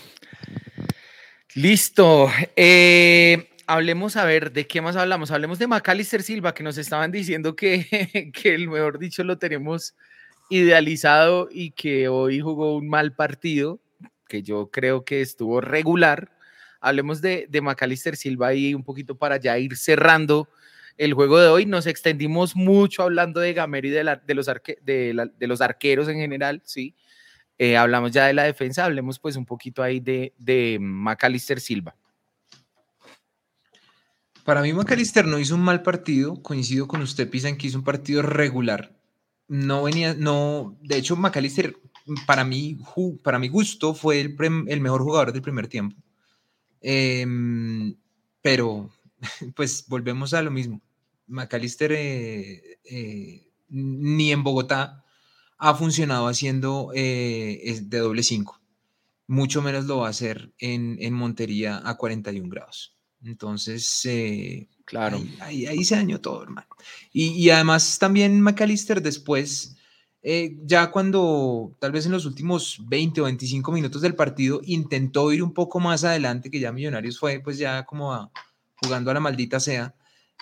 Listo. 1.55 2.29
Eh, 2.55 3.49
hablemos 3.67 4.15
a 4.15 4.25
ver 4.25 4.51
de 4.51 4.67
qué 4.67 4.81
más 4.81 4.95
hablamos. 4.95 5.31
Hablemos 5.31 5.59
de 5.59 5.67
Macalister 5.67 6.23
Silva, 6.23 6.53
que 6.53 6.63
nos 6.63 6.77
estaban 6.77 7.11
diciendo 7.11 7.55
que, 7.55 8.31
que 8.33 8.55
el 8.55 8.67
mejor 8.69 8.99
dicho 8.99 9.23
lo 9.23 9.37
tenemos 9.37 9.95
idealizado 10.49 11.49
y 11.51 11.71
que 11.71 12.07
hoy 12.07 12.39
jugó 12.39 12.75
un 12.75 12.87
mal 12.89 13.13
partido, 13.13 13.79
que 14.29 14.41
yo 14.43 14.69
creo 14.71 15.03
que 15.03 15.19
estuvo 15.19 15.59
regular. 15.59 16.31
Hablemos 16.79 17.19
de, 17.21 17.47
de 17.49 17.59
Macalister 17.59 18.15
Silva 18.15 18.47
ahí 18.47 18.73
un 18.73 18.85
poquito 18.85 19.15
para 19.17 19.35
ya 19.35 19.57
ir 19.59 19.75
cerrando 19.75 20.47
el 20.97 21.13
juego 21.13 21.37
de 21.39 21.49
hoy. 21.49 21.65
Nos 21.65 21.85
extendimos 21.87 22.55
mucho 22.55 23.03
hablando 23.03 23.41
de 23.41 23.51
Gamero 23.51 23.87
y 23.87 23.89
de, 23.89 24.03
los, 24.33 24.47
arque- 24.47 24.79
de, 24.81 25.47
los 25.47 25.59
arqueros 25.59 26.07
en 26.07 26.15
general, 26.15 26.61
sí. 26.63 26.95
Eh, 27.57 27.75
hablamos 27.75 28.11
ya 28.11 28.27
de 28.27 28.33
la 28.33 28.43
defensa, 28.43 28.85
hablemos 28.85 29.19
pues 29.19 29.35
un 29.35 29.45
poquito 29.45 29.83
ahí 29.83 29.99
de, 29.99 30.33
de 30.37 30.77
Macalister 30.79 31.59
Silva. 31.59 31.93
Para 34.45 34.61
mí, 34.61 34.73
McAllister 34.73 35.25
no 35.25 35.37
hizo 35.37 35.55
un 35.55 35.61
mal 35.61 35.83
partido. 35.83 36.41
Coincido 36.41 36.87
con 36.87 37.01
usted, 37.01 37.29
Pisa, 37.29 37.49
en 37.49 37.57
que 37.57 37.67
hizo 37.67 37.77
un 37.77 37.83
partido 37.83 38.21
regular. 38.21 38.95
No 39.47 39.83
venía, 39.83 40.15
no. 40.17 40.77
De 40.81 40.95
hecho, 40.97 41.15
McAllister, 41.15 41.75
para 42.25 42.43
mí, 42.43 42.77
para 43.23 43.39
mi 43.39 43.47
gusto, 43.47 43.93
fue 43.93 44.19
el, 44.21 44.35
mejor 44.81 45.03
jugador 45.03 45.31
del 45.33 45.41
primer 45.41 45.67
tiempo. 45.67 45.95
Em, 46.81 47.95
pero, 48.41 48.89
pues, 49.55 49.85
volvemos 49.87 50.33
a 50.33 50.41
lo 50.41 50.51
mismo. 50.51 50.81
McAllister 51.27 51.91
eh, 51.91 52.79
eh, 52.85 53.47
ni 53.69 54.31
en 54.31 54.43
Bogotá 54.43 55.03
ha 55.57 55.75
funcionado 55.75 56.27
haciendo 56.27 56.91
eh, 56.95 57.79
de 57.83 57.97
doble 57.99 58.23
5. 58.23 58.59
Mucho 59.27 59.61
menos 59.61 59.85
lo 59.85 59.97
va 59.99 60.07
a 60.07 60.11
hacer 60.11 60.53
en, 60.57 60.97
en 60.99 61.13
Montería 61.13 61.81
a 61.83 61.97
41 61.97 62.49
grados. 62.49 62.95
Entonces, 63.23 64.07
Claro. 64.85 65.17
ahí, 65.17 65.37
ahí- 65.41 65.65
ahí 65.67 65.83
se 65.85 65.95
dañó 65.95 66.19
todo, 66.19 66.41
hermano. 66.41 66.67
Y, 67.11 67.27
y 67.31 67.49
además 67.51 67.99
también 67.99 68.41
McAllister 68.41 69.03
después, 69.03 69.75
eh, 70.21 70.57
ya 70.63 70.91
cuando 70.91 71.75
tal 71.79 71.91
vez 71.91 72.05
en 72.05 72.11
los 72.11 72.25
últimos 72.25 72.81
20 72.87 73.21
o 73.21 73.23
25 73.25 73.71
minutos 73.71 74.01
del 74.01 74.15
partido 74.15 74.59
intentó 74.65 75.31
ir 75.31 75.41
un 75.41 75.53
poco 75.53 75.79
más 75.79 76.03
adelante, 76.03 76.51
que 76.51 76.59
ya 76.59 76.71
Millonarios 76.71 77.17
fue 77.19 77.39
pues 77.39 77.57
ya 77.57 77.85
como 77.85 78.13
a- 78.13 78.31
jugando 78.81 79.11
a 79.11 79.13
la 79.13 79.19
maldita 79.19 79.59
sea, 79.59 79.93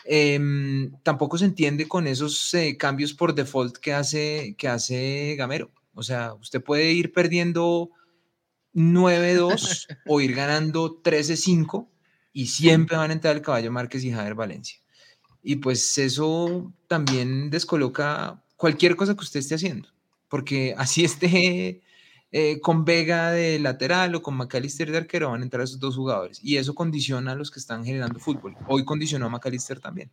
em, 0.06 0.92
tampoco 1.04 1.38
se 1.38 1.46
entiende 1.46 1.88
con 1.88 2.08
esos 2.08 2.54
eh, 2.54 2.78
cambios 2.78 3.14
por 3.14 3.34
default 3.36 3.78
que 3.78 3.94
hace, 3.94 4.56
que 4.58 4.68
hace 4.68 5.36
Gamero. 5.38 5.70
O 5.94 6.04
sea, 6.04 6.34
usted 6.36 6.64
puede 6.64 6.92
ir 6.94 7.12
perdiendo 7.12 7.90
9-2 8.74 9.88
o 10.06 10.22
ir 10.22 10.34
ganando 10.36 11.02
13-5 11.02 11.88
y 12.34 12.48
siempre 12.48 12.98
van 12.98 13.10
a 13.10 13.14
entrar 13.14 13.36
el 13.36 13.42
caballo 13.42 13.72
Márquez 13.72 14.04
y 14.04 14.12
Javier 14.12 14.36
Valencia. 14.36 14.78
Y 15.42 15.56
pues 15.58 15.98
eso 15.98 16.72
también 16.88 17.50
descoloca 17.50 18.44
cualquier 18.58 18.96
cosa 18.96 19.14
que 19.16 19.22
usted 19.22 19.40
esté 19.40 19.56
haciendo, 19.56 19.88
porque 20.28 20.76
así 20.78 21.04
esté 21.06 21.82
eh, 22.32 22.60
con 22.60 22.84
Vega 22.84 23.32
de 23.32 23.60
lateral 23.60 24.14
o 24.16 24.22
con 24.22 24.36
McAllister 24.36 24.92
de 24.92 24.98
arquero, 24.98 25.30
van 25.32 25.42
a 25.42 25.44
entrar 25.46 25.64
esos 25.64 25.80
dos 25.80 25.96
jugadores. 25.96 26.40
Y 26.44 26.58
eso 26.58 26.76
condiciona 26.76 27.32
a 27.32 27.36
los 27.36 27.52
que 27.52 27.60
están 27.60 27.86
generando 27.86 28.20
fútbol. 28.20 28.56
Hoy 28.68 28.84
condicionó 28.84 29.28
a 29.28 29.30
McAllister 29.30 29.80
también. 29.80 30.12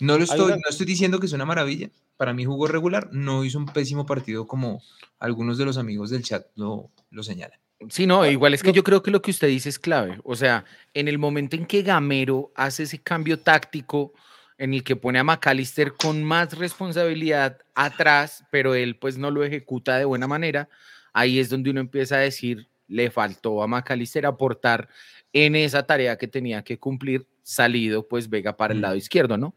No, 0.00 0.16
lo 0.18 0.24
estoy, 0.24 0.40
una- 0.46 0.56
no 0.56 0.68
estoy 0.68 0.86
diciendo 0.86 1.20
que 1.20 1.26
es 1.26 1.32
una 1.32 1.44
maravilla. 1.44 1.90
Para 2.16 2.32
mí 2.34 2.44
jugó 2.44 2.66
regular, 2.66 3.10
no 3.12 3.44
hizo 3.44 3.58
un 3.58 3.66
pésimo 3.66 4.04
partido 4.06 4.46
como 4.46 4.82
algunos 5.20 5.58
de 5.58 5.64
los 5.64 5.78
amigos 5.78 6.10
del 6.10 6.24
chat 6.24 6.46
lo, 6.56 6.90
lo 7.10 7.22
señalan. 7.22 7.58
Sí, 7.90 8.06
no, 8.08 8.28
igual 8.28 8.54
es 8.54 8.62
que 8.64 8.72
yo 8.72 8.82
creo 8.82 9.04
que 9.04 9.12
lo 9.12 9.22
que 9.22 9.30
usted 9.30 9.46
dice 9.46 9.68
es 9.68 9.78
clave. 9.78 10.18
O 10.24 10.34
sea, 10.34 10.64
en 10.94 11.06
el 11.06 11.18
momento 11.18 11.54
en 11.54 11.64
que 11.66 11.82
Gamero 11.82 12.50
hace 12.56 12.82
ese 12.82 12.98
cambio 13.00 13.38
táctico 13.38 14.12
en 14.58 14.74
el 14.74 14.82
que 14.82 14.96
pone 14.96 15.18
a 15.18 15.24
McAllister 15.24 15.94
con 15.94 16.22
más 16.22 16.58
responsabilidad 16.58 17.58
atrás, 17.74 18.44
pero 18.50 18.74
él 18.74 18.96
pues 18.96 19.16
no 19.16 19.30
lo 19.30 19.44
ejecuta 19.44 19.96
de 19.96 20.04
buena 20.04 20.26
manera, 20.26 20.68
ahí 21.12 21.38
es 21.38 21.48
donde 21.48 21.70
uno 21.70 21.80
empieza 21.80 22.16
a 22.16 22.20
decir, 22.20 22.66
le 22.88 23.10
faltó 23.10 23.62
a 23.62 23.68
McAllister 23.68 24.26
aportar 24.26 24.88
en 25.32 25.54
esa 25.54 25.86
tarea 25.86 26.18
que 26.18 26.26
tenía 26.26 26.62
que 26.62 26.78
cumplir, 26.78 27.26
salido 27.42 28.06
pues 28.06 28.28
Vega 28.28 28.56
para 28.56 28.74
el 28.74 28.80
lado 28.80 28.96
izquierdo, 28.96 29.36
¿no? 29.36 29.54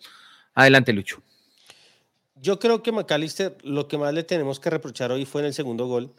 Adelante, 0.54 0.94
Lucho. 0.94 1.22
Yo 2.36 2.60
creo 2.60 2.84
que 2.84 2.92
McAllister 2.92 3.58
lo 3.64 3.88
que 3.88 3.98
más 3.98 4.14
le 4.14 4.24
tenemos 4.24 4.60
que 4.60 4.70
reprochar 4.70 5.12
hoy 5.12 5.26
fue 5.26 5.42
en 5.42 5.48
el 5.48 5.54
segundo 5.54 5.88
gol, 5.88 6.14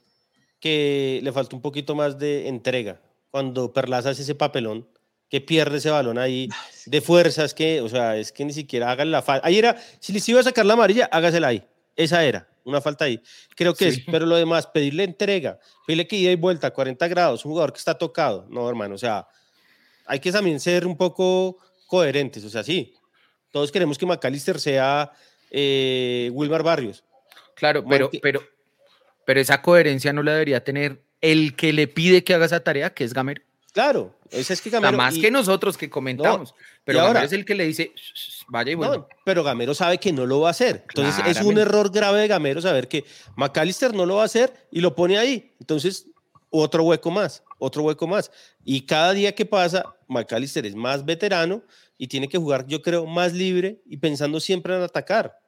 que 0.61 1.20
le 1.22 1.33
faltó 1.33 1.57
un 1.57 1.62
poquito 1.62 1.95
más 1.95 2.18
de 2.18 2.49
entrega. 2.49 3.01
cuando 3.30 3.72
Perlaza 3.72 4.11
hace 4.11 4.22
ese 4.22 4.35
papelón, 4.35 4.87
que 5.33 5.41
pierde 5.41 5.78
ese 5.78 5.89
balón 5.89 6.18
ahí 6.18 6.51
de 6.85 7.01
fuerzas, 7.01 7.55
que, 7.55 7.80
o 7.80 7.89
sea, 7.89 8.18
es 8.18 8.33
que 8.33 8.45
ni 8.45 8.53
siquiera 8.53 8.91
hagan 8.91 9.11
la 9.11 9.22
falta. 9.22 9.47
Ahí 9.47 9.57
era, 9.57 9.80
si 9.99 10.12
les 10.12 10.28
iba 10.28 10.39
a 10.41 10.43
sacar 10.43 10.66
la 10.66 10.74
amarilla, 10.74 11.07
hágasela 11.11 11.49
ahí. 11.49 11.64
Esa 11.97 12.22
era, 12.22 12.47
una 12.64 12.83
falta 12.83 13.07
ahí. 13.07 13.18
Creo 13.57 13.72
que 13.72 13.89
es, 13.89 14.01
pero 14.11 14.26
lo 14.26 14.37
demás, 14.37 14.66
pedirle 14.66 15.05
entrega, 15.05 15.59
pedirle 15.87 16.07
que 16.07 16.16
ida 16.16 16.30
y 16.33 16.37
vuelta, 16.37 16.70
40 16.70 17.09
grados, 17.09 17.47
un 17.47 17.53
jugador 17.53 17.72
que 17.72 17.78
está 17.78 17.97
tocado. 17.97 18.47
No, 18.51 18.68
hermano, 18.68 18.95
o 18.95 18.99
sea, 18.99 19.26
hay 20.05 20.20
que 20.20 20.30
también 20.30 20.61
ser 20.61 20.87
un 20.87 20.99
poco 20.99 21.57
coherentes, 21.87 22.45
o 22.45 22.51
sea, 22.51 22.62
sí. 22.62 22.93
Todos 23.53 23.72
queremos 23.72 23.97
que 23.97 24.05
McAllister 24.05 24.61
sea 24.61 25.12
eh, 25.51 26.28
Wilmar 26.35 26.62
Barrios. 26.62 27.05
Claro, 27.55 27.83
pero, 27.89 28.05
Marque- 28.11 28.20
pero, 28.22 28.43
pero 29.24 29.41
esa 29.41 29.62
coherencia 29.62 30.12
no 30.12 30.22
la 30.22 30.33
debería 30.33 30.62
tener 30.62 31.01
el 31.22 31.57
que 31.57 31.72
le 31.72 31.89
pide 31.89 32.22
que 32.22 32.35
haga 32.35 32.45
esa 32.45 32.61
tarea, 32.61 32.93
que 32.93 33.05
es 33.05 33.14
Gamero. 33.14 33.41
Claro, 33.72 34.14
ese 34.30 34.52
es 34.52 34.60
que 34.60 34.68
O 34.68 34.72
sea, 34.72 34.80
Gamero. 34.80 34.98
más 34.98 35.16
y- 35.16 35.20
que 35.22 35.30
nosotros 35.30 35.78
que 35.78 35.88
comentamos. 35.88 36.54
pero 36.84 37.00
ahora- 37.00 37.12
Gamero 37.14 37.26
es 37.26 37.32
el 37.32 37.44
que 37.46 37.54
le 37.54 37.64
dice, 37.66 37.92
"Shh, 37.96 38.12
shh, 38.14 38.44
vaya 38.48 38.72
y 38.72 38.74
vuelva. 38.74 38.96
No, 38.96 39.08
pero 39.24 39.42
Gamero 39.42 39.72
sabe 39.74 39.98
que 39.98 40.12
no 40.12 40.26
lo 40.26 40.40
va 40.40 40.48
a 40.48 40.50
hacer. 40.50 40.84
Entonces 40.88 41.24
es 41.26 41.42
un 41.42 41.58
error 41.58 41.90
grave 41.90 42.20
de 42.20 42.28
Gamero 42.28 42.60
saber 42.60 42.86
que 42.88 43.04
McAllister 43.36 43.94
no 43.94 44.04
lo 44.04 44.16
va 44.16 44.22
a 44.22 44.26
hacer 44.26 44.52
y 44.70 44.80
lo 44.80 44.94
pone 44.94 45.16
ahí. 45.18 45.52
Entonces, 45.58 46.06
otro 46.50 46.82
hueco 46.84 47.10
más, 47.10 47.42
otro 47.58 47.82
hueco 47.82 48.06
más. 48.06 48.30
Y 48.62 48.82
cada 48.82 49.12
día 49.14 49.34
que 49.34 49.46
pasa, 49.46 49.84
McAllister 50.06 50.66
es 50.66 50.74
más 50.74 51.04
veterano 51.06 51.62
y 51.96 52.08
tiene 52.08 52.28
que 52.28 52.36
jugar, 52.36 52.66
yo 52.66 52.82
creo, 52.82 53.06
más 53.06 53.32
libre 53.32 53.80
y 53.86 53.96
pensando 53.96 54.38
siempre 54.38 54.74
en 54.76 54.82
atacar. 54.82 55.38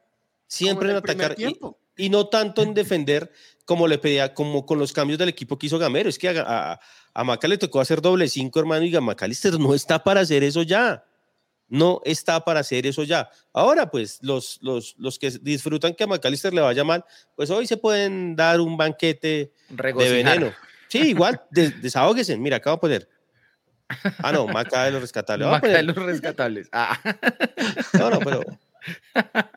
Siempre 0.47 0.91
en 0.91 0.97
atacar. 0.97 1.33
Y, 1.33 1.37
tiempo. 1.37 1.79
Y 1.97 2.09
no 2.11 2.27
tanto 2.29 2.63
en 2.63 2.75
defender 2.75 3.31
como 3.65 3.87
le 3.89 3.99
pedía, 3.99 4.35
como 4.35 4.67
con 4.67 4.79
los 4.79 4.93
cambios 4.93 5.19
del 5.19 5.29
equipo 5.29 5.59
que 5.59 5.67
hizo 5.67 5.79
Gamero. 5.79 6.09
Es 6.09 6.19
que 6.19 6.29
a, 6.29 6.73
a, 6.73 6.81
a 7.15 7.25
Maca 7.25 7.49
le 7.49 7.57
tocó 7.59 7.81
hacer 7.81 8.03
doble 8.03 8.29
cinco, 8.29 8.61
hermano, 8.61 8.85
y 8.85 8.91
McAllister 9.01 9.59
no 9.59 9.75
está 9.75 10.03
para 10.05 10.21
hacer 10.21 10.43
eso 10.45 10.63
ya. 10.63 11.05
No 11.67 12.03
está 12.05 12.45
para 12.45 12.61
hacer 12.61 12.87
eso 12.87 13.05
ya. 13.05 13.31
Ahora, 13.55 13.91
pues, 13.91 14.19
los, 14.21 14.59
los, 14.61 14.95
los 14.99 15.19
que 15.19 15.31
disfrutan 15.41 15.95
que 15.95 16.05
a 16.05 16.07
McAllister 16.07 16.53
le 16.53 16.61
vaya 16.61 16.85
mal, 16.85 17.05
pues 17.37 17.49
hoy 17.49 17.67
se 17.67 17.79
pueden 17.79 18.37
dar 18.37 18.61
un 18.61 18.77
banquete 18.77 19.51
de 19.71 19.77
Regocijar. 19.77 20.15
veneno. 20.15 20.53
Sí, 20.89 20.99
igual, 21.09 21.41
des- 21.51 21.81
desahóguese. 21.81 22.37
Mira, 22.37 22.59
acabo 22.59 22.77
de 22.77 22.81
poner. 22.81 23.09
Ah, 24.19 24.31
no, 24.33 24.47
Maca 24.47 24.85
de 24.85 24.91
los 24.91 25.01
rescatables. 25.01 25.49
Maca 25.49 25.69
de 25.69 25.83
los 25.83 25.97
rescatables. 25.97 26.69
Ah, 26.71 26.99
No, 27.95 28.11
no, 28.11 28.19
pero. 28.21 28.41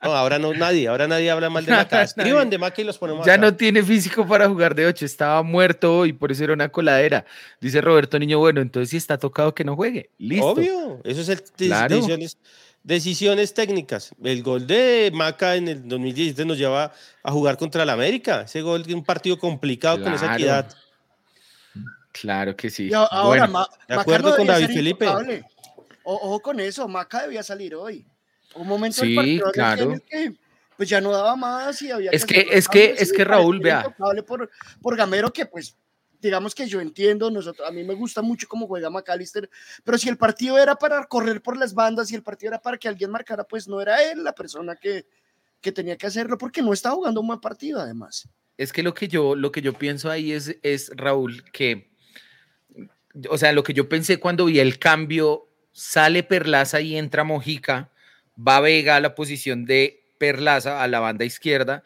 No, 0.04 0.14
ahora 0.16 0.40
no, 0.40 0.54
nadie, 0.54 0.88
ahora 0.88 1.08
nadie 1.08 1.30
habla 1.32 1.50
mal 1.50 1.66
de 1.66 1.72
Maca. 1.72 2.02
Escriban 2.04 2.50
de 2.50 2.58
Maca 2.58 2.82
y 2.82 2.86
los 2.86 2.98
ponemos 2.98 3.26
ya 3.26 3.34
acá. 3.34 3.42
no 3.42 3.56
tiene 3.56 3.84
físico 3.84 4.26
para 4.26 4.48
jugar 4.48 4.74
de 4.76 4.86
8, 4.86 5.06
estaba 5.06 5.44
muerto 5.44 6.06
y 6.06 6.14
por 6.14 6.32
eso 6.32 6.44
era 6.44 6.54
una 6.54 6.70
coladera. 6.70 7.26
Dice 7.60 7.82
Roberto 7.82 8.18
Niño, 8.20 8.40
bueno, 8.40 8.62
entonces 8.62 8.90
si 8.92 8.98
está 8.98 9.18
tocado 9.18 9.54
que 9.54 9.64
no 9.64 9.76
juegue. 9.76 10.12
Listo. 10.18 10.48
Obvio, 10.48 11.02
eso 11.04 11.22
es 11.22 11.30
el 11.30 11.42
Claro. 11.44 11.96
decisiones, 11.96 12.38
decisiones 12.84 13.54
técnicas. 13.54 14.12
El 14.24 14.44
gol 14.44 14.66
de 14.68 15.12
Maca 15.14 15.56
en 15.56 15.68
el 15.68 15.88
2017 15.88 16.46
nos 16.46 16.58
lleva 16.58 16.94
a 17.24 17.32
jugar 17.32 17.58
contra 17.58 17.84
el 17.84 17.90
América. 17.90 18.42
Ese 18.44 18.62
gol 18.62 18.84
de 18.84 18.94
un 18.94 19.04
partido 19.04 19.38
complicado 19.38 20.02
con 20.02 20.14
esa 20.14 20.34
equidad. 20.36 20.74
Claro 22.14 22.56
que 22.56 22.70
sí. 22.70 22.92
Ahora, 22.94 23.46
Bueno, 23.46 23.68
de 23.88 23.96
Maca 23.96 24.02
acuerdo 24.02 24.30
no 24.32 24.36
con 24.38 24.48
David 24.48 24.68
Felipe. 24.68 25.08
ojo 26.04 26.40
con 26.40 26.60
eso, 26.60 26.88
Maca 26.88 27.24
debía 27.24 27.44
salir 27.44 27.76
hoy. 27.76 28.08
Un 28.58 28.68
momento 28.68 29.02
Sí, 29.02 29.18
el 29.18 29.42
que- 29.44 29.52
claro. 29.52 29.96
que, 30.10 30.34
pues 30.76 30.90
ya 30.90 31.02
no 31.02 31.12
daba 31.12 31.36
más 31.36 31.82
y 31.82 31.92
había 31.92 32.12
Es 32.12 32.26
que- 32.26 32.44
los 32.46 32.54
es 32.54 32.68
que- 32.68 32.96
es 32.98 33.12
que 33.14 33.24
Raúl, 33.24 33.60
vea. 33.60 33.96
Por, 34.26 34.50
por 34.82 34.96
Gamero 34.96 35.32
que 35.32 35.46
pues 35.46 35.76
digamos 36.20 36.56
que 36.56 36.68
yo 36.68 36.82
entiendo, 36.82 37.30
nosotros, 37.30 37.68
a 37.68 37.72
mí 37.72 37.84
me 37.84 37.94
gusta 37.94 38.24
mucho 38.24 38.48
cómo 38.48 38.66
juega 38.66 38.90
McAllister, 38.90 39.48
pero 39.84 39.98
si 40.00 40.10
el 40.10 40.18
partido 40.18 40.58
era 40.58 40.76
para 40.76 41.04
correr 41.06 41.42
por 41.44 41.56
las 41.58 41.76
bandas 41.76 42.12
y 42.12 42.16
el 42.16 42.24
partido 42.24 42.50
era 42.50 42.60
para 42.62 42.78
que 42.78 42.88
alguien 42.88 43.12
marcara, 43.12 43.44
pues 43.44 43.68
no 43.68 43.80
era 43.82 44.04
él 44.04 44.24
la 44.24 44.34
persona 44.34 44.76
que, 44.76 45.06
que 45.62 45.72
tenía 45.72 45.96
que 45.96 46.08
hacerlo 46.08 46.38
porque 46.38 46.62
no 46.64 46.74
estaba 46.74 46.96
jugando 46.96 47.22
un 47.22 47.28
buen 47.28 47.40
partido 47.40 47.80
además. 47.80 48.28
Es 48.58 48.74
que 48.74 48.82
lo 48.82 48.96
que 48.96 49.08
yo, 49.08 49.36
lo 49.36 49.52
que 49.52 49.62
yo 49.62 49.74
pienso 49.74 50.10
ahí 50.10 50.32
es, 50.32 50.58
es, 50.64 50.90
Raúl, 50.96 51.44
que, 51.52 51.92
o 53.30 53.38
sea, 53.38 53.52
lo 53.54 53.64
que 53.64 53.74
yo 53.74 53.88
pensé 53.88 54.20
cuando 54.20 54.46
vi 54.46 54.60
el 54.60 54.80
cambio, 54.80 55.48
sale 55.72 56.24
Perlaza 56.24 56.82
y 56.82 56.98
entra 56.98 57.24
Mojica, 57.24 57.92
va 58.38 58.60
Vega 58.60 58.96
a 58.96 59.00
la 59.00 59.16
posición 59.16 59.66
de 59.66 60.04
Perlaza, 60.18 60.82
a 60.82 60.88
la 60.88 61.00
banda 61.00 61.26
izquierda, 61.26 61.84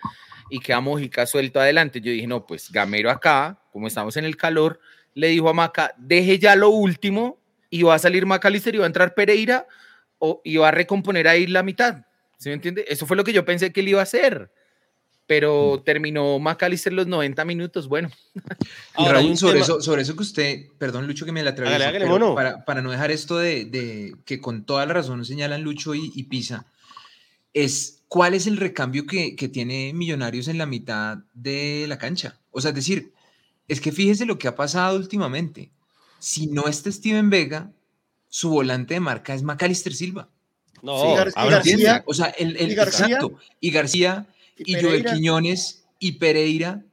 y 0.49 0.59
queda 0.59 0.81
Mojica 0.81 1.25
suelto 1.25 1.59
adelante. 1.59 2.01
Yo 2.01 2.11
dije, 2.11 2.27
no, 2.27 2.45
pues 2.45 2.71
Gamero 2.71 3.09
acá, 3.09 3.59
como 3.71 3.87
estamos 3.87 4.17
en 4.17 4.25
el 4.25 4.37
calor, 4.37 4.79
le 5.13 5.27
dijo 5.27 5.49
a 5.49 5.53
Maca, 5.53 5.93
deje 5.97 6.39
ya 6.39 6.55
lo 6.55 6.69
último, 6.69 7.39
y 7.69 7.83
va 7.83 7.95
a 7.95 7.99
salir 7.99 8.25
Macalister 8.25 8.75
y 8.75 8.79
va 8.79 8.85
a 8.85 8.87
entrar 8.87 9.13
Pereira, 9.13 9.67
o, 10.19 10.41
y 10.43 10.57
va 10.57 10.69
a 10.69 10.71
recomponer 10.71 11.27
ahí 11.27 11.47
la 11.47 11.63
mitad. 11.63 12.05
¿Sí 12.37 12.49
me 12.49 12.55
entiende? 12.55 12.85
Eso 12.87 13.05
fue 13.05 13.17
lo 13.17 13.23
que 13.23 13.33
yo 13.33 13.45
pensé 13.45 13.71
que 13.71 13.81
él 13.81 13.89
iba 13.89 13.99
a 13.99 14.03
hacer 14.03 14.51
pero 15.31 15.81
terminó 15.85 16.39
McAllister 16.39 16.91
los 16.91 17.07
90 17.07 17.45
minutos. 17.45 17.87
Bueno, 17.87 18.09
Y 18.35 18.41
Ahora, 18.95 19.13
Raúl, 19.21 19.37
sobre, 19.37 19.53
tema- 19.53 19.63
eso, 19.63 19.81
sobre 19.81 20.01
eso 20.01 20.13
que 20.17 20.23
usted, 20.23 20.65
perdón 20.77 21.07
Lucho 21.07 21.25
que 21.25 21.31
me 21.31 21.41
la 21.41 21.51
atravieso, 21.51 21.77
para, 22.35 22.65
para 22.65 22.81
no 22.81 22.91
dejar 22.91 23.11
esto 23.11 23.37
de, 23.37 23.63
de 23.63 24.13
que 24.25 24.41
con 24.41 24.65
toda 24.65 24.85
la 24.85 24.93
razón 24.93 25.23
señalan 25.23 25.61
Lucho 25.63 25.95
y, 25.95 26.11
y 26.13 26.23
Pisa, 26.23 26.65
es 27.53 28.01
cuál 28.09 28.33
es 28.33 28.45
el 28.45 28.57
recambio 28.57 29.05
que, 29.05 29.37
que 29.37 29.47
tiene 29.47 29.93
Millonarios 29.93 30.49
en 30.49 30.57
la 30.57 30.65
mitad 30.65 31.19
de 31.33 31.85
la 31.87 31.97
cancha. 31.97 32.37
O 32.51 32.59
sea, 32.59 32.71
es 32.71 32.75
decir, 32.75 33.13
es 33.69 33.79
que 33.79 33.93
fíjese 33.93 34.25
lo 34.25 34.37
que 34.37 34.49
ha 34.49 34.55
pasado 34.57 34.97
últimamente. 34.97 35.71
Si 36.19 36.47
no 36.47 36.67
está 36.67 36.91
Steven 36.91 37.29
Vega, 37.29 37.71
su 38.27 38.49
volante 38.49 38.95
de 38.95 38.99
marca 38.99 39.33
es 39.33 39.43
Macalister 39.43 39.93
Silva. 39.93 40.27
No, 40.81 40.99
Sí, 40.99 41.07
Gar- 41.15 41.33
y 41.47 41.49
García-. 41.49 42.03
O 42.05 42.13
sea, 42.13 42.25
el, 42.37 42.57
el- 42.57 42.71
y 42.71 42.75
García- 42.75 43.05
exacto. 43.05 43.39
Y 43.61 43.71
García 43.71 44.25
Y 44.57 44.77
y, 44.77 44.81
Joel. 44.81 45.05
Quiñones 45.05 45.83
y 45.99 46.13
Pereira. 46.13 46.83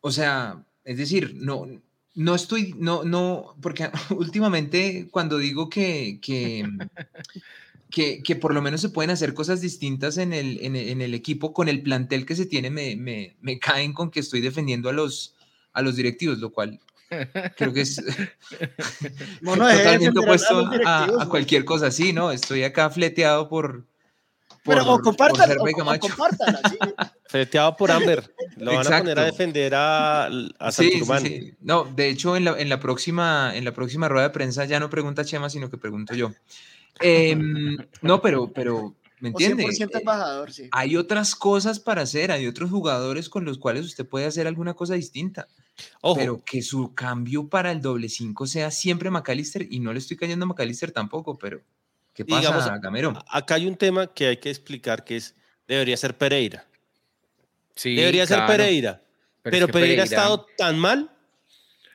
O 0.00 0.10
sea, 0.12 0.64
es 0.84 0.98
decir, 0.98 1.34
no, 1.34 1.66
no 2.14 2.34
estoy, 2.34 2.74
no, 2.78 3.04
no, 3.04 3.56
porque 3.60 3.90
últimamente 4.10 5.08
cuando 5.10 5.38
digo 5.38 5.68
que, 5.68 6.18
que, 6.22 6.64
que, 7.90 8.22
que 8.22 8.36
por 8.36 8.54
lo 8.54 8.62
menos 8.62 8.80
se 8.80 8.88
pueden 8.88 9.10
hacer 9.10 9.34
cosas 9.34 9.60
distintas 9.60 10.16
en 10.18 10.32
el, 10.32 10.58
en 10.64 10.76
el, 10.76 10.88
en 10.88 11.02
el 11.02 11.14
equipo 11.14 11.52
con 11.52 11.68
el 11.68 11.82
plantel 11.82 12.24
que 12.26 12.36
se 12.36 12.46
tiene, 12.46 12.70
me, 12.70 12.96
me, 12.96 13.36
me 13.40 13.58
caen 13.58 13.92
con 13.92 14.10
que 14.10 14.20
estoy 14.20 14.40
defendiendo 14.40 14.88
a 14.88 14.92
los, 14.92 15.34
a 15.72 15.82
los 15.82 15.96
directivos, 15.96 16.38
lo 16.38 16.50
cual 16.52 16.80
creo 17.56 17.72
que 17.72 17.82
es 17.82 17.96
de 19.40 19.64
totalmente 19.66 19.98
defender 19.98 20.08
a- 20.08 20.20
a 20.20 20.22
opuesto 20.22 21.20
a, 21.20 21.28
cualquier 21.28 21.64
cosa 21.64 21.86
así, 21.88 22.12
¿no? 22.12 22.32
Estoy 22.32 22.62
acá 22.64 22.90
fleteado 22.90 23.48
por... 23.48 23.84
Pero 24.66 24.84
por- 24.84 24.92
o 24.92 24.96
por 24.96 25.02
compártala, 25.04 25.46
ser 25.46 25.58
o, 25.58 25.64
o 25.64 25.98
compártala, 25.98 26.60
sí. 26.68 26.76
Freteado 27.28 27.76
por 27.76 27.90
Amber. 27.90 28.34
Lo 28.56 28.74
van 28.74 28.86
a 28.86 28.98
poner 28.98 29.18
a 29.18 29.22
Exacto. 29.22 29.24
defender 29.24 29.74
a, 29.74 30.24
a 30.26 30.72
Sí, 30.72 30.84
sí, 30.84 30.90
Santurbán. 30.98 31.22
sí. 31.22 31.52
No, 31.60 31.84
de 31.84 32.08
hecho, 32.08 32.36
en 32.36 32.44
la, 32.44 32.58
en 32.60 32.68
la 32.68 32.78
próxima, 32.80 33.52
en 33.56 33.64
la 33.64 33.72
próxima 33.72 34.08
rueda 34.08 34.28
de 34.28 34.32
prensa 34.34 34.64
ya 34.64 34.78
no 34.80 34.90
pregunta 34.90 35.24
Chema, 35.24 35.48
sino 35.50 35.70
que 35.70 35.78
pregunto 35.78 36.14
yo. 36.14 36.32
Em, 37.00 37.76
no, 38.02 38.22
pero, 38.22 38.50
pero, 38.52 38.94
¿me 39.20 39.28
O 39.28 39.32
entiende? 39.32 39.64
100% 39.66 39.96
Eh, 39.96 40.00
embajador, 40.00 40.52
sí. 40.52 40.68
hay 40.72 40.96
otras 40.96 41.34
cosas 41.34 41.78
para 41.80 42.02
hacer, 42.02 42.30
hay 42.32 42.46
otros 42.46 42.70
jugadores 42.70 43.28
con 43.28 43.44
los 43.44 43.58
cuales 43.58 43.84
usted 43.84 44.06
puede 44.06 44.26
hacer 44.26 44.46
alguna 44.46 44.74
cosa 44.74 44.94
distinta, 44.94 45.46
Ojo, 46.00 46.16
pero 46.16 46.42
que 46.44 46.62
su 46.62 46.94
cambio 46.94 47.48
para 47.48 47.70
el 47.72 47.82
doble 47.82 48.08
5 48.08 48.46
sea 48.46 48.70
siempre 48.70 49.10
McAllister, 49.10 49.66
y 49.70 49.80
no 49.80 49.92
le 49.92 49.98
estoy 49.98 50.16
cayendo 50.16 50.44
a 50.44 50.48
McAllister 50.48 50.90
tampoco, 50.90 51.36
pero 51.36 51.60
¿qué 52.16 52.24
pasa, 52.24 52.40
Digamos, 52.40 52.80
Gamero? 52.80 53.12
acá 53.30 53.54
hay 53.54 53.66
un 53.66 53.76
tema 53.76 54.08
que 54.08 54.26
hay 54.26 54.36
que 54.38 54.50
explicar 54.50 55.04
que 55.04 55.16
es, 55.18 55.34
debería 55.68 55.96
ser 55.96 56.16
Pereira. 56.16 56.66
sí. 57.76 57.94
debería 57.94 58.26
ser 58.26 58.38
claro, 58.38 58.52
Pereira. 58.52 59.02
Pero, 59.42 59.56
es 59.56 59.66
que 59.66 59.72
Pereira, 59.72 60.02
ha 60.02 60.06
estado 60.06 60.46
tan 60.58 60.76
mal 60.78 61.10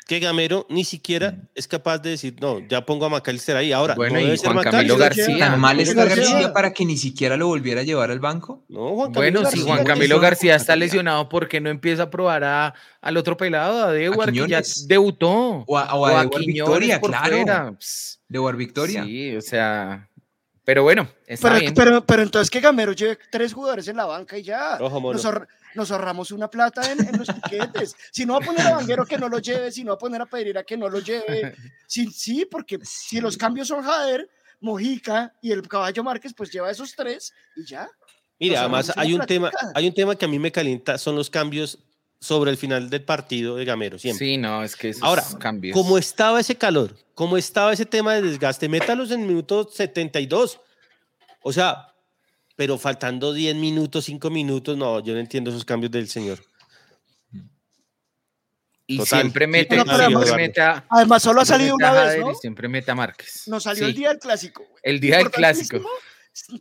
que 0.07 0.19
Gamero 0.19 0.65
ni 0.69 0.83
siquiera 0.83 1.37
es 1.55 1.67
capaz 1.69 1.99
de 1.99 2.09
decir, 2.11 2.35
no, 2.41 2.59
ya 2.67 2.85
pongo 2.85 3.05
a 3.05 3.09
Macalister 3.09 3.55
ahí. 3.55 3.71
Ahora, 3.71 3.95
Bueno, 3.95 4.19
no 4.19 4.33
y 4.33 4.37
ser 4.37 4.51
Juan 4.51 4.63
Camilo. 4.65 4.97
García. 4.97 5.37
¿Tan 5.39 5.59
mal 5.59 5.79
está 5.79 6.03
García. 6.05 6.51
Para 6.53 6.73
que 6.73 6.83
ni 6.85 6.97
siquiera 6.97 7.37
lo 7.37 7.47
volviera 7.47 7.79
a 7.81 7.83
llevar 7.83 8.11
al 8.11 8.19
banco? 8.19 8.63
No, 8.67 8.89
Juan 8.95 9.13
Camilo 9.13 9.39
Bueno, 9.39 9.39
si 9.39 9.57
García. 9.59 9.63
Juan 9.63 9.77
García, 9.77 9.93
Camilo 9.93 10.19
García 10.19 10.55
está 10.55 10.75
lesionado, 10.75 11.29
¿por 11.29 11.47
qué 11.47 11.61
no 11.61 11.69
empieza 11.69 12.03
a 12.03 12.09
probar 12.09 12.43
a, 12.43 12.73
al 12.99 13.15
otro 13.17 13.37
pelado, 13.37 13.83
a 13.85 13.91
Dewar, 13.93 14.33
que 14.33 14.47
ya 14.47 14.61
debutó? 14.87 15.63
O 15.67 15.77
a, 15.77 15.93
o 15.95 16.05
a 16.05 16.11
Edward 16.11 16.29
Quiñones 16.29 16.55
Victoria, 16.55 16.99
claro. 16.99 17.35
fuera. 17.37 17.71
Ps, 17.77 18.19
De 18.27 18.39
War 18.39 18.55
Victoria. 18.57 19.03
Sí, 19.05 19.35
o 19.37 19.41
sea, 19.41 20.09
pero 20.63 20.83
bueno, 20.83 21.09
está 21.25 21.49
Pero, 21.49 21.59
bien. 21.59 21.73
pero, 21.73 22.05
pero 22.05 22.21
entonces 22.23 22.49
que 22.49 22.59
Gamero 22.59 22.93
lleve 22.93 23.17
tres 23.31 23.53
jugadores 23.53 23.87
en 23.87 23.97
la 23.97 24.05
banca 24.05 24.37
y 24.37 24.43
ya. 24.43 24.77
Ojo, 24.79 24.99
mono. 24.99 25.13
Nos, 25.13 25.25
ahor- 25.25 25.47
nos 25.75 25.89
ahorramos 25.91 26.31
una 26.31 26.49
plata 26.49 26.91
en, 26.91 26.99
en 27.07 27.17
los 27.17 27.27
piquetes. 27.43 27.95
Si 28.11 28.25
no 28.25 28.33
va 28.33 28.39
a 28.39 28.45
poner 28.45 28.67
a 28.67 28.75
Vanguero 28.75 29.05
que 29.05 29.17
no 29.17 29.27
lo 29.29 29.39
lleve, 29.39 29.71
si 29.71 29.83
no 29.83 29.89
va 29.91 29.95
a 29.95 29.99
poner 29.99 30.21
a 30.21 30.25
Pereira 30.25 30.63
que 30.63 30.77
no 30.77 30.87
lo 30.89 30.99
lleve. 30.99 31.55
Sí, 31.87 32.07
sí 32.11 32.45
porque 32.49 32.79
si 32.83 33.19
los 33.19 33.35
cambios 33.37 33.67
son 33.67 33.83
Jader, 33.83 34.29
Mojica 34.61 35.33
y 35.41 35.51
el 35.51 35.67
caballo 35.67 36.03
Márquez, 36.03 36.33
pues 36.33 36.51
lleva 36.51 36.69
esos 36.71 36.95
tres 36.95 37.33
y 37.55 37.65
ya. 37.65 37.89
Mire, 38.39 38.53
Nos 38.55 38.61
además 38.61 38.93
hay 38.95 39.13
un 39.13 39.25
tema, 39.25 39.51
hay 39.75 39.87
un 39.87 39.93
tema 39.93 40.15
que 40.15 40.25
a 40.25 40.27
mí 40.27 40.39
me 40.39 40.51
calienta, 40.51 40.97
son 40.97 41.15
los 41.15 41.29
cambios 41.29 41.79
sobre 42.21 42.51
el 42.51 42.57
final 42.57 42.89
del 42.91 43.03
partido 43.03 43.55
de 43.55 43.65
Gamero, 43.65 43.97
siempre. 43.97 44.25
Sí, 44.27 44.37
no, 44.37 44.63
es 44.63 44.75
que 44.75 44.89
esos 44.89 45.01
Ahora, 45.01 45.23
cambios. 45.39 45.73
Como 45.75 45.97
estaba 45.97 46.39
ese 46.39 46.55
calor, 46.55 46.95
como 47.15 47.35
estaba 47.35 47.73
ese 47.73 47.85
tema 47.87 48.13
de 48.13 48.21
desgaste, 48.21 48.69
métalos 48.69 49.09
en 49.09 49.21
el 49.21 49.27
minuto 49.27 49.67
72. 49.69 50.59
O 51.41 51.51
sea, 51.51 51.87
pero 52.55 52.77
faltando 52.77 53.33
10 53.33 53.55
minutos, 53.55 54.05
5 54.05 54.29
minutos, 54.29 54.77
no, 54.77 54.99
yo 55.03 55.13
no 55.15 55.19
entiendo 55.19 55.49
esos 55.49 55.65
cambios 55.65 55.91
del 55.91 56.07
señor. 56.07 56.39
y 58.87 58.97
total. 58.97 59.21
siempre 59.21 59.45
Sí, 59.45 59.51
mete, 59.51 60.61
además- 60.89 61.23
solo 61.23 61.41
ha 61.41 61.45
salido 61.45 61.75
una 61.75 61.93
vez, 61.93 62.19
¿no? 62.19 62.35
Siempre 62.35 62.67
mete 62.67 62.91
a 62.91 62.95
Márquez. 62.95 63.47
Nos 63.47 63.63
salió 63.63 63.85
el 63.85 63.95
día 63.95 64.09
del 64.09 64.19
clásico. 64.19 64.63
güey. 64.69 64.81
el 64.83 64.99
día 64.99 65.17
del 65.17 65.31
clásico. 65.31 65.81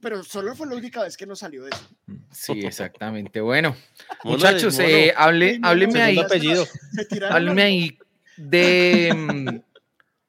Pero 0.02 0.22
solo 0.24 0.54
fue 0.54 0.66
la 0.66 0.74
única 0.74 1.02
vez 1.02 1.16
que 1.16 1.26
nos 1.26 1.38
salió 1.40 1.66
eso. 1.66 1.88
Sí, 2.32 2.60
exactamente. 2.64 3.40
Bueno, 3.40 3.76
Mono 4.24 4.36
muchachos, 4.36 4.78
eh, 4.78 5.12
hable, 5.16 5.58
no, 5.58 5.68
ahí. 5.68 6.18
Apellido. 6.18 6.64
La- 7.18 7.62
ahí 7.64 7.98
de. 8.36 9.12
mm, 9.14 9.48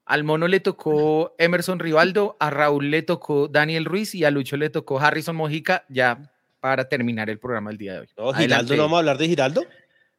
al 0.06 0.24
mono 0.24 0.48
le 0.48 0.60
tocó 0.60 1.36
Emerson 1.38 1.80
Rivaldo, 1.80 2.36
a 2.40 2.50
Raúl 2.50 2.90
le 2.92 3.02
tocó 3.04 3.48
Daniel 3.48 3.86
Ruiz 3.86 4.14
y 4.16 4.26
a 4.26 4.32
Lucho 4.32 4.58
le 4.58 4.70
tocó 4.70 5.00
Harrison 5.00 5.36
Mojica, 5.36 5.86
ya 5.90 6.32
para 6.60 6.90
terminar 6.90 7.30
el 7.30 7.40
programa 7.40 7.70
del 7.70 7.78
día 7.78 7.94
de 7.94 8.00
hoy. 8.02 8.10
No, 8.18 8.34
Giraldo, 8.34 8.76
¿no 8.76 8.84
vamos 8.84 8.98
a 8.98 9.00
hablar 9.00 9.18
de 9.18 9.28
Giraldo? 9.28 9.66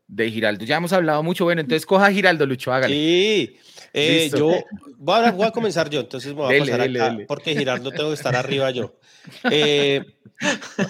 De 0.06 0.30
Giraldo. 0.30 0.64
Ya 0.64 0.76
hemos 0.76 0.92
hablado 0.92 1.22
mucho. 1.22 1.44
Bueno, 1.44 1.60
entonces 1.62 1.86
coja 1.86 2.06
a 2.06 2.12
Giraldo, 2.12 2.44
Lucho, 2.46 2.72
hágale. 2.72 2.94
Sí, 2.94 3.56
eh, 3.94 4.30
yo 4.36 4.62
voy 4.98 5.20
a, 5.24 5.30
voy 5.32 5.46
a 5.46 5.50
comenzar 5.50 5.88
yo, 5.88 6.00
entonces 6.00 6.30
me 6.34 6.40
voy 6.42 6.46
a 6.46 6.52
Dele, 6.52 6.60
pasar 6.66 6.80
dele, 6.80 7.00
acá, 7.00 7.10
dele. 7.12 7.26
porque 7.26 7.56
Giraldo 7.56 7.90
tengo 7.90 8.08
que 8.10 8.14
estar 8.14 8.36
arriba 8.36 8.70
yo. 8.70 8.94
Eh, 9.50 10.02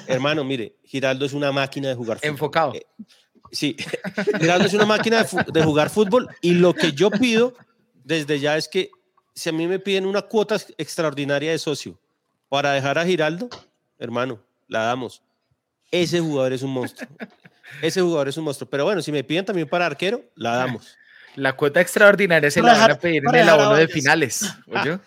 hermano, 0.06 0.42
mire, 0.44 0.74
Giraldo 0.84 1.24
es 1.26 1.32
una 1.34 1.52
máquina 1.52 1.88
de 1.88 1.94
jugar 1.94 2.18
fútbol. 2.18 2.30
Enfocado. 2.30 2.74
Eh, 2.74 2.86
sí, 3.50 3.76
Giraldo 4.40 4.66
es 4.66 4.74
una 4.74 4.86
máquina 4.86 5.24
de, 5.52 5.62
jugar 5.62 5.90
fútbol 5.90 6.28
y 6.40 6.54
lo 6.54 6.74
que 6.74 6.92
yo 6.92 7.10
pido 7.10 7.54
desde 8.04 8.40
ya 8.40 8.56
es 8.56 8.66
que 8.68 8.90
si 9.34 9.50
a 9.50 9.52
mí 9.52 9.66
me 9.66 9.78
piden 9.78 10.06
una 10.06 10.22
cuota 10.22 10.56
ex- 10.56 10.74
extraordinaria 10.78 11.50
de 11.52 11.58
socio 11.58 11.98
para 12.48 12.72
dejar 12.72 12.98
a 12.98 13.04
Giraldo, 13.06 13.48
hermano, 13.98 14.40
la 14.68 14.80
damos. 14.84 15.22
Ese 15.90 16.20
jugador 16.20 16.52
es 16.54 16.62
un 16.62 16.70
monstruo. 16.72 17.08
Ese 17.80 18.00
jugador 18.00 18.28
es 18.28 18.36
un 18.36 18.44
monstruo. 18.44 18.68
Pero 18.68 18.84
bueno, 18.84 19.00
si 19.02 19.10
me 19.12 19.24
piden 19.24 19.44
también 19.44 19.68
para 19.68 19.86
arquero, 19.86 20.22
la 20.34 20.56
damos. 20.56 20.96
La 21.36 21.54
cuota 21.56 21.80
extraordinaria 21.80 22.50
se 22.50 22.60
Para 22.60 22.74
la 22.74 22.78
van 22.80 22.90
a 22.92 22.98
pedir 22.98 23.22
en 23.26 23.34
el 23.34 23.48
abono 23.48 23.74
de 23.74 23.88
finales. 23.88 24.44
¿oyó? 24.66 25.00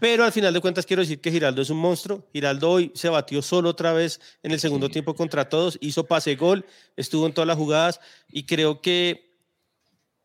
Pero 0.00 0.24
al 0.24 0.32
final 0.32 0.52
de 0.52 0.60
cuentas 0.60 0.84
quiero 0.86 1.00
decir 1.02 1.20
que 1.20 1.30
Giraldo 1.30 1.62
es 1.62 1.70
un 1.70 1.78
monstruo. 1.78 2.26
Giraldo 2.32 2.70
hoy 2.70 2.92
se 2.94 3.08
batió 3.08 3.40
solo 3.42 3.70
otra 3.70 3.92
vez 3.92 4.20
en 4.42 4.52
el 4.52 4.60
segundo 4.60 4.88
tiempo 4.90 5.14
contra 5.14 5.48
todos, 5.48 5.78
hizo 5.80 6.04
pase 6.04 6.34
gol, 6.36 6.64
estuvo 6.96 7.26
en 7.26 7.32
todas 7.32 7.46
las 7.48 7.56
jugadas 7.56 8.00
y 8.30 8.44
creo 8.44 8.80
que 8.82 9.30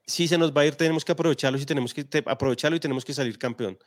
si 0.05 0.27
se 0.27 0.37
nos 0.37 0.51
va 0.51 0.61
a 0.61 0.65
ir 0.65 0.75
tenemos 0.75 1.05
que 1.05 1.13
aprovecharlo 1.13 1.57
y 1.57 1.65
tenemos 1.65 1.93
que 1.93 2.05
aprovecharlo 2.25 2.75
y 2.75 2.79
tenemos 2.81 3.05
que 3.05 3.13
salir 3.13 3.37
campeón. 3.37 3.77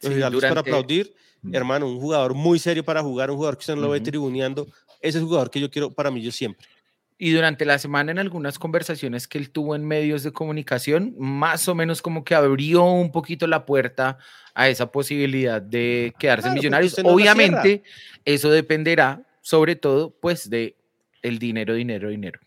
Sí, 0.00 0.08
Giraldo 0.08 0.38
es 0.38 0.42
para 0.42 0.50
durante- 0.62 0.70
aplaudir, 0.70 1.14
Mm. 1.42 1.54
hermano, 1.56 1.88
un 1.88 1.98
jugador 2.00 2.34
muy 2.34 2.60
serio 2.60 2.84
para 2.84 3.02
jugar, 3.02 3.28
un 3.30 3.36
jugador 3.36 3.56
que 3.56 3.62
usted 3.62 3.74
no 3.74 3.82
lo 3.82 3.90
ve 3.90 3.98
Ujú. 3.98 4.04
tribuneando. 4.04 4.66
Ese 5.00 5.08
es 5.08 5.14
el 5.16 5.22
jugador 5.24 5.50
que 5.50 5.58
yo 5.60 5.68
quiero 5.70 5.90
para 5.92 6.10
mí 6.12 6.22
yo 6.22 6.30
siempre. 6.30 6.68
Y 7.24 7.30
durante 7.30 7.64
la 7.64 7.78
semana 7.78 8.10
en 8.10 8.18
algunas 8.18 8.58
conversaciones 8.58 9.28
que 9.28 9.38
él 9.38 9.50
tuvo 9.50 9.76
en 9.76 9.84
medios 9.86 10.24
de 10.24 10.32
comunicación, 10.32 11.14
más 11.16 11.68
o 11.68 11.74
menos 11.76 12.02
como 12.02 12.24
que 12.24 12.34
abrió 12.34 12.82
un 12.82 13.12
poquito 13.12 13.46
la 13.46 13.64
puerta 13.64 14.18
a 14.54 14.68
esa 14.68 14.90
posibilidad 14.90 15.62
de 15.62 16.12
quedarse 16.18 16.48
en 16.48 16.54
Claro, 16.54 16.60
millonarios. 16.60 16.98
no 16.98 17.10
Obviamente, 17.10 17.84
eso 18.24 18.50
dependerá 18.50 19.22
sobre 19.40 19.76
todo 19.76 20.10
pues 20.10 20.50
de 20.50 20.74
el 21.22 21.38
dinero, 21.38 21.74
dinero, 21.74 22.08
dinero. 22.08 22.40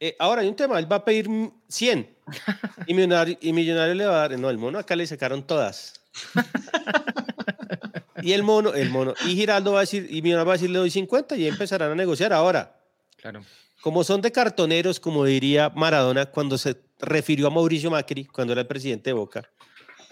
Eh, 0.00 0.16
ahora 0.18 0.42
hay 0.42 0.48
un 0.48 0.56
tema, 0.56 0.78
él 0.78 0.92
va 0.92 0.96
a 0.96 1.04
pedir 1.06 1.30
mm, 1.30 1.50
100 1.66 2.14
y 2.86 2.92
millonario, 2.92 3.38
y 3.40 3.54
millonario 3.54 3.94
le 3.94 4.04
va 4.04 4.16
a 4.16 4.28
dar, 4.28 4.38
no, 4.38 4.50
el 4.50 4.58
mono 4.58 4.78
acá 4.80 4.96
le 4.96 5.06
sacaron 5.06 5.46
todas. 5.46 5.98
y 8.22 8.34
el 8.34 8.42
mono, 8.42 8.74
el 8.74 8.90
mono, 8.90 9.14
y 9.24 9.34
Giraldo 9.34 9.72
va 9.72 9.78
a 9.78 9.80
decir, 9.84 10.08
y 10.10 10.20
Millonario 10.20 10.46
va 10.46 10.52
a 10.52 10.56
decir 10.56 10.68
le 10.68 10.78
doy 10.78 10.90
50 10.90 11.38
y 11.38 11.48
empezarán 11.48 11.90
a 11.90 11.94
negociar. 11.94 12.34
Ahora, 12.34 12.81
Claro. 13.22 13.42
como 13.80 14.04
son 14.04 14.20
de 14.20 14.30
cartoneros, 14.32 15.00
como 15.00 15.24
diría 15.24 15.70
Maradona 15.74 16.26
cuando 16.26 16.58
se 16.58 16.76
refirió 17.00 17.46
a 17.46 17.50
Mauricio 17.50 17.90
Macri, 17.90 18.24
cuando 18.26 18.52
era 18.52 18.60
el 18.62 18.66
presidente 18.66 19.10
de 19.10 19.14
Boca, 19.14 19.48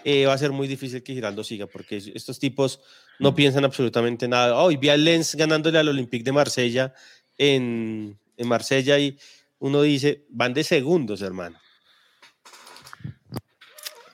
eh, 0.03 0.25
va 0.25 0.33
a 0.33 0.37
ser 0.37 0.51
muy 0.51 0.67
difícil 0.67 1.03
que 1.03 1.13
Giraldo 1.13 1.43
siga, 1.43 1.67
porque 1.67 1.97
es- 1.97 2.07
estos 2.07 2.39
tipos 2.39 2.79
no 3.19 3.35
piensan 3.35 3.63
absolutamente 3.65 4.27
nada. 4.27 4.55
Hoy 4.57 4.77
vi 4.77 4.89
al 4.89 5.03
Lens 5.05 5.35
ganándole 5.35 5.77
al 5.77 5.89
Olympique 5.89 6.23
de 6.23 6.31
Marsella 6.31 6.93
en, 7.37 8.17
en 8.37 8.47
Marsella 8.47 8.97
y 8.97 9.19
uno 9.59 9.81
dice, 9.83 10.25
van 10.29 10.53
de 10.55 10.63
segundos, 10.63 11.21
hermano. 11.21 11.59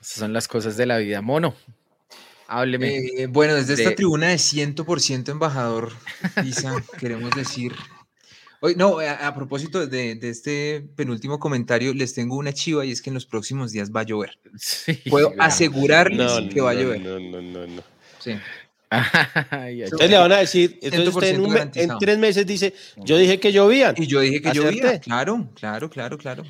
Esas 0.00 0.18
son 0.18 0.32
las 0.32 0.46
cosas 0.48 0.76
de 0.76 0.86
la 0.86 0.98
vida. 0.98 1.22
Mono, 1.22 1.54
hábleme. 2.48 2.96
Eh, 2.98 3.26
bueno, 3.28 3.54
desde 3.54 3.74
esta 3.74 3.90
de- 3.90 3.96
tribuna 3.96 4.28
de 4.28 4.36
100% 4.38 5.30
embajador, 5.30 5.92
Isa, 6.44 6.74
queremos 7.00 7.30
decir... 7.34 7.72
Hoy, 8.60 8.74
no, 8.76 8.98
a, 8.98 9.28
a 9.28 9.34
propósito 9.34 9.86
de, 9.86 10.14
de 10.16 10.28
este 10.30 10.84
penúltimo 10.96 11.38
comentario, 11.38 11.94
les 11.94 12.12
tengo 12.14 12.36
una 12.36 12.52
chiva 12.52 12.84
y 12.84 12.90
es 12.90 13.00
que 13.02 13.10
en 13.10 13.14
los 13.14 13.24
próximos 13.26 13.70
días 13.72 13.90
va 13.94 14.00
a 14.00 14.04
llover. 14.04 14.38
Sí, 14.56 14.94
Puedo 15.08 15.32
claro. 15.32 15.42
asegurarles 15.48 16.32
que 16.52 16.60
va 16.60 16.70
a 16.70 16.74
llover. 16.74 17.00
No, 17.00 17.18
no, 17.20 17.40
no, 17.40 17.66
no. 17.66 17.82
Sí. 18.18 18.32
Ay, 18.90 19.82
Entonces 19.82 20.10
le 20.10 20.16
van 20.16 20.32
a 20.32 20.38
decir, 20.38 20.78
entonces 20.82 21.08
usted 21.14 21.28
en, 21.34 21.36
100% 21.36 21.38
un 21.38 21.42
me- 21.42 21.48
en 21.48 21.54
garantizado. 21.54 21.98
tres 22.00 22.18
meses 22.18 22.46
dice, 22.46 22.74
yo 22.96 23.16
dije 23.18 23.38
que 23.38 23.52
llovían. 23.52 23.94
Y 23.98 24.06
yo 24.06 24.20
dije 24.20 24.40
que 24.40 24.52
llovía. 24.52 24.98
Claro, 25.00 25.48
claro, 25.54 25.90
claro, 25.90 26.16
claro. 26.18 26.42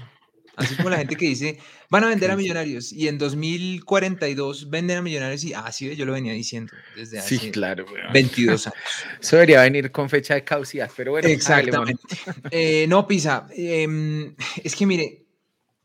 Así 0.58 0.74
como 0.76 0.90
la 0.90 0.98
gente 0.98 1.14
que 1.14 1.26
dice, 1.26 1.58
van 1.88 2.02
a 2.04 2.08
vender 2.08 2.30
a 2.32 2.36
millonarios 2.36 2.92
y 2.92 3.06
en 3.06 3.16
2042 3.16 4.68
venden 4.68 4.98
a 4.98 5.02
millonarios 5.02 5.44
y 5.44 5.54
así 5.54 5.94
yo 5.94 6.04
lo 6.04 6.12
venía 6.12 6.32
diciendo 6.32 6.72
desde 6.96 7.20
hace 7.20 7.38
Sí, 7.38 7.50
claro. 7.52 7.86
weón. 7.90 8.12
22 8.12 8.66
años. 8.66 8.76
Eso 9.20 9.36
debería 9.36 9.62
venir 9.62 9.90
con 9.92 10.10
fecha 10.10 10.34
de 10.34 10.42
caducidad, 10.42 10.90
pero 10.96 11.12
bueno. 11.12 11.28
Exactamente. 11.28 12.02
Eh, 12.50 12.86
no, 12.88 13.06
Pisa, 13.06 13.46
em, 13.56 14.34
es 14.64 14.74
que 14.74 14.84
mire, 14.84 15.24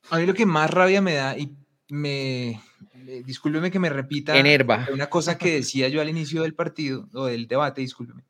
a 0.10 0.18
mí 0.18 0.26
lo 0.26 0.34
que 0.34 0.46
más 0.46 0.70
rabia 0.72 1.02
me 1.02 1.14
da 1.14 1.38
y 1.38 1.56
me, 1.90 2.50
eh, 2.50 3.24
discúlpeme 3.26 3.70
que 3.70 3.78
me 3.80 3.90
repita 3.90 4.36
Enerva. 4.38 4.88
una 4.92 5.08
cosa 5.08 5.38
que 5.38 5.52
decía 5.56 5.88
yo 5.88 6.02
al 6.02 6.10
inicio 6.10 6.42
del 6.42 6.56
partido 6.56 7.08
o 7.14 7.26
del 7.26 7.48
debate, 7.48 7.82
discúlpeme, 7.82 8.24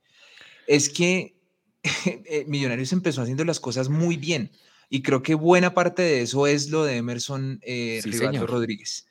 es 0.67 0.89
que 0.89 1.35
eh, 2.05 2.43
Millonarios 2.47 2.91
empezó 2.91 3.21
haciendo 3.21 3.45
las 3.45 3.59
cosas 3.61 3.87
muy 3.87 4.17
bien 4.17 4.51
y 4.93 5.01
creo 5.01 5.23
que 5.23 5.33
buena 5.33 5.73
parte 5.73 6.03
de 6.03 6.21
eso 6.21 6.45
es 6.45 6.69
lo 6.69 6.83
de 6.83 6.97
Emerson 6.97 7.59
eh, 7.63 7.99
Sí, 8.03 8.11
Rivaldo 8.11 8.33
señor. 8.33 8.49
Rodríguez. 8.51 9.07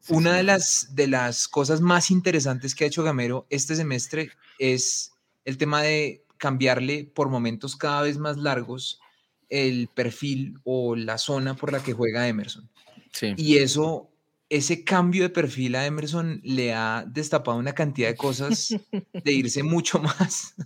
Sí, 0.00 0.12
Una 0.12 0.34
de 0.34 0.42
las, 0.42 0.96
de 0.96 1.06
las 1.06 1.46
cosas 1.46 1.80
más 1.80 2.10
interesantes 2.10 2.74
que 2.74 2.82
ha 2.82 2.88
hecho 2.88 3.04
Gamero 3.04 3.46
este 3.48 3.76
semestre 3.76 4.32
es 4.58 5.12
el 5.44 5.56
tema 5.56 5.82
de 5.82 6.24
cambiarle 6.36 7.04
por 7.04 7.28
momentos 7.28 7.76
cada 7.76 8.02
vez 8.02 8.18
más 8.18 8.38
largos 8.38 8.98
el 9.50 9.86
perfil 9.94 10.58
o 10.64 10.96
la 10.96 11.16
zona 11.16 11.54
por 11.54 11.70
la 11.70 11.80
que 11.80 11.92
juega 11.92 12.26
Emerson. 12.26 12.68
Sí. 13.12 13.32
Y 13.36 13.58
eso, 13.58 14.10
ese 14.48 14.82
cambio 14.82 15.22
de 15.22 15.30
perfil 15.30 15.76
a 15.76 15.86
Emerson 15.86 16.40
le 16.42 16.74
ha 16.74 17.04
destapado 17.06 17.56
una 17.56 17.72
cantidad 17.72 18.08
de 18.08 18.16
cosas 18.16 18.74
de 18.90 19.32
irse 19.32 19.62
mucho 19.62 20.00
más 20.02 20.56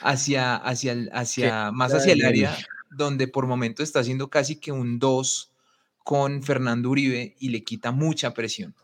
hacia, 0.00 0.56
hacia, 0.56 0.96
hacia, 1.12 1.70
más 1.70 1.94
hacia 1.94 2.12
el 2.12 2.24
área, 2.24 2.58
donde 2.96 3.28
por 3.28 3.46
momento 3.46 3.82
está 3.82 4.00
haciendo 4.00 4.28
casi 4.28 4.56
que 4.56 4.72
un 4.72 4.98
2 4.98 5.50
con 6.02 6.42
Fernando 6.42 6.90
Uribe 6.90 7.34
y 7.38 7.48
le 7.48 7.62
quita 7.64 7.90
mucha 7.92 8.34
presión. 8.34 8.74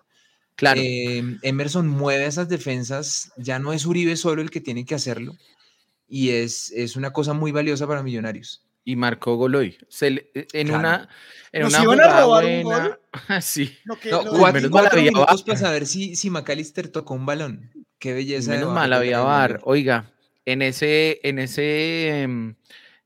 Claro. 0.56 0.80
Eh, 0.82 1.22
Emerson 1.42 1.88
mueve 1.88 2.26
esas 2.26 2.48
defensas, 2.48 3.32
ya 3.36 3.58
no 3.58 3.72
es 3.72 3.86
Uribe 3.86 4.16
solo 4.16 4.42
el 4.42 4.50
que 4.50 4.60
tiene 4.60 4.84
que 4.84 4.94
hacerlo, 4.94 5.36
y 6.08 6.30
es, 6.30 6.70
es 6.72 6.96
una 6.96 7.12
cosa 7.12 7.32
muy 7.32 7.52
valiosa 7.52 7.86
para 7.86 8.02
Millonarios. 8.02 8.62
y 8.82 8.96
marcó 8.96 9.36
gol 9.36 9.54
hoy. 9.54 9.76
Se 9.88 10.10
le- 10.10 10.30
e, 10.34 10.46
en 10.54 10.68
Claro. 10.68 10.80
una, 10.80 11.08
en 11.52 11.62
¿Nos 11.62 11.74
una 11.74 11.82
iban 11.82 12.00
a 12.00 12.20
robar 12.20 12.44
un 12.46 12.62
buena- 12.62 12.88
gol? 12.88 12.98
sí. 13.42 13.76
Lo 13.84 13.98
que- 14.00 14.10
No, 14.10 14.22
lo- 14.22 14.30
cuatro, 14.32 14.52
menos 14.54 14.70
mal 14.70 14.82
cuatro 14.82 14.98
había 14.98 15.10
minutos 15.12 15.36
VAR. 15.36 15.44
para 15.46 15.58
saber 15.58 15.86
si, 15.86 16.16
si 16.16 16.30
McAllister 16.30 16.88
tocó 16.88 17.14
un 17.14 17.26
balón. 17.26 17.70
Qué 17.98 18.14
belleza. 18.14 18.52
de 18.52 18.58
Menos 18.58 18.72
VAR 18.74 18.82
mal 18.82 18.92
había. 18.94 19.20
VAR. 19.20 19.60
Oiga, 19.64 20.12
en 20.46 20.62
ese, 20.62 21.20
en 21.22 21.38
ese, 21.38 22.22
em, 22.22 22.54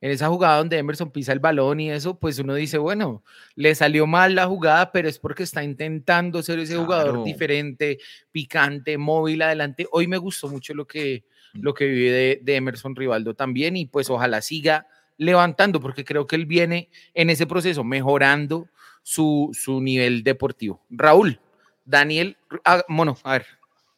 en 0.05 0.11
esa 0.11 0.29
jugada 0.29 0.59
donde 0.59 0.77
Emerson 0.77 1.11
pisa 1.11 1.33
el 1.33 1.39
balón 1.39 1.81
y 1.81 1.91
eso, 1.91 2.19
pues 2.19 2.39
uno 2.39 2.55
dice, 2.55 2.77
bueno, 2.77 3.25
le 3.55 3.75
salió 3.75 4.07
mal 4.07 4.35
la 4.35 4.47
jugada, 4.47 4.93
pero 4.93 5.09
es 5.09 5.19
porque 5.19 5.45
está 5.45 5.65
intentando 5.65 6.43
ser 6.43 6.59
ese 6.59 6.77
jugador 6.77 7.25
diferente, 7.25 7.99
picante, 8.31 8.99
móvil 8.99 9.41
adelante. 9.41 9.87
Hoy 9.93 10.07
me 10.07 10.19
gustó 10.19 10.51
mucho 10.51 10.75
lo 10.75 10.87
que, 10.87 11.25
lo 11.55 11.73
que 11.73 11.87
vive 11.87 12.11
de, 12.11 12.41
de 12.43 12.57
Emerson 12.57 12.95
Rivaldo 12.95 13.33
también 13.33 13.79
y 13.79 13.87
pues 13.87 14.11
ojalá 14.11 14.43
siga 14.43 14.87
levantando, 15.17 15.81
porque 15.81 16.05
creo 16.05 16.27
que 16.27 16.37
él 16.37 16.45
viene 16.45 16.91
en 17.15 17.31
ese 17.31 17.47
proceso 17.47 17.83
mejorando 17.83 18.69
su, 19.03 19.57
su 19.59 19.81
nivel 19.81 20.23
deportivo. 20.23 20.83
Raúl, 20.91 21.41
Daniel, 21.87 22.37
ah, 22.67 22.85
bueno, 22.91 23.17
a 23.23 23.33
ver, 23.33 23.47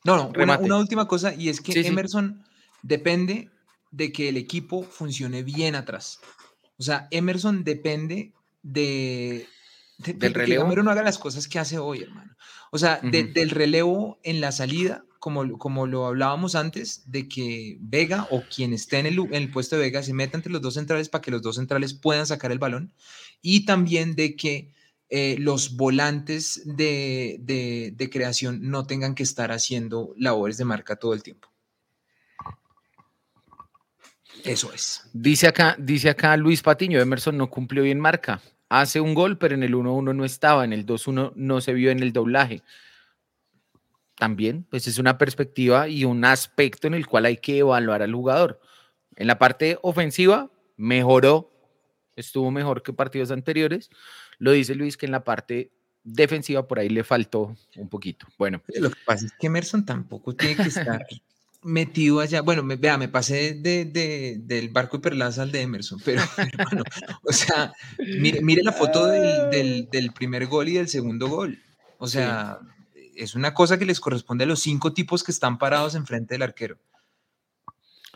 No, 0.04 0.16
no, 0.16 0.32
una, 0.40 0.78
última 0.78 1.08
cosa, 1.08 1.34
y 1.34 1.48
es 1.48 1.60
que 1.60 1.72
Sí, 1.72 1.82
sí. 1.82 1.88
Emerson 1.88 2.44
depende 2.82 3.50
de 3.97 4.12
que 4.12 4.28
el 4.28 4.36
equipo 4.36 4.82
funcione 4.82 5.43
bien 5.43 5.74
atrás. 5.74 6.20
O 6.78 6.82
sea, 6.82 7.09
Emerson 7.10 7.64
depende 7.64 8.32
de, 8.62 9.47
de- 9.98 10.12
¿Del 10.12 10.18
de 10.20 10.28
que 10.32 10.39
relevo? 10.39 10.64
Gamero 10.64 10.82
no 10.82 10.90
haga 10.90 11.02
las 11.02 11.18
cosas 11.18 11.48
que 11.48 11.59
hace 11.59 11.78
hoy, 11.78 12.02
hermano. 12.02 12.36
O 12.70 12.78
sea, 12.78 13.01
de- 13.02 13.24
del 13.24 13.51
relevo 13.51 14.18
en 14.23 14.40
la 14.40 14.52
salida, 14.52 15.05
como, 15.18 15.59
como 15.59 15.86
lo 15.86 16.06
hablábamos 16.06 16.55
antes, 16.55 17.10
de 17.10 17.27
que 17.28 17.78
Vega 17.81 18.28
o 18.31 18.43
quien 18.55 18.73
esté 18.74 18.98
en 18.98 19.06
el, 19.06 19.18
en 19.18 19.35
el 19.35 19.51
puesto 19.51 19.77
de 19.77 19.82
Vega 19.82 20.02
se 20.02 20.12
meta 20.12 20.36
entre 20.36 20.52
los 20.52 20.60
dos 20.60 20.74
centrales 20.74 21.09
para 21.09 21.23
que 21.23 21.31
los 21.31 21.43
dos 21.43 21.56
centrales 21.56 21.94
puedan 21.94 22.27
sacar 22.27 22.52
el 22.52 22.59
balón. 22.59 22.93
Y 23.40 23.64
también 23.64 24.14
de 24.14 24.36
que 24.36 24.73
eh, 25.09 25.36
los 25.39 25.77
volantes 25.77 26.62
de, 26.64 27.39
de- 27.40 27.93
de 27.97 28.10
creación 28.10 28.68
no 28.70 28.86
tengan 28.86 29.14
que 29.14 29.23
estar 29.23 29.51
haciendo 29.52 30.12
labores 30.18 30.59
de 30.59 30.64
marca 30.66 30.97
todo 30.97 31.14
el 31.14 31.23
tiempo. 31.23 31.48
Eso 34.44 34.72
es. 34.72 35.08
Dice 35.12 35.48
acá, 35.48 35.76
dice 35.78 36.08
acá 36.08 36.36
Luis 36.36 36.62
Patiño, 36.62 37.00
Emerson 37.00 37.36
no 37.36 37.50
cumplió 37.50 37.82
bien 37.82 38.00
marca. 38.00 38.40
Hace 38.68 39.00
un 39.00 39.14
gol, 39.14 39.38
pero 39.38 39.54
en 39.54 39.62
el 39.62 39.74
1-1 39.74 40.14
no 40.14 40.24
estaba, 40.24 40.64
en 40.64 40.72
el 40.72 40.84
2-1 40.84 41.32
no 41.36 41.60
se 41.60 41.72
vio 41.72 41.90
en 41.90 42.00
el 42.00 42.12
doblaje. 42.12 42.62
También, 44.16 44.66
pues 44.70 44.86
es 44.86 44.98
una 44.98 45.18
perspectiva 45.18 45.88
y 45.88 46.04
un 46.04 46.24
aspecto 46.24 46.86
en 46.86 46.94
el 46.94 47.06
cual 47.06 47.26
hay 47.26 47.36
que 47.36 47.58
evaluar 47.58 48.02
al 48.02 48.14
jugador. 48.14 48.60
En 49.14 49.26
la 49.26 49.38
parte 49.38 49.78
ofensiva, 49.82 50.50
mejoró, 50.76 51.52
estuvo 52.16 52.50
mejor 52.50 52.82
que 52.82 52.92
partidos 52.92 53.30
anteriores. 53.30 53.90
Lo 54.38 54.52
dice 54.52 54.74
Luis 54.74 54.96
que 54.96 55.06
en 55.06 55.12
la 55.12 55.24
parte 55.24 55.70
defensiva 56.02 56.66
por 56.66 56.78
ahí 56.78 56.88
le 56.88 57.04
faltó 57.04 57.56
un 57.76 57.88
poquito. 57.88 58.26
Bueno, 58.38 58.62
Lo 58.76 58.90
que 58.90 59.00
pasa 59.04 59.26
es 59.26 59.32
que 59.38 59.48
Emerson 59.48 59.84
tampoco 59.84 60.34
tiene 60.34 60.56
que 60.56 60.62
estar 60.68 61.06
metido 61.62 62.20
allá. 62.20 62.42
Bueno, 62.42 62.62
me, 62.62 62.76
vea, 62.76 62.96
me 62.98 63.08
pasé 63.08 63.54
de, 63.54 63.84
de- 63.84 64.36
del 64.40 64.68
barco 64.68 64.96
y 64.96 65.00
perlaza 65.00 65.42
al 65.42 65.52
de 65.52 65.62
Emerson, 65.62 66.00
pero 66.04 66.20
hermano, 66.38 66.82
o 67.24 67.32
sea, 67.32 67.72
mire, 67.98 68.40
mire 68.42 68.62
la 68.62 68.72
foto 68.72 69.06
del, 69.06 69.50
del- 69.50 69.88
del 69.90 70.12
primer 70.12 70.46
gol 70.46 70.68
y 70.68 70.74
del 70.74 70.88
segundo 70.88 71.28
gol. 71.28 71.58
O 71.98 72.06
sea, 72.08 72.58
es 73.14 73.34
una 73.34 73.54
cosa 73.54 73.78
que 73.78 73.86
les 73.86 74.00
corresponde 74.00 74.44
a 74.44 74.46
los 74.46 74.60
cinco 74.60 74.92
tipos 74.92 75.24
que 75.24 75.32
están 75.32 75.58
parados 75.58 75.94
enfrente 75.94 76.34
del 76.34 76.42
arquero. 76.42 76.78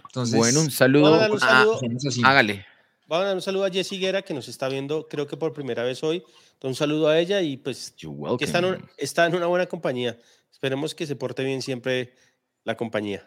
Entonces, 0.04 0.36
bueno, 0.36 0.60
un 0.60 0.70
saludo. 0.70 1.12
Un 1.30 1.36
a- 1.36 1.38
saludo. 1.38 1.80
hágale. 2.24 2.66
Vamos 3.06 3.24
a 3.24 3.26
dar 3.28 3.36
un 3.36 3.42
saludo 3.42 3.64
a 3.64 3.70
Jessy 3.70 3.98
Guerra, 3.98 4.22
que 4.22 4.34
nos 4.34 4.46
está 4.48 4.68
viendo, 4.68 5.08
creo 5.08 5.26
que 5.26 5.36
por 5.36 5.52
primera 5.52 5.82
vez 5.82 6.02
hoy. 6.04 6.18
Entonces, 6.52 6.62
un 6.62 6.74
saludo 6.76 7.08
a 7.08 7.18
ella 7.18 7.42
y 7.42 7.56
pues 7.56 7.92
que 8.38 8.44
está 8.44 8.58
en, 8.60 8.64
un- 8.66 8.88
está 8.98 9.26
en 9.26 9.34
una 9.34 9.46
buena 9.46 9.66
compañía. 9.66 10.16
Esperemos 10.52 10.94
que 10.94 11.06
se 11.06 11.16
porte 11.16 11.42
bien 11.42 11.62
siempre 11.62 12.14
la 12.64 12.76
compañía. 12.76 13.26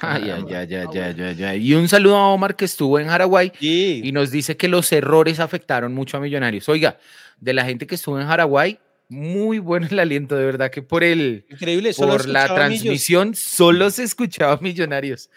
Ay, 0.00 0.30
ay, 0.30 0.44
ay, 0.54 0.74
ay, 0.74 0.98
ay, 0.98 1.22
ay, 1.22 1.44
ay. 1.44 1.68
Y 1.68 1.74
un 1.74 1.88
saludo 1.88 2.16
a 2.16 2.28
Omar 2.32 2.56
que 2.56 2.64
estuvo 2.64 2.98
en 2.98 3.10
Haraguay 3.10 3.52
Sí, 3.60 4.00
y 4.02 4.12
nos 4.12 4.30
dice 4.30 4.56
que 4.56 4.68
los 4.68 4.90
errores 4.92 5.38
afectaron 5.38 5.92
mucho 5.94 6.16
a 6.16 6.20
Millonarios. 6.20 6.68
Oiga, 6.68 6.98
de 7.38 7.52
la 7.52 7.64
gente 7.64 7.86
que 7.86 7.94
estuvo 7.96 8.18
en 8.18 8.26
Haraguay, 8.26 8.78
muy 9.10 9.58
bueno 9.58 9.86
el 9.90 9.98
aliento, 9.98 10.36
de 10.36 10.46
verdad 10.46 10.70
que 10.70 10.82
por 10.82 11.04
el 11.04 11.44
increíble. 11.50 11.92
solo 11.92 12.12
por 12.12 12.28
la 12.28 12.44
Millos. 12.44 12.54
transmisión 12.56 13.34
solo 13.34 13.90
se 13.90 14.04
escuchaba 14.04 14.58
Millonarios. 14.62 15.28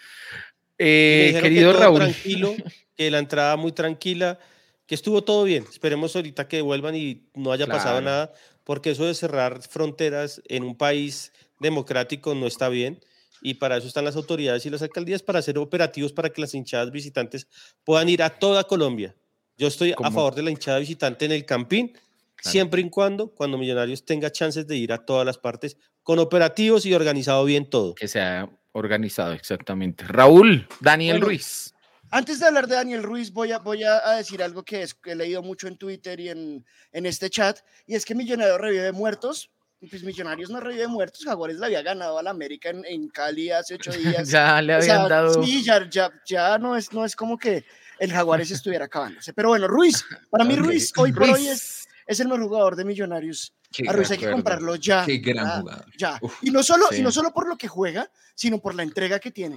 Eh, 0.78 1.32
que 1.34 1.42
querido 1.42 1.72
Raúl, 1.72 2.00
Tranquilo, 2.00 2.54
que 2.96 3.10
la 3.10 3.18
entrada 3.18 3.56
muy 3.56 3.72
tranquila, 3.72 4.38
que 4.86 4.94
estuvo 4.94 5.22
todo 5.22 5.44
bien. 5.44 5.64
Esperemos 5.70 6.16
ahorita 6.16 6.48
que 6.48 6.62
vuelvan 6.62 6.94
y 6.96 7.28
no 7.34 7.52
haya 7.52 7.66
pasado 7.66 8.00
nada, 8.00 8.32
porque 8.64 8.90
eso 8.90 9.04
de 9.04 9.14
cerrar 9.14 9.60
fronteras 9.62 10.42
en 10.48 10.64
un 10.64 10.76
país 10.76 11.32
democrático 11.64 12.34
no 12.36 12.46
está 12.46 12.68
bien. 12.68 13.00
Y 13.42 13.54
para 13.54 13.76
eso 13.76 13.86
están 13.88 14.04
las 14.04 14.16
autoridades 14.16 14.64
y 14.64 14.70
las 14.70 14.80
alcaldías, 14.82 15.22
para 15.22 15.40
hacer 15.40 15.58
operativos 15.58 16.12
para 16.12 16.30
que 16.30 16.40
las 16.40 16.54
hinchadas 16.54 16.90
visitantes 16.90 17.46
puedan 17.84 18.08
ir 18.08 18.22
a 18.22 18.30
toda 18.30 18.64
Colombia. 18.64 19.14
Yo 19.58 19.66
estoy 19.66 19.92
a 19.92 19.96
favor 20.10 20.34
de 20.34 20.42
la 20.44 20.50
hinchada 20.50 20.78
visitante 20.78 21.24
en 21.26 21.32
el 21.32 21.44
Campín, 21.44 21.92
siempre 22.40 22.80
y 22.80 22.88
cuando, 22.88 23.28
cuando 23.28 23.58
Millonarios 23.58 24.04
tenga 24.04 24.30
chances 24.32 24.66
de 24.66 24.76
ir 24.76 24.92
a 24.92 25.04
todas 25.04 25.26
las 25.26 25.36
partes, 25.38 25.76
con 26.02 26.18
operativos 26.20 26.86
y 26.86 26.94
organizado 26.94 27.44
bien 27.44 27.68
todo. 27.68 27.94
que 27.94 28.08
se 28.08 28.20
ha 28.20 28.48
organizado 28.72 29.32
exactamente. 29.34 30.04
Raúl, 30.06 30.66
Daniel 30.80 31.16
Bueno, 31.16 31.26
Ruiz. 31.26 31.74
Antes 32.10 32.38
de 32.40 32.46
hablar 32.46 32.66
de 32.66 32.76
Daniel 32.76 33.02
Ruiz, 33.02 33.30
voy 33.32 33.52
a, 33.52 33.58
voy 33.58 33.82
a, 33.84 34.08
a 34.08 34.16
decir 34.16 34.42
algo 34.42 34.62
que, 34.62 34.82
es- 34.82 34.94
que 34.94 35.12
he 35.12 35.16
leído 35.16 35.42
mucho 35.42 35.68
en 35.68 35.76
Twitter 35.76 36.18
y 36.20 36.28
en, 36.30 36.64
en 36.92 37.06
este 37.06 37.28
chat, 37.28 37.58
y 37.86 37.94
es 37.94 38.04
que 38.04 38.14
Millonarios 38.14 38.60
revive 38.60 38.92
muertos. 38.92 39.50
Y 39.84 39.88
Pues 39.88 40.02
Millonarios 40.02 40.50
no 40.50 40.60
revive 40.60 40.88
muertos, 40.88 41.24
Jaguares 41.24 41.58
le 41.58 41.66
había 41.66 41.82
ganado 41.82 42.18
al 42.18 42.26
América 42.26 42.70
en, 42.70 42.84
en 42.84 43.08
Cali 43.08 43.50
hace 43.50 43.74
ocho 43.74 43.90
días. 43.92 44.28
Ya 44.28 44.60
le 44.62 44.74
O 44.74 44.76
habían 44.76 44.98
sea, 44.98 45.08
dado. 45.08 45.42
Sí, 45.42 45.62
ya, 45.62 45.88
ya, 45.88 46.10
ya 46.26 46.58
no, 46.58 46.76
es, 46.76 46.92
no 46.92 47.04
es 47.04 47.14
como 47.14 47.38
que 47.38 47.64
el 47.98 48.12
Jaguares 48.12 48.50
estuviera 48.50 48.86
acabándose. 48.86 49.32
Pero 49.32 49.48
bueno, 49.48 49.68
Ruiz, 49.68 50.04
para 50.30 50.44
mí 50.44 50.56
Ruiz 50.56 50.92
hoy 50.96 51.12
por 51.12 51.24
hoy 51.24 51.30
es, 51.30 51.84
Ruiz. 51.86 51.88
es 52.06 52.20
el 52.20 52.28
mejor 52.28 52.44
jugador 52.44 52.76
de 52.76 52.84
Millonarios. 52.84 53.54
Qué 53.72 53.88
A 53.88 53.92
Ruiz 53.92 54.10
hay 54.10 54.18
que 54.18 54.30
comprarlo 54.30 54.76
ya. 54.76 55.04
Qué 55.04 55.18
gran 55.18 55.46
ya, 55.46 55.60
jugador. 55.60 55.86
ya. 55.98 56.18
Uf, 56.20 56.38
y, 56.42 56.50
no 56.50 56.62
solo, 56.62 56.86
y 56.92 56.96
sí. 56.96 57.02
no 57.02 57.10
solo 57.10 57.32
por 57.32 57.48
lo 57.48 57.56
que 57.56 57.68
juega, 57.68 58.10
sino 58.34 58.58
por 58.58 58.74
la 58.74 58.82
entrega 58.82 59.18
que 59.18 59.30
tiene. 59.30 59.56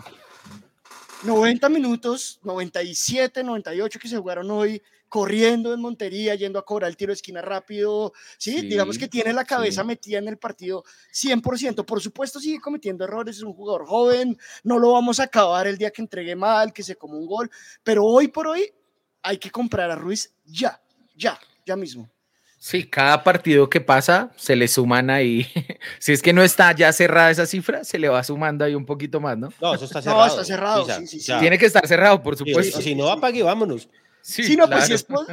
90 1.23 1.69
minutos, 1.69 2.39
97, 2.43 3.43
98 3.43 3.99
que 3.99 4.07
se 4.07 4.17
jugaron 4.17 4.51
hoy, 4.51 4.81
corriendo 5.09 5.73
en 5.73 5.79
Montería, 5.81 6.35
yendo 6.35 6.59
a 6.59 6.65
cobrar 6.65 6.89
el 6.89 6.97
tiro 6.97 7.11
de 7.11 7.15
esquina 7.15 7.41
rápido. 7.41 8.13
Sí, 8.37 8.61
digamos 8.61 8.97
que 8.97 9.07
tiene 9.07 9.33
la 9.33 9.45
cabeza 9.45 9.81
sí. 9.81 9.87
metida 9.87 10.17
en 10.19 10.27
el 10.27 10.37
partido 10.37 10.83
100%. 11.13 11.85
Por 11.85 12.01
supuesto, 12.01 12.39
sigue 12.39 12.59
cometiendo 12.59 13.03
errores, 13.03 13.37
es 13.37 13.43
un 13.43 13.53
jugador 13.53 13.85
joven, 13.85 14.37
no 14.63 14.79
lo 14.79 14.91
vamos 14.93 15.19
a 15.19 15.23
acabar 15.23 15.67
el 15.67 15.77
día 15.77 15.91
que 15.91 16.01
entregue 16.01 16.35
mal, 16.35 16.73
que 16.73 16.83
se 16.83 16.95
come 16.95 17.15
un 17.17 17.25
gol, 17.25 17.49
pero 17.83 18.03
hoy 18.03 18.27
por 18.27 18.47
hoy 18.47 18.71
hay 19.23 19.37
que 19.37 19.49
comprar 19.51 19.91
a 19.91 19.95
Ruiz 19.95 20.33
ya, 20.45 20.81
ya, 21.15 21.39
ya 21.65 21.75
mismo. 21.75 22.09
Sí, 22.59 22.89
cada 22.89 23.23
partido 23.23 23.69
que 23.69 23.79
pasa 23.81 24.31
se 24.35 24.55
le 24.55 24.67
suman 24.67 25.09
ahí. 25.11 25.45
si 25.99 26.11
es 26.11 26.21
que 26.21 26.33
no 26.33 26.41
está 26.43 26.71
ya 26.73 26.91
cerrada 26.91 27.29
esa 27.29 27.45
cifra, 27.45 27.83
se 27.83 27.99
le 27.99 28.09
va 28.09 28.23
sumando 28.23 28.65
ahí 28.65 28.73
un 28.73 28.85
poquito 28.85 29.19
más, 29.21 29.37
¿no? 29.37 29.53
No, 29.61 29.75
eso 29.75 29.85
está 29.85 29.99
No, 29.99 30.03
cerrado. 30.03 30.27
está 30.27 30.43
cerrado, 30.43 30.87
ya, 30.87 30.97
sí, 30.99 31.07
sí, 31.07 31.19
sí. 31.19 31.27
ya. 31.27 31.39
Tiene 31.39 31.57
que 31.57 31.67
estar 31.67 31.85
cerrado, 31.87 32.21
por 32.21 32.35
Sí, 32.35 32.43
supuesto. 32.45 32.81
Si 32.81 32.95
no, 32.95 33.09
apague, 33.09 33.43
vámonos. 33.43 33.87
Sí, 34.27 34.43
Sí, 34.43 34.57
no, 34.57 34.67
pues 34.69 34.85
si 34.87 34.93
es 34.93 35.03
por- 35.03 35.25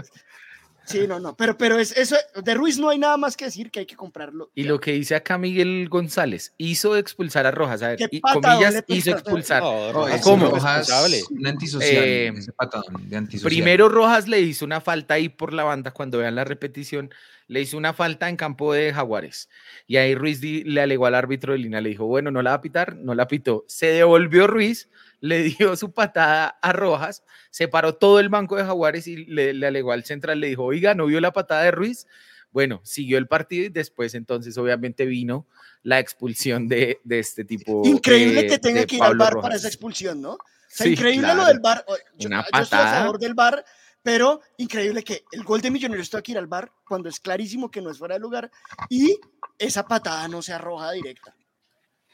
Sí, 0.86 1.06
no, 1.08 1.18
no, 1.18 1.34
pero, 1.34 1.56
pero 1.56 1.78
es 1.78 1.96
eso, 1.96 2.14
de 2.44 2.54
Ruiz 2.54 2.78
no 2.78 2.90
hay 2.90 2.98
nada 2.98 3.16
más 3.16 3.38
que 3.38 3.46
decir 3.46 3.70
que 3.70 3.80
hay 3.80 3.86
que 3.86 3.96
comprarlo. 3.96 4.50
Y 4.54 4.64
ya. 4.64 4.68
lo 4.68 4.78
que 4.80 4.92
dice 4.92 5.14
acá 5.14 5.38
Miguel 5.38 5.88
González, 5.88 6.52
hizo 6.58 6.94
expulsar 6.98 7.46
a 7.46 7.50
Rojas. 7.50 7.82
A 7.82 7.88
ver, 7.88 7.96
Qué 7.96 8.08
y 8.10 8.20
comillas, 8.20 8.84
hizo 8.88 9.12
expulsar. 9.12 9.62
No, 9.62 9.92
Rojas 9.94 10.20
¿Cómo? 10.20 10.50
Rojas, 10.50 10.90
un 11.30 11.46
antisocial, 11.46 12.04
Eh, 12.04 12.28
ese 12.36 12.52
patadón 12.52 13.08
de 13.08 13.16
antisocial. 13.16 13.48
Primero 13.48 13.88
Rojas 13.88 14.28
le 14.28 14.40
hizo 14.42 14.64
una 14.66 14.82
falta 14.82 15.14
ahí 15.14 15.30
por 15.30 15.54
la 15.54 15.64
banda, 15.64 15.90
cuando 15.90 16.18
vean 16.18 16.34
la 16.34 16.44
repetición, 16.44 17.10
le 17.48 17.62
hizo 17.62 17.78
una 17.78 17.94
falta 17.94 18.28
en 18.28 18.36
campo 18.36 18.74
de 18.74 18.92
Jaguares. 18.92 19.48
Y 19.86 19.96
ahí 19.96 20.14
Ruiz 20.14 20.42
di- 20.42 20.64
le 20.64 20.82
alegó 20.82 21.06
al 21.06 21.14
árbitro 21.14 21.52
de 21.54 21.60
línea, 21.60 21.80
le 21.80 21.88
dijo, 21.88 22.04
bueno, 22.04 22.30
no 22.30 22.42
la 22.42 22.50
va 22.50 22.56
a 22.56 22.60
pitar, 22.60 22.94
no 22.96 23.14
la 23.14 23.26
pitó. 23.26 23.64
Se 23.68 23.86
devolvió 23.86 24.46
Ruiz, 24.46 24.90
le 25.24 25.42
dio 25.44 25.74
su 25.74 25.92
patada 25.92 26.58
a 26.60 26.72
Rojas, 26.72 27.24
se 27.50 27.66
paró 27.66 27.94
todo 27.94 28.20
el 28.20 28.28
banco 28.28 28.56
de 28.56 28.64
Jaguares 28.64 29.06
y 29.06 29.24
le, 29.24 29.54
le 29.54 29.66
alegó 29.66 29.92
al 29.92 30.04
central, 30.04 30.38
le 30.40 30.48
dijo, 30.48 30.64
oiga, 30.64 30.94
¿no 30.94 31.06
vio 31.06 31.18
la 31.20 31.32
patada 31.32 31.62
de 31.62 31.70
Ruiz? 31.70 32.06
Bueno, 32.50 32.80
siguió 32.84 33.16
el 33.16 33.26
partido 33.26 33.64
y 33.64 33.68
después 33.70 34.14
entonces 34.14 34.56
obviamente 34.58 35.06
vino 35.06 35.46
la 35.82 35.98
expulsión 35.98 36.68
de, 36.68 37.00
de 37.04 37.18
este 37.18 37.44
tipo. 37.44 37.82
Increíble 37.84 38.46
que 38.46 38.58
tenga 38.58 38.84
que 38.84 38.96
ir 38.96 39.02
al 39.02 39.16
bar 39.16 39.40
para 39.40 39.56
esa 39.56 39.66
expulsión, 39.68 40.20
¿no? 40.20 40.32
O 40.32 40.38
sea, 40.68 40.86
Sí, 40.86 40.92
increíble 40.92 41.34
lo 41.34 41.46
del 41.46 41.60
bar. 41.60 41.84
Yo, 42.16 42.26
Una 42.28 42.42
yo 42.42 42.42
estoy 42.42 42.60
a 42.60 42.62
patada. 42.82 42.98
favor 43.00 43.18
del 43.18 43.34
bar, 43.34 43.64
pero 44.02 44.40
increíble 44.58 45.02
que 45.02 45.24
el 45.32 45.42
gol 45.42 45.62
de 45.62 45.70
Millonarios 45.70 46.10
tuvo 46.10 46.22
que 46.22 46.32
ir 46.32 46.38
al 46.38 46.46
bar 46.46 46.70
cuando 46.86 47.08
es 47.08 47.18
clarísimo 47.18 47.70
que 47.70 47.80
no 47.80 47.90
es 47.90 47.98
fuera 47.98 48.14
de 48.16 48.20
lugar 48.20 48.50
y 48.90 49.18
esa 49.58 49.86
patada 49.86 50.28
no 50.28 50.42
se 50.42 50.52
arroja 50.52 50.92
directa. 50.92 51.34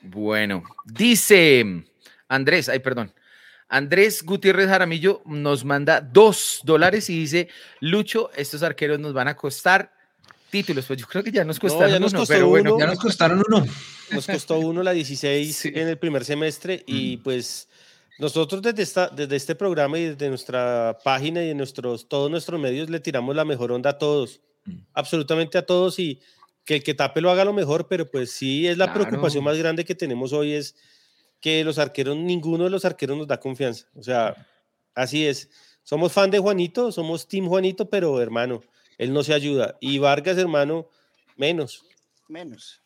Bueno, 0.03 0.63
dice 0.87 1.85
Andrés, 2.31 2.69
ay, 2.69 2.79
perdón. 2.79 3.13
Andrés 3.69 4.23
Gutiérrez 4.25 4.69
Jaramillo 4.69 5.23
nos 5.27 5.65
manda 5.65 6.01
dos 6.01 6.61
dólares 6.65 7.11
y 7.11 7.19
dice, 7.19 7.49
Lucho, 7.81 8.31
estos 8.35 8.63
arqueros 8.63 8.99
nos 8.99 9.13
van 9.13 9.29
a 9.29 9.37
costar 9.37 9.93
títulos. 10.51 10.87
Pues 10.87 10.99
yo 11.01 11.07
creo 11.07 11.23
que 11.23 11.31
ya 11.31 11.45
nos 11.45 11.59
costaron 11.61 11.91
ya 11.93 11.99
nos 12.01 12.13
uno, 12.13 12.25
pero 12.27 12.49
bueno. 12.49 12.75
uno. 12.75 12.85
Ya 12.85 12.91
nos 12.91 12.99
costaron 12.99 13.43
uno. 13.47 13.65
Nos 14.11 14.27
costó 14.27 14.59
uno 14.59 14.83
la 14.83 14.93
16 14.93 15.57
Sí. 15.57 15.73
en 15.75 15.87
el 15.89 15.99
primer 15.99 16.25
semestre 16.25 16.83
y 16.87 17.19
pues 17.19 17.69
nosotros 18.19 18.61
desde, 18.61 18.83
esta, 18.83 19.09
desde 19.09 19.37
este 19.37 19.55
programa 19.55 19.99
y 19.99 20.05
desde 20.11 20.29
nuestra 20.29 20.99
página 21.05 21.43
y 21.43 21.49
de 21.49 21.55
nuestros, 21.55 22.09
todos 22.09 22.31
nuestros 22.31 22.61
medios 22.61 22.91
le 22.91 23.01
tiramos 23.01 23.35
la 23.37 23.45
mejor 23.45 23.73
onda 23.73 23.91
a 23.91 23.99
todos, 23.99 24.41
Mm. 24.67 24.75
absolutamente 24.93 25.57
a 25.57 25.65
todos 25.65 25.99
y 25.99 26.21
que 26.67 26.75
el 26.77 26.83
que 26.83 26.93
tape 26.93 27.23
lo 27.23 27.31
haga 27.31 27.47
lo 27.47 27.55
mejor, 27.55 27.89
pero 27.89 28.11
pues 28.11 28.31
sí 28.33 28.67
es 28.69 28.77
la 28.77 28.93
preocupación 28.93 29.43
Claro. 29.43 29.55
más 29.55 29.59
grande 29.59 29.87
que 29.87 29.95
tenemos 29.95 30.35
hoy 30.35 30.53
es 30.53 30.75
que 31.41 31.65
los 31.65 31.79
arqueros, 31.79 32.17
ninguno 32.17 32.65
de 32.65 32.71
los 32.71 32.85
arqueros 32.85 33.17
nos 33.17 33.27
da 33.27 33.41
confianza. 33.41 33.87
O 33.95 34.03
sea, 34.03 34.35
así 34.95 35.27
es. 35.27 35.49
Somos 35.83 36.13
fan 36.13 36.31
de 36.31 36.39
Juanito, 36.39 36.93
somos 36.93 37.27
Team 37.27 37.47
Juanito, 37.49 37.89
pero 37.89 38.21
hermano, 38.21 38.61
él 38.99 39.13
no 39.13 39.23
se 39.23 39.33
ayuda. 39.35 39.77
Y 39.81 39.99
Vargas, 39.99 40.37
hermano, 40.39 40.87
menos. 41.37 41.85
Menos. 42.29 42.81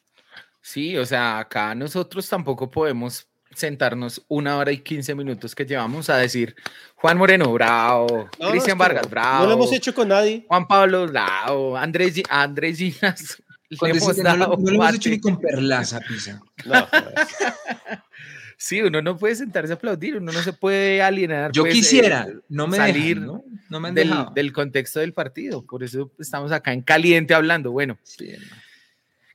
Sí, 0.63 0.97
o 0.97 1.05
sea, 1.05 1.41
acá 1.41 1.75
nosotros 1.75 2.27
tampoco 2.29 2.71
podemos 2.71 3.27
sentarnos 3.55 4.23
una 4.29 4.57
hora 4.57 4.73
y 4.73 4.79
quince 4.79 5.15
minutos 5.15 5.55
que 5.55 5.65
llevamos 5.67 6.09
a 6.11 6.17
decir 6.17 6.57
Juan 6.97 7.19
Moreno, 7.19 7.53
bravo, 7.53 8.29
No, 8.41 8.51
Cristian 8.51 8.77
Vargas, 8.79 9.09
bravo, 9.09 9.43
No 9.45 9.49
lo 9.51 9.55
hemos 9.57 9.73
hecho 9.73 9.95
con 9.95 10.09
nadie. 10.09 10.45
Juan 10.49 10.67
Pablo, 10.67 11.07
bravo, 11.07 11.77
Andrés, 11.77 12.21
Andrés 12.31 12.79
Ginas, 12.79 13.43
le 13.69 13.91
hemos 13.91 14.09
decirte, 14.09 14.23
no, 14.23 14.37
lo- 14.37 14.45
dado 14.47 14.57
no 14.59 14.71
lo 14.71 14.75
hemos 14.83 14.95
hecho 14.95 15.11
ni 15.11 15.21
con 15.21 15.39
Perlaza, 15.39 16.01
Pisa. 16.01 16.41
No, 16.65 16.87
joder. 16.87 17.15
Sí, 18.57 18.81
uno 18.81 19.03
no 19.03 19.17
puede 19.17 19.35
sentarse 19.35 19.73
a 19.73 19.77
aplaudir, 19.77 20.17
uno 20.17 20.33
no 20.33 20.43
se 20.43 20.53
puede 20.53 21.03
alienar. 21.03 21.53
Yo 21.53 21.63
pues, 21.63 21.75
eh, 21.75 21.77
quisiera, 21.77 22.29
no 22.49 22.67
me 22.67 22.77
salir 22.77 23.17
dejan, 23.17 23.27
¿no? 23.27 23.45
No 23.69 23.81
me 23.81 23.93
del, 23.93 24.13
del 24.35 24.53
contexto 24.53 25.01
del 25.01 25.13
partido. 25.13 25.65
Por 25.65 25.83
eso 25.83 26.11
estamos 26.19 26.53
acá 26.53 26.73
en 26.73 26.83
caliente 26.83 27.35
hablando. 27.35 27.73
Bueno, 27.73 27.99
Sí, 28.03 28.33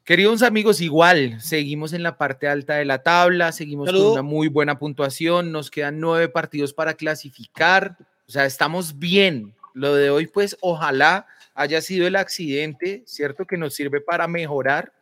queridos 0.10 0.42
amigos, 0.42 0.82
igual 0.82 1.40
seguimos 1.40 1.94
en 1.94 2.02
la 2.02 2.18
parte 2.18 2.48
alta 2.48 2.76
de 2.76 2.86
la 2.86 3.04
tabla, 3.04 3.52
seguimos 3.52 3.88
Saludo. 3.88 4.06
con 4.06 4.14
una 4.14 4.22
muy 4.24 4.48
buena 4.48 4.80
puntuación, 4.80 5.52
nos 5.52 5.70
quedan 5.70 6.00
nueve 6.00 6.30
partidos 6.30 6.74
para 6.74 6.96
clasificar, 6.96 7.96
o 8.28 8.32
sea, 8.32 8.46
estamos 8.46 8.98
bien. 8.98 9.54
Lo 9.76 9.94
de 9.94 10.10
hoy, 10.10 10.26
pues, 10.26 10.58
ojalá 10.62 11.28
haya 11.54 11.82
sido 11.82 12.08
el 12.08 12.16
accidente, 12.16 13.04
¿cierto? 13.06 13.46
Que 13.46 13.58
nos 13.58 13.76
sirve 13.76 14.02
para 14.02 14.28
mejorar, 14.28 14.94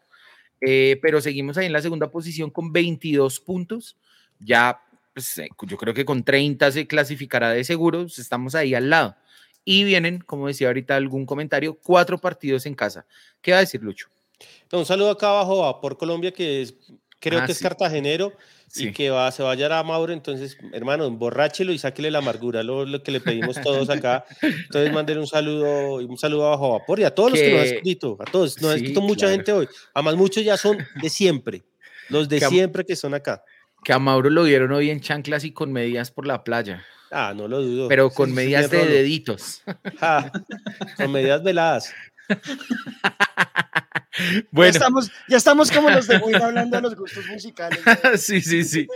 eh, 0.59 0.99
pero 1.01 1.21
seguimos 1.21 1.57
ahí 1.57 1.67
en 1.67 1.73
la 1.73 1.81
segunda 1.81 2.11
posición 2.11 2.49
con 2.49 2.73
22 2.73 3.39
puntos. 3.39 3.95
Ya, 4.39 4.79
pues, 5.13 5.37
eh, 5.39 5.49
yo 5.67 5.77
creo 5.77 5.93
que 5.93 6.05
con 6.05 6.23
30 6.23 6.71
se 6.71 6.87
clasificará 6.87 7.51
de 7.51 7.63
seguros, 7.63 8.19
estamos 8.19 8.55
ahí 8.55 8.73
al 8.75 8.89
lado. 8.89 9.15
Y 9.65 9.83
vienen, 9.83 10.19
como 10.19 10.47
decía 10.47 10.67
ahorita 10.67 10.95
algún 10.95 11.25
comentario, 11.25 11.77
cuatro 11.81 12.17
partidos 12.17 12.65
en 12.65 12.75
casa. 12.75 13.05
¿Qué 13.41 13.51
va 13.51 13.57
a 13.57 13.61
decir 13.61 13.81
Lucho? 13.83 14.07
No, 14.71 14.79
un 14.79 14.85
saludo 14.85 15.09
acá 15.11 15.29
abajo 15.29 15.65
a 15.65 15.81
por 15.81 15.97
Colombia, 15.97 16.31
que 16.31 16.61
es, 16.61 16.75
creo 17.19 17.39
Ah, 17.41 17.45
que 17.45 17.51
es 17.51 17.57
sí. 17.57 17.63
cartagenero 17.63 18.31
Sí. 18.69 18.89
y 18.89 18.91
que 18.93 19.09
va, 19.09 19.31
se 19.31 19.41
va 19.43 19.49
a 19.49 19.51
hallar 19.53 19.71
a 19.73 19.81
Mauro. 19.83 20.13
Entonces, 20.13 20.57
hermano, 20.73 21.05
emborráchelo 21.05 21.71
y 21.73 21.77
sáquele 21.79 22.11
la 22.11 22.19
amargura, 22.19 22.63
lo, 22.63 22.85
lo 22.85 23.01
que 23.01 23.11
le 23.11 23.19
pedimos 23.21 23.59
todos 23.61 23.89
acá. 23.89 24.25
Entonces, 24.41 24.93
manden 24.93 25.17
un 25.17 25.27
saludo, 25.27 25.95
un 25.95 26.17
saludo 26.17 26.47
abajo 26.47 26.75
a 26.75 26.79
vapor 26.79 26.99
y 26.99 27.03
a 27.05 27.13
todos 27.15 27.31
los 27.31 27.39
que 27.39 27.51
nos 27.51 27.59
han 27.61 27.67
Que- 27.69 27.75
escrito, 27.77 28.17
a 28.19 28.25
todos. 28.25 28.61
Nos 28.61 28.71
ha 28.71 28.73
Sí, 28.75 28.79
escrito 28.81 29.01
mucha 29.01 29.25
claro. 29.25 29.35
gente 29.35 29.51
hoy. 29.53 29.67
Además, 29.93 30.15
muchos 30.15 30.43
ya 30.43 30.55
son 30.57 30.77
de 31.01 31.09
siempre, 31.09 31.63
los 32.09 32.29
de 32.29 32.39
Que 32.39 32.45
siempre 32.47 32.85
que 32.85 32.95
son 32.95 33.13
acá. 33.13 33.43
Que 33.87 33.93
a 33.93 33.99
Mauro 33.99 34.29
lo 34.29 34.43
vieron 34.43 34.73
hoy 34.73 34.89
en 34.89 34.99
chanclas 34.99 35.45
y 35.45 35.53
con 35.53 35.71
medias 35.71 36.11
por 36.11 36.27
la 36.27 36.43
playa, 36.43 36.83
Ah, 37.09 37.31
no 37.33 37.47
lo 37.47 37.61
dudo. 37.61 37.87
pero 37.87 38.09
con 38.09 38.27
ese 38.27 38.35
medias 38.35 38.69
de 38.69 38.85
deditos. 38.85 39.61
Ja, 40.01 40.29
con 40.97 41.09
medidas 41.13 41.41
veladas. 41.41 41.93
Ya, 44.19 44.41
Bueno, 44.49 44.71
estamos, 44.71 45.11
ya 45.29 45.37
estamos 45.37 45.71
como 45.71 45.91
los 45.91 46.07
de 46.07 46.17
Win 46.17 46.35
hablando 46.41 46.75
de 46.77 46.81
los 46.81 46.95
gustos 46.95 47.23
musicales. 47.27 47.79
sí, 48.17 48.41
sí, 48.41 48.63
sí. 48.63 48.87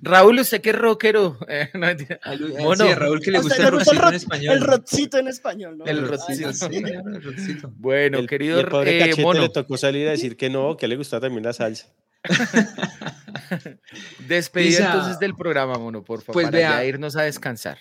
Raúl, 0.00 0.38
usted 0.38 0.60
que 0.60 0.70
es 0.70 0.76
rockero. 0.78 1.36
Eh, 1.48 1.68
no, 1.74 1.80
mentira. 1.80 2.20
A 2.22 2.34
Lu- 2.36 2.56
a- 2.56 2.60
Mono. 2.62 2.84
sí, 2.86 2.90
a 2.92 2.94
Raúl 2.94 3.20
que 3.20 3.32
le 3.32 3.40
gusta 3.40 3.56
el 3.66 3.72
gusta 3.74 3.90
el 3.90 3.98
rockcito 3.98 4.08
en 4.08 4.14
español. 4.14 4.54
El 4.54 4.60
rockcito 4.62 5.18
en 5.18 5.28
español, 5.28 5.78
¿no? 5.78 5.84
El 5.84 5.98
Ah, 5.98 6.06
rockcito. 6.06 6.52
sí. 6.52 6.66
Sí, 6.72 6.82
claro, 6.82 7.08
el 7.16 7.22
rockcito. 7.24 7.72
Bueno, 7.76 8.18
El- 8.18 8.28
querido 8.28 8.60
el 8.60 8.68
pobre 8.68 8.96
eh, 8.96 9.00
cachete 9.00 9.22
mono, 9.22 9.40
le 9.40 9.48
tocó 9.48 9.76
salir 9.76 10.06
a 10.06 10.12
decir 10.12 10.36
que 10.36 10.48
no, 10.48 10.76
que 10.76 10.86
le 10.86 10.94
gusta 10.96 11.18
también 11.18 11.42
la 11.42 11.52
salsa. 11.52 11.88
despedida 14.26 14.78
Pisa. 14.78 14.86
entonces 14.92 15.18
del 15.18 15.34
programa, 15.34 15.78
mono, 15.78 16.02
por 16.02 16.20
favor, 16.22 16.34
Pues 16.34 16.46
para 16.46 16.58
vea. 16.58 16.70
ya 16.70 16.84
irnos 16.84 17.16
a 17.16 17.22
descansar. 17.22 17.78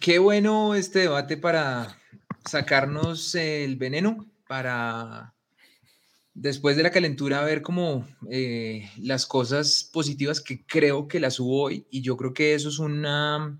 Qué 0.00 0.18
bueno 0.18 0.74
este 0.74 1.00
debate 1.00 1.36
para 1.36 1.98
sacarnos 2.44 3.34
el 3.34 3.76
veneno, 3.76 4.26
para 4.48 5.34
después 6.34 6.76
de 6.76 6.82
la 6.82 6.90
calentura 6.90 7.42
ver 7.42 7.62
como 7.62 8.06
eh, 8.30 8.90
las 8.98 9.26
cosas 9.26 9.88
positivas 9.92 10.40
que 10.40 10.66
creo 10.66 11.08
que 11.08 11.18
las 11.20 11.40
hubo 11.40 11.62
hoy 11.62 11.86
y 11.90 12.02
yo 12.02 12.16
creo 12.16 12.34
que 12.34 12.54
eso 12.54 12.68
es 12.68 12.78
una 12.78 13.58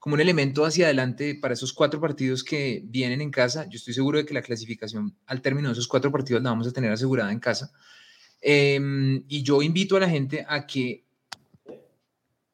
como 0.00 0.14
un 0.14 0.20
elemento 0.20 0.64
hacia 0.64 0.86
adelante 0.86 1.38
para 1.40 1.54
esos 1.54 1.72
cuatro 1.72 2.00
partidos 2.00 2.42
que 2.42 2.82
vienen 2.86 3.20
en 3.20 3.30
casa. 3.30 3.68
Yo 3.68 3.76
estoy 3.76 3.94
seguro 3.94 4.18
de 4.18 4.26
que 4.26 4.34
la 4.34 4.42
clasificación 4.42 5.16
al 5.26 5.40
término 5.40 5.68
de 5.68 5.74
esos 5.74 5.86
cuatro 5.86 6.10
partidos 6.10 6.42
la 6.42 6.50
vamos 6.50 6.66
a 6.66 6.72
tener 6.72 6.90
asegurada 6.90 7.30
en 7.30 7.38
casa. 7.38 7.70
Em, 8.42 9.24
y 9.28 9.42
yo 9.42 9.62
invito 9.62 9.96
a 9.96 10.00
la 10.00 10.08
gente 10.08 10.44
a 10.48 10.66
que 10.66 11.04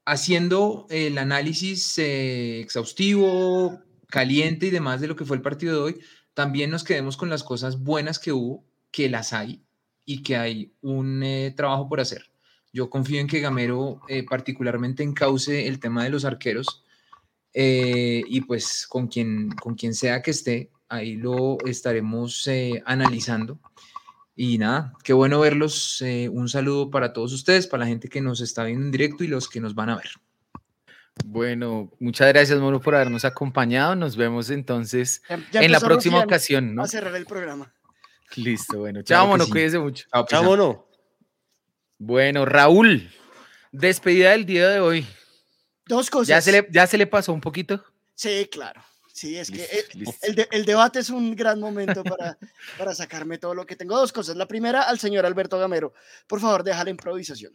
haciendo 0.04 0.86
el 0.90 1.18
análisis 1.18 1.98
eh, 1.98 2.60
exhaustivo, 2.60 3.80
caliente 4.08 4.66
y 4.66 4.70
demás 4.70 5.00
de 5.00 5.08
lo 5.08 5.16
que 5.16 5.24
fue 5.24 5.36
el 5.36 5.42
partido 5.42 5.74
de 5.74 5.80
hoy, 5.80 6.00
también 6.34 6.70
nos 6.70 6.84
quedemos 6.84 7.16
con 7.16 7.30
las 7.30 7.42
cosas 7.42 7.82
buenas 7.82 8.18
que 8.18 8.32
hubo, 8.32 8.64
que 8.90 9.08
las 9.08 9.32
hay 9.32 9.62
y 10.04 10.22
que 10.22 10.36
hay 10.36 10.72
un 10.82 11.22
eh, 11.22 11.52
trabajo 11.56 11.88
por 11.88 12.00
hacer. 12.00 12.30
Yo 12.72 12.90
confío 12.90 13.20
en 13.20 13.26
que 13.26 13.40
Gamero 13.40 14.02
eh, 14.08 14.24
particularmente 14.24 15.02
encauce 15.02 15.66
el 15.66 15.80
tema 15.80 16.04
de 16.04 16.10
los 16.10 16.24
arqueros 16.24 16.84
eh, 17.54 18.22
y 18.26 18.42
pues 18.42 18.86
con 18.86 19.08
quien, 19.08 19.50
con 19.50 19.74
quien 19.74 19.94
sea 19.94 20.22
que 20.22 20.32
esté, 20.32 20.70
ahí 20.88 21.16
lo 21.16 21.58
estaremos 21.66 22.46
eh, 22.46 22.82
analizando. 22.84 23.58
Y 24.40 24.56
nada, 24.58 24.92
qué 25.02 25.12
bueno 25.12 25.40
verlos. 25.40 26.00
eh, 26.00 26.28
un 26.28 26.48
saludo 26.48 26.90
para 26.92 27.12
todos 27.12 27.32
ustedes, 27.32 27.66
para 27.66 27.80
la 27.82 27.88
gente 27.88 28.08
que 28.08 28.20
nos 28.20 28.40
está 28.40 28.62
viendo 28.62 28.84
en 28.86 28.92
directo 28.92 29.24
y 29.24 29.26
los 29.26 29.48
que 29.48 29.58
nos 29.60 29.74
van 29.74 29.90
a 29.90 29.96
ver. 29.96 30.10
Bueno, 31.24 31.90
muchas 31.98 32.28
gracias, 32.28 32.56
mono, 32.60 32.80
por 32.80 32.94
habernos 32.94 33.24
acompañado. 33.24 33.96
Nos 33.96 34.16
vemos 34.16 34.50
entonces 34.50 35.22
Ya- 35.28 35.40
ya 35.50 35.60
en 35.62 35.72
la 35.72 35.80
próxima 35.80 36.20
ocasión, 36.22 36.72
¿no? 36.76 36.82
A 36.84 36.86
cerrar 36.86 37.16
el 37.16 37.26
programa. 37.26 37.72
Listo, 38.36 38.78
bueno. 38.78 39.02
Claro 39.02 39.06
Chao, 39.06 39.24
que 39.24 39.28
mono, 39.30 39.44
sí. 39.46 39.50
cuídese 39.50 39.78
mucho. 39.80 40.06
Chao. 40.12 40.26
Chao, 40.28 40.44
mono. 40.44 40.86
Bueno, 41.98 42.44
Raúl, 42.44 43.10
despedida 43.72 44.30
del 44.30 44.46
día 44.46 44.68
de 44.68 44.78
hoy. 44.78 45.04
Dos 45.86 46.10
cosas. 46.10 46.28
¿Ya 46.28 46.40
se 46.40 46.52
le, 46.52 46.68
ya 46.70 46.86
se 46.86 46.96
le 46.96 47.08
pasó 47.08 47.32
un 47.32 47.40
poquito? 47.40 47.82
Sí, 48.14 48.48
claro. 48.52 48.80
Sí, 49.18 49.36
es 49.36 49.50
que 49.50 49.66
Listo, 49.94 50.12
eh, 50.12 50.28
el, 50.28 50.34
de- 50.36 50.48
el 50.52 50.64
debate 50.64 51.00
es 51.00 51.10
un 51.10 51.34
gran 51.34 51.58
momento 51.58 52.04
para, 52.04 52.38
para 52.78 52.94
sacarme 52.94 53.38
todo 53.38 53.52
lo 53.52 53.66
que 53.66 53.74
tengo. 53.74 53.96
Dos 53.96 54.12
cosas. 54.12 54.36
La 54.36 54.46
primera, 54.46 54.82
al 54.82 55.00
señor 55.00 55.26
Alberto 55.26 55.58
Gamero. 55.58 55.92
Por 56.28 56.40
favor, 56.40 56.62
deja 56.62 56.84
la 56.84 56.90
improvisación. 56.90 57.52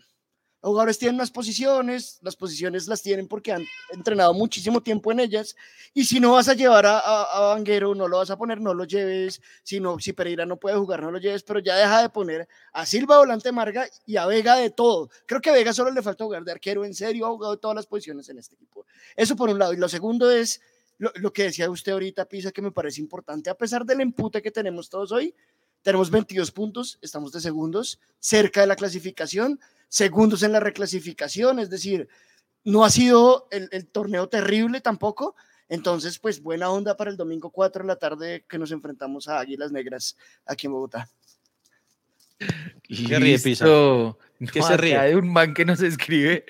Los 0.61 0.69
jugadores 0.69 0.97
tienen 0.97 1.15
unas 1.15 1.29
posiciones, 1.31 2.19
las 2.21 2.37
posiciones 2.37 2.87
las 2.87 3.01
tienen 3.01 3.27
porque 3.27 3.51
han 3.51 3.65
entrenado 3.91 4.33
muchísimo 4.33 4.81
tiempo 4.81 5.11
en 5.11 5.19
ellas. 5.19 5.55
Y 5.93 6.05
si 6.05 6.19
no 6.21 6.33
vas 6.33 6.47
a 6.47 6.53
llevar 6.53 6.85
a, 6.85 6.99
a, 6.99 7.23
a 7.23 7.39
Vanguero, 7.53 7.93
no 7.95 8.07
lo 8.07 8.17
vas 8.17 8.29
a 8.29 8.37
poner, 8.37 8.61
no 8.61 8.73
lo 8.73 8.85
lleves. 8.85 9.41
Si, 9.63 9.79
no, 9.81 9.99
si 9.99 10.13
Pereira 10.13 10.45
no 10.45 10.57
puede 10.57 10.77
jugar, 10.77 11.01
no 11.01 11.11
lo 11.11 11.17
lleves. 11.19 11.43
Pero 11.43 11.59
ya 11.59 11.75
deja 11.75 12.01
de 12.01 12.09
poner 12.09 12.47
a 12.71 12.85
Silva 12.85 13.17
Volante 13.19 13.51
Marga 13.51 13.87
y 14.05 14.15
a 14.17 14.25
Vega 14.25 14.55
de 14.55 14.69
todo. 14.69 15.09
Creo 15.25 15.41
que 15.41 15.49
a 15.49 15.53
Vega 15.53 15.73
solo 15.73 15.91
le 15.91 16.01
falta 16.01 16.23
jugar 16.23 16.43
de 16.45 16.51
arquero. 16.53 16.85
En 16.85 16.93
serio, 16.93 17.25
ha 17.25 17.29
jugado 17.29 17.57
todas 17.57 17.75
las 17.75 17.85
posiciones 17.85 18.27
en 18.29 18.37
este 18.37 18.55
equipo. 18.55 18.85
Eso 19.17 19.35
por 19.35 19.49
un 19.49 19.59
lado. 19.59 19.73
Y 19.73 19.77
lo 19.77 19.89
segundo 19.89 20.31
es 20.31 20.61
lo, 21.03 21.11
lo 21.15 21.33
que 21.33 21.43
decía 21.43 21.69
usted 21.69 21.91
ahorita, 21.91 22.25
Pisa, 22.25 22.51
que 22.51 22.61
me 22.61 22.71
parece 22.71 23.01
importante, 23.01 23.49
a 23.49 23.55
pesar 23.55 23.85
del 23.85 23.99
empute 23.99 24.41
que 24.41 24.51
tenemos 24.51 24.89
todos 24.89 25.11
hoy, 25.11 25.35
tenemos 25.81 26.09
22 26.09 26.51
puntos, 26.51 26.97
estamos 27.01 27.33
de 27.33 27.41
segundos, 27.41 27.99
cerca 28.19 28.61
de 28.61 28.67
la 28.67 28.77
clasificación, 28.77 29.59
segundos 29.89 30.43
en 30.43 30.53
la 30.53 30.61
reclasificación, 30.61 31.59
es 31.59 31.69
decir, 31.69 32.07
no 32.63 32.85
ha 32.85 32.89
sido 32.89 33.49
el, 33.51 33.67
el 33.73 33.85
torneo 33.87 34.29
terrible 34.29 34.79
tampoco, 34.79 35.35
entonces 35.67 36.19
pues 36.19 36.41
buena 36.41 36.69
onda 36.69 36.95
para 36.95 37.11
el 37.11 37.17
domingo 37.17 37.49
4 37.49 37.83
de 37.83 37.87
la 37.87 37.97
tarde 37.97 38.45
que 38.47 38.57
nos 38.57 38.71
enfrentamos 38.71 39.27
a 39.27 39.39
Águilas 39.39 39.73
Negras 39.73 40.15
aquí 40.45 40.67
en 40.67 40.73
Bogotá. 40.73 41.09
¿Qué 42.83 43.19
ríe, 43.19 43.39
Pisa? 43.39 43.65
¿Qué 43.65 44.59
No, 44.59 44.67
se 44.67 44.77
ríe? 44.77 44.97
Hay 44.97 45.13
un 45.15 45.31
man 45.31 45.53
que 45.53 45.65
nos 45.65 45.81
escribe 45.81 46.45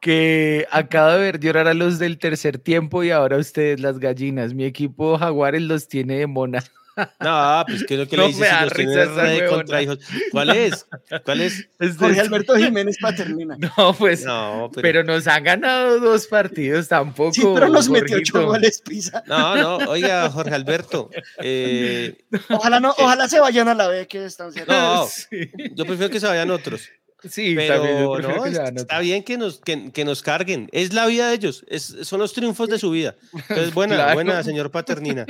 que 0.00 0.66
acaba 0.70 1.14
de 1.14 1.20
ver 1.20 1.40
llorar 1.40 1.68
a 1.68 1.74
los 1.74 1.98
del 1.98 2.18
tercer 2.18 2.58
tiempo 2.58 3.02
y 3.04 3.10
ahora 3.10 3.36
ustedes, 3.36 3.80
las 3.80 3.98
gallinas. 3.98 4.54
Mi 4.54 4.64
equipo 4.64 5.18
Jaguares 5.18 5.62
los 5.62 5.88
tiene 5.88 6.18
de 6.18 6.26
mona. 6.26 6.64
No, 7.20 7.64
pues 7.66 7.84
que 7.84 7.94
es 7.94 8.00
lo 8.00 8.08
que 8.08 8.16
No 8.16 8.22
le 8.24 8.28
dices 8.30 8.48
si 8.74 8.82
los 8.84 9.50
contra 9.50 9.82
hijos. 9.82 9.98
¿Cuál 10.32 10.50
es? 10.50 10.86
¿Cuál 11.24 11.42
es? 11.42 11.68
Este 11.78 11.96
Jorge 11.96 12.20
Alberto 12.20 12.56
Jiménez 12.56 12.96
Paternina. 13.00 13.56
No, 13.78 13.94
pues, 13.94 14.24
No, 14.24 14.70
pero, 14.74 14.82
pero 14.82 15.04
nos 15.04 15.26
han 15.28 15.44
ganado 15.44 16.00
dos 16.00 16.26
partidos 16.26 16.88
tampoco. 16.88 17.32
Sí, 17.34 17.42
pero 17.54 17.68
nos 17.68 17.88
metió 17.88 18.16
ocho 18.16 18.44
goles, 18.46 18.82
Pisa. 18.84 19.22
no, 19.26 19.56
no, 19.56 19.76
oiga, 19.90 20.28
Jorge 20.30 20.54
Alberto, 20.54 21.10
eh, 21.40 22.16
Ojalá, 22.50 22.80
no, 22.80 22.90
ojalá 22.98 23.28
se 23.28 23.38
vayan 23.38 23.68
a 23.68 23.74
la 23.74 23.86
B 23.88 24.06
que 24.08 24.24
están. 24.24 24.50
No, 24.66 25.06
Sí, 25.06 25.50
yo 25.74 25.86
prefiero 25.86 26.10
que 26.10 26.18
se 26.18 26.26
vayan 26.26 26.50
otros. 26.50 26.88
Sí 27.28 27.54
Pero 27.56 27.84
yo 27.84 28.12
prefiero 28.12 28.70
no, 28.72 28.80
está 28.80 29.00
bien 29.00 29.22
que 29.24 29.36
nos, 29.38 29.58
que, 29.60 29.90
que 29.92 30.04
nos 30.04 30.22
carguen. 30.22 30.68
Es 30.72 30.92
la 30.92 31.06
vida 31.06 31.28
de 31.28 31.34
ellos, 31.34 31.64
es, 31.68 31.84
son 32.02 32.20
los 32.20 32.32
triunfos 32.32 32.68
de 32.68 32.78
su 32.78 32.90
vida. 32.90 33.16
Entonces, 33.32 33.72
buena, 33.74 33.94
Claro. 33.96 34.14
buena, 34.14 34.42
señor 34.42 34.70
Paternina. 34.70 35.26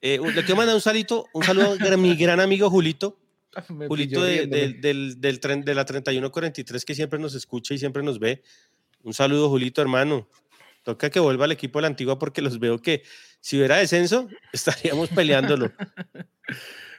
Eh, 0.00 0.18
le 0.22 0.32
quiero 0.42 0.56
mandar 0.56 0.74
un 0.74 0.80
salito, 0.80 1.26
un 1.32 1.44
saludo 1.44 1.76
a 1.80 1.96
mi 1.96 2.16
gran 2.16 2.40
amigo 2.40 2.68
Julito, 2.70 3.18
Me 3.68 3.86
Julito 3.86 4.22
de, 4.22 4.32
riéndome. 4.46 4.72
del- 4.80 5.20
del, 5.20 5.40
tren, 5.40 5.64
de 5.64 5.74
la 5.74 5.84
3143 5.84 6.84
que 6.84 6.94
siempre 6.94 7.18
nos 7.18 7.34
escucha 7.34 7.72
y 7.74 7.78
siempre 7.78 8.02
nos 8.02 8.18
ve. 8.18 8.42
Un 9.02 9.14
saludo, 9.14 9.48
Julito, 9.48 9.80
hermano. 9.82 10.28
Toca 10.82 11.10
que 11.10 11.18
vuelva 11.20 11.46
al 11.46 11.52
equipo 11.52 11.78
de 11.78 11.82
la 11.82 11.88
antigua 11.88 12.18
porque 12.18 12.42
los 12.42 12.58
veo 12.60 12.78
que 12.80 13.02
si 13.40 13.56
hubiera 13.56 13.76
descenso, 13.78 14.28
estaríamos 14.52 15.08
peleándolo. 15.10 15.72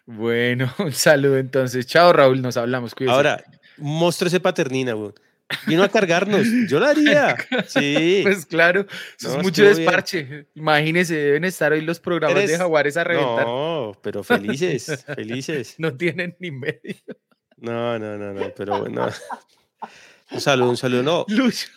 Bueno, 0.05 0.73
un 0.79 0.93
saludo 0.93 1.37
entonces. 1.37 1.85
Chao, 1.85 2.13
Raúl, 2.13 2.41
nos 2.41 2.55
hablamos. 2.55 2.95
cuídese. 2.95 3.13
Ahora, 3.13 3.43
ese 4.27 4.39
paternina, 4.39 4.95
weón. 4.95 5.13
Vino 5.65 5.81
a 5.81 5.87
cargarnos. 5.87 6.45
Yo 6.67 6.79
lo 6.79 6.87
haría. 6.87 7.35
Sí. 7.67 8.19
Pues 8.23 8.45
claro, 8.45 8.85
eso 9.17 9.29
No, 9.29 9.37
es 9.37 9.43
mucho 9.43 9.63
estuvo 9.63 9.65
bien. 9.67 9.77
desparche. 9.77 10.47
Imagínense, 10.55 11.15
deben 11.15 11.45
estar 11.45 11.71
hoy 11.71 11.81
los 11.81 11.99
programas 11.99 12.45
de 12.47 12.57
Jaguares 12.57 12.97
a 12.97 13.03
reventar. 13.05 13.45
No, 13.45 13.87
No, 13.87 13.99
pero 14.01 14.23
felices, 14.23 15.05
felices. 15.15 15.77
tienen 15.97 16.35
ni 16.39 16.51
medio. 16.51 16.95
No, 17.57 17.97
no, 17.97 18.17
no, 18.17 18.33
no, 18.33 18.51
pero 18.55 18.79
bueno. 18.81 19.09
Un 20.31 20.41
saludo, 20.41 20.69
un 20.71 20.77
saludo. 20.77 21.03
No, 21.03 21.25
Lucho. 21.29 21.67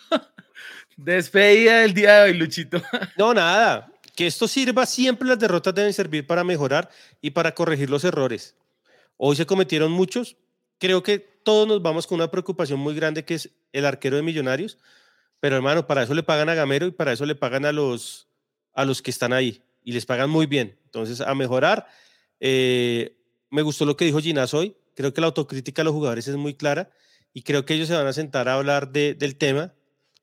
Despedida 0.97 1.81
del 1.81 1.94
día 1.94 2.16
de 2.24 2.31
hoy, 2.32 2.36
Luchito. 2.39 2.82
no, 3.16 3.32
nada. 3.32 3.90
Que 4.16 4.27
esto 4.27 4.47
sirva, 4.48 4.85
siempre 4.85 5.27
las 5.28 5.39
derrotas 5.39 5.74
deben 5.74 5.93
servir 5.94 6.27
para 6.27 6.44
mejorar 6.44 6.90
y 7.22 7.31
para 7.31 7.55
corregir 7.55 7.89
los 7.89 8.05
errores. 8.05 8.55
Hoy 9.16 9.36
se 9.36 9.47
cometieron 9.47 9.93
muchos. 9.93 10.36
Creo 10.78 11.02
que 11.02 11.30
todos 11.43 11.67
nos 11.69 11.83
vamos 11.83 12.07
con 12.07 12.17
una 12.17 12.31
preocupación 12.31 12.79
muy 12.81 12.95
grande 12.95 13.25
que 13.25 13.35
es 13.35 13.51
el 13.73 13.87
arquero 13.87 14.17
de 14.17 14.23
Millonarios. 14.23 14.79
Pero 15.41 15.57
hermano, 15.57 15.87
para 15.87 16.03
eso 16.03 16.15
le 16.15 16.23
pagan 16.23 16.49
a 16.49 16.55
Gamero 16.55 16.87
y 16.87 16.91
para 16.91 17.12
eso 17.12 17.25
le 17.27 17.35
pagan 17.35 17.65
a 17.65 17.73
los, 17.73 18.29
a 18.75 18.85
los 18.85 19.01
que 19.03 19.11
están 19.11 19.33
ahí. 19.33 19.62
Y 19.83 19.93
les 19.93 20.05
pagan 20.07 20.29
muy 20.29 20.47
bien. 20.47 20.79
Entonces, 20.85 21.21
a 21.21 21.35
mejorar. 21.35 21.87
Eh, 22.41 23.17
me 23.51 23.62
gustó 23.62 23.85
lo 23.87 23.97
que 23.97 24.05
dijo 24.05 24.21
Ginás 24.21 24.55
hoy. 24.55 24.77
Creo 24.95 25.15
que 25.15 25.21
la 25.21 25.29
autocrítica 25.29 25.81
de 25.81 25.85
los 25.85 25.95
jugadores 25.95 26.29
es 26.29 26.37
muy 26.37 26.55
clara 26.55 26.91
y 27.33 27.43
creo 27.43 27.65
que 27.65 27.75
ellos 27.75 27.89
se 27.89 27.95
van 27.95 28.07
a 28.07 28.12
sentar 28.12 28.49
a 28.49 28.55
hablar 28.55 28.91
de- 28.93 29.15
del 29.15 29.37
tema 29.37 29.73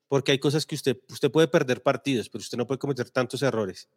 porque 0.08 0.32
hay 0.32 0.38
cosas 0.38 0.66
que 0.66 0.74
usted, 0.74 0.98
usted 1.08 1.30
puede 1.30 1.48
perder 1.48 1.82
partidos, 1.82 2.28
pero 2.28 2.40
usted 2.40 2.56
no 2.56 2.66
puede 2.66 2.78
cometer 2.78 3.10
tantos 3.10 3.42
errores. 3.42 3.88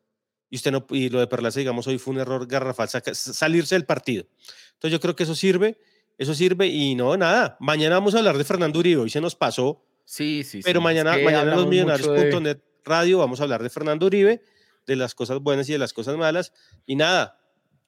Y, 0.49 0.55
usted 0.57 0.71
no, 0.71 0.85
y 0.89 1.09
lo 1.09 1.19
de 1.19 1.27
Perlaza, 1.27 1.59
digamos, 1.59 1.87
hoy 1.87 1.97
fue 1.97 2.13
un 2.13 2.19
error 2.19 2.45
garrafal, 2.47 2.89
salirse 2.89 3.75
del 3.75 3.85
partido. 3.85 4.25
Entonces 4.73 4.91
yo 4.91 4.99
creo 4.99 5.15
que 5.15 5.23
eso 5.23 5.35
sirve, 5.35 5.77
eso 6.21 6.33
sirve 6.35 6.67
y 6.67 6.95
no, 6.95 7.17
nada. 7.17 7.57
Mañana 7.59 7.95
vamos 7.95 8.13
a 8.15 8.19
hablar 8.19 8.37
de 8.37 8.43
Fernando 8.43 8.79
Uribe, 8.79 9.01
hoy 9.01 9.09
se 9.09 9.21
nos 9.21 9.35
pasó, 9.35 9.83
Sí, 10.05 10.43
sí, 10.43 10.59
pero 10.63 10.79
sí, 10.79 10.83
mañana, 10.83 11.11
es 11.11 11.17
que 11.19 11.23
mañana 11.23 11.43
en 11.43 11.49
hablamos 11.49 11.65
mucho 11.65 12.39
de- 12.41 12.61
radio 12.83 13.17
vamos 13.19 13.39
a 13.39 13.43
hablar 13.43 13.63
de 13.63 13.69
Fernando 13.69 14.05
Uribe, 14.07 14.43
de 14.87 14.95
las 14.95 15.15
cosas 15.15 15.39
buenas 15.39 15.69
y 15.69 15.71
de 15.71 15.77
las 15.77 15.93
cosas 15.93 16.17
malas. 16.17 16.51
Y 16.85 16.95
nada, 16.95 17.39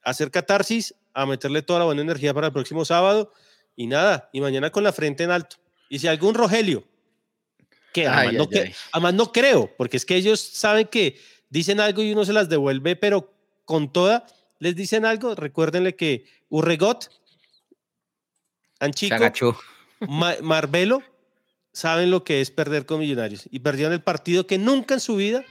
hacer 0.04 0.32
catarsis, 0.32 0.96
a 1.14 1.26
meterle 1.26 1.62
toda 1.64 1.80
la 1.80 1.86
buena 1.86 2.02
energía 2.02 2.34
para 2.34 2.48
el 2.48 2.54
próximo 2.54 2.86
sábado. 2.86 3.32
Y 3.76 3.88
nada, 3.88 4.30
y 4.32 4.40
mañana 4.42 4.70
con 4.70 4.84
la 4.84 4.94
frente 4.94 5.24
en 5.24 5.32
alto. 5.32 5.58
Y 5.90 6.00
si 6.00 6.08
algún 6.08 6.34
Rogelio, 6.36 6.88
que 7.92 8.08
además, 8.08 8.28
Ay, 8.30 8.38
no, 8.38 8.44
ay, 8.44 8.50
que- 8.50 8.60
ay. 8.62 8.74
además 8.94 9.14
no 9.16 9.32
creo, 9.32 9.72
porque 9.78 9.98
es 9.98 10.06
que 10.06 10.16
ellos 10.16 10.40
saben 10.40 10.88
que 10.88 11.18
dicen 11.50 11.80
algo 11.80 12.02
y 12.04 12.12
uno 12.14 12.24
se 12.26 12.34
las 12.34 12.50
devuelve, 12.50 12.96
pero 12.96 13.34
con 13.66 13.92
toda, 13.92 14.26
les 14.60 14.76
dicen 14.76 15.06
algo, 15.06 15.36
recuérdenle 15.36 15.96
que 15.96 16.26
Urregot, 16.50 17.10
Anchico, 18.84 19.16
agachó. 19.16 19.58
Ma- 20.00 20.36
Marbelo 20.42 21.02
saben 21.72 22.12
lo 22.12 22.24
que 22.24 22.42
es 22.42 22.52
perder 22.52 22.86
con 22.86 23.00
Millonarios 23.00 23.48
y 23.50 23.60
perdieron 23.60 23.94
el 23.94 24.02
partido 24.02 24.46
que 24.46 24.58
nunca 24.58 24.94
en 24.96 25.00
su 25.00 25.16
vida 25.16 25.44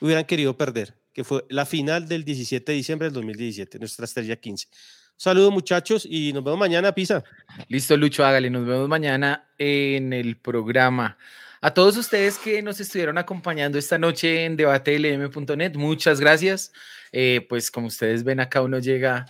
hubieran 0.00 0.24
querido 0.24 0.56
perder, 0.56 0.94
que 1.12 1.24
fue 1.24 1.44
la 1.48 1.66
final 1.66 2.06
del 2.08 2.24
17 2.24 2.70
de 2.72 2.76
diciembre 2.76 3.06
del 3.06 3.14
2017, 3.14 3.78
nuestra 3.78 4.04
estrella 4.04 4.36
15. 4.36 4.68
Saludos 5.16 5.50
muchachos 5.52 6.06
y 6.08 6.32
nos 6.34 6.44
vemos 6.44 6.58
mañana, 6.58 6.92
Pisa. 6.92 7.24
Listo, 7.68 7.96
Lucho, 7.96 8.24
hágale. 8.24 8.50
Nos 8.50 8.66
vemos 8.66 8.86
mañana 8.88 9.48
en 9.56 10.12
el 10.12 10.36
programa. 10.36 11.16
A 11.62 11.72
todos 11.72 11.96
ustedes 11.96 12.36
que 12.38 12.60
nos 12.60 12.78
estuvieron 12.80 13.16
acompañando 13.16 13.78
esta 13.78 13.96
noche 13.96 14.44
en 14.44 14.56
debatelm.net, 14.56 15.74
muchas 15.76 16.20
gracias. 16.20 16.70
Eh, 17.12 17.46
pues 17.48 17.70
como 17.70 17.86
ustedes 17.86 18.24
ven 18.24 18.40
acá, 18.40 18.60
uno 18.60 18.78
llega 18.78 19.24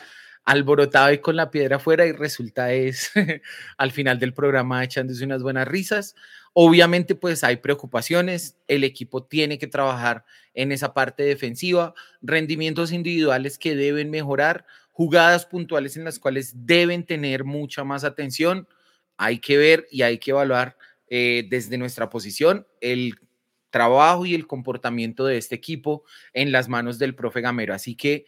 alborotado 0.46 1.12
y 1.12 1.18
con 1.18 1.36
la 1.36 1.50
piedra 1.50 1.76
afuera 1.76 2.06
y 2.06 2.12
resulta 2.12 2.72
es 2.72 3.10
al 3.76 3.90
final 3.90 4.18
del 4.18 4.32
programa 4.32 4.82
echándose 4.82 5.24
unas 5.24 5.42
buenas 5.42 5.68
risas. 5.68 6.14
Obviamente 6.54 7.14
pues 7.14 7.44
hay 7.44 7.56
preocupaciones, 7.56 8.56
el 8.68 8.84
equipo 8.84 9.24
tiene 9.24 9.58
que 9.58 9.66
trabajar 9.66 10.24
en 10.54 10.72
esa 10.72 10.94
parte 10.94 11.24
defensiva, 11.24 11.94
rendimientos 12.22 12.92
individuales 12.92 13.58
que 13.58 13.74
deben 13.74 14.08
mejorar, 14.08 14.64
jugadas 14.92 15.44
puntuales 15.44 15.96
en 15.96 16.04
las 16.04 16.18
cuales 16.18 16.54
deben 16.64 17.04
tener 17.04 17.44
mucha 17.44 17.84
más 17.84 18.04
atención. 18.04 18.68
Hay 19.18 19.40
que 19.40 19.58
ver 19.58 19.86
y 19.90 20.02
hay 20.02 20.18
que 20.18 20.30
evaluar 20.30 20.78
eh, 21.08 21.46
desde 21.50 21.76
nuestra 21.76 22.08
posición 22.08 22.66
el 22.80 23.18
trabajo 23.70 24.24
y 24.24 24.34
el 24.34 24.46
comportamiento 24.46 25.26
de 25.26 25.36
este 25.36 25.54
equipo 25.54 26.04
en 26.32 26.50
las 26.50 26.68
manos 26.68 26.98
del 26.98 27.14
profe 27.14 27.42
Gamero. 27.42 27.74
Así 27.74 27.94
que, 27.94 28.24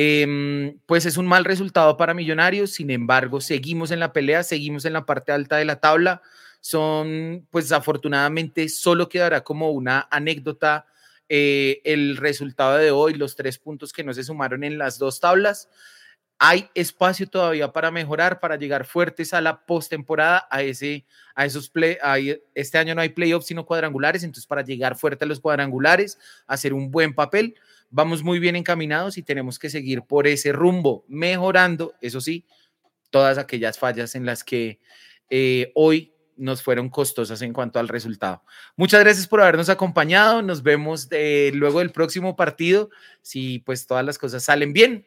em, 0.00 0.78
pues 0.86 1.06
es 1.06 1.16
un 1.16 1.26
mal 1.26 1.44
resultado 1.44 1.96
para 1.96 2.14
Millonarios, 2.14 2.70
sin 2.70 2.90
embargo, 2.90 3.40
seguimos 3.40 3.90
en 3.90 3.98
la 3.98 4.12
pelea, 4.12 4.44
seguimos 4.44 4.84
en 4.84 4.92
la 4.92 5.04
parte 5.04 5.32
alta 5.32 5.56
de 5.56 5.64
la 5.64 5.80
tabla. 5.80 6.22
Son, 6.60 7.46
pues 7.50 7.72
afortunadamente, 7.72 8.68
solo 8.68 9.08
quedará 9.08 9.42
como 9.42 9.70
una 9.72 10.06
anécdota 10.10 10.86
eh, 11.28 11.80
el 11.84 12.16
resultado 12.16 12.76
de 12.78 12.90
hoy, 12.92 13.14
los 13.14 13.34
tres 13.36 13.58
puntos 13.58 13.92
que 13.92 14.04
no 14.04 14.14
se 14.14 14.22
sumaron 14.24 14.62
en 14.64 14.78
las 14.78 14.98
dos 14.98 15.18
tablas. 15.20 15.68
Hay 16.40 16.68
espacio 16.74 17.26
todavía 17.28 17.72
para 17.72 17.90
mejorar, 17.90 18.38
para 18.38 18.54
llegar 18.56 18.84
fuertes 18.86 19.34
a 19.34 19.40
la 19.40 19.66
postemporada, 19.66 20.46
a 20.50 20.62
ese, 20.62 21.04
a 21.34 21.44
esos 21.44 21.68
play. 21.68 21.96
hay- 22.00 22.40
este 22.54 22.78
año 22.78 22.94
no 22.94 23.00
hay 23.00 23.08
playoffs 23.08 23.46
sino 23.46 23.66
cuadrangulares, 23.66 24.22
entonces 24.22 24.46
para 24.46 24.62
llegar 24.62 24.96
fuerte 24.96 25.24
a 25.24 25.28
los 25.28 25.40
cuadrangulares, 25.40 26.16
hacer 26.46 26.72
un 26.74 26.92
buen 26.92 27.12
papel, 27.14 27.56
vamos 27.90 28.22
muy 28.22 28.38
bien 28.38 28.56
encaminados 28.56 29.18
y 29.18 29.22
tenemos 29.22 29.58
que 29.58 29.70
seguir 29.70 30.02
por 30.02 30.26
ese 30.26 30.52
rumbo, 30.52 31.04
mejorando, 31.08 31.94
eso 32.00 32.20
sí, 32.20 32.44
todas 33.10 33.38
aquellas 33.38 33.78
fallas 33.78 34.14
en 34.14 34.26
las 34.26 34.44
que 34.44 34.78
eh, 35.30 35.72
hoy 35.74 36.12
nos 36.36 36.62
fueron 36.62 36.88
costosas 36.88 37.42
en 37.42 37.52
cuanto 37.52 37.78
al 37.78 37.88
resultado. 37.88 38.42
Muchas 38.76 39.00
gracias 39.00 39.26
por 39.26 39.40
habernos 39.40 39.68
acompañado. 39.68 40.40
Nos 40.40 40.62
vemos 40.62 41.08
eh, 41.10 41.50
luego 41.54 41.80
del 41.80 41.90
próximo 41.90 42.36
partido, 42.36 42.90
si 43.22 43.58
pues 43.58 43.86
todas 43.86 44.04
las 44.04 44.18
cosas 44.18 44.44
salen 44.44 44.72
bien. 44.72 45.04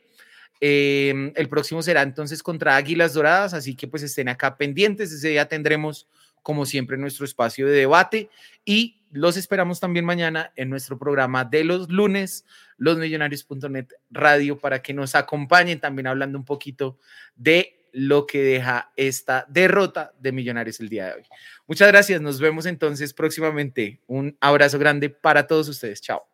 Eh, 0.60 1.32
el 1.36 1.50
próximo 1.50 1.82
será 1.82 2.02
entonces 2.04 2.44
contra 2.44 2.76
Águilas 2.76 3.14
Doradas, 3.14 3.54
así 3.54 3.76
que 3.76 3.88
pues 3.88 4.04
estén 4.04 4.30
acá 4.30 4.58
pendientes. 4.58 5.12
Ese 5.12 5.30
día 5.30 5.48
tendremos, 5.48 6.08
como 6.44 6.66
siempre, 6.66 6.98
nuestro 6.98 7.26
espacio 7.26 7.66
de 7.66 7.74
debate 7.74 8.30
y 8.66 9.01
los 9.12 9.38
esperamos 9.38 9.80
también 9.80 10.06
mañana 10.06 10.52
en 10.56 10.70
nuestro 10.70 10.98
programa 10.98 11.46
de 11.46 11.64
los 11.64 11.90
lunes, 11.90 12.46
losmillonarios.net 12.78 13.88
radio, 14.10 14.60
para 14.60 14.82
que 14.82 14.94
nos 14.94 15.16
acompañen 15.16 15.80
también 15.80 16.08
hablando 16.08 16.38
un 16.38 16.46
poquito 16.46 16.98
de 17.36 17.78
lo 17.94 18.26
que 18.26 18.42
deja 18.42 18.92
esta 18.96 19.46
derrota 19.50 20.14
de 20.20 20.32
Millonarios 20.32 20.80
el 20.80 20.90
día 20.90 21.08
de 21.08 21.14
hoy. 21.14 21.24
Muchas 21.68 21.88
gracias, 21.90 22.22
nos 22.22 22.40
vemos 22.40 22.66
entonces 22.66 23.14
próximamente. 23.14 24.00
Un 24.08 24.38
abrazo 24.40 24.80
grande 24.80 25.10
para 25.10 25.48
todos 25.48 25.68
ustedes. 25.68 26.02
Chao. 26.02 26.31